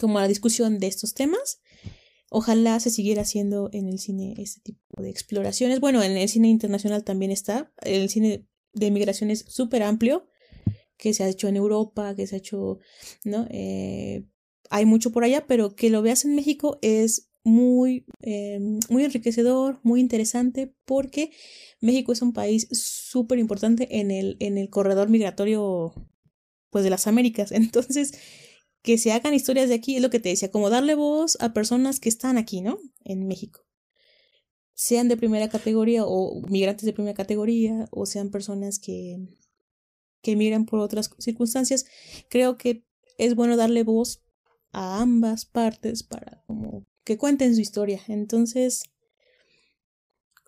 como 0.00 0.16
a 0.16 0.22
la 0.22 0.28
discusión 0.28 0.78
de 0.78 0.86
estos 0.86 1.12
temas 1.12 1.60
Ojalá 2.30 2.80
se 2.80 2.90
siguiera 2.90 3.22
haciendo 3.22 3.70
en 3.72 3.86
el 3.86 3.98
cine 3.98 4.34
este 4.38 4.60
tipo 4.60 5.02
de 5.02 5.10
exploraciones. 5.10 5.80
Bueno, 5.80 6.02
en 6.02 6.16
el 6.16 6.28
cine 6.28 6.48
internacional 6.48 7.04
también 7.04 7.30
está. 7.30 7.72
El 7.82 8.08
cine 8.08 8.46
de 8.72 8.90
migración 8.90 9.30
es 9.30 9.44
súper 9.48 9.82
amplio, 9.82 10.28
que 10.96 11.14
se 11.14 11.24
ha 11.24 11.28
hecho 11.28 11.48
en 11.48 11.56
Europa, 11.56 12.14
que 12.14 12.26
se 12.26 12.36
ha 12.36 12.38
hecho, 12.38 12.78
¿no? 13.24 13.46
Eh, 13.50 14.24
hay 14.70 14.86
mucho 14.86 15.12
por 15.12 15.24
allá, 15.24 15.46
pero 15.46 15.74
que 15.74 15.90
lo 15.90 16.02
veas 16.02 16.24
en 16.24 16.34
México 16.34 16.78
es 16.82 17.30
muy, 17.44 18.04
eh, 18.22 18.58
muy 18.90 19.04
enriquecedor, 19.04 19.78
muy 19.84 20.00
interesante, 20.00 20.74
porque 20.84 21.30
México 21.80 22.12
es 22.12 22.20
un 22.20 22.32
país 22.32 22.66
súper 22.72 23.38
importante 23.38 24.00
en 24.00 24.10
el, 24.10 24.36
en 24.40 24.58
el 24.58 24.68
corredor 24.68 25.08
migratorio, 25.08 25.94
pues, 26.70 26.82
de 26.82 26.90
las 26.90 27.06
Américas. 27.06 27.52
Entonces, 27.52 28.18
que 28.86 28.98
se 28.98 29.10
hagan 29.10 29.34
historias 29.34 29.68
de 29.68 29.74
aquí, 29.74 29.96
es 29.96 30.02
lo 30.02 30.10
que 30.10 30.20
te 30.20 30.28
decía, 30.28 30.52
como 30.52 30.70
darle 30.70 30.94
voz 30.94 31.36
a 31.40 31.52
personas 31.52 31.98
que 31.98 32.08
están 32.08 32.38
aquí, 32.38 32.60
¿no? 32.60 32.78
En 33.02 33.26
México. 33.26 33.66
Sean 34.74 35.08
de 35.08 35.16
primera 35.16 35.48
categoría 35.48 36.04
o 36.06 36.40
migrantes 36.48 36.86
de 36.86 36.92
primera 36.92 37.16
categoría 37.16 37.88
o 37.90 38.06
sean 38.06 38.30
personas 38.30 38.78
que, 38.78 39.18
que 40.22 40.36
migran 40.36 40.66
por 40.66 40.78
otras 40.78 41.10
circunstancias. 41.18 41.86
Creo 42.28 42.58
que 42.58 42.86
es 43.18 43.34
bueno 43.34 43.56
darle 43.56 43.82
voz 43.82 44.22
a 44.70 45.00
ambas 45.02 45.46
partes 45.46 46.04
para 46.04 46.44
como 46.46 46.86
que 47.02 47.18
cuenten 47.18 47.56
su 47.56 47.62
historia. 47.62 48.00
Entonces, 48.06 48.84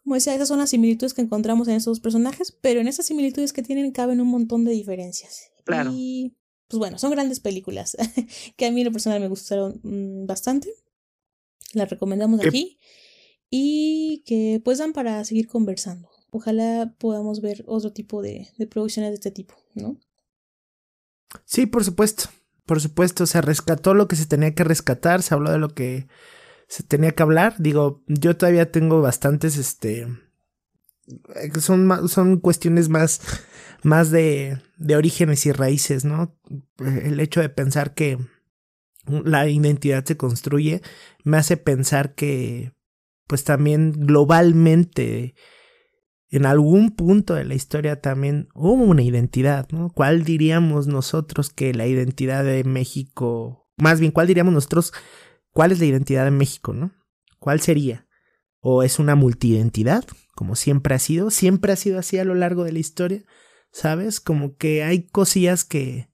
como 0.04 0.14
decía, 0.14 0.36
esas 0.36 0.46
son 0.46 0.60
las 0.60 0.70
similitudes 0.70 1.12
que 1.12 1.22
encontramos 1.22 1.66
en 1.66 1.74
esos 1.74 1.98
personajes, 1.98 2.52
pero 2.52 2.78
en 2.78 2.86
esas 2.86 3.06
similitudes 3.06 3.52
que 3.52 3.64
tienen 3.64 3.90
caben 3.90 4.20
un 4.20 4.28
montón 4.28 4.64
de 4.64 4.70
diferencias. 4.70 5.50
Claro. 5.64 5.90
Y 5.92 6.37
pues 6.68 6.78
bueno, 6.78 6.98
son 6.98 7.10
grandes 7.10 7.40
películas 7.40 7.96
que 8.56 8.66
a 8.66 8.70
mí 8.70 8.80
en 8.80 8.86
lo 8.86 8.92
personal 8.92 9.20
me 9.20 9.28
gustaron 9.28 9.80
mm, 9.82 10.26
bastante. 10.26 10.72
Las 11.72 11.90
recomendamos 11.90 12.40
aquí 12.44 12.78
y 13.50 14.22
que 14.26 14.60
pues 14.64 14.78
dan 14.78 14.92
para 14.92 15.24
seguir 15.24 15.48
conversando. 15.48 16.08
Ojalá 16.30 16.94
podamos 16.98 17.40
ver 17.40 17.64
otro 17.66 17.92
tipo 17.92 18.22
de, 18.22 18.48
de 18.56 18.66
producciones 18.66 19.10
de 19.10 19.14
este 19.14 19.30
tipo, 19.30 19.54
¿no? 19.74 19.98
Sí, 21.44 21.66
por 21.66 21.84
supuesto. 21.84 22.24
Por 22.66 22.80
supuesto, 22.82 23.26
se 23.26 23.40
rescató 23.40 23.94
lo 23.94 24.08
que 24.08 24.16
se 24.16 24.26
tenía 24.26 24.54
que 24.54 24.64
rescatar, 24.64 25.22
se 25.22 25.34
habló 25.34 25.50
de 25.50 25.58
lo 25.58 25.70
que 25.70 26.06
se 26.68 26.82
tenía 26.82 27.12
que 27.12 27.22
hablar. 27.22 27.54
Digo, 27.58 28.02
yo 28.06 28.36
todavía 28.36 28.70
tengo 28.70 29.00
bastantes, 29.00 29.56
este, 29.56 30.06
son, 31.60 32.08
son 32.08 32.40
cuestiones 32.40 32.88
más, 32.90 33.20
más 33.82 34.10
de, 34.10 34.60
de 34.76 34.96
orígenes 34.96 35.46
y 35.46 35.52
raíces, 35.52 36.04
¿no? 36.04 36.36
El 36.78 37.20
hecho 37.20 37.40
de 37.40 37.48
pensar 37.48 37.94
que 37.94 38.18
la 39.06 39.48
identidad 39.48 40.04
se 40.04 40.16
construye 40.16 40.82
me 41.24 41.36
hace 41.36 41.56
pensar 41.56 42.14
que, 42.14 42.72
pues 43.26 43.44
también 43.44 43.92
globalmente, 43.92 45.34
en 46.30 46.44
algún 46.44 46.90
punto 46.94 47.34
de 47.34 47.44
la 47.44 47.54
historia 47.54 48.00
también 48.00 48.48
hubo 48.54 48.84
una 48.84 49.02
identidad, 49.02 49.68
¿no? 49.70 49.90
¿Cuál 49.90 50.24
diríamos 50.24 50.86
nosotros 50.86 51.50
que 51.50 51.72
la 51.72 51.86
identidad 51.86 52.44
de 52.44 52.64
México, 52.64 53.70
más 53.76 53.98
bien, 54.00 54.12
cuál 54.12 54.26
diríamos 54.26 54.52
nosotros, 54.52 54.92
cuál 55.52 55.72
es 55.72 55.78
la 55.78 55.86
identidad 55.86 56.24
de 56.24 56.30
México, 56.30 56.74
¿no? 56.74 56.92
¿Cuál 57.38 57.60
sería? 57.60 58.06
¿O 58.60 58.82
es 58.82 58.98
una 58.98 59.14
multiidentidad, 59.14 60.04
como 60.34 60.54
siempre 60.54 60.94
ha 60.94 60.98
sido? 60.98 61.30
¿Siempre 61.30 61.72
ha 61.72 61.76
sido 61.76 61.98
así 61.98 62.18
a 62.18 62.24
lo 62.24 62.34
largo 62.34 62.64
de 62.64 62.72
la 62.72 62.78
historia? 62.78 63.22
¿Sabes? 63.72 64.20
Como 64.20 64.56
que 64.56 64.82
hay 64.82 65.06
cosillas 65.06 65.64
que, 65.64 66.10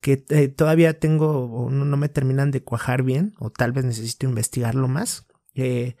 que 0.00 0.24
eh, 0.30 0.48
todavía 0.48 0.98
tengo 0.98 1.46
o 1.46 1.70
no, 1.70 1.84
no, 1.84 1.96
me 1.96 2.08
terminan 2.08 2.50
de 2.50 2.62
cuajar 2.62 3.02
bien, 3.02 3.34
o 3.38 3.50
tal 3.50 3.72
vez 3.72 3.84
necesito 3.84 4.26
investigarlo 4.26 4.88
más. 4.88 5.26
Eh, 5.54 5.96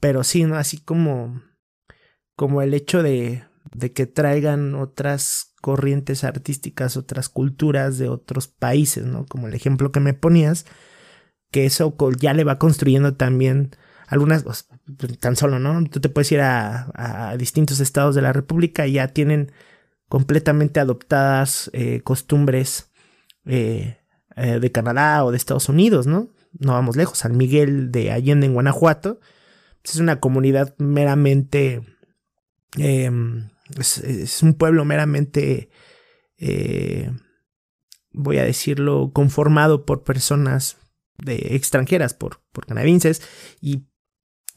pero 0.00 0.24
sí, 0.24 0.44
¿no? 0.44 0.56
Así 0.56 0.78
como 0.78 1.40
como 2.38 2.62
el 2.62 2.72
hecho 2.72 3.02
de, 3.02 3.42
de 3.74 3.92
que 3.92 4.06
traigan 4.06 4.76
otras 4.76 5.54
corrientes 5.60 6.22
artísticas, 6.22 6.96
otras 6.96 7.28
culturas 7.28 7.98
de 7.98 8.08
otros 8.08 8.46
países, 8.46 9.04
¿no? 9.04 9.26
Como 9.26 9.48
el 9.48 9.54
ejemplo 9.54 9.90
que 9.90 9.98
me 9.98 10.14
ponías, 10.14 10.64
que 11.50 11.66
eso 11.66 11.96
ya 12.20 12.34
le 12.34 12.44
va 12.44 12.60
construyendo 12.60 13.16
también 13.16 13.72
algunas, 14.06 14.44
tan 15.18 15.34
solo, 15.34 15.58
¿no? 15.58 15.82
Tú 15.90 15.98
te 15.98 16.10
puedes 16.10 16.30
ir 16.30 16.40
a, 16.40 16.92
a 16.94 17.36
distintos 17.36 17.80
estados 17.80 18.14
de 18.14 18.22
la 18.22 18.32
República 18.32 18.86
y 18.86 18.92
ya 18.92 19.08
tienen 19.08 19.50
completamente 20.08 20.80
adoptadas 20.80 21.70
eh, 21.72 22.00
costumbres 22.02 22.90
eh, 23.44 23.98
eh, 24.36 24.58
de 24.60 24.72
Canadá 24.72 25.24
o 25.24 25.30
de 25.30 25.36
Estados 25.36 25.68
Unidos, 25.68 26.06
¿no? 26.06 26.28
No 26.58 26.72
vamos 26.72 26.96
lejos, 26.96 27.18
San 27.18 27.36
Miguel 27.36 27.92
de 27.92 28.10
Allende 28.10 28.46
en 28.46 28.54
Guanajuato, 28.54 29.20
pues 29.82 29.94
es 29.94 30.00
una 30.00 30.20
comunidad 30.20 30.74
meramente 30.78 31.82
eh, 32.78 33.10
es, 33.78 33.98
es, 33.98 34.42
un 34.42 34.54
pueblo 34.54 34.84
meramente, 34.84 35.70
voy 38.12 38.38
a 38.38 38.44
decirlo, 38.44 39.10
conformado 39.12 39.84
por 39.84 40.04
personas 40.04 40.78
de 41.18 41.54
extranjeras, 41.56 42.14
por, 42.14 42.40
por 42.52 42.66
canadienses, 42.66 43.22
y 43.60 43.87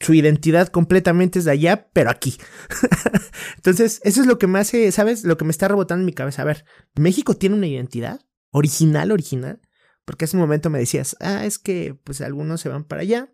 su 0.02 0.14
identidad 0.14 0.68
completamente 0.68 1.38
es 1.38 1.44
de 1.44 1.52
allá, 1.52 1.88
pero 1.92 2.10
aquí. 2.10 2.36
Entonces, 3.56 4.00
eso 4.04 4.20
es 4.20 4.26
lo 4.26 4.38
que 4.38 4.46
me 4.46 4.58
hace, 4.58 4.90
¿sabes? 4.92 5.24
Lo 5.24 5.36
que 5.36 5.44
me 5.44 5.50
está 5.50 5.68
rebotando 5.68 6.02
en 6.02 6.06
mi 6.06 6.12
cabeza. 6.12 6.42
A 6.42 6.46
ver, 6.46 6.64
¿México 6.94 7.34
tiene 7.34 7.56
una 7.56 7.66
identidad 7.66 8.20
original, 8.50 9.12
original? 9.12 9.60
Porque 10.04 10.24
hace 10.24 10.36
un 10.36 10.42
momento 10.42 10.70
me 10.70 10.78
decías, 10.78 11.16
ah, 11.20 11.46
es 11.46 11.58
que 11.58 11.94
pues 12.02 12.20
algunos 12.20 12.60
se 12.60 12.68
van 12.68 12.84
para 12.84 13.02
allá 13.02 13.32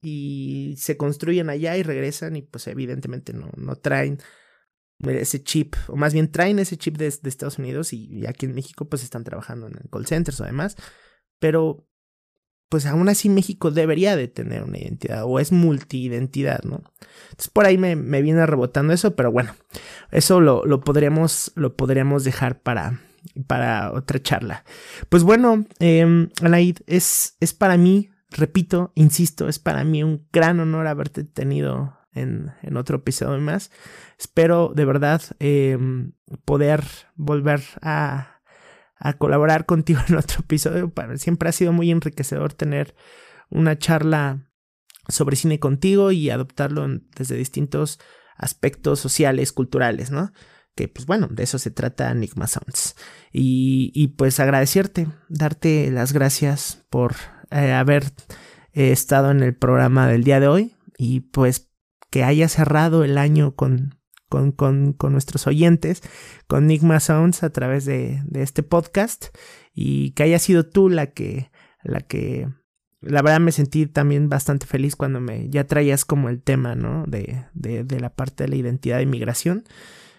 y 0.00 0.76
se 0.78 0.96
construyen 0.96 1.50
allá 1.50 1.76
y 1.76 1.82
regresan 1.82 2.36
y 2.36 2.42
pues 2.42 2.68
evidentemente 2.68 3.32
no, 3.32 3.50
no 3.56 3.76
traen 3.76 4.18
ese 5.00 5.42
chip, 5.42 5.74
o 5.88 5.96
más 5.96 6.14
bien 6.14 6.30
traen 6.30 6.58
ese 6.58 6.76
chip 6.76 6.96
de, 6.96 7.06
Estados 7.06 7.58
Unidos 7.58 7.92
y, 7.92 8.24
aquí 8.26 8.46
en 8.46 8.54
México 8.54 8.88
pues 8.88 9.02
están 9.02 9.24
trabajando 9.24 9.66
en 9.66 9.74
call 9.90 10.06
centers 10.06 10.40
o 10.40 10.44
demás, 10.44 10.76
pero 11.38 11.86
pues 12.68 12.86
aún 12.86 13.08
así 13.08 13.28
México 13.28 13.70
debería 13.70 14.16
de 14.16 14.28
tener 14.28 14.62
una 14.62 14.78
identidad 14.78 15.24
o 15.24 15.38
es 15.38 15.52
multiidentidad, 15.52 16.62
¿no? 16.64 16.82
Entonces 17.30 17.50
por 17.52 17.66
ahí 17.66 17.78
me, 17.78 17.96
me 17.96 18.22
viene 18.22 18.44
rebotando 18.46 18.92
eso, 18.92 19.14
pero 19.14 19.30
bueno, 19.30 19.54
eso 20.10 20.40
lo, 20.40 20.64
lo, 20.64 20.80
podríamos, 20.80 21.52
lo 21.54 21.76
podríamos 21.76 22.24
dejar 22.24 22.60
para, 22.60 23.00
para 23.46 23.92
otra 23.92 24.20
charla. 24.20 24.64
Pues 25.08 25.22
bueno, 25.22 25.64
eh, 25.78 26.28
Anaid, 26.42 26.78
es, 26.86 27.36
es 27.40 27.54
para 27.54 27.76
mí 27.76 28.10
repito, 28.30 28.92
insisto, 28.94 29.48
es 29.48 29.58
para 29.58 29.84
mí 29.84 30.02
un 30.02 30.26
gran 30.32 30.60
honor 30.60 30.86
haberte 30.86 31.24
tenido 31.24 31.96
en, 32.12 32.52
en 32.62 32.76
otro 32.76 32.98
episodio 32.98 33.40
más. 33.40 33.70
Espero 34.18 34.72
de 34.74 34.84
verdad 34.84 35.22
eh, 35.38 35.78
poder 36.44 36.84
volver 37.14 37.62
a, 37.82 38.35
a, 38.98 39.14
colaborar 39.14 39.66
contigo 39.66 40.00
en 40.08 40.16
otro 40.16 40.40
episodio. 40.40 40.90
Para, 40.90 41.16
siempre 41.16 41.48
ha 41.48 41.52
sido 41.52 41.72
muy 41.72 41.90
enriquecedor 41.90 42.52
tener 42.52 42.94
una 43.50 43.78
charla 43.78 44.48
sobre 45.08 45.36
cine 45.36 45.60
contigo 45.60 46.12
y 46.12 46.30
adoptarlo 46.30 46.86
desde 47.16 47.36
distintos 47.36 48.00
aspectos 48.36 49.00
sociales, 49.00 49.52
culturales, 49.52 50.10
¿no? 50.10 50.32
Que 50.74 50.88
pues 50.88 51.06
bueno, 51.06 51.28
de 51.30 51.44
eso 51.44 51.58
se 51.58 51.70
trata 51.70 52.10
Enigma 52.10 52.46
Sounds. 52.46 52.96
Y, 53.32 53.92
y 53.94 54.08
pues 54.08 54.40
agradecerte, 54.40 55.08
darte 55.28 55.90
las 55.90 56.12
gracias 56.12 56.84
por 56.90 57.14
eh, 57.50 57.72
haber 57.72 58.04
eh, 58.72 58.90
estado 58.90 59.30
en 59.30 59.42
el 59.42 59.54
programa 59.56 60.06
del 60.06 60.24
día 60.24 60.40
de 60.40 60.48
hoy 60.48 60.76
y 60.98 61.20
pues 61.20 61.72
que 62.10 62.24
haya 62.24 62.48
cerrado 62.48 63.04
el 63.04 63.18
año 63.18 63.54
con, 63.54 63.95
con, 64.28 64.52
con, 64.52 64.92
con 64.92 65.12
nuestros 65.12 65.46
oyentes, 65.46 66.02
con 66.46 66.66
Nigma 66.66 67.00
Sounds 67.00 67.42
a 67.42 67.50
través 67.50 67.84
de, 67.84 68.22
de, 68.26 68.42
este 68.42 68.62
podcast 68.62 69.26
y 69.74 70.10
que 70.12 70.24
haya 70.24 70.38
sido 70.38 70.66
tú 70.66 70.88
la 70.88 71.08
que, 71.08 71.50
la 71.82 72.00
que, 72.00 72.48
la 73.00 73.22
verdad 73.22 73.40
me 73.40 73.52
sentí 73.52 73.86
también 73.86 74.28
bastante 74.28 74.66
feliz 74.66 74.96
cuando 74.96 75.20
me 75.20 75.48
ya 75.48 75.66
traías 75.66 76.04
como 76.04 76.28
el 76.28 76.42
tema, 76.42 76.74
¿no? 76.74 77.04
De, 77.06 77.46
de, 77.54 77.84
de 77.84 78.00
la 78.00 78.10
parte 78.10 78.44
de 78.44 78.48
la 78.48 78.56
identidad 78.56 78.96
de 78.96 79.04
inmigración 79.04 79.64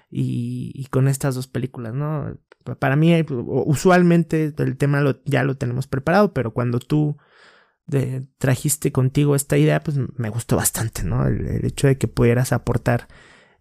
y, 0.09 0.85
con 0.89 1.07
estas 1.07 1.35
dos 1.35 1.47
películas, 1.47 1.93
¿no? 1.93 2.37
para 2.79 2.97
mí, 2.97 3.25
usualmente 3.29 4.53
el 4.57 4.75
tema 4.75 4.99
lo, 4.99 5.23
ya 5.23 5.43
lo 5.43 5.55
tenemos 5.55 5.87
preparado, 5.87 6.33
pero 6.33 6.51
cuando 6.51 6.79
tú 6.79 7.17
trajiste 8.37 8.91
contigo 8.91 9.35
esta 9.35 9.57
idea, 9.57 9.81
pues 9.81 9.97
me 10.17 10.29
gustó 10.29 10.57
bastante, 10.57 11.03
¿no? 11.03 11.25
El 11.25 11.65
hecho 11.65 11.87
de 11.87 11.97
que 11.97 12.09
pudieras 12.09 12.51
aportar 12.51 13.07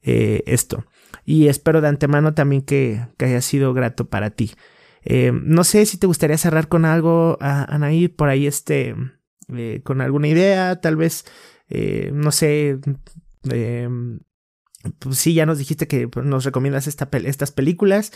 eh, 0.06 0.44
esto. 0.46 0.86
Y 1.24 1.48
espero 1.48 1.80
de 1.80 1.88
antemano 1.88 2.32
también 2.32 2.62
que, 2.62 3.04
que 3.16 3.24
haya 3.24 3.40
sido 3.40 3.74
grato 3.74 4.08
para 4.08 4.30
ti. 4.30 4.52
Eh, 5.02 5.32
no 5.34 5.64
sé 5.64 5.84
si 5.84 5.98
te 5.98 6.06
gustaría 6.06 6.38
cerrar 6.38 6.68
con 6.68 6.84
algo, 6.84 7.36
Anaí, 7.40 8.06
por 8.06 8.28
ahí 8.28 8.46
este, 8.46 8.94
eh, 9.52 9.80
con 9.82 10.00
alguna 10.00 10.28
idea, 10.28 10.80
tal 10.80 10.94
vez, 10.94 11.24
no 12.12 12.30
sé, 12.30 12.78
pues 13.42 15.18
sí, 15.18 15.34
ya 15.34 15.44
nos 15.44 15.58
dijiste 15.58 15.88
que 15.88 16.06
pues, 16.06 16.24
nos 16.24 16.44
recomiendas 16.44 16.86
esta, 16.86 17.08
estas 17.24 17.50
películas, 17.50 18.12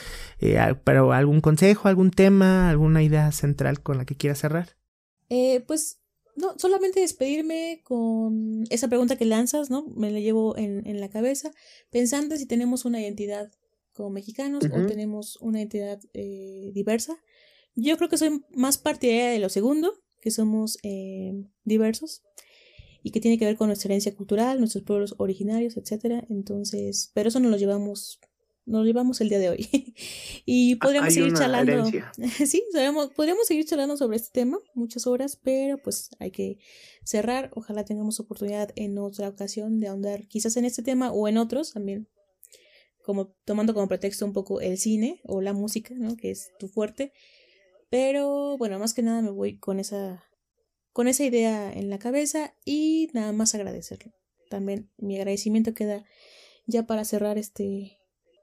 pero 0.85 1.12
algún 1.12 1.41
consejo, 1.41 1.89
algún 1.89 2.12
tema, 2.12 2.71
alguna 2.71 3.03
idea 3.03 3.33
central 3.33 3.83
con 3.83 3.99
la 3.99 4.05
que 4.05 4.17
quieras 4.17 4.39
cerrar. 4.39 4.77
Pues 5.67 5.99
no, 6.36 6.59
solamente 6.59 7.01
despedirme 7.01 7.82
con 7.85 8.65
esa 8.70 8.89
pregunta 8.89 9.16
que 9.16 9.24
lanzas, 9.24 9.70
¿no? 9.70 9.86
Me 9.97 10.11
la 10.11 10.20
llevo 10.20 10.57
en, 10.57 10.86
en 10.86 11.01
la 11.01 11.11
cabeza, 11.11 11.51
pensando 11.90 12.36
si 12.36 12.47
tenemos 12.47 12.85
una 12.85 13.01
identidad 13.01 13.51
como 13.93 14.11
mexicanos 14.11 14.65
uh 14.65 14.69
-huh. 14.69 14.85
o 14.85 14.86
tenemos 14.86 15.36
una 15.40 15.59
identidad 15.59 16.01
eh, 16.15 16.70
diversa. 16.73 17.16
Yo 17.74 17.97
creo 17.97 18.09
que 18.09 18.19
soy 18.19 18.43
más 18.55 18.78
partidaria 18.78 19.31
de 19.31 19.39
lo 19.39 19.48
segundo, 19.48 19.93
que 20.20 20.31
somos 20.31 20.78
eh, 20.82 21.32
diversos 21.65 22.23
y 23.02 23.11
que 23.11 23.20
tiene 23.20 23.39
que 23.39 23.47
ver 23.47 23.57
con 23.57 23.69
nuestra 23.69 23.89
herencia 23.89 24.15
cultural, 24.15 24.59
nuestros 24.59 24.85
pueblos 24.85 25.15
originarios, 25.19 25.77
etcétera. 25.77 26.24
Entonces, 26.28 27.11
pero 27.15 27.28
eso 27.28 27.40
nos 27.40 27.51
lo 27.51 27.57
llevamos, 27.57 28.20
nos 28.66 28.85
llevamos 28.85 29.20
el 29.20 29.28
día 29.28 29.39
de 29.39 29.51
hoy. 29.51 29.69
y 30.47 30.77
podríamos 30.77 31.09
Hay 31.09 31.15
seguir 31.15 31.35
charlando. 31.35 31.73
herencia. 31.73 32.12
sí, 32.47 32.65
sabemos, 32.73 33.11
podríamos 33.11 33.47
seguir 33.47 33.65
charlando 33.65 33.97
sobre 33.97 34.16
este 34.16 34.31
tema 34.32 34.59
muchas 34.74 35.07
horas, 35.07 35.37
pero 35.43 35.78
pues 35.78 36.11
hay 36.19 36.31
que 36.31 36.59
cerrar. 37.05 37.51
Ojalá 37.55 37.85
tengamos 37.85 38.20
oportunidad 38.20 38.70
en 38.77 38.99
otra 38.99 39.28
ocasión 39.28 39.81
de 39.81 39.89
ahondar 39.89 40.27
quizás 40.28 40.57
en 40.57 40.65
este 40.65 40.82
tema 40.82 41.12
o 41.12 41.28
en 41.28 41.39
otros 41.39 41.73
también. 41.73 42.09
Como 43.03 43.28
tomando 43.45 43.74
como 43.74 43.89
pretexto 43.89 44.24
un 44.24 44.32
poco 44.32 44.61
el 44.61 44.78
cine 44.78 45.20
o 45.24 45.41
la 45.41 45.53
música, 45.53 45.95
¿no? 45.97 46.16
Que 46.16 46.31
es 46.31 46.53
tu 46.59 46.69
fuerte. 46.69 47.12
Pero 47.89 48.57
bueno, 48.57 48.78
más 48.78 48.95
que 48.95 49.03
nada 49.03 49.20
me 49.23 49.31
voy 49.31 49.59
con 49.59 49.81
esa 49.81 50.24
con 50.93 51.09
esa 51.09 51.24
idea 51.24 51.73
en 51.73 51.89
la 51.89 51.99
cabeza 51.99 52.55
y 52.65 53.11
nada 53.15 53.32
más 53.32 53.55
agradecerlo. 53.55 54.12
También 54.49 54.91
mi 54.97 55.16
agradecimiento 55.16 55.73
queda 55.74 56.05
ya 56.66 56.87
para 56.87 57.05
cerrar 57.05 57.39
este, 57.39 57.99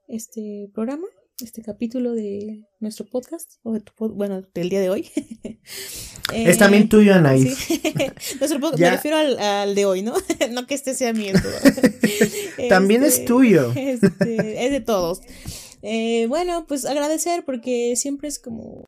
este 0.08 0.70
programa 0.74 1.08
este 1.44 1.62
capítulo 1.62 2.14
de 2.14 2.66
nuestro 2.80 3.06
podcast, 3.06 3.54
o 3.62 3.74
de 3.74 3.82
tu 3.82 3.94
bueno, 4.10 4.42
del 4.54 4.70
día 4.70 4.82
de 4.82 4.90
hoy. 4.90 5.10
es 6.34 6.58
también 6.58 6.90
tuyo, 6.90 7.14
Anaís. 7.14 7.58
nuestro 8.40 8.60
podcast, 8.60 8.80
me 8.80 8.90
refiero 8.92 9.18
al, 9.18 9.76
de 9.76 9.86
hoy, 9.86 10.02
¿no? 10.02 10.16
no 10.52 10.66
que 10.66 10.74
este 10.74 10.96
sea 10.96 11.14
mío. 11.14 11.34
también 12.70 13.04
es 13.04 13.16
este, 13.16 13.26
tuyo. 13.26 13.72
Este, 13.76 14.66
es 14.66 14.72
de 14.72 14.82
todos. 14.82 15.22
Eh, 15.84 16.26
bueno, 16.28 16.66
pues 16.68 16.86
agradecer 16.86 17.46
porque 17.46 17.96
siempre 17.96 18.28
es 18.28 18.40
como 18.40 18.86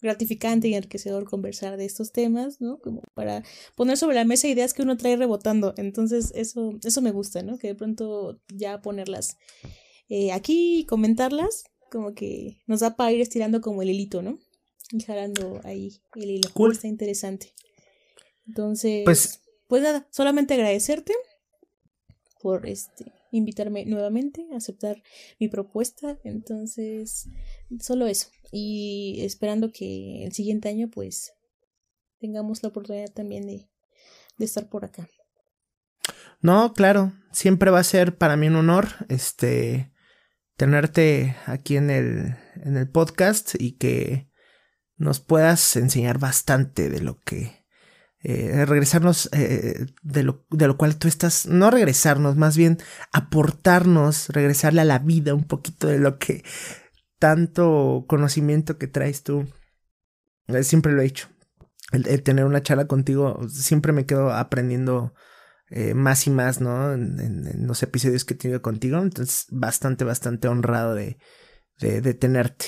gratificante 0.00 0.68
y 0.68 0.74
enriquecedor 0.74 1.24
conversar 1.24 1.76
de 1.76 1.84
estos 1.84 2.10
temas, 2.10 2.60
¿no? 2.60 2.78
Como 2.78 3.02
para 3.12 3.42
poner 3.74 3.98
sobre 3.98 4.14
la 4.14 4.24
mesa 4.24 4.48
ideas 4.48 4.72
que 4.72 4.82
uno 4.82 4.96
trae 4.96 5.16
rebotando. 5.16 5.74
Entonces, 5.76 6.32
eso, 6.34 6.78
eso 6.82 7.02
me 7.02 7.10
gusta, 7.10 7.42
¿no? 7.42 7.58
Que 7.58 7.68
de 7.68 7.74
pronto 7.74 8.40
ya 8.48 8.80
ponerlas 8.80 9.36
eh, 10.08 10.32
aquí 10.32 10.86
comentarlas, 10.88 11.64
como 11.90 12.14
que 12.14 12.58
nos 12.66 12.80
da 12.80 12.96
para 12.96 13.12
ir 13.12 13.20
estirando 13.20 13.60
como 13.60 13.82
el 13.82 13.90
hilito, 13.90 14.22
¿no? 14.22 14.38
Y 14.92 15.02
jalando 15.02 15.60
ahí 15.64 16.00
el 16.14 16.30
hilo. 16.30 16.48
Está 16.70 16.86
interesante. 16.86 17.52
Entonces, 18.46 19.02
pues, 19.04 19.40
pues 19.68 19.82
nada, 19.82 20.06
solamente 20.10 20.54
agradecerte 20.54 21.12
por 22.40 22.66
este 22.68 23.12
invitarme 23.32 23.84
nuevamente, 23.84 24.46
aceptar 24.54 25.02
mi 25.38 25.48
propuesta. 25.48 26.18
Entonces, 26.24 27.28
solo 27.80 28.06
eso. 28.06 28.28
Y 28.52 29.18
esperando 29.22 29.72
que 29.72 30.24
el 30.24 30.32
siguiente 30.32 30.68
año, 30.68 30.88
pues, 30.88 31.32
tengamos 32.18 32.62
la 32.62 32.68
oportunidad 32.68 33.12
también 33.12 33.46
de, 33.46 33.68
de 34.38 34.44
estar 34.44 34.68
por 34.68 34.84
acá. 34.84 35.08
No, 36.40 36.72
claro, 36.74 37.12
siempre 37.32 37.70
va 37.70 37.80
a 37.80 37.84
ser 37.84 38.16
para 38.18 38.36
mí 38.36 38.46
un 38.48 38.56
honor, 38.56 38.88
este, 39.08 39.92
tenerte 40.56 41.36
aquí 41.46 41.76
en 41.76 41.90
el, 41.90 42.36
en 42.56 42.76
el 42.76 42.88
podcast 42.88 43.54
y 43.58 43.72
que 43.72 44.30
nos 44.96 45.20
puedas 45.20 45.76
enseñar 45.76 46.18
bastante 46.18 46.88
de 46.88 47.00
lo 47.00 47.20
que... 47.20 47.64
Eh, 48.28 48.64
regresarnos 48.64 49.28
eh, 49.32 49.86
de, 50.02 50.22
lo, 50.24 50.44
de 50.50 50.66
lo 50.66 50.76
cual 50.76 50.96
tú 50.96 51.06
estás, 51.06 51.46
no 51.46 51.70
regresarnos, 51.70 52.34
más 52.34 52.56
bien 52.56 52.78
aportarnos, 53.12 54.30
regresarle 54.30 54.80
a 54.80 54.84
la 54.84 54.98
vida 54.98 55.32
un 55.32 55.44
poquito 55.44 55.86
de 55.86 56.00
lo 56.00 56.18
que 56.18 56.42
tanto 57.20 58.04
conocimiento 58.08 58.78
que 58.78 58.88
traes 58.88 59.22
tú. 59.22 59.46
Eh, 60.48 60.64
siempre 60.64 60.92
lo 60.92 61.02
he 61.02 61.06
hecho. 61.06 61.28
el, 61.92 62.22
tener 62.24 62.46
una 62.46 62.64
charla 62.64 62.88
contigo, 62.88 63.38
siempre 63.48 63.92
me 63.92 64.06
quedo 64.06 64.32
aprendiendo 64.32 65.14
eh, 65.70 65.94
más 65.94 66.26
y 66.26 66.30
más, 66.30 66.60
¿no? 66.60 66.92
En, 66.92 67.66
los 67.66 67.82
episodios 67.82 68.24
que 68.24 68.34
he 68.34 68.36
tenido 68.36 68.62
contigo. 68.62 68.98
Entonces, 68.98 69.46
bastante, 69.50 70.04
bastante 70.04 70.48
honrado 70.48 70.94
de, 70.94 71.18
de, 71.78 72.14
tenerte. 72.14 72.66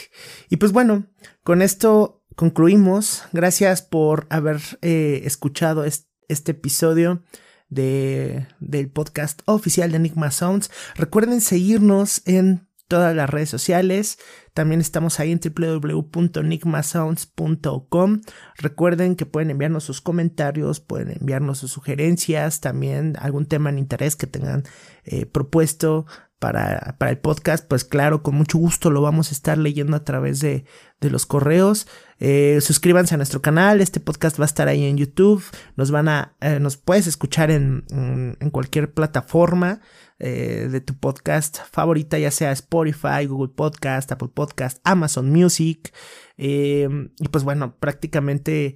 Y 0.49 0.57
pues 0.57 0.73
bueno, 0.73 1.07
con 1.43 1.62
esto 1.62 2.25
concluimos. 2.37 3.25
Gracias 3.33 3.83
por 3.83 4.27
haber 4.31 4.61
eh, 4.83 5.23
escuchado 5.25 5.85
este, 5.85 6.53
episodio 6.53 7.23
de, 7.69 8.47
del 8.61 8.91
podcast 8.91 9.43
oficial 9.47 9.91
de 9.91 9.97
Enigma 9.97 10.31
Sounds. 10.31 10.70
Recuerden 10.95 11.41
seguirnos 11.41 12.23
en 12.27 12.68
todas 12.89 13.15
las 13.15 13.31
redes 13.31 13.51
sociales. 13.51 14.19
También 14.55 14.81
estamos 14.81 15.20
ahí 15.20 15.31
en 15.31 15.40
www.enigmasounds.com. 15.40 18.20
Recuerden 18.56 19.15
que 19.15 19.27
pueden 19.27 19.51
enviarnos 19.51 19.85
sus 19.85 20.01
comentarios, 20.01 20.81
pueden 20.81 21.16
enviarnos 21.20 21.59
sus 21.59 21.70
sugerencias, 21.70 22.60
también 22.60 23.15
algún 23.20 23.47
tema 23.47 23.70
en 23.70 23.78
interés 23.78 24.16
que 24.16 24.27
tengan 24.27 24.65
eh, 25.05 25.27
propuesto 25.27 26.06
para, 26.39 26.97
para, 26.98 27.10
el 27.10 27.19
podcast, 27.19 27.66
pues 27.66 27.85
claro, 27.85 28.23
con 28.23 28.35
mucho 28.35 28.59
gusto 28.59 28.90
lo 28.90 29.02
vamos 29.02 29.31
a 29.31 29.32
estar 29.32 29.59
leyendo 29.59 29.97
a 29.97 30.05
través 30.05 30.40
de, 30.40 30.65
de 31.01 31.10
los 31.10 31.27
correos. 31.27 31.89
Eh, 32.20 32.60
suscríbanse 32.60 33.15
a 33.15 33.16
nuestro 33.16 33.43
canal, 33.43 33.81
este 33.81 34.01
podcast 34.01 34.39
va 34.39 34.44
a 34.44 34.47
estar 34.47 34.69
ahí 34.69 34.85
en 34.85 34.97
YouTube, 34.97 35.44
nos 35.77 35.90
van 35.90 36.09
a, 36.09 36.36
eh, 36.40 36.60
nos 36.60 36.77
puedes 36.77 37.06
escuchar 37.06 37.51
en, 37.51 37.85
en 37.90 38.51
cualquier 38.51 38.93
plataforma. 38.93 39.81
Eh, 40.20 40.66
de 40.69 40.81
tu 40.81 40.98
podcast 40.98 41.59
favorita, 41.70 42.19
ya 42.19 42.32
sea 42.32 42.51
Spotify, 42.51 43.27
Google 43.28 43.55
Podcast, 43.55 44.10
Apple 44.10 44.31
Podcast, 44.35 44.81
Amazon 44.82 45.31
Music. 45.31 45.94
Y 46.36 46.89
pues 47.31 47.44
bueno, 47.44 47.77
prácticamente 47.78 48.74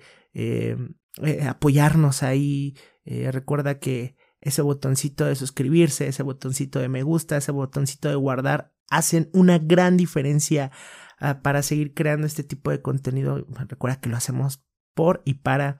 apoyarnos 1.48 2.22
ahí. 2.22 2.76
Recuerda 3.04 3.80
que 3.80 4.14
ese 4.42 4.60
botoncito 4.62 5.24
de 5.24 5.34
suscribirse, 5.34 6.06
ese 6.06 6.22
botoncito 6.22 6.78
de 6.78 6.88
me 6.88 7.02
gusta, 7.02 7.36
ese 7.38 7.52
botoncito 7.52 8.08
de 8.08 8.16
guardar, 8.16 8.74
hacen 8.90 9.30
una 9.32 9.58
gran 9.58 9.96
diferencia 9.96 10.70
ah, 11.18 11.40
para 11.40 11.62
seguir 11.62 11.94
creando 11.94 12.26
este 12.26 12.44
tipo 12.44 12.70
de 12.70 12.82
contenido. 12.82 13.46
Recuerda 13.68 14.00
que 14.00 14.10
lo 14.10 14.16
hacemos 14.16 14.62
por 14.94 15.22
y 15.24 15.34
para 15.34 15.78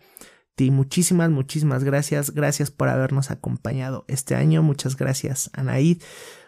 Muchísimas, 0.71 1.31
muchísimas 1.31 1.85
gracias. 1.85 2.33
Gracias 2.33 2.71
por 2.71 2.89
habernos 2.89 3.31
acompañado 3.31 4.05
este 4.09 4.35
año. 4.35 4.63
Muchas 4.63 4.97
gracias, 4.97 5.51
Anaid. 5.55 6.03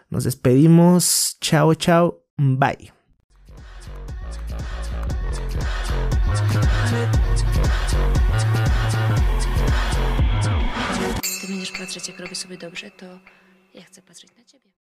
Nos 0.09 0.23
despedimos. 0.23 1.37
Chao, 1.41 1.73
chao. 1.73 2.23
Bye. 2.37 2.94
Patrzeć, 11.85 12.07
jak 12.07 12.19
robię 12.19 12.35
sobie 12.35 12.57
dobrze, 12.57 12.91
to 12.91 13.19
ja 13.73 13.83
chcę 13.83 14.01
patrzeć 14.01 14.35
na 14.37 14.43
ciebie. 14.43 14.74